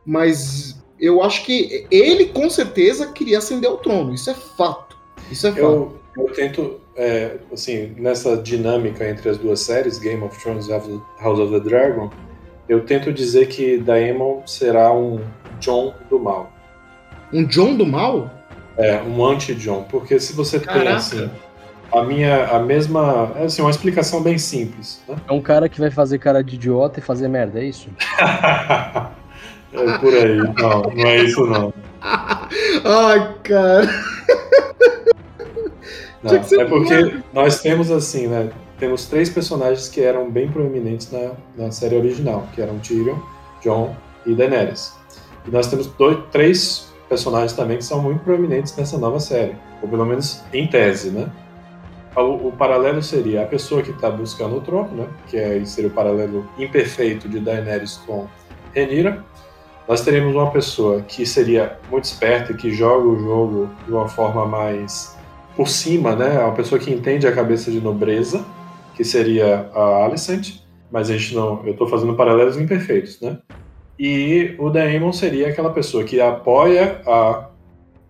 Mas 0.05 0.81
eu 0.97 1.21
acho 1.21 1.43
que 1.43 1.85
ele 1.91 2.27
com 2.27 2.49
certeza 2.49 3.11
queria 3.11 3.39
ascender 3.39 3.69
ao 3.69 3.77
trono, 3.77 4.13
isso 4.13 4.29
é 4.29 4.33
fato. 4.33 4.95
Isso 5.29 5.45
é 5.45 5.51
fato. 5.51 5.61
Eu, 5.61 5.99
eu 6.15 6.33
tento, 6.33 6.79
é, 6.95 7.39
assim, 7.51 7.93
nessa 7.97 8.37
dinâmica 8.37 9.09
entre 9.09 9.27
as 9.27 9.37
duas 9.37 9.59
séries, 9.59 9.99
Game 9.99 10.23
of 10.23 10.41
Thrones 10.41 10.67
e 10.67 10.71
House 10.71 11.39
of 11.39 11.51
the 11.51 11.59
Dragon, 11.59 12.09
eu 12.69 12.85
tento 12.85 13.11
dizer 13.11 13.49
que 13.49 13.77
Daemon 13.77 14.47
será 14.47 14.93
um 14.93 15.19
John 15.63 15.93
do 16.09 16.19
mal. 16.19 16.51
Um 17.31 17.45
John 17.45 17.75
do 17.75 17.85
mal? 17.85 18.29
É, 18.77 19.01
um 19.01 19.25
anti-John. 19.25 19.85
Porque 19.89 20.19
se 20.19 20.33
você 20.33 20.59
Caraca. 20.59 20.83
tem 20.83 20.93
assim. 20.93 21.29
A 21.91 22.03
minha, 22.03 22.47
a 22.47 22.59
mesma. 22.59 23.31
É 23.35 23.45
assim, 23.45 23.61
uma 23.61 23.71
explicação 23.71 24.21
bem 24.21 24.37
simples. 24.37 25.01
Né? 25.07 25.15
É 25.27 25.31
um 25.31 25.41
cara 25.41 25.69
que 25.69 25.79
vai 25.79 25.89
fazer 25.89 26.17
cara 26.17 26.43
de 26.43 26.55
idiota 26.55 26.99
e 26.99 27.03
fazer 27.03 27.27
merda, 27.27 27.59
é 27.59 27.65
isso? 27.65 27.87
é 29.71 29.97
por 29.99 30.13
aí. 30.13 30.37
Não, 30.37 30.81
não 30.81 31.07
é 31.07 31.17
isso 31.23 31.45
não. 31.45 31.73
Ai, 32.01 33.35
cara. 33.43 33.87
Não, 36.23 36.33
é 36.35 36.65
porque 36.65 37.17
nós 37.31 37.61
temos 37.61 37.91
assim, 37.91 38.27
né? 38.27 38.49
Temos 38.79 39.05
três 39.05 39.29
personagens 39.29 39.87
que 39.87 40.01
eram 40.01 40.31
bem 40.31 40.49
proeminentes 40.49 41.11
na, 41.11 41.31
na 41.55 41.71
série 41.71 41.95
original, 41.95 42.47
que 42.53 42.61
eram 42.61 42.79
Tyrion, 42.79 43.17
Jon 43.61 43.95
e 44.25 44.33
Daenerys. 44.33 44.93
E 45.45 45.51
nós 45.51 45.67
temos 45.67 45.87
dois, 45.87 46.17
três 46.31 46.93
personagens 47.09 47.53
também 47.53 47.77
que 47.77 47.85
são 47.85 48.01
muito 48.01 48.23
proeminentes 48.23 48.75
nessa 48.75 48.97
nova 48.97 49.19
série, 49.19 49.55
ou 49.81 49.89
pelo 49.89 50.05
menos 50.05 50.43
em 50.53 50.67
tese, 50.67 51.11
né? 51.11 51.29
O, 52.15 52.47
o 52.47 52.51
paralelo 52.51 53.01
seria 53.01 53.43
a 53.43 53.45
pessoa 53.45 53.81
que 53.81 53.91
está 53.91 54.09
buscando 54.09 54.57
o 54.57 54.61
trono, 54.61 54.89
né? 54.91 55.07
Que 55.27 55.37
é, 55.37 55.65
seria 55.65 55.89
o 55.89 55.93
paralelo 55.93 56.47
imperfeito 56.57 57.27
de 57.27 57.39
Daenerys 57.39 57.97
com 58.05 58.27
Rhaenyra. 58.75 59.23
Nós 59.87 60.01
teríamos 60.01 60.35
uma 60.35 60.49
pessoa 60.51 61.01
que 61.01 61.25
seria 61.25 61.77
muito 61.91 62.05
esperta, 62.05 62.53
que 62.53 62.71
joga 62.71 63.05
o 63.07 63.19
jogo 63.19 63.69
de 63.85 63.91
uma 63.91 64.07
forma 64.07 64.45
mais 64.45 65.17
por 65.55 65.67
cima, 65.67 66.15
né? 66.15 66.39
Uma 66.39 66.53
pessoa 66.53 66.79
que 66.79 66.91
entende 66.91 67.27
a 67.27 67.31
cabeça 67.31 67.69
de 67.69 67.81
nobreza, 67.81 68.45
que 68.95 69.03
seria 69.03 69.69
a 69.73 70.05
Alicent, 70.05 70.61
mas 70.91 71.09
a 71.09 71.17
gente 71.17 71.35
não. 71.35 71.61
Eu 71.65 71.73
estou 71.73 71.87
fazendo 71.87 72.15
paralelos 72.15 72.57
imperfeitos, 72.57 73.19
né? 73.19 73.39
E 73.97 74.55
o 74.57 74.69
Daemon 74.69 75.13
seria 75.13 75.49
aquela 75.49 75.71
pessoa 75.71 76.03
que 76.03 76.19
apoia 76.19 77.01
a 77.05 77.49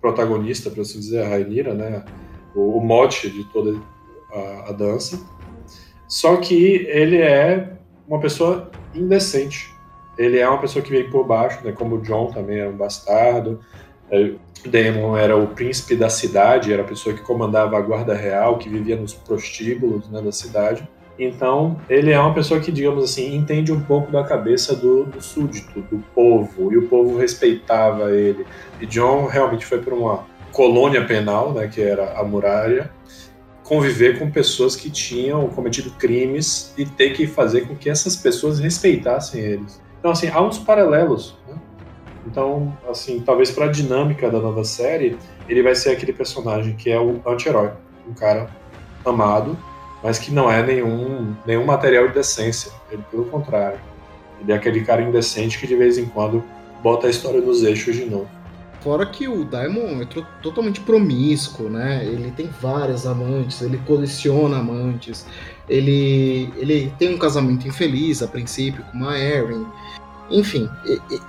protagonista, 0.01 0.69
para 0.69 0.81
assim 0.81 0.99
dizer, 0.99 1.23
a 1.23 1.29
Rainira, 1.29 1.73
né? 1.73 2.03
O, 2.55 2.77
o 2.77 2.81
mote 2.81 3.29
de 3.29 3.43
toda 3.45 3.79
a, 4.33 4.69
a, 4.69 4.71
dança. 4.71 5.19
Só 6.07 6.37
que 6.37 6.85
ele 6.89 7.17
é 7.17 7.73
uma 8.07 8.19
pessoa 8.19 8.69
indecente. 8.93 9.73
Ele 10.17 10.37
é 10.37 10.47
uma 10.47 10.59
pessoa 10.59 10.83
que 10.83 10.91
vem 10.91 11.09
por 11.09 11.25
baixo, 11.25 11.63
né? 11.63 11.71
Como 11.71 11.95
o 11.95 12.01
John 12.01 12.27
também 12.31 12.59
é 12.59 12.67
um 12.67 12.75
bastardo. 12.75 13.59
É, 14.11 14.33
o 14.65 14.69
Daemon 14.69 15.17
era 15.17 15.35
o 15.35 15.47
príncipe 15.47 15.95
da 15.95 16.09
cidade, 16.09 16.71
era 16.71 16.83
a 16.83 16.85
pessoa 16.85 17.15
que 17.15 17.21
comandava 17.21 17.77
a 17.77 17.81
guarda 17.81 18.13
real, 18.13 18.57
que 18.57 18.69
vivia 18.69 18.95
nos 18.95 19.13
prostíbulos 19.13 20.09
né, 20.09 20.21
da 20.21 20.31
cidade. 20.31 20.87
Então, 21.17 21.79
ele 21.87 22.11
é 22.11 22.19
uma 22.19 22.33
pessoa 22.33 22.59
que, 22.59 22.71
digamos 22.71 23.03
assim, 23.03 23.35
entende 23.35 23.71
um 23.71 23.81
pouco 23.81 24.11
da 24.11 24.23
cabeça 24.23 24.75
do, 24.75 25.05
do 25.05 25.21
súdito, 25.21 25.81
do 25.81 25.99
povo, 26.15 26.73
e 26.73 26.77
o 26.77 26.87
povo 26.87 27.17
respeitava 27.17 28.11
ele. 28.11 28.45
E 28.81 28.85
John 28.85 29.27
realmente 29.27 29.65
foi 29.65 29.79
para 29.79 29.93
uma 29.93 30.25
colônia 30.51 31.05
penal, 31.05 31.53
né, 31.53 31.67
que 31.67 31.81
era 31.81 32.19
a 32.19 32.23
muralha, 32.23 32.91
conviver 33.63 34.19
com 34.19 34.29
pessoas 34.29 34.75
que 34.75 34.89
tinham 34.89 35.47
cometido 35.49 35.91
crimes 35.91 36.73
e 36.77 36.85
ter 36.85 37.11
que 37.11 37.27
fazer 37.27 37.61
com 37.61 37.75
que 37.75 37.89
essas 37.89 38.15
pessoas 38.15 38.59
respeitassem 38.59 39.41
eles. 39.41 39.81
Então, 39.99 40.11
assim, 40.11 40.29
há 40.29 40.41
uns 40.41 40.57
paralelos. 40.57 41.37
Né? 41.47 41.55
Então, 42.25 42.75
assim, 42.89 43.19
talvez 43.21 43.51
para 43.51 43.65
a 43.65 43.71
dinâmica 43.71 44.29
da 44.29 44.39
nova 44.39 44.63
série, 44.63 45.17
ele 45.47 45.61
vai 45.61 45.75
ser 45.75 45.91
aquele 45.91 46.13
personagem 46.13 46.75
que 46.75 46.89
é 46.89 46.99
o 46.99 47.21
anti-herói, 47.25 47.71
um 48.07 48.13
cara 48.13 48.49
amado, 49.05 49.57
mas 50.03 50.19
que 50.19 50.31
não 50.31 50.51
é 50.51 50.61
nenhum, 50.61 51.33
nenhum 51.45 51.65
material 51.65 52.07
de 52.09 52.13
decência. 52.15 52.71
Ele, 52.91 53.01
pelo 53.09 53.25
contrário, 53.25 53.79
ele 54.41 54.51
é 54.51 54.55
aquele 54.55 54.83
cara 54.83 55.01
indecente 55.01 55.57
que 55.57 55.65
de 55.65 55.75
vez 55.75 55.97
em 55.97 56.05
quando 56.05 56.43
bota 56.83 57.07
a 57.07 57.09
história 57.09 57.39
nos 57.39 57.63
eixos 57.63 57.95
de 57.95 58.05
novo. 58.05 58.27
Fora 58.81 59.05
que 59.05 59.29
o 59.29 59.45
Daimon 59.45 60.01
é 60.01 60.07
totalmente 60.41 60.81
promíscuo, 60.81 61.69
né? 61.69 62.03
Ele 62.03 62.31
tem 62.31 62.49
várias 62.61 63.07
amantes, 63.07 63.61
ele 63.61 63.77
coleciona 63.87 64.57
amantes, 64.57 65.25
ele, 65.69 66.51
ele 66.57 66.91
tem 66.99 67.15
um 67.15 67.17
casamento 67.17 67.65
infeliz 67.65 68.21
a 68.21 68.27
princípio 68.27 68.83
com 68.91 68.97
uma 68.97 69.17
Erin. 69.17 69.65
Enfim, 70.29 70.69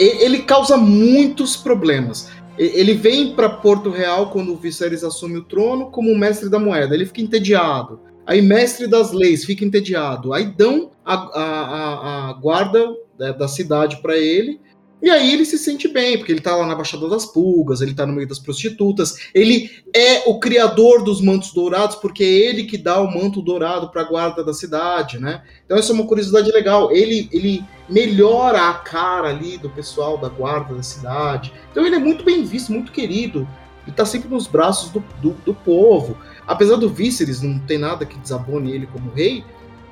ele 0.01 0.43
causa 0.43 0.77
muitos 0.77 1.57
problemas. 1.57 2.29
Ele 2.59 2.95
vem 2.95 3.35
para 3.37 3.49
Porto 3.49 3.91
Real 3.91 4.31
quando 4.31 4.53
o 4.53 4.57
Viserys 4.57 5.05
assume 5.05 5.37
o 5.37 5.45
trono 5.45 5.91
como 5.91 6.17
mestre 6.17 6.49
da 6.49 6.59
moeda. 6.59 6.93
Ele 6.93 7.07
fica 7.07 7.21
entediado. 7.21 8.01
Aí, 8.27 8.41
mestre 8.41 8.87
das 8.87 9.13
leis, 9.13 9.45
fica 9.45 9.65
entediado. 9.65 10.33
Aí 10.33 10.47
dão 10.47 10.91
a, 11.05 11.15
a, 11.15 11.43
a, 11.43 12.31
a 12.31 12.33
guarda 12.35 12.87
né, 13.19 13.33
da 13.33 13.49
cidade 13.49 13.99
para 13.99 14.17
ele 14.17 14.61
e 15.05 15.11
aí 15.11 15.35
ele 15.35 15.45
se 15.45 15.59
sente 15.59 15.87
bem, 15.87 16.17
porque 16.17 16.33
ele 16.33 16.41
tá 16.41 16.57
lá 16.57 16.67
na 16.67 16.75
Baixada 16.75 17.07
das 17.11 17.27
Pulgas, 17.27 17.83
ele 17.83 17.93
tá 17.93 18.07
no 18.07 18.15
meio 18.15 18.27
das 18.27 18.39
prostitutas, 18.39 19.29
ele 19.35 19.71
é 19.95 20.23
o 20.27 20.39
criador 20.39 21.05
dos 21.05 21.21
mantos 21.21 21.53
dourados, 21.53 21.97
porque 21.97 22.25
é 22.25 22.27
ele 22.27 22.65
que 22.65 22.79
dá 22.79 22.99
o 23.03 23.13
manto 23.13 23.43
dourado 23.43 23.91
para 23.91 24.01
a 24.01 24.05
guarda 24.07 24.43
da 24.43 24.55
cidade, 24.55 25.19
né? 25.19 25.43
Então 25.63 25.77
essa 25.77 25.93
é 25.93 25.95
uma 25.95 26.07
curiosidade 26.07 26.51
legal. 26.51 26.91
Ele, 26.91 27.29
ele 27.31 27.63
melhora 27.87 28.71
a 28.71 28.73
cara 28.73 29.29
ali 29.29 29.59
do 29.59 29.69
pessoal 29.69 30.17
da 30.17 30.31
guarda 30.31 30.75
da 30.75 30.83
cidade. 30.83 31.53
Então 31.71 31.85
ele 31.85 31.97
é 31.97 32.01
muito 32.01 32.25
bem 32.25 32.43
visto, 32.43 32.73
muito 32.73 32.91
querido. 32.91 33.47
Ele 33.87 33.95
tá 33.95 34.07
sempre 34.07 34.31
nos 34.31 34.47
braços 34.47 34.91
do, 34.91 35.05
do, 35.21 35.33
do 35.45 35.53
povo. 35.53 36.17
Apesar 36.47 36.77
do 36.77 36.89
Viserys 36.89 37.41
não 37.41 37.59
ter 37.59 37.79
nada 37.79 38.05
que 38.05 38.19
desabone 38.19 38.73
ele 38.73 38.87
como 38.87 39.11
rei, 39.11 39.45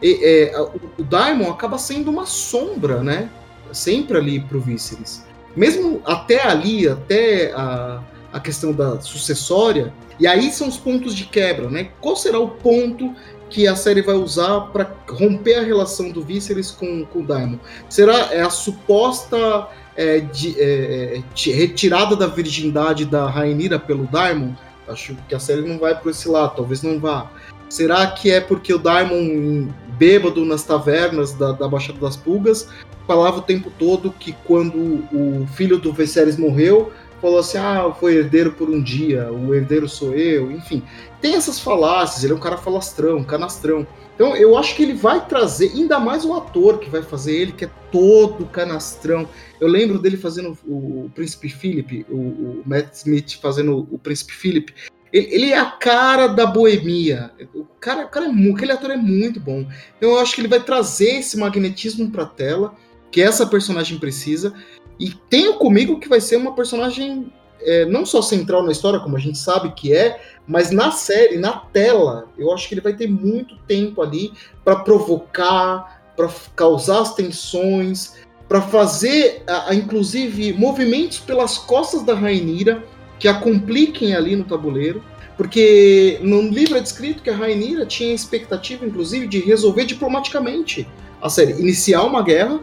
é, 0.02 0.50
é, 0.50 0.60
o, 0.60 1.02
Daimon 1.02 1.50
acaba 1.50 1.78
sendo 1.78 2.10
uma 2.10 2.26
sombra, 2.26 3.02
né? 3.02 3.30
sempre 3.72 4.18
ali 4.18 4.40
para 4.40 4.56
o 4.56 4.60
Viserys. 4.60 5.24
Mesmo 5.56 6.00
até 6.04 6.46
ali, 6.46 6.88
até 6.88 7.52
a, 7.52 8.02
a 8.32 8.40
questão 8.40 8.72
da 8.72 9.00
sucessória, 9.00 9.92
e 10.18 10.26
aí 10.26 10.50
são 10.50 10.68
os 10.68 10.76
pontos 10.76 11.14
de 11.14 11.24
quebra, 11.24 11.68
né? 11.68 11.90
Qual 12.00 12.16
será 12.16 12.38
o 12.38 12.48
ponto 12.48 13.14
que 13.50 13.66
a 13.66 13.76
série 13.76 14.02
vai 14.02 14.14
usar 14.14 14.60
para 14.72 14.90
romper 15.08 15.56
a 15.56 15.62
relação 15.62 16.10
do 16.10 16.22
Viserys 16.22 16.70
com, 16.70 17.04
com 17.04 17.20
o 17.20 17.26
Daemon? 17.26 17.58
Será 17.88 18.32
é 18.32 18.40
a 18.40 18.50
suposta 18.50 19.68
é, 19.96 20.20
de, 20.20 20.58
é, 20.58 21.18
é 21.18 21.50
retirada 21.50 22.16
da 22.16 22.26
virgindade 22.26 23.04
da 23.04 23.28
Rainira 23.28 23.78
pelo 23.78 24.06
Daemon? 24.06 24.52
Acho 24.92 25.16
que 25.28 25.34
a 25.34 25.38
série 25.38 25.62
não 25.62 25.78
vai 25.78 25.98
por 25.98 26.10
esse 26.10 26.28
lado, 26.28 26.56
talvez 26.56 26.82
não 26.82 26.98
vá. 26.98 27.30
Será 27.68 28.06
que 28.06 28.30
é 28.30 28.40
porque 28.40 28.72
o 28.72 28.78
Daemon, 28.78 29.68
bêbado 29.98 30.44
nas 30.44 30.62
tavernas 30.62 31.32
da, 31.32 31.52
da 31.52 31.66
Baixada 31.66 31.98
das 31.98 32.16
Pulgas, 32.16 32.68
falava 33.06 33.38
o 33.38 33.42
tempo 33.42 33.72
todo 33.78 34.12
que 34.12 34.32
quando 34.44 34.76
o 35.12 35.46
filho 35.54 35.78
do 35.78 35.92
Viserys 35.92 36.36
morreu, 36.36 36.92
falou 37.20 37.38
assim: 37.38 37.58
ah, 37.58 37.90
foi 37.98 38.16
herdeiro 38.16 38.52
por 38.52 38.68
um 38.68 38.82
dia, 38.82 39.32
o 39.32 39.54
herdeiro 39.54 39.88
sou 39.88 40.12
eu, 40.12 40.50
enfim. 40.50 40.82
Tem 41.20 41.34
essas 41.34 41.58
falácias, 41.58 42.24
ele 42.24 42.32
é 42.32 42.36
um 42.36 42.40
cara 42.40 42.58
falastrão, 42.58 43.22
canastrão. 43.24 43.86
Então 44.14 44.36
eu 44.36 44.56
acho 44.56 44.76
que 44.76 44.82
ele 44.82 44.94
vai 44.94 45.26
trazer, 45.26 45.72
ainda 45.72 45.98
mais 45.98 46.24
o 46.24 46.34
ator 46.34 46.78
que 46.78 46.90
vai 46.90 47.02
fazer 47.02 47.34
ele, 47.34 47.52
que 47.52 47.64
é 47.64 47.70
todo 47.90 48.46
canastrão. 48.46 49.28
Eu 49.60 49.68
lembro 49.68 49.98
dele 49.98 50.16
fazendo 50.16 50.56
o, 50.66 51.04
o 51.04 51.10
Príncipe 51.14 51.48
Philip, 51.48 52.06
o, 52.08 52.16
o, 52.16 52.62
Matt 52.66 52.92
Smith 52.94 53.38
fazendo 53.40 53.88
o 53.90 53.98
Príncipe 53.98 54.32
Philip. 54.32 54.74
Ele, 55.12 55.34
ele, 55.34 55.52
é 55.52 55.58
a 55.58 55.66
cara 55.66 56.26
da 56.26 56.46
boemia. 56.46 57.30
O 57.54 57.64
cara, 57.80 58.06
o 58.06 58.08
cara 58.08 58.26
é, 58.26 58.50
aquele 58.52 58.72
ator 58.72 58.90
é 58.90 58.96
muito 58.96 59.40
bom. 59.40 59.66
Então 59.96 60.10
eu 60.10 60.18
acho 60.18 60.34
que 60.34 60.40
ele 60.40 60.48
vai 60.48 60.60
trazer 60.60 61.18
esse 61.18 61.36
magnetismo 61.36 62.10
pra 62.10 62.24
tela 62.24 62.74
que 63.10 63.20
essa 63.20 63.46
personagem 63.46 63.98
precisa. 63.98 64.54
E 64.98 65.10
tenho 65.10 65.54
comigo 65.54 65.98
que 65.98 66.08
vai 66.08 66.20
ser 66.20 66.36
uma 66.36 66.54
personagem 66.54 67.32
é, 67.64 67.84
não 67.86 68.04
só 68.04 68.22
central 68.22 68.62
na 68.62 68.72
história, 68.72 69.00
como 69.00 69.16
a 69.16 69.20
gente 69.20 69.38
sabe 69.38 69.72
que 69.72 69.94
é, 69.94 70.20
mas 70.46 70.70
na 70.70 70.90
série, 70.90 71.36
na 71.36 71.52
tela, 71.52 72.26
eu 72.38 72.52
acho 72.52 72.68
que 72.68 72.74
ele 72.74 72.80
vai 72.80 72.92
ter 72.92 73.08
muito 73.08 73.56
tempo 73.66 74.02
ali 74.02 74.32
para 74.64 74.76
provocar, 74.76 76.02
para 76.16 76.28
causar 76.54 77.00
as 77.00 77.14
tensões, 77.14 78.14
para 78.48 78.60
fazer, 78.60 79.42
a, 79.46 79.70
a, 79.70 79.74
inclusive, 79.74 80.52
movimentos 80.52 81.18
pelas 81.18 81.58
costas 81.58 82.02
da 82.02 82.14
Rainira 82.14 82.82
que 83.18 83.28
a 83.28 83.34
compliquem 83.34 84.14
ali 84.14 84.36
no 84.36 84.44
tabuleiro. 84.44 85.02
Porque 85.36 86.18
no 86.22 86.42
livro 86.42 86.76
é 86.76 86.80
descrito 86.80 87.22
que 87.22 87.30
a 87.30 87.36
Rainira 87.36 87.86
tinha 87.86 88.14
expectativa, 88.14 88.84
inclusive, 88.84 89.26
de 89.26 89.40
resolver 89.40 89.86
diplomaticamente 89.86 90.86
a 91.20 91.30
série, 91.30 91.52
iniciar 91.52 92.02
uma 92.02 92.22
guerra 92.22 92.60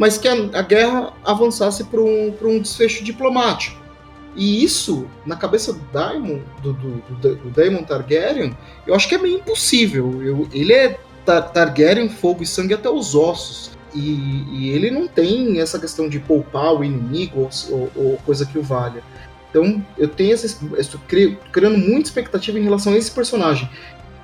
mas 0.00 0.16
que 0.16 0.26
a, 0.26 0.32
a 0.32 0.62
guerra 0.62 1.12
avançasse 1.22 1.84
para 1.84 2.00
um, 2.00 2.34
um 2.42 2.58
desfecho 2.58 3.04
diplomático. 3.04 3.78
E 4.36 4.62
isso, 4.62 5.06
na 5.26 5.36
cabeça 5.36 5.72
do 5.72 5.80
Daemon, 5.92 6.40
do, 6.62 6.72
do, 6.72 6.90
do, 7.20 7.34
do 7.36 7.50
Daemon 7.50 7.82
Targaryen, 7.82 8.56
eu 8.86 8.94
acho 8.94 9.08
que 9.08 9.14
é 9.14 9.18
meio 9.18 9.38
impossível. 9.38 10.22
Eu, 10.22 10.48
ele 10.52 10.72
é 10.72 10.98
tar 11.24 11.42
Targaryen, 11.42 12.08
fogo 12.08 12.42
e 12.42 12.46
sangue 12.46 12.74
até 12.74 12.88
os 12.88 13.14
ossos. 13.14 13.72
E, 13.92 14.44
e, 14.52 14.68
ele 14.70 14.90
não 14.90 15.08
tem 15.08 15.60
essa 15.60 15.78
questão 15.78 16.08
de 16.08 16.20
poupar 16.20 16.74
o 16.74 16.84
inimigo 16.84 17.50
ou, 17.70 17.90
ou 17.96 18.16
coisa 18.18 18.46
que 18.46 18.56
o 18.56 18.62
valha. 18.62 19.02
Então, 19.50 19.84
eu 19.98 20.06
tenho 20.06 20.32
essa, 20.32 20.46
estou 20.78 21.00
criando 21.50 21.76
muita 21.76 22.08
expectativa 22.08 22.56
em 22.56 22.62
relação 22.62 22.92
a 22.92 22.96
esse 22.96 23.10
personagem. 23.10 23.68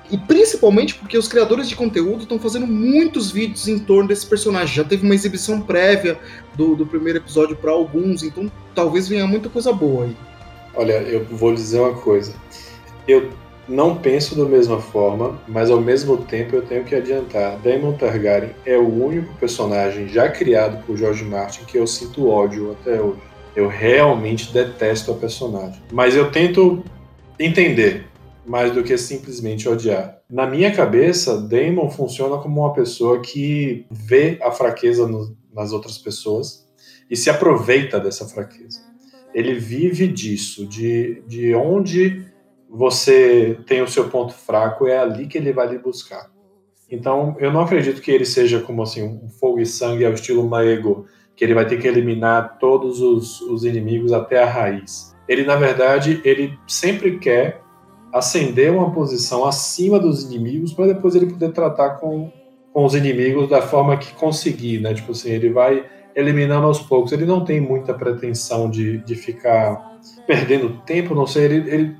E 0.09 0.17
principalmente 0.17 0.95
porque 0.95 1.17
os 1.17 1.27
criadores 1.27 1.67
de 1.67 1.75
conteúdo 1.75 2.23
estão 2.23 2.39
fazendo 2.39 2.65
muitos 2.65 3.29
vídeos 3.29 3.67
em 3.67 3.77
torno 3.77 4.07
desse 4.07 4.25
personagem. 4.25 4.75
Já 4.75 4.83
teve 4.83 5.03
uma 5.03 5.13
exibição 5.13 5.61
prévia 5.61 6.17
do, 6.55 6.75
do 6.75 6.85
primeiro 6.85 7.19
episódio 7.19 7.55
para 7.55 7.71
alguns, 7.71 8.23
então 8.23 8.49
talvez 8.73 9.07
venha 9.07 9.27
muita 9.27 9.49
coisa 9.49 9.73
boa 9.73 10.05
aí. 10.05 10.15
Olha, 10.73 10.93
eu 10.93 11.25
vou 11.25 11.53
dizer 11.53 11.79
uma 11.79 11.93
coisa. 11.93 12.33
Eu 13.07 13.31
não 13.67 13.97
penso 13.97 14.35
da 14.35 14.45
mesma 14.45 14.79
forma, 14.79 15.39
mas 15.47 15.69
ao 15.69 15.81
mesmo 15.81 16.17
tempo 16.17 16.55
eu 16.55 16.61
tenho 16.61 16.85
que 16.85 16.95
adiantar. 16.95 17.57
Daemon 17.57 17.93
Targaryen 17.93 18.51
é 18.65 18.77
o 18.77 18.87
único 18.87 19.33
personagem 19.35 20.07
já 20.07 20.29
criado 20.29 20.83
por 20.85 20.97
George 20.97 21.25
Martin 21.25 21.65
que 21.65 21.77
eu 21.77 21.85
sinto 21.85 22.29
ódio 22.29 22.71
até 22.79 23.01
hoje. 23.01 23.19
Eu 23.55 23.67
realmente 23.67 24.53
detesto 24.53 25.11
a 25.11 25.15
personagem. 25.15 25.81
Mas 25.91 26.15
eu 26.15 26.31
tento 26.31 26.83
entender 27.39 28.05
mais 28.47 28.71
do 28.71 28.81
que 28.81 28.97
simplesmente 28.97 29.67
odiar. 29.67 30.21
Na 30.29 30.47
minha 30.47 30.73
cabeça, 30.73 31.39
Damon 31.39 31.89
funciona 31.89 32.37
como 32.37 32.61
uma 32.61 32.73
pessoa 32.73 33.19
que 33.19 33.85
vê 33.91 34.39
a 34.41 34.51
fraqueza 34.51 35.05
no, 35.05 35.35
nas 35.53 35.73
outras 35.73 35.97
pessoas 35.97 36.65
e 37.09 37.15
se 37.15 37.29
aproveita 37.29 37.99
dessa 37.99 38.25
fraqueza. 38.25 38.79
Ele 39.33 39.53
vive 39.53 40.07
disso, 40.07 40.65
de, 40.65 41.21
de 41.27 41.53
onde 41.53 42.25
você 42.69 43.59
tem 43.65 43.81
o 43.81 43.87
seu 43.87 44.09
ponto 44.09 44.33
fraco, 44.33 44.87
é 44.87 44.97
ali 44.97 45.27
que 45.27 45.37
ele 45.37 45.51
vai 45.51 45.67
lhe 45.69 45.77
buscar. 45.77 46.31
Então, 46.89 47.35
eu 47.39 47.51
não 47.51 47.61
acredito 47.61 48.01
que 48.01 48.11
ele 48.11 48.25
seja 48.25 48.61
como 48.61 48.81
assim 48.81 49.03
um 49.03 49.27
fogo 49.27 49.59
e 49.59 49.65
sangue 49.65 50.05
ao 50.05 50.13
estilo 50.13 50.47
Maego, 50.47 51.05
que 51.35 51.43
ele 51.43 51.53
vai 51.53 51.67
ter 51.67 51.77
que 51.77 51.87
eliminar 51.87 52.57
todos 52.59 53.01
os, 53.01 53.41
os 53.41 53.65
inimigos 53.65 54.13
até 54.13 54.41
a 54.41 54.49
raiz. 54.49 55.13
Ele, 55.27 55.43
na 55.43 55.57
verdade, 55.57 56.21
ele 56.23 56.57
sempre 56.65 57.19
quer 57.19 57.61
ascender 58.13 58.73
uma 58.73 58.91
posição 58.91 59.45
acima 59.45 59.99
dos 59.99 60.23
inimigos 60.23 60.73
para 60.73 60.87
depois 60.87 61.15
ele 61.15 61.27
poder 61.27 61.51
tratar 61.51 61.91
com, 61.91 62.31
com 62.73 62.85
os 62.85 62.95
inimigos 62.95 63.49
da 63.49 63.61
forma 63.61 63.97
que 63.97 64.13
conseguir, 64.13 64.79
né? 64.79 64.93
Tipo 64.93 65.11
assim, 65.11 65.31
ele 65.31 65.49
vai 65.49 65.85
eliminando 66.15 66.65
aos 66.65 66.79
poucos. 66.79 67.11
Ele 67.11 67.25
não 67.25 67.45
tem 67.45 67.61
muita 67.61 67.93
pretensão 67.93 68.69
de, 68.69 68.97
de 68.99 69.15
ficar 69.15 69.99
perdendo 70.25 70.81
tempo, 70.85 71.13
não 71.13 71.27
sei, 71.27 71.45
ele, 71.45 71.69
ele, 71.69 71.97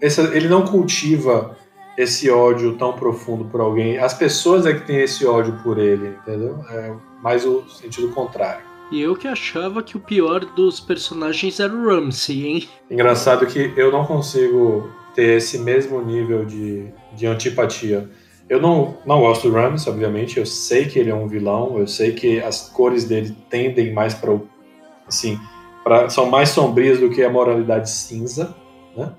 esse, 0.00 0.20
ele 0.20 0.48
não 0.48 0.64
cultiva 0.64 1.56
esse 1.96 2.30
ódio 2.30 2.76
tão 2.76 2.92
profundo 2.92 3.44
por 3.46 3.60
alguém. 3.60 3.98
As 3.98 4.14
pessoas 4.14 4.64
é 4.64 4.72
que 4.72 4.86
têm 4.86 5.00
esse 5.00 5.26
ódio 5.26 5.58
por 5.62 5.78
ele, 5.78 6.08
entendeu? 6.08 6.58
É 6.70 6.94
mais 7.22 7.44
o 7.44 7.62
sentido 7.68 8.08
contrário. 8.08 8.64
E 8.90 9.00
eu 9.00 9.16
que 9.16 9.26
achava 9.26 9.82
que 9.82 9.96
o 9.96 10.00
pior 10.00 10.44
dos 10.44 10.78
personagens 10.78 11.58
era 11.58 11.72
o 11.72 11.86
Ramsey, 11.86 12.46
hein? 12.46 12.68
Engraçado 12.90 13.46
que 13.46 13.72
eu 13.76 13.90
não 13.90 14.04
consigo 14.04 14.90
ter 15.14 15.36
esse 15.36 15.58
mesmo 15.58 16.02
nível 16.02 16.44
de, 16.44 16.86
de 17.14 17.26
antipatia. 17.26 18.08
Eu 18.48 18.60
não, 18.60 18.98
não 19.06 19.20
gosto 19.20 19.48
do 19.48 19.54
Rams, 19.54 19.86
obviamente, 19.86 20.38
eu 20.38 20.44
sei 20.44 20.86
que 20.86 20.98
ele 20.98 21.10
é 21.10 21.14
um 21.14 21.26
vilão, 21.26 21.78
eu 21.78 21.86
sei 21.86 22.12
que 22.12 22.40
as 22.40 22.68
cores 22.68 23.04
dele 23.04 23.34
tendem 23.48 23.92
mais 23.92 24.14
para 24.14 24.38
assim, 25.06 25.38
pra, 25.82 26.08
são 26.08 26.26
mais 26.26 26.50
sombrias 26.50 26.98
do 26.98 27.10
que 27.10 27.22
a 27.22 27.30
moralidade 27.30 27.90
cinza, 27.90 28.54
né? 28.96 29.12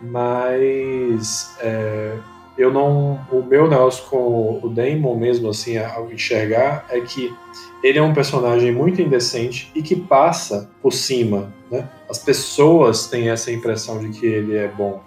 Mas 0.00 1.56
é, 1.60 2.16
eu 2.56 2.72
não, 2.72 3.20
o 3.32 3.42
meu 3.42 3.68
negócio 3.68 4.04
com 4.04 4.60
o 4.62 4.68
Damon 4.68 5.16
mesmo, 5.16 5.48
assim, 5.48 5.76
ao 5.76 6.10
enxergar, 6.12 6.86
é 6.88 7.00
que 7.00 7.34
ele 7.82 7.98
é 7.98 8.02
um 8.02 8.14
personagem 8.14 8.72
muito 8.72 9.02
indecente 9.02 9.70
e 9.74 9.82
que 9.82 9.96
passa 9.96 10.70
por 10.80 10.92
cima, 10.92 11.52
né? 11.70 11.88
As 12.08 12.18
pessoas 12.18 13.08
têm 13.08 13.28
essa 13.28 13.50
impressão 13.50 13.98
de 13.98 14.18
que 14.18 14.24
ele 14.24 14.56
é 14.56 14.68
bom. 14.68 15.02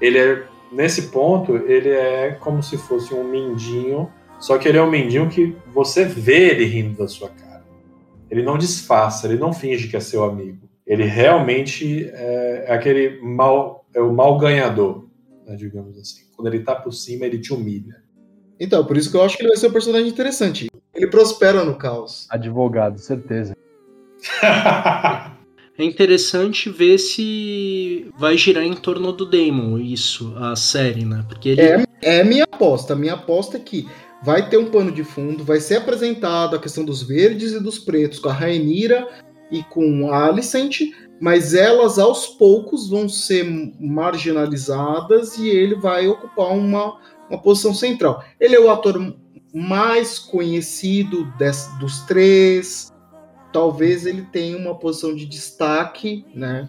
Ele 0.00 0.18
é, 0.18 0.44
nesse 0.70 1.08
ponto, 1.08 1.56
ele 1.56 1.90
é 1.90 2.36
como 2.40 2.62
se 2.62 2.76
fosse 2.76 3.12
um 3.12 3.24
mindinho, 3.24 4.08
só 4.38 4.56
que 4.56 4.68
ele 4.68 4.78
é 4.78 4.82
um 4.82 4.90
mindinho 4.90 5.28
que 5.28 5.56
você 5.74 6.04
vê 6.04 6.50
ele 6.50 6.64
rindo 6.64 6.98
da 6.98 7.08
sua 7.08 7.28
cara. 7.28 7.64
Ele 8.30 8.42
não 8.42 8.56
disfarça, 8.56 9.26
ele 9.26 9.38
não 9.38 9.52
finge 9.52 9.88
que 9.88 9.96
é 9.96 10.00
seu 10.00 10.24
amigo. 10.24 10.68
ele 10.86 11.04
realmente 11.04 12.10
é, 12.12 12.64
é 12.68 12.74
aquele 12.74 13.20
mal, 13.20 13.84
é 13.94 14.00
o 14.00 14.12
mal 14.12 14.38
ganhador, 14.38 15.06
né, 15.46 15.54
digamos 15.54 15.96
assim. 15.98 16.22
Quando 16.42 16.52
ele 16.52 16.64
tá 16.64 16.74
por 16.74 16.92
cima, 16.92 17.24
ele 17.24 17.38
te 17.38 17.54
humilha. 17.54 18.02
Então, 18.58 18.84
por 18.84 18.96
isso 18.96 19.08
que 19.12 19.16
eu 19.16 19.22
acho 19.22 19.36
que 19.36 19.44
ele 19.44 19.50
vai 19.50 19.56
ser 19.56 19.68
um 19.68 19.72
personagem 19.72 20.08
interessante. 20.08 20.68
Ele 20.92 21.06
prospera 21.06 21.64
no 21.64 21.76
caos. 21.76 22.26
Advogado, 22.28 22.98
certeza. 22.98 23.56
É 25.78 25.84
interessante 25.84 26.68
ver 26.68 26.98
se 26.98 28.06
vai 28.18 28.36
girar 28.36 28.62
em 28.62 28.74
torno 28.74 29.10
do 29.10 29.24
Damon, 29.24 29.78
isso, 29.78 30.34
a 30.36 30.54
série, 30.54 31.02
né? 31.06 31.24
Porque 31.26 31.48
ele. 31.48 31.62
É, 31.62 31.84
é 32.02 32.22
minha 32.22 32.44
aposta. 32.44 32.94
Minha 32.94 33.14
aposta 33.14 33.56
é 33.56 33.60
que 33.60 33.88
vai 34.22 34.50
ter 34.50 34.58
um 34.58 34.70
pano 34.70 34.92
de 34.92 35.02
fundo, 35.02 35.42
vai 35.42 35.60
ser 35.60 35.76
apresentado 35.76 36.54
a 36.54 36.58
questão 36.58 36.84
dos 36.84 37.02
verdes 37.02 37.52
e 37.52 37.58
dos 37.58 37.78
pretos 37.78 38.18
com 38.18 38.28
a 38.28 38.34
Rainira 38.34 39.08
e 39.50 39.62
com 39.62 40.12
a 40.12 40.26
Alicent, 40.26 40.82
mas 41.22 41.54
elas 41.54 42.00
aos 42.00 42.26
poucos 42.26 42.88
vão 42.88 43.08
ser 43.08 43.44
marginalizadas 43.78 45.38
e 45.38 45.48
ele 45.48 45.76
vai 45.76 46.08
ocupar 46.08 46.48
uma, 46.48 46.98
uma 47.30 47.40
posição 47.40 47.72
central. 47.72 48.24
Ele 48.40 48.56
é 48.56 48.60
o 48.60 48.68
ator 48.68 49.14
mais 49.54 50.18
conhecido 50.18 51.32
des, 51.38 51.70
dos 51.78 52.00
três, 52.00 52.92
talvez 53.52 54.04
ele 54.04 54.22
tenha 54.32 54.56
uma 54.58 54.74
posição 54.74 55.14
de 55.14 55.24
destaque, 55.24 56.26
né, 56.34 56.68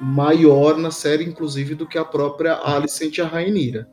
maior 0.00 0.78
na 0.78 0.90
série, 0.90 1.24
inclusive, 1.24 1.74
do 1.74 1.86
que 1.86 1.98
a 1.98 2.04
própria 2.04 2.54
Alicent 2.64 3.18
e 3.18 3.20
a 3.20 3.26
Rainira. 3.26 3.86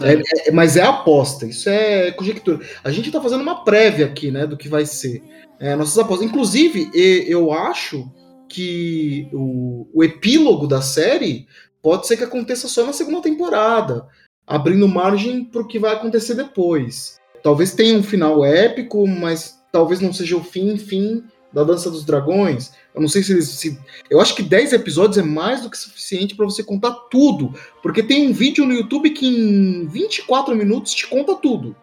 É, 0.00 0.48
é, 0.50 0.52
mas 0.52 0.76
é 0.76 0.82
aposta, 0.82 1.46
isso 1.46 1.68
é 1.68 2.12
conjectura. 2.12 2.60
A 2.84 2.92
gente 2.92 3.06
está 3.06 3.20
fazendo 3.20 3.40
uma 3.40 3.64
prévia 3.64 4.06
aqui, 4.06 4.30
né, 4.30 4.46
do 4.46 4.56
que 4.56 4.68
vai 4.68 4.86
ser. 4.86 5.20
É, 5.58 5.74
nossas 5.74 5.98
apostas. 5.98 6.24
Inclusive, 6.24 6.92
eu 7.26 7.50
acho 7.50 8.08
que 8.48 9.28
o, 9.32 9.86
o 9.92 10.04
epílogo 10.04 10.66
da 10.66 10.80
série 10.80 11.46
pode 11.82 12.06
ser 12.06 12.16
que 12.16 12.24
aconteça 12.24 12.68
só 12.68 12.84
na 12.84 12.92
segunda 12.92 13.20
temporada, 13.20 14.06
abrindo 14.46 14.88
margem 14.88 15.44
para 15.44 15.62
o 15.62 15.66
que 15.66 15.78
vai 15.78 15.94
acontecer 15.94 16.34
depois. 16.34 17.18
Talvez 17.42 17.72
tenha 17.72 17.96
um 17.96 18.02
final 18.02 18.44
épico, 18.44 19.06
mas 19.06 19.58
talvez 19.72 20.00
não 20.00 20.12
seja 20.12 20.36
o 20.36 20.42
fim, 20.42 20.76
fim 20.76 21.22
da 21.52 21.64
Dança 21.64 21.90
dos 21.90 22.04
Dragões. 22.04 22.72
Eu 22.94 23.00
não 23.00 23.08
sei 23.08 23.22
se 23.22 23.32
eles. 23.32 23.48
Se... 23.48 23.78
Eu 24.10 24.20
acho 24.20 24.34
que 24.34 24.42
10 24.42 24.72
episódios 24.72 25.18
é 25.18 25.22
mais 25.22 25.62
do 25.62 25.70
que 25.70 25.78
suficiente 25.78 26.34
para 26.34 26.44
você 26.44 26.62
contar 26.62 26.92
tudo. 27.10 27.54
Porque 27.82 28.02
tem 28.02 28.28
um 28.28 28.32
vídeo 28.32 28.66
no 28.66 28.74
YouTube 28.74 29.10
que 29.10 29.26
em 29.26 29.86
24 29.86 30.54
minutos 30.54 30.94
te 30.94 31.06
conta 31.06 31.34
tudo. 31.34 31.76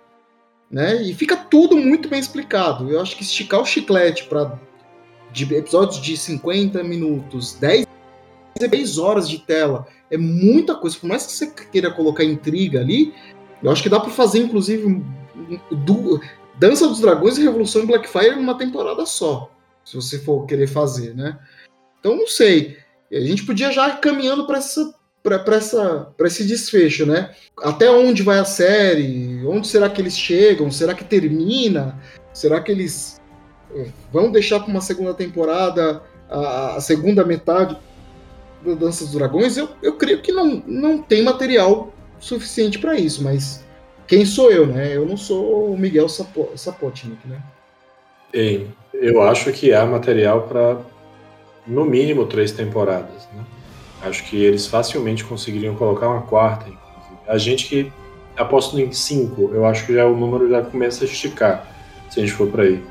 Né? 0.69 1.01
E 1.03 1.13
fica 1.13 1.37
tudo 1.37 1.77
muito 1.77 2.09
bem 2.09 2.19
explicado. 2.19 2.89
Eu 2.89 2.99
acho 3.01 3.15
que 3.15 3.23
esticar 3.23 3.61
o 3.61 3.65
chiclete 3.65 4.25
para 4.25 4.59
de 5.35 5.53
episódios 5.53 6.01
de 6.01 6.15
50 6.15 6.81
minutos, 6.81 7.55
10, 7.59 7.85
10 8.57 8.97
horas 8.97 9.29
de 9.29 9.39
tela, 9.39 9.85
é 10.09 10.17
muita 10.17 10.75
coisa. 10.75 10.97
Por 10.97 11.07
mais 11.07 11.25
que 11.25 11.33
você 11.33 11.51
queira 11.71 11.91
colocar 11.91 12.23
intriga 12.23 12.79
ali, 12.79 13.13
eu 13.61 13.69
acho 13.69 13.83
que 13.83 13.89
dá 13.89 13.99
para 13.99 14.11
fazer, 14.11 14.39
inclusive, 14.39 15.03
do, 15.71 16.21
Dança 16.57 16.87
dos 16.87 17.01
Dragões 17.01 17.37
e 17.37 17.43
Revolução 17.43 17.83
em 17.83 17.85
Blackfire 17.85 18.35
numa 18.35 18.57
temporada 18.57 19.05
só, 19.05 19.51
se 19.83 19.95
você 19.95 20.19
for 20.19 20.45
querer 20.45 20.67
fazer, 20.67 21.13
né? 21.13 21.37
Então 21.99 22.15
não 22.15 22.27
sei. 22.27 22.77
A 23.11 23.19
gente 23.19 23.45
podia 23.45 23.71
já 23.71 23.89
ir 23.89 23.99
caminhando 23.99 24.47
para 24.47 24.57
essa 24.57 24.95
para 25.21 25.55
essa 25.55 26.13
para 26.15 26.27
esse 26.27 26.45
desfecho, 26.45 27.05
né? 27.05 27.35
Até 27.61 27.89
onde 27.89 28.23
vai 28.23 28.39
a 28.39 28.45
série? 28.45 29.45
Onde 29.45 29.67
será 29.67 29.89
que 29.89 30.01
eles 30.01 30.17
chegam? 30.17 30.71
Será 30.71 30.93
que 30.93 31.03
termina? 31.03 31.99
Será 32.31 32.61
que 32.61 32.71
eles 32.71 33.19
vão 34.11 34.31
deixar 34.31 34.59
para 34.59 34.69
uma 34.69 34.81
segunda 34.81 35.13
temporada 35.13 36.01
a, 36.29 36.75
a, 36.75 36.81
segunda 36.81 37.23
metade 37.25 37.77
da 38.65 38.73
Dança 38.73 39.05
dos 39.05 39.13
Dragões? 39.13 39.57
Eu, 39.57 39.69
eu 39.81 39.93
creio 39.93 40.21
que 40.21 40.31
não, 40.31 40.63
não 40.65 41.01
tem 41.01 41.23
material 41.23 41.93
suficiente 42.19 42.79
para 42.79 42.95
isso, 42.95 43.23
mas 43.23 43.63
quem 44.07 44.25
sou 44.25 44.51
eu, 44.51 44.65
né? 44.65 44.95
Eu 44.95 45.05
não 45.05 45.17
sou 45.17 45.71
o 45.71 45.77
Miguel 45.77 46.07
Sapotnik, 46.07 47.27
né? 47.27 47.41
Ei, 48.33 48.67
eu 48.93 49.21
acho 49.21 49.51
que 49.51 49.73
há 49.73 49.85
material 49.85 50.43
para 50.43 50.77
no 51.65 51.85
mínimo 51.85 52.25
três 52.25 52.51
temporadas, 52.51 53.27
né? 53.33 53.43
Acho 54.03 54.23
que 54.25 54.43
eles 54.43 54.67
facilmente 54.67 55.23
conseguiriam 55.23 55.75
colocar 55.75 56.07
uma 56.07 56.21
quarta, 56.21 56.69
inclusive. 56.69 57.17
A 57.27 57.37
gente 57.37 57.67
que 57.67 57.91
aposta 58.37 58.79
em 58.79 58.91
cinco, 58.91 59.51
eu 59.53 59.65
acho 59.65 59.85
que 59.85 59.93
já 59.93 60.05
o 60.05 60.15
número 60.15 60.49
já 60.49 60.61
começa 60.61 61.03
a 61.03 61.07
esticar, 61.07 61.67
se 62.09 62.19
a 62.19 62.23
gente 62.23 62.33
for 62.33 62.47
para 62.49 62.63
aí. 62.63 62.83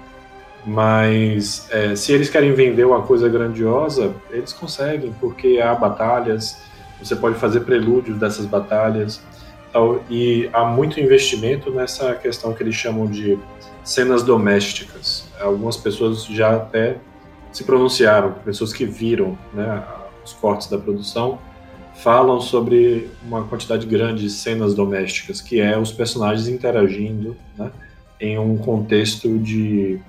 Mas 0.67 1.69
é, 1.71 1.95
se 1.95 2.13
eles 2.13 2.31
querem 2.31 2.55
vender 2.55 2.85
uma 2.85 3.03
coisa 3.03 3.29
grandiosa, 3.29 4.15
eles 4.31 4.53
conseguem, 4.53 5.15
porque 5.21 5.61
há 5.61 5.75
batalhas, 5.75 6.59
você 7.03 7.15
pode 7.15 7.37
fazer 7.37 7.61
prelúdios 7.61 8.19
dessas 8.19 8.47
batalhas, 8.47 9.21
e 10.09 10.49
há 10.53 10.65
muito 10.65 11.01
investimento 11.01 11.71
nessa 11.71 12.15
questão 12.15 12.55
que 12.55 12.63
eles 12.63 12.77
chamam 12.77 13.07
de 13.07 13.39
cenas 13.83 14.23
domésticas. 14.23 15.25
Algumas 15.41 15.77
pessoas 15.77 16.25
já 16.25 16.57
até 16.57 16.97
se 17.53 17.65
pronunciaram, 17.65 18.33
pessoas 18.45 18.73
que 18.73 18.85
viram 18.85 19.37
né, 19.53 19.83
os 20.25 20.33
cortes 20.33 20.69
da 20.69 20.79
produção, 20.79 21.39
falam 21.97 22.41
sobre 22.41 23.11
uma 23.23 23.45
quantidade 23.45 23.87
grande 23.87 24.23
de 24.23 24.31
cenas 24.31 24.75
domésticas, 24.75 25.41
que 25.41 25.61
é 25.61 25.79
os 25.79 25.93
personagens 25.93 26.49
interagindo 26.49 27.37
né, 27.57 27.71
em 28.21 28.39
um 28.39 28.57
contexto 28.57 29.39
de 29.39 30.01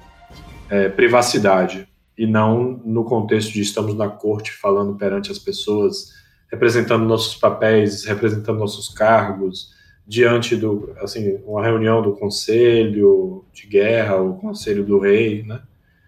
é, 0.70 0.90
privacidade 0.90 1.88
e 2.18 2.26
não 2.26 2.82
no 2.86 3.04
contexto 3.04 3.52
de 3.52 3.62
estamos 3.62 3.96
na 3.96 4.08
corte 4.08 4.52
falando 4.52 4.96
perante 4.96 5.32
as 5.32 5.40
pessoas 5.40 6.14
representando 6.52 7.06
nossos 7.06 7.36
papéis, 7.36 8.06
representando 8.06 8.60
nossos 8.60 8.90
cargos, 8.90 9.74
diante 10.08 10.56
do, 10.56 10.94
assim, 11.02 11.40
uma 11.46 11.64
reunião 11.64 12.02
do 12.02 12.14
conselho 12.14 13.44
de 13.52 13.68
guerra, 13.68 14.22
o 14.22 14.36
conselho 14.36 14.84
do 14.84 15.00
rei, 15.00 15.44
né? 15.44 15.62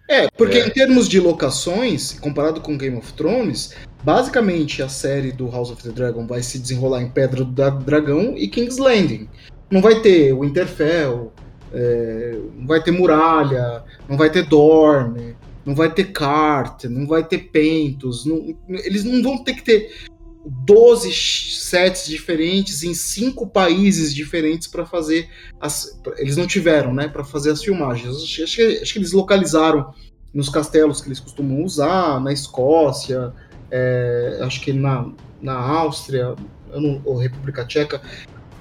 É, 0.08 0.28
porque 0.30 0.56
é. 0.56 0.66
em 0.66 0.70
termos 0.70 1.06
de 1.08 1.20
locações, 1.20 2.18
comparado 2.18 2.60
com 2.62 2.78
Game 2.78 2.96
of 2.96 3.12
Thrones, 3.12 3.74
basicamente 4.02 4.82
a 4.82 4.88
série 4.88 5.32
do 5.32 5.50
House 5.50 5.70
of 5.70 5.82
the 5.82 5.90
Dragon 5.90 6.26
vai 6.26 6.42
se 6.42 6.58
desenrolar 6.58 7.02
em 7.02 7.10
Pedra 7.10 7.44
do 7.44 7.84
Dragão 7.84 8.34
e 8.36 8.48
King's 8.48 8.78
Landing. 8.78 9.28
Não 9.70 9.82
vai 9.82 10.00
ter 10.00 10.32
Winterfell, 10.32 11.30
é, 11.72 12.38
não 12.54 12.66
vai 12.66 12.82
ter 12.82 12.90
Muralha, 12.90 13.84
não 14.08 14.16
vai 14.16 14.30
ter 14.30 14.46
Dorne, 14.46 15.36
não 15.64 15.74
vai 15.74 15.92
ter 15.92 16.12
Cart, 16.12 16.84
não 16.84 17.06
vai 17.06 17.24
ter 17.24 17.50
Pentos, 17.50 18.24
não, 18.24 18.56
eles 18.68 19.04
não 19.04 19.22
vão 19.22 19.44
ter 19.44 19.54
que 19.54 19.62
ter 19.62 19.90
12 20.46 21.12
sets 21.12 22.06
diferentes 22.06 22.82
em 22.82 22.94
cinco 22.94 23.46
países 23.46 24.14
diferentes 24.14 24.66
para 24.66 24.86
fazer 24.86 25.28
as, 25.60 26.00
eles 26.16 26.36
não 26.36 26.46
tiveram, 26.46 26.94
né, 26.94 27.08
para 27.08 27.24
fazer 27.24 27.50
as 27.50 27.62
filmagens. 27.62 28.16
Acho, 28.16 28.44
acho, 28.44 28.56
que, 28.56 28.78
acho, 28.82 28.92
que, 28.92 28.98
eles 28.98 29.12
localizaram 29.12 29.92
nos 30.32 30.48
castelos 30.48 31.00
que 31.00 31.08
eles 31.08 31.20
costumam 31.20 31.62
usar, 31.62 32.20
na 32.20 32.32
Escócia, 32.32 33.32
é, 33.70 34.38
acho 34.40 34.60
que 34.60 34.72
na, 34.72 35.10
na 35.42 35.54
Áustria, 35.54 36.34
ou 37.04 37.16
República 37.16 37.64
Tcheca. 37.66 38.00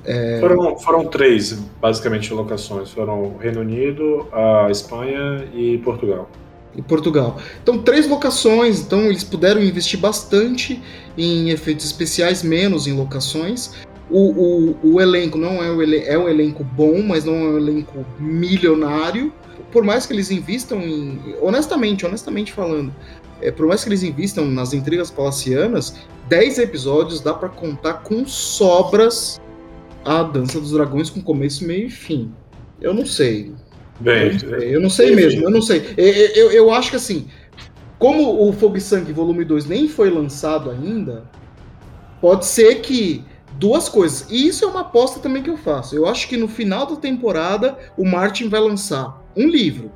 É... 0.08 0.40
Foram, 0.40 0.80
foram 0.80 1.06
três, 1.06 1.52
basicamente, 1.82 2.34
locações. 2.34 2.90
Foram 2.92 3.24
o 3.24 3.38
Reino 3.38 3.60
Unido, 3.60 4.28
a 4.32 4.72
Espanha 4.72 5.48
e 5.54 5.78
Portugal 5.80 6.30
em 6.78 6.82
Portugal. 6.84 7.38
Então, 7.62 7.80
três 7.80 8.08
locações, 8.08 8.82
então 8.82 9.02
eles 9.06 9.24
puderam 9.24 9.62
investir 9.62 10.00
bastante 10.00 10.80
em 11.18 11.50
efeitos 11.50 11.86
especiais, 11.88 12.44
menos 12.44 12.86
em 12.86 12.94
locações. 12.94 13.72
O, 14.10 14.30
o, 14.32 14.78
o 14.84 15.02
elenco 15.02 15.38
não 15.38 15.62
é, 15.64 15.72
o 15.72 15.82
é 15.82 16.18
um 16.18 16.30
elenco 16.30 16.64
bom, 16.64 17.02
mas 17.02 17.26
não 17.26 17.34
é 17.34 17.38
um 17.38 17.58
elenco 17.58 18.06
milionário. 18.20 19.34
Por 19.72 19.84
mais 19.84 20.06
que 20.06 20.14
eles 20.14 20.30
invistam 20.30 20.80
em. 20.82 21.20
Honestamente, 21.42 22.06
honestamente 22.06 22.54
falando, 22.54 22.94
é, 23.42 23.52
por 23.52 23.66
mais 23.66 23.84
que 23.84 23.90
eles 23.90 24.04
invistam 24.04 24.46
nas 24.46 24.72
intrigas 24.72 25.10
palacianas, 25.10 25.96
10 26.30 26.60
episódios 26.60 27.20
dá 27.22 27.34
para 27.34 27.50
contar 27.50 27.96
com 27.96 28.26
sobras 28.26 29.42
a 30.08 30.24
Dança 30.24 30.60
dos 30.62 30.72
Dragões 30.72 31.10
com 31.10 31.22
começo, 31.22 31.68
meio 31.68 31.88
e 31.88 31.90
fim. 31.90 32.32
Eu 32.82 32.94
não 32.94 33.06
sei. 33.06 33.54
Bem, 34.00 34.38
eu 34.62 34.80
não 34.80 34.90
sei 34.90 35.14
mesmo, 35.14 35.44
eu 35.44 35.50
não 35.50 35.62
sei. 35.62 35.84
Eu, 35.98 36.06
eu, 36.06 36.52
eu, 36.52 36.72
acho 36.72 36.92
que 36.92 36.96
assim, 36.96 37.28
como 38.00 38.48
o 38.48 38.54
Fogo 38.54 38.78
e 38.78 38.82
Sangue 38.82 39.12
Volume 39.12 39.44
2 39.44 39.66
nem 39.66 39.90
foi 39.90 40.10
lançado 40.10 40.70
ainda, 40.70 41.30
pode 42.22 42.46
ser 42.46 42.76
que 42.76 43.26
duas 43.60 43.90
coisas. 43.90 44.30
E 44.30 44.48
isso 44.48 44.64
é 44.64 44.68
uma 44.68 44.82
aposta 44.82 45.20
também 45.20 45.44
que 45.44 45.50
eu 45.50 45.58
faço. 45.58 45.96
Eu 45.96 46.08
acho 46.08 46.30
que 46.30 46.38
no 46.38 46.48
final 46.48 46.86
da 46.86 46.96
temporada 46.96 47.78
o 47.98 48.06
Martin 48.06 48.48
vai 48.48 48.62
lançar 48.62 49.22
um 49.36 49.48
livro. 49.50 49.92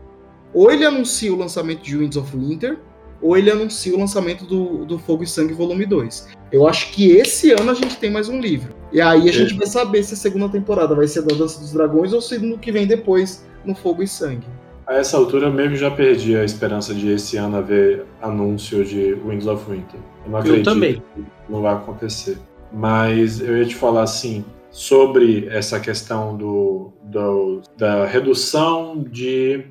Ou 0.53 0.69
ele 0.71 0.83
anuncia 0.83 1.31
o 1.31 1.38
lançamento 1.38 1.83
de 1.83 1.95
Winds 1.95 2.17
of 2.17 2.35
Winter, 2.35 2.79
ou 3.22 3.38
ele 3.38 3.52
anuncia 3.52 3.93
o 3.95 3.99
lançamento 3.99 4.45
do, 4.45 4.85
do 4.85 4.98
Fogo 4.98 5.23
e 5.23 5.27
Sangue 5.27 5.53
Volume 5.53 5.85
2. 5.85 6.30
Eu 6.52 6.68
acho 6.68 6.91
que 6.91 7.11
esse 7.11 7.52
ano 7.52 7.72
a 7.72 7.73
gente 7.73 7.98
tem 7.98 8.10
mais 8.10 8.27
um 8.27 8.39
livro. 8.39 8.73
E 8.91 8.99
aí 8.99 9.30
a 9.30 9.31
gente 9.31 9.53
vai 9.53 9.68
saber 9.68 10.03
se 10.03 10.14
a 10.14 10.18
segunda 10.18 10.49
temporada 10.49 10.95
vai 10.95 11.07
ser 11.07 11.22
da 11.22 11.35
Dança 11.35 11.60
dos 11.60 11.72
Dragões 11.72 12.14
ou 12.14 12.22
se 12.22 12.38
no 12.38 12.57
que 12.57 12.72
vem 12.72 12.88
depois 12.88 13.45
no 13.64 13.76
Fogo 13.76 14.03
e 14.03 14.07
Sangue. 14.07 14.48
A 14.88 14.95
essa 14.95 15.15
altura 15.15 15.48
eu 15.48 15.53
meio 15.53 15.69
que 15.69 15.77
já 15.77 15.91
perdi 15.91 16.35
a 16.35 16.43
esperança 16.43 16.93
de 16.93 17.10
esse 17.10 17.38
ano 17.38 17.57
haver 17.57 18.06
anúncio 18.22 18.84
de 18.84 19.14
Wings 19.26 19.48
of 19.48 19.69
Winter. 19.69 19.99
Eu 20.26 20.31
não 20.31 20.39
acredito 20.39 20.69
eu 20.69 20.73
também. 20.73 20.95
que 20.95 21.23
não 21.48 21.61
vai 21.61 21.73
acontecer. 21.73 22.38
Mas 22.73 23.39
eu 23.39 23.57
ia 23.57 23.65
te 23.65 23.76
falar 23.76 24.03
assim, 24.03 24.43
sobre 24.72 25.48
essa 25.49 25.80
questão 25.80 26.35
do, 26.35 26.93
do 27.03 27.61
da 27.77 28.06
redução 28.06 29.03
de, 29.03 29.65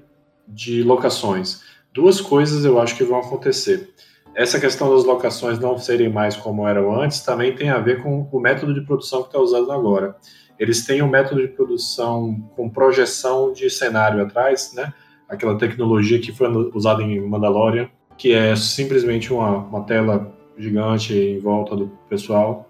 de 0.46 0.82
locações. 0.82 1.62
Duas 1.92 2.20
coisas 2.20 2.64
eu 2.64 2.80
acho 2.80 2.96
que 2.96 3.04
vão 3.04 3.18
acontecer. 3.18 3.90
Essa 4.34 4.60
questão 4.60 4.94
das 4.94 5.04
locações 5.04 5.58
não 5.58 5.76
serem 5.76 6.08
mais 6.08 6.36
como 6.36 6.66
eram 6.66 7.00
antes 7.00 7.20
também 7.20 7.54
tem 7.54 7.68
a 7.68 7.78
ver 7.78 8.00
com 8.02 8.28
o 8.30 8.38
método 8.38 8.72
de 8.72 8.80
produção 8.82 9.22
que 9.22 9.28
está 9.28 9.40
usando 9.40 9.72
agora. 9.72 10.16
Eles 10.58 10.86
têm 10.86 11.02
um 11.02 11.08
método 11.08 11.40
de 11.40 11.48
produção 11.48 12.40
com 12.54 12.68
projeção 12.68 13.52
de 13.52 13.68
cenário 13.68 14.22
atrás, 14.22 14.72
né? 14.74 14.92
Aquela 15.28 15.58
tecnologia 15.58 16.20
que 16.20 16.32
foi 16.32 16.48
usada 16.74 17.02
em 17.02 17.20
Mandalorian, 17.20 17.88
que 18.16 18.32
é 18.32 18.54
simplesmente 18.54 19.32
uma, 19.32 19.58
uma 19.58 19.82
tela 19.82 20.32
gigante 20.56 21.14
em 21.14 21.38
volta 21.38 21.74
do 21.74 21.90
pessoal 22.08 22.68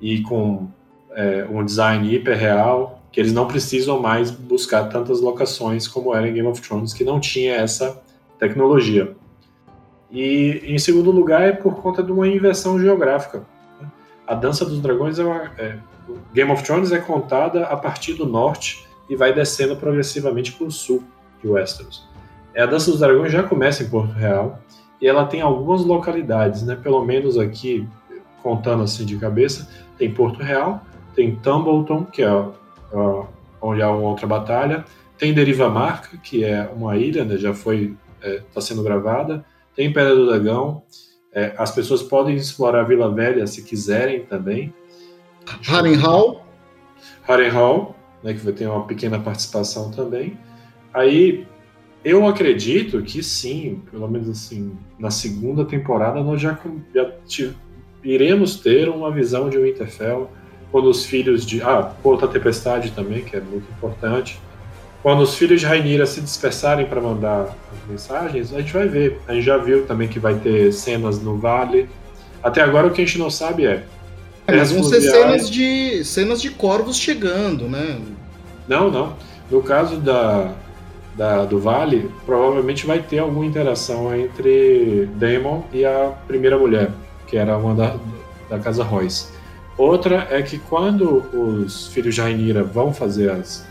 e 0.00 0.20
com 0.22 0.68
é, 1.12 1.46
um 1.50 1.64
design 1.64 2.14
hiper 2.14 2.38
real, 2.38 3.02
que 3.10 3.18
eles 3.18 3.32
não 3.32 3.48
precisam 3.48 3.98
mais 3.98 4.30
buscar 4.30 4.84
tantas 4.84 5.20
locações 5.20 5.88
como 5.88 6.14
era 6.14 6.28
em 6.28 6.34
Game 6.34 6.46
of 6.46 6.60
Thrones, 6.60 6.92
que 6.92 7.02
não 7.02 7.18
tinha 7.18 7.54
essa 7.54 8.00
tecnologia. 8.40 9.14
E 10.10 10.62
em 10.64 10.78
segundo 10.78 11.12
lugar 11.12 11.42
é 11.42 11.52
por 11.52 11.76
conta 11.76 12.02
de 12.02 12.10
uma 12.10 12.26
inversão 12.26 12.80
geográfica. 12.80 13.44
A 14.26 14.34
Dança 14.34 14.64
dos 14.64 14.80
Dragões 14.80 15.18
é, 15.18 15.24
uma, 15.24 15.52
é 15.58 15.78
Game 16.34 16.50
of 16.50 16.64
Thrones 16.64 16.90
é 16.90 16.98
contada 16.98 17.66
a 17.66 17.76
partir 17.76 18.14
do 18.14 18.26
norte 18.26 18.88
e 19.08 19.14
vai 19.14 19.32
descendo 19.32 19.76
progressivamente 19.76 20.52
para 20.52 20.66
o 20.66 20.70
sul 20.70 21.04
de 21.42 21.48
Westeros. 21.48 22.08
A 22.56 22.66
Dança 22.66 22.90
dos 22.90 23.00
Dragões 23.00 23.30
já 23.30 23.42
começa 23.42 23.82
em 23.82 23.88
Porto 23.88 24.12
Real 24.12 24.58
e 25.00 25.06
ela 25.06 25.26
tem 25.26 25.40
algumas 25.40 25.84
localidades, 25.84 26.62
né? 26.62 26.76
Pelo 26.76 27.04
menos 27.04 27.38
aqui, 27.38 27.88
contando 28.42 28.82
assim 28.82 29.04
de 29.04 29.16
cabeça, 29.16 29.68
tem 29.96 30.12
Porto 30.12 30.42
Real, 30.42 30.82
tem 31.14 31.36
Tumbleton, 31.36 32.04
que 32.04 32.22
é 32.22 32.32
uh, 32.32 33.26
onde 33.60 33.82
há 33.82 33.90
uma 33.90 34.08
outra 34.08 34.26
batalha, 34.26 34.84
tem 35.16 35.32
Deriva 35.32 35.68
Marca, 35.68 36.16
que 36.16 36.44
é 36.44 36.68
uma 36.74 36.96
ilha, 36.96 37.24
né? 37.24 37.36
Já 37.36 37.54
foi, 37.54 37.94
está 38.22 38.60
é, 38.60 38.62
sendo 38.62 38.82
gravada, 38.82 39.44
tem 39.74 39.92
Pedra 39.92 40.14
do 40.14 40.26
Dragão, 40.26 40.82
é, 41.32 41.54
as 41.56 41.70
pessoas 41.70 42.02
podem 42.02 42.36
explorar 42.36 42.82
Vila 42.84 43.12
Velha 43.14 43.46
se 43.46 43.62
quiserem 43.62 44.24
também. 44.24 44.74
Harrenhal. 45.62 46.46
Harrenhal, 47.26 47.96
né, 48.22 48.34
que 48.34 48.40
vai 48.40 48.52
ter 48.52 48.66
uma 48.66 48.86
pequena 48.86 49.18
participação 49.18 49.90
também. 49.90 50.36
Aí, 50.92 51.46
eu 52.04 52.26
acredito 52.26 53.02
que 53.02 53.22
sim, 53.22 53.82
pelo 53.90 54.08
menos 54.08 54.28
assim, 54.28 54.76
na 54.98 55.10
segunda 55.10 55.64
temporada 55.64 56.22
nós 56.22 56.40
já, 56.40 56.58
já 56.94 57.10
iremos 58.02 58.56
ter 58.56 58.88
uma 58.88 59.10
visão 59.10 59.48
de 59.48 59.58
Winterfell, 59.58 60.30
quando 60.72 60.88
os 60.88 61.04
filhos 61.04 61.44
de... 61.44 61.62
Ah, 61.62 61.82
Porta 61.82 62.26
Tempestade 62.26 62.92
também, 62.92 63.24
que 63.24 63.36
é 63.36 63.40
muito 63.40 63.70
importante. 63.72 64.40
Quando 65.02 65.22
os 65.22 65.34
filhos 65.34 65.60
de 65.60 65.66
Rainira 65.66 66.04
se 66.04 66.20
dispersarem 66.20 66.86
para 66.86 67.00
mandar 67.00 67.56
as 67.72 67.90
mensagens, 67.90 68.52
a 68.52 68.60
gente 68.60 68.72
vai 68.72 68.86
ver. 68.86 69.20
A 69.26 69.34
gente 69.34 69.44
já 69.44 69.56
viu 69.56 69.86
também 69.86 70.08
que 70.08 70.18
vai 70.18 70.34
ter 70.34 70.72
cenas 70.72 71.20
no 71.20 71.38
vale. 71.38 71.88
Até 72.42 72.60
agora 72.62 72.86
o 72.86 72.90
que 72.90 73.00
a 73.00 73.04
gente 73.04 73.18
não 73.18 73.30
sabe 73.30 73.66
é 73.66 73.84
é, 74.50 74.56
mas 74.56 74.72
vão 74.72 74.82
ser 74.82 75.00
cenas 75.00 75.48
de, 75.48 76.04
cenas 76.04 76.42
de 76.42 76.50
corvos 76.50 76.96
chegando, 76.96 77.68
né? 77.68 78.00
Não, 78.66 78.90
não. 78.90 79.14
No 79.50 79.62
caso 79.62 79.96
da, 79.96 80.52
da, 81.16 81.44
do 81.44 81.58
Vale, 81.58 82.10
provavelmente 82.26 82.86
vai 82.86 83.00
ter 83.00 83.18
alguma 83.18 83.46
interação 83.46 84.14
entre 84.14 85.08
Daemon 85.14 85.62
e 85.72 85.84
a 85.84 86.12
primeira 86.26 86.58
mulher, 86.58 86.90
que 87.26 87.36
era 87.36 87.56
uma 87.56 87.74
da, 87.74 87.96
da 88.48 88.58
casa 88.58 88.82
Royce. 88.82 89.28
Outra 89.78 90.26
é 90.30 90.42
que 90.42 90.58
quando 90.58 91.24
os 91.32 91.88
filhos 91.88 92.14
de 92.14 92.20
Rainira 92.20 92.62
vão 92.62 92.92
fazer 92.92 93.30
as, 93.30 93.66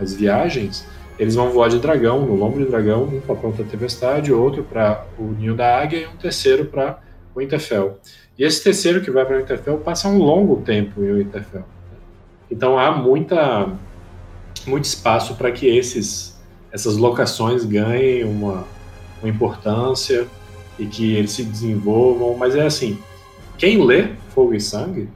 as 0.00 0.14
viagens, 0.14 0.86
eles 1.18 1.34
vão 1.34 1.50
voar 1.50 1.68
de 1.68 1.78
dragão, 1.78 2.26
no 2.26 2.34
lombo 2.34 2.58
de 2.58 2.66
dragão, 2.66 3.04
um 3.04 3.20
para 3.20 3.34
a 3.34 3.38
Ponta 3.38 3.64
Tempestade, 3.64 4.32
outro 4.32 4.62
para 4.62 5.06
o 5.18 5.24
Ninho 5.24 5.54
da 5.54 5.78
Águia 5.80 6.00
e 6.00 6.06
um 6.06 6.16
terceiro 6.16 6.66
para 6.66 6.98
o 7.34 7.40
Winterfell. 7.40 7.98
E 8.38 8.44
esse 8.44 8.62
terceiro 8.62 9.00
que 9.00 9.10
vai 9.10 9.24
para 9.24 9.36
o 9.36 9.40
Winterfell 9.40 9.78
passa 9.78 10.08
um 10.08 10.18
longo 10.18 10.56
tempo 10.62 11.02
em 11.02 11.12
Winterfell. 11.14 11.64
Então 12.50 12.78
há 12.78 12.92
muita, 12.92 13.70
muito 14.66 14.84
espaço 14.84 15.34
para 15.36 15.50
que 15.50 15.66
esses, 15.66 16.38
essas 16.70 16.96
locações 16.96 17.64
ganhem 17.64 18.24
uma, 18.24 18.64
uma 19.22 19.28
importância 19.28 20.26
e 20.78 20.84
que 20.84 21.14
eles 21.16 21.32
se 21.32 21.44
desenvolvam. 21.44 22.36
Mas 22.36 22.54
é 22.54 22.66
assim, 22.66 22.98
quem 23.56 23.82
lê 23.82 24.10
Fogo 24.28 24.54
e 24.54 24.60
Sangue 24.60 25.08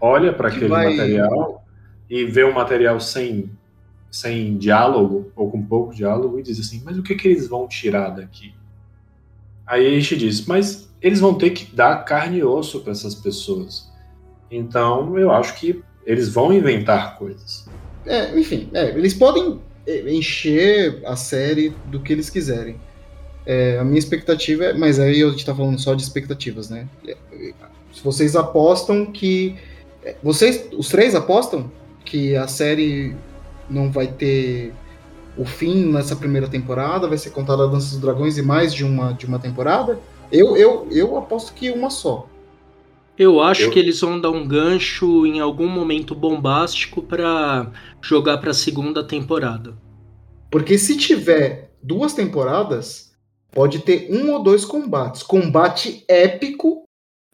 olha 0.00 0.32
para 0.32 0.48
aquele 0.48 0.68
vai... 0.68 0.96
material 0.96 1.64
e 2.08 2.24
vê 2.24 2.44
um 2.44 2.52
material 2.52 2.98
sem, 2.98 3.50
sem 4.14 4.56
diálogo 4.56 5.32
ou 5.34 5.50
com 5.50 5.60
pouco 5.60 5.92
diálogo 5.92 6.38
e 6.38 6.42
diz 6.42 6.60
assim, 6.60 6.80
mas 6.84 6.96
o 6.96 7.02
que, 7.02 7.16
que 7.16 7.26
eles 7.26 7.48
vão 7.48 7.66
tirar 7.66 8.10
daqui? 8.10 8.54
Aí 9.66 9.88
a 9.88 9.90
gente 9.90 10.16
diz, 10.16 10.46
mas 10.46 10.88
eles 11.02 11.18
vão 11.18 11.34
ter 11.34 11.50
que 11.50 11.74
dar 11.74 12.04
carne 12.04 12.38
e 12.38 12.44
osso 12.44 12.80
para 12.80 12.92
essas 12.92 13.12
pessoas. 13.12 13.90
Então, 14.48 15.18
eu 15.18 15.32
acho 15.32 15.58
que 15.58 15.82
eles 16.06 16.28
vão 16.28 16.52
inventar 16.52 17.18
coisas. 17.18 17.68
É, 18.06 18.38
enfim, 18.38 18.70
é, 18.72 18.90
eles 18.90 19.14
podem 19.14 19.60
é, 19.84 20.14
encher 20.14 21.02
a 21.04 21.16
série 21.16 21.74
do 21.86 21.98
que 21.98 22.12
eles 22.12 22.30
quiserem. 22.30 22.76
É, 23.44 23.78
a 23.78 23.84
minha 23.84 23.98
expectativa 23.98 24.66
é. 24.66 24.72
Mas 24.74 25.00
aí 25.00 25.24
a 25.24 25.30
gente 25.30 25.44
tá 25.44 25.52
falando 25.52 25.80
só 25.80 25.92
de 25.92 26.04
expectativas, 26.04 26.70
né? 26.70 26.88
Se 27.92 28.02
vocês 28.04 28.36
apostam 28.36 29.06
que. 29.06 29.56
É, 30.04 30.14
vocês, 30.22 30.68
os 30.72 30.88
três 30.88 31.16
apostam 31.16 31.68
que 32.04 32.36
a 32.36 32.46
série 32.46 33.16
não 33.68 33.90
vai 33.90 34.06
ter 34.06 34.72
o 35.36 35.44
fim 35.44 35.86
nessa 35.86 36.14
primeira 36.14 36.48
temporada, 36.48 37.08
vai 37.08 37.18
ser 37.18 37.30
contada 37.30 37.64
a 37.64 37.66
Dança 37.66 37.90
dos 37.90 38.00
Dragões 38.00 38.38
e 38.38 38.42
mais 38.42 38.72
de 38.72 38.84
uma, 38.84 39.12
de 39.12 39.26
uma 39.26 39.38
temporada? 39.38 39.98
Eu, 40.30 40.56
eu, 40.56 40.88
eu 40.90 41.16
aposto 41.16 41.52
que 41.52 41.70
uma 41.70 41.90
só. 41.90 42.28
Eu 43.16 43.40
acho 43.40 43.62
eu... 43.62 43.70
que 43.70 43.78
eles 43.78 44.00
vão 44.00 44.20
dar 44.20 44.30
um 44.30 44.46
gancho 44.46 45.24
em 45.26 45.38
algum 45.38 45.68
momento 45.68 46.14
bombástico 46.14 47.02
para 47.02 47.70
jogar 48.02 48.38
para 48.38 48.50
a 48.50 48.54
segunda 48.54 49.04
temporada. 49.04 49.76
Porque 50.50 50.76
se 50.78 50.96
tiver 50.96 51.70
duas 51.82 52.12
temporadas, 52.12 53.12
pode 53.52 53.80
ter 53.80 54.08
um 54.10 54.32
ou 54.32 54.42
dois 54.42 54.64
combates. 54.64 55.22
Combate 55.22 56.04
épico 56.08 56.84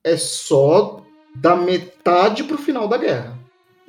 é 0.05 0.17
só 0.17 1.03
da 1.35 1.57
metade 1.57 2.45
pro 2.45 2.59
final 2.59 2.89
da 2.89 2.99
guerra. 2.99 3.40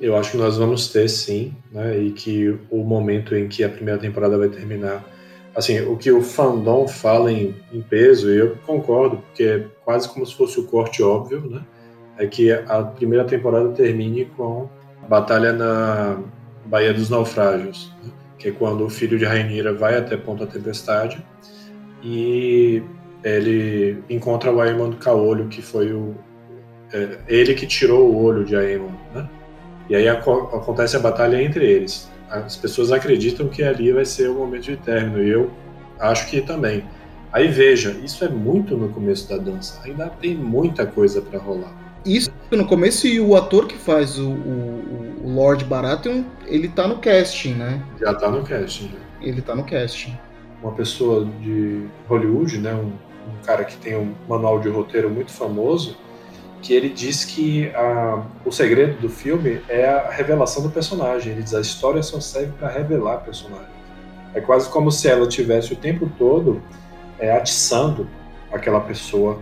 Eu 0.02 0.16
acho 0.16 0.32
que 0.32 0.36
nós 0.36 0.58
vamos 0.58 0.88
ter 0.88 1.08
sim, 1.08 1.54
né? 1.70 1.96
E 1.96 2.10
que 2.10 2.58
o 2.70 2.78
momento 2.84 3.34
em 3.36 3.48
que 3.48 3.62
a 3.62 3.68
primeira 3.68 4.00
temporada 4.00 4.36
vai 4.36 4.48
terminar 4.48 5.02
assim, 5.54 5.80
o 5.82 5.96
que 5.96 6.10
o 6.10 6.22
fandom 6.22 6.88
fala 6.88 7.30
em, 7.30 7.54
em 7.72 7.80
peso, 7.82 8.30
e 8.30 8.38
eu 8.38 8.56
concordo, 8.66 9.18
porque 9.18 9.44
é 9.44 9.64
quase 9.84 10.08
como 10.08 10.24
se 10.26 10.34
fosse 10.34 10.58
o 10.58 10.64
corte 10.64 11.02
óbvio, 11.02 11.40
né? 11.40 11.62
É 12.18 12.26
que 12.26 12.50
a 12.50 12.82
primeira 12.82 13.24
temporada 13.24 13.68
termine 13.70 14.26
com 14.36 14.68
a 15.02 15.06
batalha 15.06 15.52
na 15.52 16.18
Baía 16.66 16.92
dos 16.92 17.08
Naufrágios, 17.08 17.92
né? 18.02 18.10
que 18.38 18.48
é 18.48 18.52
quando 18.52 18.84
o 18.84 18.90
filho 18.90 19.18
de 19.18 19.24
Rainira 19.24 19.72
vai 19.72 19.96
até 19.96 20.16
Ponta 20.16 20.46
Tempestade 20.46 21.24
e 22.02 22.82
ele 23.22 24.02
encontra 24.10 24.52
o 24.52 24.60
Aemon 24.60 24.90
do 24.90 24.96
Caolho, 24.96 25.48
que 25.48 25.62
foi 25.62 25.92
o 25.92 26.14
é, 26.92 27.18
ele 27.28 27.54
que 27.54 27.66
tirou 27.66 28.12
o 28.12 28.22
olho 28.22 28.44
de 28.44 28.54
Aemon? 28.54 29.01
E 29.88 29.96
aí 29.96 30.08
acontece 30.08 30.96
a 30.96 31.00
batalha 31.00 31.42
entre 31.42 31.64
eles 31.64 32.10
as 32.32 32.56
pessoas 32.56 32.90
acreditam 32.90 33.48
que 33.48 33.62
ali 33.62 33.92
vai 33.92 34.04
ser 34.04 34.30
o 34.30 34.34
momento 34.34 34.64
de 34.64 34.76
término, 34.78 35.22
e 35.22 35.28
eu 35.28 35.50
acho 36.00 36.28
que 36.30 36.40
também. 36.40 36.84
Aí 37.30 37.48
veja, 37.48 37.90
isso 38.02 38.24
é 38.24 38.28
muito 38.28 38.76
no 38.76 38.88
começo 38.88 39.28
da 39.28 39.36
dança, 39.36 39.80
ainda 39.84 40.08
tem 40.08 40.34
muita 40.34 40.86
coisa 40.86 41.20
para 41.20 41.38
rolar. 41.38 41.72
Isso 42.04 42.30
no 42.50 42.66
começo, 42.66 43.06
e 43.06 43.20
o 43.20 43.36
ator 43.36 43.66
que 43.66 43.76
faz 43.76 44.18
o, 44.18 44.30
o, 44.30 45.22
o 45.24 45.34
Lord 45.34 45.64
Baratheon, 45.64 46.24
ele 46.46 46.68
tá 46.68 46.88
no 46.88 46.98
casting, 46.98 47.54
né? 47.54 47.82
Já 48.00 48.14
tá 48.14 48.30
no 48.30 48.42
casting. 48.42 48.90
Ele 49.20 49.40
tá 49.40 49.54
no 49.54 49.64
casting. 49.64 50.18
Uma 50.62 50.72
pessoa 50.72 51.24
de 51.40 51.86
Hollywood, 52.08 52.58
né, 52.58 52.74
um, 52.74 52.86
um 53.30 53.42
cara 53.44 53.64
que 53.64 53.76
tem 53.76 53.96
um 53.96 54.14
manual 54.28 54.60
de 54.60 54.68
roteiro 54.68 55.10
muito 55.10 55.32
famoso, 55.32 55.96
que 56.62 56.72
ele 56.72 56.88
diz 56.88 57.24
que 57.24 57.68
a, 57.74 58.22
o 58.44 58.52
segredo 58.52 59.00
do 59.00 59.08
filme 59.08 59.60
é 59.68 59.84
a 59.84 60.08
revelação 60.10 60.62
do 60.62 60.70
personagem. 60.70 61.32
Ele 61.32 61.42
diz 61.42 61.52
a 61.54 61.60
história 61.60 62.02
só 62.02 62.20
serve 62.20 62.52
para 62.52 62.68
revelar 62.68 63.18
personagem. 63.18 63.66
É 64.32 64.40
quase 64.40 64.68
como 64.70 64.90
se 64.90 65.08
ela 65.08 65.26
tivesse 65.26 65.72
o 65.72 65.76
tempo 65.76 66.08
todo 66.16 66.62
é, 67.18 67.32
atiçando 67.32 68.08
aquela 68.50 68.80
pessoa 68.80 69.40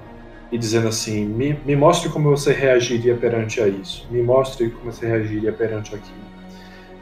e 0.51 0.56
dizendo 0.59 0.88
assim: 0.88 1.26
me, 1.26 1.52
me 1.64 1.76
mostre 1.76 2.09
como 2.09 2.30
você 2.30 2.52
reagiria 2.52 3.14
perante 3.14 3.60
a 3.60 3.68
isso, 3.68 4.09
me 4.10 4.22
mostre 4.22 4.70
como 4.70 4.90
você 4.90 5.06
reagiria 5.06 5.52
perante 5.52 5.94
aquilo. 5.94 6.30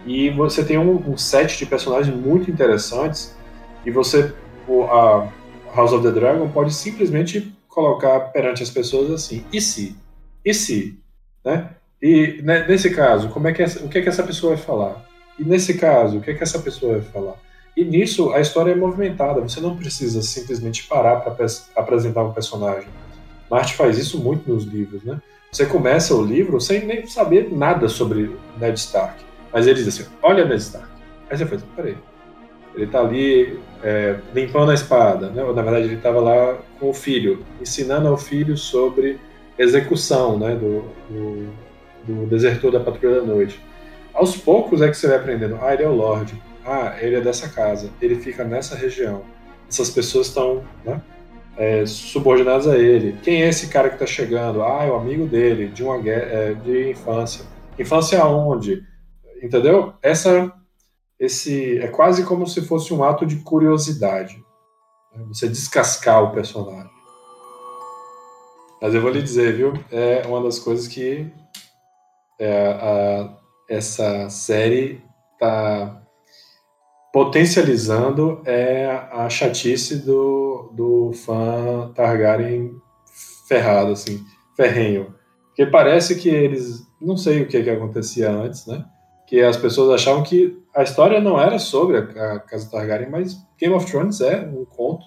E 0.04 0.30
você 0.30 0.64
tem 0.64 0.78
um, 0.78 1.10
um 1.10 1.16
set 1.16 1.58
de 1.58 1.66
personagens 1.66 2.14
muito 2.14 2.50
interessantes 2.50 3.36
E 3.84 3.90
você, 3.90 4.32
o, 4.66 4.84
a 4.84 5.28
House 5.74 5.92
of 5.92 6.02
the 6.02 6.10
Dragon 6.10 6.48
pode 6.48 6.72
simplesmente 6.74 7.54
colocar 7.68 8.18
perante 8.32 8.62
as 8.62 8.70
pessoas 8.70 9.10
assim, 9.10 9.44
e 9.52 9.60
se? 9.60 9.96
E 10.48 10.54
se? 10.54 10.98
Né? 11.44 11.68
E 12.00 12.40
né, 12.42 12.66
nesse 12.66 12.88
caso, 12.88 13.28
como 13.28 13.48
é 13.48 13.52
que 13.52 13.62
essa, 13.62 13.84
o 13.84 13.88
que 13.88 13.98
é 13.98 14.02
que 14.02 14.08
essa 14.08 14.22
pessoa 14.22 14.54
vai 14.54 14.64
falar? 14.64 15.04
E 15.38 15.44
nesse 15.44 15.74
caso, 15.74 16.16
o 16.16 16.20
que 16.22 16.30
é 16.30 16.34
que 16.34 16.42
essa 16.42 16.58
pessoa 16.58 16.92
vai 16.94 17.02
falar? 17.02 17.34
E 17.76 17.84
nisso 17.84 18.32
a 18.32 18.40
história 18.40 18.72
é 18.72 18.74
movimentada, 18.74 19.42
você 19.42 19.60
não 19.60 19.76
precisa 19.76 20.22
simplesmente 20.22 20.84
parar 20.84 21.16
para 21.16 21.46
apresentar 21.76 22.24
um 22.24 22.32
personagem. 22.32 22.88
Marte 23.50 23.74
faz 23.74 23.98
isso 23.98 24.18
muito 24.18 24.50
nos 24.50 24.64
livros, 24.64 25.04
né? 25.04 25.20
Você 25.52 25.66
começa 25.66 26.14
o 26.14 26.24
livro 26.24 26.58
sem 26.62 26.86
nem 26.86 27.06
saber 27.06 27.52
nada 27.52 27.86
sobre 27.86 28.34
Ned 28.58 28.78
Stark. 28.78 29.22
Mas 29.52 29.66
ele 29.66 29.82
diz 29.82 29.88
assim: 29.88 30.10
Olha 30.22 30.46
Ned 30.46 30.62
Stark. 30.62 30.88
Aí 31.28 31.36
você 31.36 31.44
faz, 31.44 31.62
peraí. 31.76 31.96
Ele 32.74 32.86
tá 32.86 33.00
ali 33.00 33.60
é, 33.82 34.16
limpando 34.34 34.70
a 34.70 34.74
espada, 34.74 35.28
né? 35.28 35.44
Ou, 35.44 35.54
na 35.54 35.60
verdade, 35.60 35.86
ele 35.86 35.96
estava 35.96 36.20
lá 36.20 36.56
com 36.80 36.88
o 36.88 36.94
filho, 36.94 37.44
ensinando 37.60 38.08
ao 38.08 38.16
filho 38.16 38.56
sobre 38.56 39.18
execução, 39.58 40.38
né? 40.38 40.54
Do, 40.54 40.84
do, 41.10 41.48
do 42.04 42.26
desertor 42.26 42.72
da 42.72 42.80
Patrulha 42.80 43.20
da 43.20 43.26
Noite. 43.26 43.60
Aos 44.14 44.36
poucos 44.36 44.80
é 44.82 44.88
que 44.88 44.96
você 44.96 45.06
vai 45.06 45.16
aprendendo. 45.16 45.58
Ah, 45.60 45.74
ele 45.74 45.82
é 45.82 45.88
o 45.88 45.94
Lorde. 45.94 46.40
Ah, 46.64 46.96
ele 47.00 47.16
é 47.16 47.20
dessa 47.20 47.48
casa. 47.48 47.90
Ele 48.00 48.16
fica 48.16 48.44
nessa 48.44 48.74
região. 48.74 49.22
Essas 49.68 49.90
pessoas 49.90 50.28
estão, 50.28 50.64
né? 50.84 51.00
é, 51.58 51.84
subordinados 51.84 52.68
a 52.68 52.78
ele. 52.78 53.18
Quem 53.22 53.42
é 53.42 53.48
esse 53.48 53.66
cara 53.66 53.88
que 53.88 53.96
está 53.96 54.06
chegando? 54.06 54.62
Ah, 54.62 54.84
é 54.84 54.90
o 54.90 54.96
amigo 54.96 55.26
dele, 55.26 55.68
de 55.68 55.82
uma 55.82 55.98
é, 56.08 56.54
de 56.54 56.90
infância. 56.90 57.44
Infância 57.76 58.22
aonde? 58.22 58.84
Entendeu? 59.42 59.92
Essa, 60.00 60.52
esse 61.18 61.78
é 61.78 61.88
quase 61.88 62.24
como 62.24 62.46
se 62.46 62.62
fosse 62.62 62.94
um 62.94 63.02
ato 63.02 63.26
de 63.26 63.36
curiosidade. 63.36 64.36
Né? 65.14 65.24
Você 65.28 65.48
descascar 65.48 66.22
o 66.22 66.30
personagem. 66.30 66.90
Mas 68.80 68.94
eu 68.94 69.00
vou 69.00 69.10
lhe 69.10 69.22
dizer, 69.22 69.56
viu? 69.56 69.72
É 69.90 70.26
uma 70.26 70.42
das 70.42 70.58
coisas 70.58 70.86
que 70.86 71.30
é, 72.38 72.66
a, 72.68 73.36
essa 73.68 74.30
série 74.30 75.02
está 75.32 76.02
potencializando 77.12 78.42
é 78.44 78.86
a 79.10 79.28
chatice 79.28 80.04
do, 80.04 80.70
do 80.74 81.12
fã 81.12 81.90
Targaryen 81.94 82.72
ferrado, 83.48 83.92
assim, 83.92 84.22
ferrenho. 84.56 85.14
Porque 85.48 85.66
parece 85.66 86.16
que 86.16 86.28
eles. 86.28 86.86
Não 87.00 87.16
sei 87.16 87.42
o 87.42 87.48
que, 87.48 87.62
que 87.62 87.70
acontecia 87.70 88.30
antes, 88.30 88.66
né? 88.66 88.84
Que 89.26 89.40
as 89.42 89.56
pessoas 89.56 89.90
achavam 90.00 90.22
que 90.22 90.56
a 90.74 90.82
história 90.82 91.20
não 91.20 91.40
era 91.40 91.58
sobre 91.58 91.96
a, 91.96 92.34
a 92.34 92.40
Casa 92.40 92.70
Targaryen, 92.70 93.10
mas 93.10 93.36
Game 93.58 93.74
of 93.74 93.90
Thrones 93.90 94.20
é 94.20 94.40
um 94.40 94.64
conto 94.64 95.04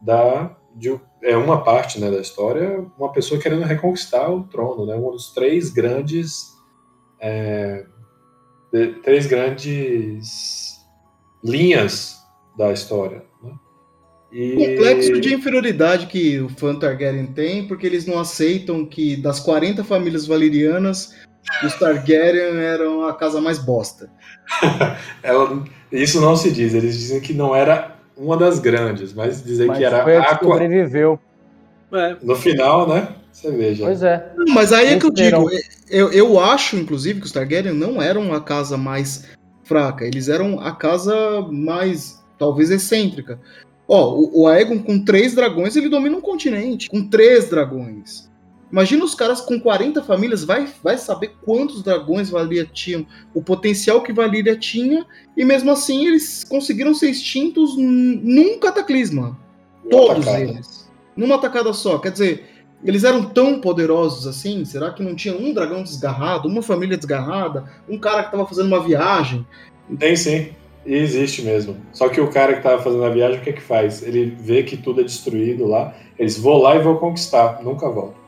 da. 0.00 0.56
De, 0.80 0.98
é 1.22 1.36
uma 1.36 1.62
parte 1.62 2.00
né, 2.00 2.10
da 2.10 2.20
história, 2.20 2.84
uma 2.98 3.12
pessoa 3.12 3.38
querendo 3.38 3.64
reconquistar 3.64 4.30
o 4.30 4.44
trono, 4.44 4.86
né? 4.86 4.96
Um 4.96 5.10
dos 5.10 5.32
três 5.32 5.70
grandes. 5.70 6.56
É, 7.20 7.84
de, 8.72 8.94
três 9.02 9.26
grandes 9.26 10.80
linhas 11.44 12.16
da 12.56 12.72
história. 12.72 13.22
Né? 13.42 13.52
E... 14.32 14.54
Complexo 14.54 15.20
de 15.20 15.34
inferioridade 15.34 16.06
que 16.06 16.40
o 16.40 16.48
fã 16.48 16.74
Targaryen 16.74 17.26
tem, 17.26 17.66
porque 17.66 17.86
eles 17.86 18.06
não 18.06 18.18
aceitam 18.18 18.86
que 18.86 19.16
das 19.16 19.40
40 19.40 19.84
famílias 19.84 20.26
valerianas, 20.26 21.14
os 21.64 21.74
Targaryen 21.74 22.56
eram 22.56 23.06
a 23.06 23.14
casa 23.14 23.40
mais 23.40 23.58
bosta. 23.58 24.10
Ela, 25.22 25.64
isso 25.90 26.20
não 26.20 26.36
se 26.36 26.50
diz, 26.50 26.74
eles 26.74 26.96
dizem 26.96 27.20
que 27.20 27.32
não 27.32 27.54
era 27.54 27.99
uma 28.20 28.36
das 28.36 28.58
grandes, 28.58 29.14
mas 29.14 29.42
dizem 29.42 29.66
mas 29.66 29.78
que 29.78 29.84
era 29.84 30.02
foi 30.02 30.16
a 30.16 30.36
que 30.36 30.44
sobreviveu. 30.44 31.18
É. 31.92 32.16
No 32.22 32.36
final, 32.36 32.86
né? 32.86 33.08
Você 33.32 33.50
veja. 33.50 33.84
Pois 33.84 34.02
é. 34.02 34.32
Não, 34.36 34.54
mas 34.54 34.72
aí 34.72 34.88
é 34.88 34.98
que 34.98 35.06
eu 35.06 35.10
digo, 35.10 35.50
eu, 35.88 36.12
eu 36.12 36.38
acho, 36.38 36.76
inclusive, 36.76 37.20
que 37.20 37.26
os 37.26 37.32
Targaryen 37.32 37.72
não 37.72 38.00
eram 38.00 38.32
a 38.34 38.40
casa 38.40 38.76
mais 38.76 39.26
fraca. 39.64 40.04
Eles 40.04 40.28
eram 40.28 40.60
a 40.60 40.72
casa 40.72 41.40
mais, 41.50 42.22
talvez, 42.38 42.70
excêntrica. 42.70 43.40
Ó, 43.88 44.14
o, 44.14 44.42
o 44.42 44.48
Aegon 44.48 44.80
com 44.80 45.04
três 45.04 45.34
dragões, 45.34 45.74
ele 45.74 45.88
domina 45.88 46.16
um 46.16 46.20
continente. 46.20 46.88
Com 46.88 47.08
três 47.08 47.48
dragões. 47.48 48.29
Imagina 48.70 49.04
os 49.04 49.14
caras 49.14 49.40
com 49.40 49.58
40 49.58 50.02
famílias, 50.02 50.44
vai, 50.44 50.68
vai 50.82 50.96
saber 50.96 51.32
quantos 51.42 51.82
dragões 51.82 52.30
Valia 52.30 52.64
tinham, 52.64 53.04
o 53.34 53.42
potencial 53.42 54.02
que 54.02 54.12
Valyria 54.12 54.56
tinha, 54.56 55.04
e 55.36 55.44
mesmo 55.44 55.70
assim 55.70 56.06
eles 56.06 56.44
conseguiram 56.44 56.94
ser 56.94 57.10
extintos 57.10 57.76
num 57.76 58.58
cataclisma. 58.58 59.36
Todos 59.90 60.26
eles. 60.26 60.88
Numa 61.16 61.38
tacada 61.38 61.72
só. 61.72 61.98
Quer 61.98 62.12
dizer, 62.12 62.44
eles 62.84 63.02
eram 63.02 63.24
tão 63.24 63.60
poderosos 63.60 64.26
assim? 64.26 64.64
Será 64.64 64.92
que 64.92 65.02
não 65.02 65.14
tinha 65.14 65.36
um 65.36 65.52
dragão 65.52 65.82
desgarrado, 65.82 66.48
uma 66.48 66.62
família 66.62 66.96
desgarrada, 66.96 67.64
um 67.88 67.98
cara 67.98 68.22
que 68.22 68.28
estava 68.28 68.46
fazendo 68.46 68.66
uma 68.66 68.82
viagem? 68.82 69.44
Tem 69.98 70.14
sim, 70.14 70.50
e 70.86 70.94
existe 70.94 71.42
mesmo. 71.42 71.76
Só 71.92 72.08
que 72.08 72.20
o 72.20 72.30
cara 72.30 72.52
que 72.52 72.58
estava 72.60 72.80
fazendo 72.80 73.04
a 73.04 73.10
viagem, 73.10 73.40
o 73.40 73.42
que 73.42 73.50
é 73.50 73.52
que 73.52 73.60
faz? 73.60 74.02
Ele 74.02 74.36
vê 74.38 74.62
que 74.62 74.76
tudo 74.76 75.00
é 75.00 75.04
destruído 75.04 75.66
lá, 75.66 75.94
eles 76.16 76.38
vão 76.38 76.58
lá 76.58 76.76
e 76.76 76.78
vão 76.78 76.96
conquistar, 76.96 77.60
nunca 77.62 77.88
voltam. 77.88 78.19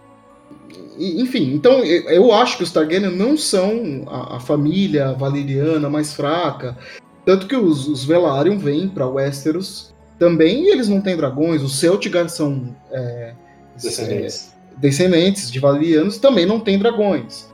Enfim, 0.98 1.54
então 1.54 1.82
eu 1.84 2.32
acho 2.32 2.56
que 2.56 2.62
os 2.62 2.70
Targaryen 2.70 3.10
não 3.10 3.36
são 3.36 4.04
a, 4.06 4.36
a 4.36 4.40
família 4.40 5.12
valeriana 5.12 5.88
mais 5.88 6.12
fraca. 6.12 6.76
Tanto 7.24 7.46
que 7.46 7.56
os, 7.56 7.86
os 7.88 8.04
Velaryon 8.04 8.58
vêm 8.58 8.88
para 8.88 9.06
Westeros 9.06 9.94
também 10.18 10.64
e 10.64 10.70
eles 10.70 10.88
não 10.88 11.00
têm 11.00 11.16
dragões. 11.16 11.62
Os 11.62 11.78
Celtigar 11.78 12.28
são 12.28 12.76
é, 12.90 13.32
descendentes. 13.76 14.52
É, 14.76 14.80
descendentes 14.80 15.50
de 15.50 15.60
valerianos 15.60 16.18
também 16.18 16.46
não 16.46 16.60
tem 16.60 16.78
dragões. 16.78 17.50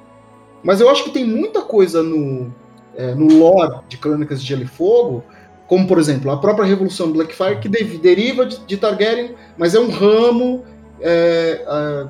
Mas 0.62 0.80
eu 0.80 0.88
acho 0.88 1.04
que 1.04 1.10
tem 1.10 1.24
muita 1.24 1.62
coisa 1.62 2.02
no, 2.02 2.52
é, 2.96 3.14
no 3.14 3.28
lore 3.38 3.80
de 3.88 3.96
Crônicas 3.96 4.40
de 4.40 4.48
Gelo 4.48 4.62
e 4.62 4.66
Fogo, 4.66 5.22
como 5.66 5.86
por 5.86 5.98
exemplo 5.98 6.30
a 6.30 6.38
própria 6.38 6.66
Revolução 6.66 7.12
Blackfire, 7.12 7.60
que 7.60 7.68
de, 7.68 7.84
deriva 7.98 8.46
de, 8.46 8.58
de, 8.66 8.76
Targaryen, 8.76 9.34
mas 9.56 9.74
é 9.74 9.80
um 9.80 9.90
ramo 9.90 10.64
é, 11.00 12.08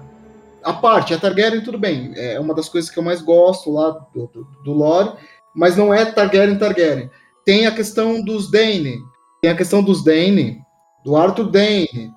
a, 0.69 0.73
parte. 0.74 1.15
A 1.15 1.19
Targaryen, 1.19 1.62
tudo 1.62 1.78
bem, 1.78 2.12
é 2.16 2.39
uma 2.39 2.55
das 2.55 2.69
coisas 2.69 2.90
que 2.90 2.99
eu 2.99 3.03
mais 3.03 3.20
gosto 3.20 3.73
lá 3.73 3.90
do, 4.15 4.27
do, 4.27 4.45
do 4.65 4.73
lore, 4.73 5.12
mas 5.55 5.77
não 5.77 5.93
é 5.93 6.05
Targaryen 6.05 6.59
Targaryen. 6.59 7.11
Tem 7.45 7.66
a 7.66 7.74
questão 7.74 8.23
dos 8.23 8.51
Dane, 8.51 9.01
tem 9.40 9.51
a 9.51 9.57
questão 9.57 9.82
dos 9.82 10.05
Dane, 10.05 10.61
do 11.05 11.16
Arthur 11.16 11.51
Dane, 11.51 12.12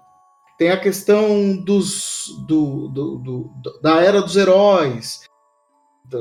tem 0.57 0.69
a 0.69 0.79
questão 0.79 1.55
dos, 1.57 2.25
do, 2.47 2.87
do, 2.89 3.17
do, 3.17 3.51
da 3.81 4.01
Era 4.01 4.21
dos 4.21 4.35
Heróis, 4.35 5.21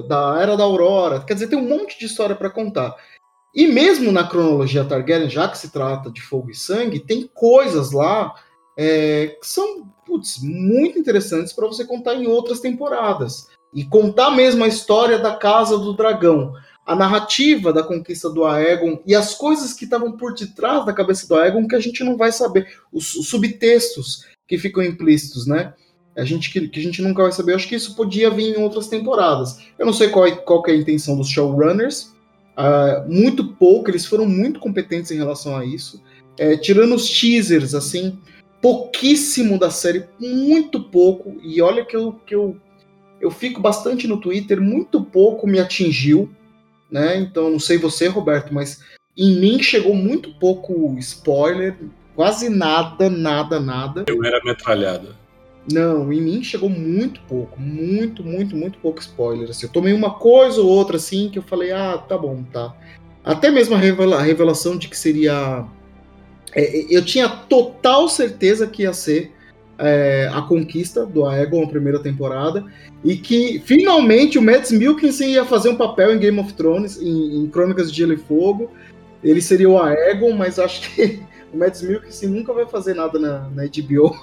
da 0.09 0.41
Era 0.41 0.57
da 0.57 0.65
Aurora. 0.65 1.21
Quer 1.21 1.35
dizer, 1.35 1.49
tem 1.49 1.59
um 1.59 1.69
monte 1.69 1.99
de 1.99 2.07
história 2.07 2.35
para 2.37 2.49
contar. 2.49 2.95
E 3.55 3.67
mesmo 3.67 4.13
na 4.13 4.27
cronologia 4.27 4.85
Targaryen, 4.85 5.29
já 5.29 5.49
que 5.49 5.59
se 5.59 5.71
trata 5.71 6.11
de 6.11 6.23
fogo 6.23 6.51
e 6.51 6.55
sangue, 6.55 7.01
tem 7.01 7.29
coisas 7.35 7.91
lá 7.91 8.35
é, 8.79 9.37
que 9.41 9.47
são 9.47 9.93
putz, 10.11 10.43
muito 10.43 10.99
interessantes 10.99 11.53
para 11.53 11.69
você 11.69 11.85
contar 11.85 12.17
em 12.17 12.27
outras 12.27 12.59
temporadas. 12.59 13.47
E 13.73 13.85
contar 13.85 14.33
mesmo 14.33 14.65
a 14.65 14.69
história 14.69 15.21
da 15.21 15.37
Casa 15.37 15.79
do 15.79 15.93
Dragão, 15.93 16.53
a 16.85 16.97
narrativa 16.97 17.73
da 17.73 17.85
conquista 17.85 18.29
do 18.29 18.45
Aegon 18.45 19.01
e 19.07 19.15
as 19.15 19.33
coisas 19.33 19.73
que 19.73 19.85
estavam 19.85 20.17
por 20.17 20.35
detrás 20.35 20.85
da 20.85 20.93
cabeça 20.93 21.29
do 21.29 21.37
Aegon 21.37 21.69
que 21.69 21.77
a 21.77 21.81
gente 21.81 22.03
não 22.03 22.17
vai 22.17 22.33
saber, 22.33 22.67
os, 22.93 23.15
os 23.15 23.29
subtextos 23.29 24.27
que 24.49 24.59
ficam 24.59 24.83
implícitos, 24.83 25.47
né? 25.47 25.73
A 26.17 26.25
gente 26.25 26.53
que, 26.53 26.67
que, 26.67 26.81
a 26.81 26.83
gente 26.83 27.01
nunca 27.01 27.23
vai 27.23 27.31
saber. 27.31 27.53
Eu 27.53 27.57
acho 27.57 27.69
que 27.69 27.77
isso 27.77 27.95
podia 27.95 28.29
vir 28.29 28.57
em 28.57 28.61
outras 28.61 28.89
temporadas. 28.89 29.59
Eu 29.79 29.87
não 29.87 29.93
sei 29.93 30.09
qual, 30.09 30.27
é, 30.27 30.33
qual 30.33 30.65
é 30.67 30.73
a 30.73 30.77
intenção 30.77 31.17
dos 31.17 31.29
showrunners. 31.29 32.13
Uh, 32.59 33.09
muito 33.09 33.55
pouco, 33.55 33.89
eles 33.89 34.05
foram 34.05 34.27
muito 34.27 34.59
competentes 34.59 35.13
em 35.13 35.17
relação 35.17 35.57
a 35.57 35.65
isso. 35.65 36.03
É, 36.37 36.57
tirando 36.57 36.97
os 36.97 37.09
teasers, 37.09 37.75
assim, 37.75 38.19
pouquíssimo 38.61 39.59
da 39.59 39.71
série, 39.71 40.05
muito 40.19 40.81
pouco. 40.81 41.37
E 41.43 41.61
olha 41.61 41.85
que 41.85 41.97
eu, 41.97 42.13
que 42.27 42.35
eu, 42.35 42.57
eu 43.21 43.31
fico 43.31 43.61
bastante 43.61 44.07
no 44.07 44.21
Twitter, 44.21 44.61
muito 44.61 45.03
pouco 45.03 45.47
me 45.47 45.59
atingiu. 45.59 46.31
Né? 46.91 47.17
Então, 47.19 47.51
não 47.51 47.61
sei 47.61 47.79
você, 47.79 48.09
Roberto, 48.09 48.53
mas 48.53 48.81
em 49.17 49.39
mim 49.39 49.63
chegou 49.63 49.95
muito 49.95 50.35
pouco 50.35 50.97
spoiler, 50.99 51.77
quase 52.15 52.49
nada, 52.49 53.09
nada, 53.09 53.61
nada. 53.61 54.05
Eu 54.09 54.25
era 54.25 54.43
metralhada. 54.45 55.21
Não, 55.71 56.13
em 56.13 56.21
mim 56.21 56.43
chegou 56.43 56.69
muito 56.69 57.21
pouco, 57.29 57.61
muito, 57.61 58.25
muito, 58.25 58.57
muito 58.57 58.79
pouco 58.79 59.01
spoiler. 59.01 59.51
Assim, 59.51 59.67
eu 59.67 59.73
tomei 59.73 59.93
uma 59.93 60.15
coisa 60.15 60.61
ou 60.61 60.67
outra 60.67 60.97
assim 60.97 61.29
que 61.29 61.39
eu 61.39 61.43
falei, 61.43 61.71
ah, 61.71 61.99
tá 61.99 62.17
bom, 62.17 62.43
tá. 62.43 62.75
Até 63.23 63.51
mesmo 63.51 63.75
a, 63.75 63.79
revela 63.79 64.17
a 64.17 64.23
revelação 64.23 64.77
de 64.77 64.89
que 64.89 64.97
seria. 64.97 65.65
É, 66.55 66.87
eu 66.89 67.05
tinha 67.05 67.29
total 67.29 68.09
certeza 68.09 68.67
que 68.67 68.83
ia 68.83 68.93
ser 68.93 69.33
é, 69.79 70.29
a 70.33 70.43
conquista 70.43 71.07
do 71.07 71.25
Aegon, 71.27 71.65
a 71.65 71.69
primeira 71.69 71.99
temporada, 71.99 72.65
e 73.03 73.17
que 73.17 73.61
finalmente 73.65 74.39
o 74.39 74.43
Mads 74.43 74.73
Mikkelsen 74.73 75.33
ia 75.33 75.45
fazer 75.45 75.71
um 75.71 75.77
papel 75.77 76.15
em 76.15 76.19
Game 76.19 76.39
of 76.39 76.53
Thrones, 76.53 77.01
em, 77.01 77.45
em 77.45 77.47
Crônicas 77.49 77.91
de 77.91 77.97
Gelo 77.97 78.13
e 78.13 78.19
Fogo. 78.19 78.71
Ele 79.25 79.41
seria 79.41 79.69
o 79.69 79.81
Aegon, 79.81 80.33
mas 80.33 80.59
acho 80.59 80.83
que 80.95 81.21
o 81.53 81.57
Mads 81.57 81.83
Mikkelsen 81.83 82.29
nunca 82.29 82.53
vai 82.53 82.67
fazer 82.67 82.95
nada 82.95 83.19
na, 83.19 83.49
na 83.51 83.63
HBO 83.65 84.15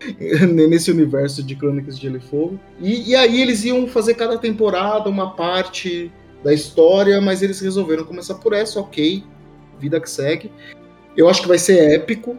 nesse 0.68 0.90
universo 0.90 1.42
de 1.42 1.54
Crônicas 1.54 1.98
de 1.98 2.02
Gelo 2.02 2.16
e 2.16 2.20
Fogo. 2.20 2.58
E, 2.80 3.10
e 3.10 3.14
aí 3.14 3.42
eles 3.42 3.64
iam 3.64 3.86
fazer 3.86 4.14
cada 4.14 4.38
temporada 4.38 5.10
uma 5.10 5.34
parte 5.34 6.10
da 6.42 6.54
história, 6.54 7.20
mas 7.20 7.42
eles 7.42 7.60
resolveram 7.60 8.04
começar 8.04 8.36
por 8.36 8.52
essa, 8.52 8.80
ok, 8.80 9.22
vida 9.78 10.00
que 10.00 10.08
segue. 10.08 10.50
Eu 11.16 11.28
acho 11.28 11.42
que 11.42 11.48
vai 11.48 11.58
ser 11.58 11.94
épico, 11.94 12.36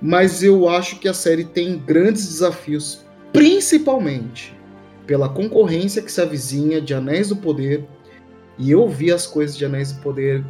mas 0.00 0.42
eu 0.42 0.68
acho 0.68 0.98
que 0.98 1.08
a 1.08 1.14
série 1.14 1.44
tem 1.44 1.78
grandes 1.78 2.28
desafios, 2.28 3.04
principalmente 3.32 4.56
pela 5.06 5.28
concorrência 5.28 6.02
que 6.02 6.12
se 6.12 6.20
avizinha 6.20 6.80
de 6.80 6.92
Anéis 6.92 7.30
do 7.30 7.36
Poder. 7.36 7.84
E 8.58 8.70
eu 8.70 8.86
vi 8.88 9.10
as 9.10 9.26
coisas 9.26 9.56
de 9.56 9.64
Anéis 9.64 9.92
do 9.92 10.02
Poder 10.02 10.44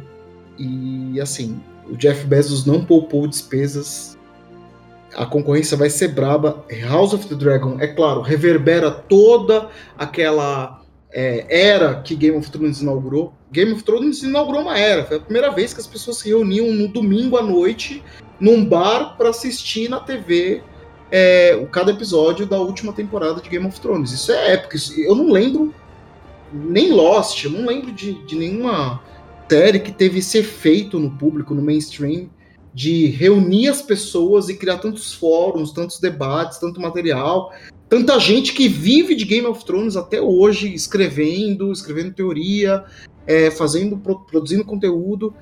e 0.57 1.19
assim, 1.21 1.61
o 1.89 1.95
Jeff 1.95 2.25
Bezos 2.25 2.65
não 2.65 2.83
poupou 2.83 3.25
despesas. 3.25 4.17
A 5.15 5.25
concorrência 5.25 5.77
vai 5.77 5.89
ser 5.89 6.09
braba. 6.09 6.65
House 6.87 7.13
of 7.13 7.25
the 7.27 7.35
Dragon, 7.35 7.77
é 7.79 7.87
claro, 7.87 8.21
reverbera 8.21 8.91
toda 8.91 9.69
aquela 9.97 10.78
é, 11.11 11.71
era 11.71 12.01
que 12.01 12.15
Game 12.15 12.37
of 12.37 12.49
Thrones 12.51 12.81
inaugurou. 12.81 13.33
Game 13.51 13.71
of 13.71 13.83
Thrones 13.83 14.21
inaugurou 14.21 14.61
uma 14.61 14.77
era. 14.77 15.03
Foi 15.05 15.17
a 15.17 15.19
primeira 15.19 15.51
vez 15.51 15.73
que 15.73 15.79
as 15.79 15.87
pessoas 15.87 16.17
se 16.17 16.29
reuniam 16.29 16.71
no 16.71 16.87
domingo 16.87 17.37
à 17.37 17.41
noite 17.41 18.03
num 18.39 18.63
bar 18.63 19.17
para 19.17 19.29
assistir 19.29 19.89
na 19.89 19.99
TV 19.99 20.61
é, 21.11 21.67
cada 21.71 21.91
episódio 21.91 22.45
da 22.45 22.59
última 22.59 22.93
temporada 22.93 23.41
de 23.41 23.49
Game 23.49 23.65
of 23.65 23.79
Thrones. 23.79 24.11
Isso 24.11 24.31
é 24.31 24.53
épico. 24.53 24.75
Isso, 24.75 24.99
eu 24.99 25.15
não 25.15 25.31
lembro 25.31 25.73
nem 26.53 26.91
Lost, 26.91 27.43
eu 27.43 27.51
não 27.51 27.65
lembro 27.65 27.91
de, 27.91 28.13
de 28.25 28.35
nenhuma 28.35 29.01
série 29.49 29.79
que 29.79 29.91
teve 29.91 30.19
esse 30.19 30.37
efeito 30.37 30.99
no 30.99 31.11
público, 31.11 31.53
no 31.53 31.61
mainstream, 31.61 32.29
de 32.73 33.07
reunir 33.07 33.67
as 33.67 33.81
pessoas 33.81 34.47
e 34.47 34.55
criar 34.55 34.77
tantos 34.77 35.13
fóruns, 35.13 35.71
tantos 35.71 35.99
debates, 35.99 36.59
tanto 36.59 36.79
material, 36.79 37.51
tanta 37.89 38.19
gente 38.19 38.53
que 38.53 38.67
vive 38.67 39.15
de 39.15 39.25
Game 39.25 39.47
of 39.47 39.65
Thrones 39.65 39.97
até 39.97 40.21
hoje, 40.21 40.73
escrevendo, 40.73 41.71
escrevendo 41.71 42.13
teoria, 42.13 42.85
é, 43.25 43.49
fazendo, 43.49 43.97
produzindo 43.97 44.63
conteúdo. 44.63 45.33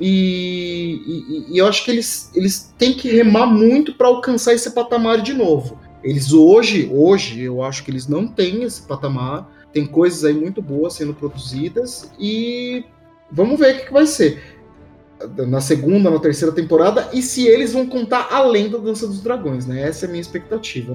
E, 0.00 1.00
e, 1.06 1.54
e, 1.54 1.58
eu 1.58 1.66
acho 1.66 1.84
que 1.84 1.90
eles, 1.90 2.30
eles 2.34 2.74
têm 2.78 2.94
que 2.94 3.08
remar 3.08 3.46
muito 3.46 3.94
para 3.94 4.08
alcançar 4.08 4.54
esse 4.54 4.70
patamar 4.70 5.20
de 5.20 5.34
novo. 5.34 5.78
Eles 6.02 6.32
hoje, 6.32 6.88
hoje, 6.92 7.42
eu 7.42 7.62
acho 7.62 7.84
que 7.84 7.90
eles 7.90 8.08
não 8.08 8.26
têm 8.26 8.62
esse 8.64 8.82
patamar. 8.82 9.48
Tem 9.72 9.86
coisas 9.86 10.24
aí 10.24 10.34
muito 10.34 10.62
boas 10.62 10.94
sendo 10.94 11.14
produzidas 11.14 12.10
e 12.18 12.84
vamos 13.30 13.58
ver 13.58 13.74
o 13.74 13.78
que, 13.78 13.86
que 13.86 13.92
vai 13.92 14.06
ser 14.06 14.40
na 15.46 15.60
segunda, 15.60 16.10
na 16.10 16.18
terceira 16.18 16.52
temporada 16.52 17.08
e 17.12 17.22
se 17.22 17.46
eles 17.46 17.72
vão 17.72 17.86
contar 17.86 18.28
além 18.30 18.68
da 18.68 18.78
Dança 18.78 19.06
dos 19.06 19.20
Dragões, 19.20 19.66
né? 19.66 19.82
Essa 19.82 20.06
é 20.06 20.08
a 20.08 20.10
minha 20.10 20.20
expectativa. 20.20 20.94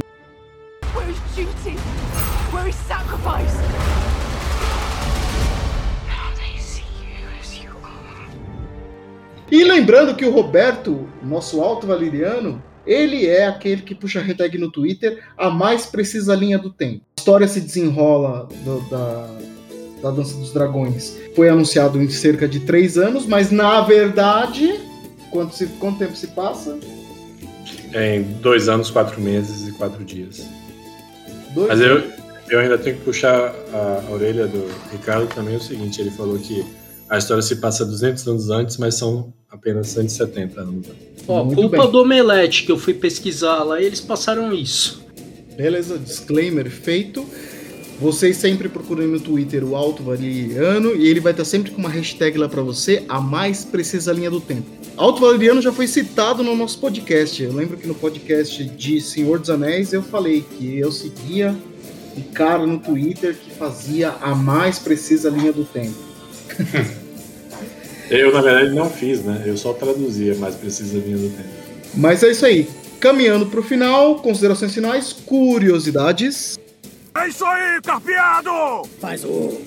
E 9.59 9.63
lembrando 9.65 10.15
que 10.15 10.23
o 10.23 10.31
Roberto, 10.31 11.05
nosso 11.21 11.59
alto 11.59 11.85
valeriano, 11.85 12.63
ele 12.87 13.27
é 13.27 13.45
aquele 13.45 13.81
que 13.81 13.93
puxa 13.93 14.21
a 14.21 14.23
hashtag 14.23 14.57
no 14.57 14.71
Twitter 14.71 15.21
a 15.37 15.49
mais 15.49 15.85
precisa 15.85 16.33
linha 16.33 16.57
do 16.57 16.69
tempo. 16.69 17.01
A 17.17 17.19
história 17.19 17.45
se 17.45 17.59
desenrola 17.59 18.47
do, 18.63 18.79
da, 18.89 19.27
da 20.01 20.11
Dança 20.11 20.37
dos 20.37 20.53
Dragões. 20.53 21.19
Foi 21.35 21.49
anunciado 21.49 22.01
em 22.01 22.09
cerca 22.09 22.47
de 22.47 22.61
três 22.61 22.97
anos, 22.97 23.25
mas 23.25 23.51
na 23.51 23.81
verdade, 23.81 24.79
quanto, 25.29 25.53
se, 25.53 25.67
quanto 25.77 25.99
tempo 25.99 26.15
se 26.15 26.27
passa? 26.27 26.79
É, 27.91 28.15
em 28.15 28.23
dois 28.23 28.69
anos, 28.69 28.89
quatro 28.89 29.19
meses 29.19 29.67
e 29.67 29.73
quatro 29.73 30.05
dias. 30.05 30.41
Dois 31.53 31.67
mas 31.67 31.81
eu, 31.81 32.01
eu 32.49 32.59
ainda 32.61 32.77
tenho 32.77 32.95
que 32.95 33.03
puxar 33.03 33.53
a, 33.73 34.03
a 34.07 34.09
orelha 34.09 34.47
do 34.47 34.65
Ricardo 34.89 35.27
também. 35.35 35.55
É 35.55 35.57
o 35.57 35.61
seguinte: 35.61 35.99
ele 35.99 36.11
falou 36.11 36.39
que 36.39 36.65
a 37.09 37.17
história 37.17 37.43
se 37.43 37.57
passa 37.57 37.85
200 37.85 38.25
anos 38.25 38.49
antes, 38.49 38.77
mas 38.77 38.95
são 38.95 39.33
apenas 39.49 39.87
170 39.87 40.61
anos 40.61 40.87
antes. 40.87 41.23
Ó, 41.27 41.45
culpa 41.45 41.83
bem. 41.83 41.91
do 41.91 42.01
Omelete, 42.01 42.63
que 42.63 42.71
eu 42.71 42.77
fui 42.77 42.93
pesquisar 42.93 43.63
lá 43.63 43.81
e 43.81 43.85
eles 43.85 44.01
passaram 44.01 44.53
isso. 44.53 45.03
Beleza, 45.55 45.97
disclaimer 45.97 46.69
feito. 46.69 47.25
Vocês 47.99 48.37
sempre 48.37 48.69
procurem 48.69 49.07
no 49.07 49.19
Twitter 49.19 49.61
o 49.63 49.75
Alto 49.75 50.01
Valeriano 50.01 50.95
e 50.95 51.05
ele 51.07 51.19
vai 51.19 51.33
estar 51.33 51.43
sempre 51.43 51.71
com 51.71 51.79
uma 51.79 51.89
hashtag 51.89 52.37
lá 52.37 52.47
para 52.47 52.61
você, 52.61 53.03
a 53.09 53.19
mais 53.19 53.65
precisa 53.65 54.13
linha 54.13 54.31
do 54.31 54.39
tempo. 54.39 54.65
Alto 54.95 55.19
Valeriano 55.19 55.61
já 55.61 55.71
foi 55.71 55.85
citado 55.85 56.41
no 56.41 56.55
nosso 56.55 56.79
podcast. 56.79 57.43
Eu 57.43 57.51
lembro 57.51 57.75
que 57.75 57.87
no 57.87 57.95
podcast 57.95 58.63
de 58.63 59.01
Senhor 59.01 59.39
dos 59.39 59.49
Anéis 59.49 59.91
eu 59.91 60.01
falei 60.01 60.41
que 60.41 60.79
eu 60.79 60.93
seguia 60.93 61.53
um 62.15 62.21
cara 62.33 62.65
no 62.65 62.79
Twitter 62.79 63.35
que 63.35 63.51
fazia 63.51 64.11
a 64.21 64.33
mais 64.33 64.79
precisa 64.79 65.29
linha 65.29 65.51
do 65.51 65.65
tempo. 65.65 65.95
eu, 68.09 68.33
na 68.33 68.41
verdade, 68.41 68.73
não 68.73 68.89
fiz, 68.89 69.23
né? 69.23 69.43
Eu 69.45 69.57
só 69.57 69.73
traduzia 69.73 70.33
a 70.33 70.37
mais 70.37 70.55
precisa 70.55 70.97
linha 70.97 71.17
do 71.17 71.29
tempo. 71.29 71.49
Mas 71.95 72.23
é 72.23 72.31
isso 72.31 72.45
aí. 72.45 72.67
Caminhando 72.99 73.45
para 73.45 73.59
o 73.59 73.63
final, 73.63 74.15
considerações 74.15 74.73
finais, 74.73 75.13
curiosidades. 75.13 76.59
É 77.15 77.27
isso 77.27 77.45
aí, 77.45 77.81
carpeado! 77.81 78.49
Faz 78.99 79.23
o. 79.23 79.61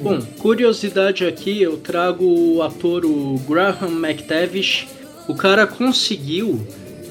Bom, 0.00 0.20
curiosidade 0.38 1.24
aqui, 1.24 1.62
eu 1.62 1.76
trago 1.76 2.24
o 2.24 2.62
ator 2.62 3.04
o 3.04 3.38
Graham 3.48 3.90
McTavish. 3.90 4.88
O 5.28 5.34
cara 5.34 5.66
conseguiu 5.66 6.66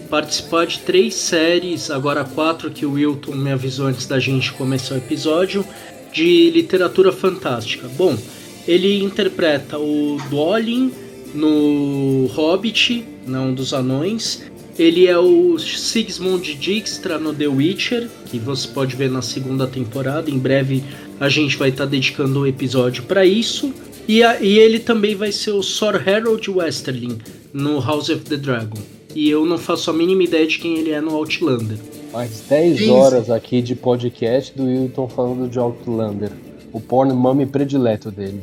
participar 0.09 0.67
de 0.67 0.79
três 0.79 1.15
séries, 1.15 1.89
agora 1.89 2.25
quatro 2.25 2.69
que 2.69 2.85
o 2.85 2.93
Wilton 2.93 3.33
me 3.33 3.49
avisou 3.49 3.87
antes 3.87 4.05
da 4.05 4.19
gente 4.19 4.51
começar 4.51 4.95
o 4.95 4.97
episódio, 4.97 5.65
de 6.11 6.49
literatura 6.49 7.13
fantástica. 7.13 7.87
Bom, 7.87 8.17
ele 8.67 9.03
interpreta 9.03 9.77
o 9.77 10.17
Dwalin 10.29 10.91
no 11.33 12.27
Hobbit, 12.27 13.05
não 13.25 13.53
dos 13.53 13.73
anões. 13.73 14.43
Ele 14.77 15.07
é 15.07 15.17
o 15.17 15.59
Sigismund 15.59 16.55
Dijkstra 16.55 17.19
no 17.19 17.33
The 17.33 17.47
Witcher, 17.47 18.09
que 18.25 18.39
você 18.39 18.67
pode 18.67 18.95
ver 18.95 19.11
na 19.11 19.21
segunda 19.21 19.67
temporada. 19.67 20.29
Em 20.29 20.37
breve 20.37 20.83
a 21.19 21.29
gente 21.29 21.57
vai 21.57 21.69
estar 21.69 21.83
tá 21.83 21.89
dedicando 21.89 22.41
um 22.41 22.47
episódio 22.47 23.03
para 23.03 23.25
isso. 23.25 23.73
E, 24.07 24.23
a, 24.23 24.41
e, 24.41 24.57
ele 24.57 24.79
também 24.79 25.15
vai 25.15 25.31
ser 25.31 25.51
o 25.51 25.61
Sor 25.61 26.01
Harold 26.07 26.49
Westerling 26.49 27.19
no 27.53 27.79
House 27.79 28.09
of 28.09 28.21
the 28.21 28.37
Dragon. 28.37 28.79
E 29.13 29.29
eu 29.29 29.45
não 29.45 29.57
faço 29.57 29.89
a 29.89 29.93
mínima 29.93 30.23
ideia 30.23 30.47
de 30.47 30.57
quem 30.57 30.77
ele 30.77 30.91
é 30.91 31.01
no 31.01 31.15
Outlander. 31.15 31.77
Mais 32.11 32.43
10 32.49 32.89
horas 32.89 33.29
aqui 33.29 33.61
de 33.61 33.75
podcast 33.75 34.55
do 34.55 34.65
Wilton 34.65 35.07
falando 35.07 35.49
de 35.49 35.59
Outlander. 35.59 36.31
O 36.71 36.79
porn 36.79 37.13
mummy 37.13 37.45
predileto 37.45 38.11
dele. 38.11 38.41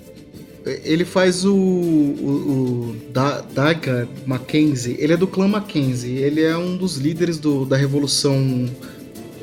Ele 0.84 1.04
faz 1.04 1.44
o, 1.44 1.54
o, 1.54 1.56
o 1.56 2.96
Daga 3.54 4.08
Mackenzie. 4.26 4.96
Ele 4.98 5.14
é 5.14 5.16
do 5.16 5.26
clã 5.26 5.48
Mackenzie. 5.48 6.16
Ele 6.16 6.42
é 6.42 6.56
um 6.56 6.76
dos 6.76 6.96
líderes 6.96 7.38
do, 7.38 7.64
da 7.64 7.76
revolução 7.76 8.68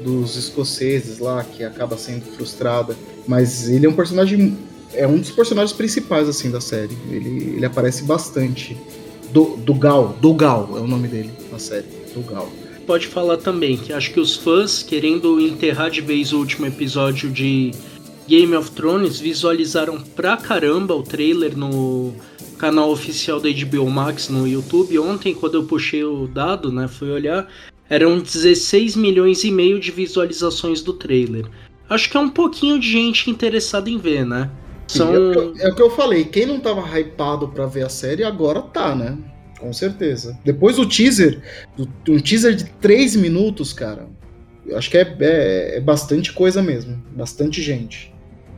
dos 0.04 0.36
escoceses 0.36 1.18
lá, 1.18 1.44
que 1.44 1.64
acaba 1.64 1.98
sendo 1.98 2.26
frustrada. 2.36 2.96
Mas 3.28 3.68
ele 3.68 3.86
é 3.86 3.90
um 3.90 3.94
personagem. 3.94 4.58
É 4.94 5.08
um 5.08 5.18
dos 5.18 5.32
personagens 5.32 5.76
principais 5.76 6.30
assim 6.30 6.52
da 6.52 6.62
série. 6.62 6.96
Ele, 7.10 7.56
ele 7.56 7.66
aparece 7.66 8.04
bastante. 8.04 8.78
Do, 9.32 9.58
do 9.58 9.74
Gal, 9.74 10.16
do 10.22 10.34
Gal 10.34 10.78
é 10.78 10.80
o 10.80 10.88
nome 10.88 11.08
dele 11.08 11.32
na 11.52 11.60
série. 11.60 11.88
Do 12.14 12.22
Gal. 12.22 12.50
Pode 12.86 13.08
falar 13.08 13.38
também 13.38 13.76
que 13.78 13.92
acho 13.92 14.14
que 14.14 14.20
os 14.20 14.36
fãs, 14.36 14.84
querendo 14.84 15.42
enterrar 15.42 15.90
de 15.90 16.02
vez 16.02 16.32
o 16.32 16.38
último 16.38 16.68
episódio 16.68 17.32
de 17.32 17.72
Game 18.28 18.56
of 18.56 18.72
Thrones 18.72 19.20
visualizaram 19.20 20.02
pra 20.02 20.36
caramba 20.38 20.96
o 20.96 21.04
trailer 21.04 21.56
no 21.56 22.14
canal 22.58 22.90
oficial 22.90 23.40
da 23.40 23.50
HBO 23.50 23.90
Max 23.90 24.30
no 24.30 24.48
YouTube. 24.48 24.98
Ontem, 24.98 25.34
quando 25.34 25.56
eu 25.56 25.66
puxei 25.66 26.04
o 26.04 26.28
dado, 26.28 26.72
né, 26.72 26.88
fui 26.88 27.12
olhar, 27.12 27.48
eram 27.90 28.20
16 28.20 28.96
milhões 28.96 29.44
e 29.44 29.52
meio 29.52 29.80
de 29.80 29.92
visualizações 29.92 30.82
do 30.82 30.94
trailer. 30.94 31.46
Acho 31.90 32.10
que 32.10 32.18
é 32.18 32.20
um 32.20 32.30
pouquinho 32.30 32.80
de 32.80 32.92
gente 32.92 33.30
interessada 33.30 33.90
em 33.90 33.98
ver, 33.98 34.26
né? 34.26 34.50
São... 34.88 35.14
É, 35.14 35.20
o 35.20 35.54
que, 35.54 35.62
é, 35.62 35.70
o 35.70 35.76
que 35.76 35.82
eu 35.82 35.92
falei, 35.92 36.26
quem 36.26 36.46
não 36.46 36.60
tava 36.60 36.82
hypado 36.98 37.48
pra 37.50 37.68
ver 37.68 37.86
a 37.86 37.90
série 37.90 38.24
agora 38.24 38.62
tá, 38.62 38.96
né? 38.96 39.18
Com 39.60 39.72
certeza. 39.72 40.38
Depois 40.44 40.78
do 40.78 40.88
teaser, 40.88 41.42
um 42.08 42.20
teaser 42.20 42.56
de 42.56 42.66
3 42.66 43.16
minutos, 43.16 43.72
cara, 43.72 44.08
eu 44.66 44.78
acho 44.78 44.90
que 44.90 44.98
é, 44.98 45.16
é, 45.20 45.78
é 45.78 45.80
bastante 45.80 46.34
coisa 46.34 46.62
mesmo. 46.62 47.02
Bastante 47.16 47.62
gente. 47.62 48.15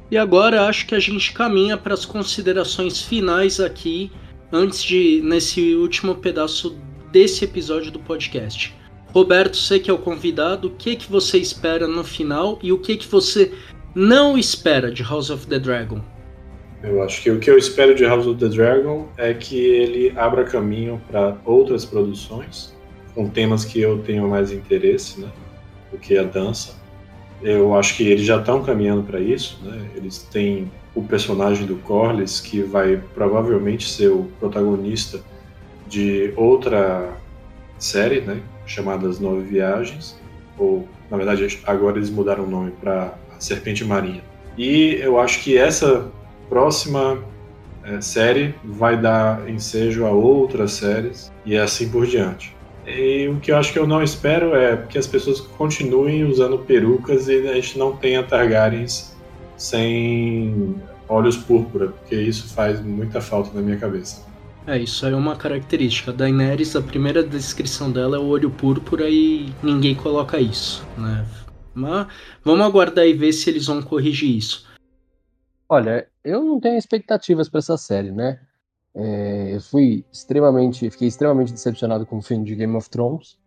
E 0.10 0.18
agora 0.18 0.68
acho 0.68 0.88
que 0.88 0.96
a 0.96 1.00
gente 1.00 1.34
caminha 1.34 1.78
para 1.78 1.94
as 1.94 2.06
considerações 2.06 3.02
finais 3.02 3.60
aqui, 3.60 4.10
antes 4.52 4.82
de 4.82 5.22
nesse 5.24 5.76
último 5.76 6.16
pedaço 6.16 6.78
desse 7.12 7.44
episódio 7.44 7.92
do 7.92 8.00
podcast. 8.00 8.74
Roberto, 9.14 9.58
você 9.58 9.80
que 9.80 9.90
é 9.90 9.94
o 9.94 9.98
convidado, 9.98 10.68
o 10.68 10.72
que 10.72 10.96
que 10.96 11.12
você 11.12 11.38
espera 11.38 11.88
no 11.88 12.04
final 12.04 12.60
e 12.62 12.72
o 12.72 12.78
que 12.78 12.96
que 12.96 13.08
você 13.08 13.52
não 13.94 14.38
espera 14.38 14.92
de 14.92 15.04
House 15.04 15.30
of 15.30 15.48
the 15.48 15.60
Dragon? 15.60 16.02
Eu 16.84 17.02
acho 17.02 17.24
que 17.24 17.32
o 17.32 17.40
que 17.40 17.50
eu 17.50 17.58
espero 17.58 17.96
de 17.96 18.06
House 18.06 18.28
of 18.28 18.40
the 18.40 18.48
Dragon 18.48 19.10
é 19.18 19.34
que 19.34 19.58
ele 19.58 20.14
abra 20.16 20.44
caminho 20.44 21.02
para 21.10 21.36
outras 21.44 21.84
produções 21.84 22.76
com 23.16 23.28
temas 23.28 23.66
que 23.66 23.82
eu 23.82 23.98
tenho 24.04 24.30
mais 24.30 24.52
interesse, 24.52 25.20
né? 25.20 25.30
Do 25.92 25.98
que 25.98 26.16
a 26.18 26.24
dança. 26.24 26.77
Eu 27.42 27.76
acho 27.76 27.96
que 27.96 28.08
eles 28.08 28.26
já 28.26 28.38
estão 28.40 28.64
caminhando 28.64 29.04
para 29.04 29.20
isso, 29.20 29.60
né? 29.64 29.90
Eles 29.96 30.20
têm 30.20 30.72
o 30.96 31.04
personagem 31.04 31.68
do 31.68 31.76
Corlys 31.78 32.40
que 32.40 32.62
vai 32.62 33.02
provavelmente 33.14 33.88
ser 33.88 34.08
o 34.08 34.28
protagonista 34.40 35.20
de 35.88 36.34
outra 36.36 37.14
série, 37.78 38.22
né? 38.22 38.42
Chamada 38.66 39.08
As 39.08 39.20
Nove 39.20 39.44
Viagens, 39.44 40.20
ou 40.58 40.88
na 41.10 41.18
verdade 41.18 41.60
agora 41.66 41.98
eles 41.98 42.10
mudaram 42.10 42.44
o 42.44 42.50
nome 42.50 42.72
para 42.72 43.14
Serpente 43.40 43.86
Marinha. 43.86 44.24
E 44.58 44.98
eu 45.00 45.20
acho 45.20 45.44
que 45.44 45.56
essa 45.56 46.12
próxima 46.50 47.24
é, 47.84 48.02
série 48.02 48.56
vai 48.64 49.00
dar 49.00 49.48
ensejo 49.48 50.06
a 50.06 50.10
outras 50.10 50.72
séries 50.72 51.32
e 51.46 51.56
assim 51.56 51.90
por 51.90 52.08
diante. 52.08 52.57
E 52.88 53.28
o 53.28 53.38
que 53.42 53.52
eu 53.52 53.58
acho 53.58 53.74
que 53.74 53.80
eu 53.80 53.86
não 53.86 54.02
espero 54.02 54.56
é 54.56 54.78
que 54.78 54.98
as 54.98 55.06
pessoas 55.06 55.42
continuem 55.42 56.24
usando 56.24 56.58
perucas 56.60 57.28
e 57.28 57.46
a 57.48 57.54
gente 57.56 57.78
não 57.78 57.96
tenha 57.98 58.24
Targaryens 58.24 59.14
sem 59.58 60.76
olhos 61.10 61.36
púrpura, 61.36 61.90
porque 61.90 62.16
isso 62.16 62.48
faz 62.54 62.82
muita 62.82 63.20
falta 63.20 63.54
na 63.54 63.62
minha 63.62 63.78
cabeça. 63.78 64.26
É, 64.66 64.78
isso 64.78 65.06
aí 65.06 65.12
é 65.12 65.16
uma 65.16 65.36
característica. 65.36 66.12
A 66.12 66.14
Daenerys, 66.14 66.76
a 66.76 66.82
primeira 66.82 67.24
descrição 67.24 67.92
dela 67.92 68.16
é 68.16 68.20
o 68.20 68.26
olho 68.26 68.50
púrpura 68.50 69.10
e 69.10 69.52
ninguém 69.62 69.94
coloca 69.94 70.40
isso, 70.40 70.86
né? 70.98 71.26
Mas 71.74 72.08
vamos 72.44 72.66
aguardar 72.66 73.06
e 73.06 73.14
ver 73.14 73.34
se 73.34 73.50
eles 73.50 73.66
vão 73.66 73.82
corrigir 73.82 74.36
isso. 74.38 74.66
Olha, 75.70 76.08
eu 76.24 76.44
não 76.44 76.60
tenho 76.60 76.78
expectativas 76.78 77.50
para 77.50 77.60
essa 77.60 77.78
série, 77.78 78.12
né? 78.12 78.40
É, 78.98 79.56
eu 79.56 79.62
fui 79.62 80.04
extremamente, 80.12 80.90
fiquei 80.90 81.08
extremamente 81.08 81.54
decepcionado 81.54 82.06
com 82.06 82.18
o 82.18 82.22
filme 82.22 82.44
de 82.44 82.56
Game 82.56 82.76
of 82.76 82.90
Thrones. 82.90 83.38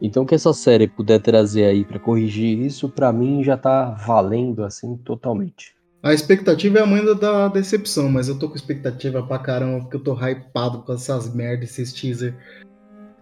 Então 0.00 0.24
que 0.24 0.34
essa 0.34 0.52
série 0.52 0.86
puder 0.86 1.20
trazer 1.20 1.64
aí 1.64 1.84
para 1.84 1.98
corrigir 1.98 2.58
isso, 2.58 2.88
para 2.88 3.12
mim 3.12 3.42
já 3.42 3.56
tá 3.56 3.90
valendo 4.06 4.62
assim 4.62 4.96
totalmente. 4.98 5.74
A 6.02 6.14
expectativa 6.14 6.78
é 6.78 6.82
a 6.82 6.86
mãe 6.86 7.02
da 7.16 7.48
decepção, 7.48 8.08
mas 8.08 8.28
eu 8.28 8.38
tô 8.38 8.48
com 8.48 8.54
expectativa 8.54 9.20
pra 9.22 9.38
caramba, 9.38 9.80
porque 9.80 9.96
eu 9.96 10.02
tô 10.02 10.14
hypado 10.14 10.82
com 10.82 10.92
essas 10.92 11.34
merdas, 11.34 11.70
esses 11.70 11.92
teaser. 11.92 12.36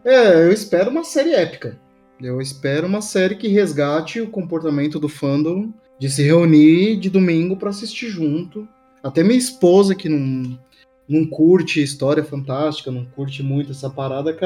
É, 0.04 0.44
eu 0.44 0.52
espero 0.52 0.90
uma 0.90 1.02
série 1.02 1.32
épica. 1.32 1.80
Eu 2.20 2.40
espero 2.40 2.86
uma 2.86 3.00
série 3.00 3.36
que 3.36 3.48
resgate 3.48 4.20
o 4.20 4.30
comportamento 4.30 4.98
do 4.98 5.08
fandom 5.08 5.72
de 5.98 6.10
se 6.10 6.22
reunir 6.22 6.96
de 6.96 7.08
domingo 7.08 7.56
para 7.56 7.70
assistir 7.70 8.08
junto. 8.08 8.68
Até 9.02 9.22
minha 9.22 9.38
esposa, 9.38 9.94
que 9.94 10.08
não, 10.08 10.58
não 11.08 11.26
curte 11.26 11.82
história 11.82 12.24
fantástica, 12.24 12.90
não 12.90 13.04
curte 13.04 13.42
muito 13.42 13.72
essa 13.72 13.88
parada, 13.88 14.32
que 14.32 14.40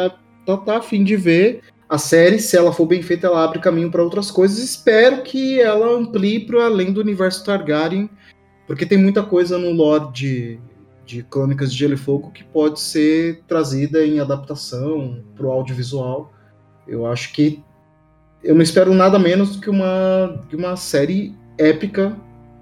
tá, 0.47 0.57
tá 0.57 0.77
afim 0.77 1.05
de 1.05 1.17
ver 1.17 1.63
a 1.91 1.99
série, 1.99 2.39
se 2.39 2.57
ela 2.57 2.73
for 2.73 2.87
bem 2.87 3.03
feita, 3.03 3.27
ela 3.27 3.43
abre 3.43 3.59
caminho 3.59 3.91
para 3.91 4.05
outras 4.05 4.31
coisas. 4.31 4.59
Espero 4.59 5.23
que 5.23 5.61
ela 5.61 5.93
amplie 5.93 6.47
para 6.47 6.67
além 6.67 6.93
do 6.93 7.01
universo 7.01 7.45
Targaryen, 7.45 8.09
porque 8.65 8.87
tem 8.87 8.97
muita 8.97 9.25
coisa 9.25 9.59
no 9.59 9.73
lore 9.73 10.13
de, 10.13 10.61
de 11.05 11.25
Crônicas 11.25 11.73
de 11.73 11.79
Gelo 11.79 11.95
e 11.95 11.97
Fogo 11.97 12.31
que 12.31 12.45
pode 12.45 12.79
ser 12.79 13.43
trazida 13.49 14.07
em 14.07 14.21
adaptação 14.21 15.25
para 15.35 15.47
o 15.47 15.51
audiovisual. 15.51 16.33
Eu 16.87 17.07
acho 17.07 17.33
que 17.33 17.61
eu 18.41 18.55
não 18.55 18.63
espero 18.63 18.95
nada 18.95 19.19
menos 19.19 19.57
que 19.57 19.69
uma, 19.69 20.41
que 20.49 20.55
uma 20.55 20.77
série 20.77 21.35
épica. 21.59 22.17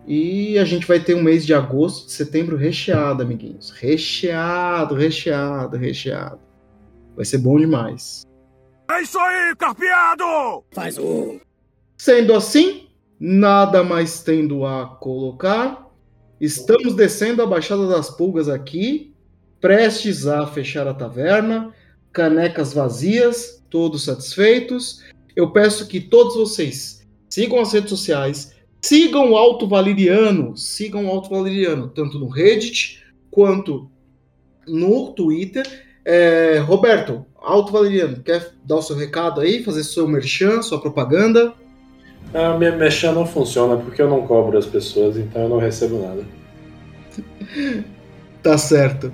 E 0.09 0.59
a 0.59 0.65
gente 0.65 0.87
vai 0.87 0.99
ter 0.99 1.15
um 1.15 1.23
mês 1.23 1.45
de 1.45 1.53
agosto, 1.53 2.07
de 2.07 2.13
setembro 2.13 2.57
recheado, 2.57 3.23
amiguinhos. 3.23 3.69
Recheado, 3.69 4.95
recheado, 4.95 5.77
recheado. 5.77 6.41
Vai 7.15 7.27
ser 7.27 7.37
bom 7.37 7.59
demais. 7.59 8.23
É 8.91 9.03
isso 9.03 9.19
aí, 9.19 9.55
carpeado! 9.55 10.65
Faz 10.73 10.97
o. 10.97 11.39
Sendo 11.99 12.33
assim, 12.33 12.89
nada 13.21 13.85
mais 13.85 14.23
tendo 14.23 14.65
a 14.65 14.87
colocar. 14.87 15.87
Estamos 16.41 16.95
descendo 16.95 17.43
a 17.43 17.47
Baixada 17.47 17.87
das 17.87 18.09
Pulgas 18.09 18.49
aqui, 18.49 19.13
prestes 19.61 20.27
a 20.27 20.47
fechar 20.47 20.89
a 20.89 20.95
taverna, 20.95 21.75
canecas 22.15 22.73
vazias, 22.73 23.63
todos 23.69 24.05
satisfeitos. 24.05 25.05
Eu 25.37 25.51
peço 25.53 25.87
que 25.87 26.01
todos 26.01 26.35
vocês 26.35 27.07
sigam 27.29 27.61
as 27.61 27.75
redes 27.75 27.91
sociais, 27.91 28.55
sigam 28.81 29.33
o 29.33 29.37
Alto 29.37 29.67
Valeriano, 29.67 30.57
sigam 30.57 31.07
o 31.07 31.09
Alto 31.09 31.31
Valeriano, 31.31 31.89
tanto 31.89 32.19
no 32.19 32.29
Reddit 32.29 33.03
quanto 33.31 33.91
no 34.67 35.13
Twitter. 35.13 35.67
É, 36.05 36.59
Roberto, 36.59 37.25
Alto 37.37 37.73
Valeriano, 37.73 38.23
quer 38.23 38.55
dar 38.65 38.77
o 38.77 38.83
seu 38.83 38.97
recado 38.97 39.41
aí, 39.41 39.63
fazer 39.63 39.85
seu 39.85 40.09
merchan, 40.09 40.63
sua 40.63 40.81
propaganda? 40.81 41.53
A 42.33 42.59
minha 42.59 42.73
merchan 42.77 43.13
não 43.13 43.27
funciona 43.27 43.77
porque 43.77 44.03
eu 44.03 44.09
não 44.09 44.27
cobro 44.27 44.59
as 44.59 44.67
pessoas, 44.67 45.17
então 45.17 45.43
eu 45.43 45.49
não 45.49 45.59
recebo 45.59 46.01
nada. 46.01 46.25
tá 48.43 48.59
certo. 48.59 49.13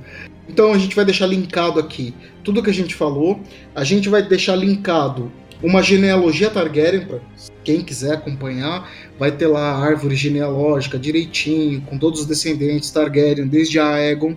Então 0.48 0.72
a 0.72 0.78
gente 0.78 0.94
vai 0.94 1.04
deixar 1.04 1.26
linkado 1.26 1.80
aqui 1.80 2.14
tudo 2.42 2.62
que 2.62 2.70
a 2.70 2.74
gente 2.74 2.94
falou. 2.94 3.40
A 3.74 3.84
gente 3.84 4.08
vai 4.08 4.22
deixar 4.22 4.56
linkado 4.56 5.32
uma 5.64 5.82
genealogia 5.82 6.50
Targaryen 6.50 7.06
para 7.06 7.20
quem 7.64 7.82
quiser 7.82 8.12
acompanhar. 8.12 8.88
Vai 9.18 9.32
ter 9.32 9.46
lá 9.46 9.72
a 9.72 9.78
árvore 9.78 10.14
genealógica 10.14 10.98
direitinho, 10.98 11.80
com 11.80 11.98
todos 11.98 12.20
os 12.20 12.26
descendentes 12.26 12.90
Targaryen, 12.90 13.48
desde 13.48 13.78
a 13.78 13.94
Aegon. 13.94 14.36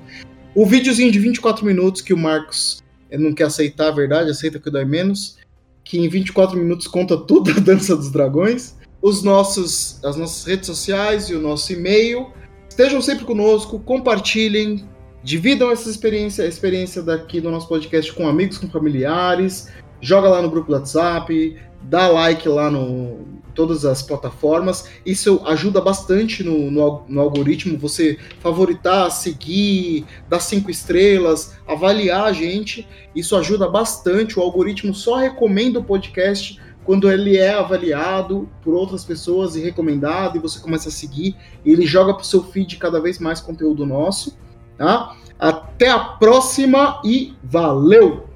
O 0.55 0.65
videozinho 0.65 1.11
de 1.11 1.19
24 1.19 1.65
minutos 1.65 2.01
que 2.01 2.13
o 2.13 2.17
Marcos 2.17 2.81
eh, 3.11 3.17
não 3.17 3.33
quer 3.33 3.43
aceitar 3.43 3.89
a 3.89 3.91
verdade, 3.91 4.31
aceita 4.31 4.57
que 4.57 4.71
dói 4.71 4.85
menos, 4.85 5.37
que 5.83 5.99
em 5.99 6.07
24 6.07 6.57
minutos 6.57 6.87
conta 6.87 7.17
tudo 7.17 7.51
a 7.55 7.59
Dança 7.59 7.95
dos 7.95 8.09
Dragões. 8.09 8.77
Os 9.01 9.21
nossos, 9.21 10.03
as 10.05 10.15
nossas 10.15 10.45
redes 10.45 10.65
sociais 10.65 11.29
e 11.29 11.35
o 11.35 11.41
nosso 11.41 11.73
e-mail. 11.73 12.31
Estejam 12.69 13.01
sempre 13.01 13.25
conosco, 13.25 13.79
compartilhem, 13.79 14.87
dividam 15.23 15.69
essa 15.71 15.89
experiência, 15.89 16.45
a 16.45 16.47
experiência 16.47 17.01
daqui 17.01 17.41
do 17.41 17.51
nosso 17.51 17.67
podcast 17.67 18.13
com 18.13 18.27
amigos, 18.27 18.57
com 18.57 18.69
familiares. 18.69 19.67
Joga 20.01 20.29
lá 20.29 20.41
no 20.41 20.49
grupo 20.49 20.67
do 20.67 20.73
WhatsApp, 20.73 21.57
dá 21.81 22.07
like 22.07 22.47
lá 22.47 22.69
no 22.69 23.37
todas 23.57 23.83
as 23.85 24.03
plataformas. 24.03 24.87
Isso 25.03 25.41
ajuda 25.43 25.81
bastante 25.81 26.43
no, 26.43 26.69
no, 26.69 27.03
no, 27.09 27.19
algoritmo, 27.19 27.75
você 27.75 28.19
favoritar, 28.39 29.09
seguir, 29.09 30.05
dar 30.29 30.39
cinco 30.39 30.69
estrelas, 30.69 31.57
avaliar 31.67 32.25
a 32.25 32.31
gente. 32.31 32.87
Isso 33.15 33.35
ajuda 33.35 33.67
bastante. 33.67 34.37
O 34.37 34.43
algoritmo 34.43 34.93
só 34.93 35.15
recomenda 35.15 35.79
o 35.79 35.83
podcast 35.83 36.61
quando 36.85 37.11
ele 37.11 37.35
é 37.35 37.53
avaliado 37.53 38.47
por 38.61 38.73
outras 38.73 39.03
pessoas 39.03 39.57
e 39.57 39.61
recomendado, 39.61 40.37
e 40.37 40.39
você 40.39 40.57
começa 40.57 40.87
a 40.87 40.91
seguir, 40.91 41.35
ele 41.65 41.85
joga 41.85 42.13
para 42.13 42.21
o 42.21 42.25
seu 42.25 42.41
feed 42.43 42.77
cada 42.77 43.01
vez 43.01 43.19
mais 43.19 43.41
conteúdo 43.41 43.85
nosso. 43.85 44.37
Tá? 44.77 45.17
Até 45.37 45.89
a 45.89 45.99
próxima 45.99 47.01
e 47.03 47.35
valeu! 47.43 48.26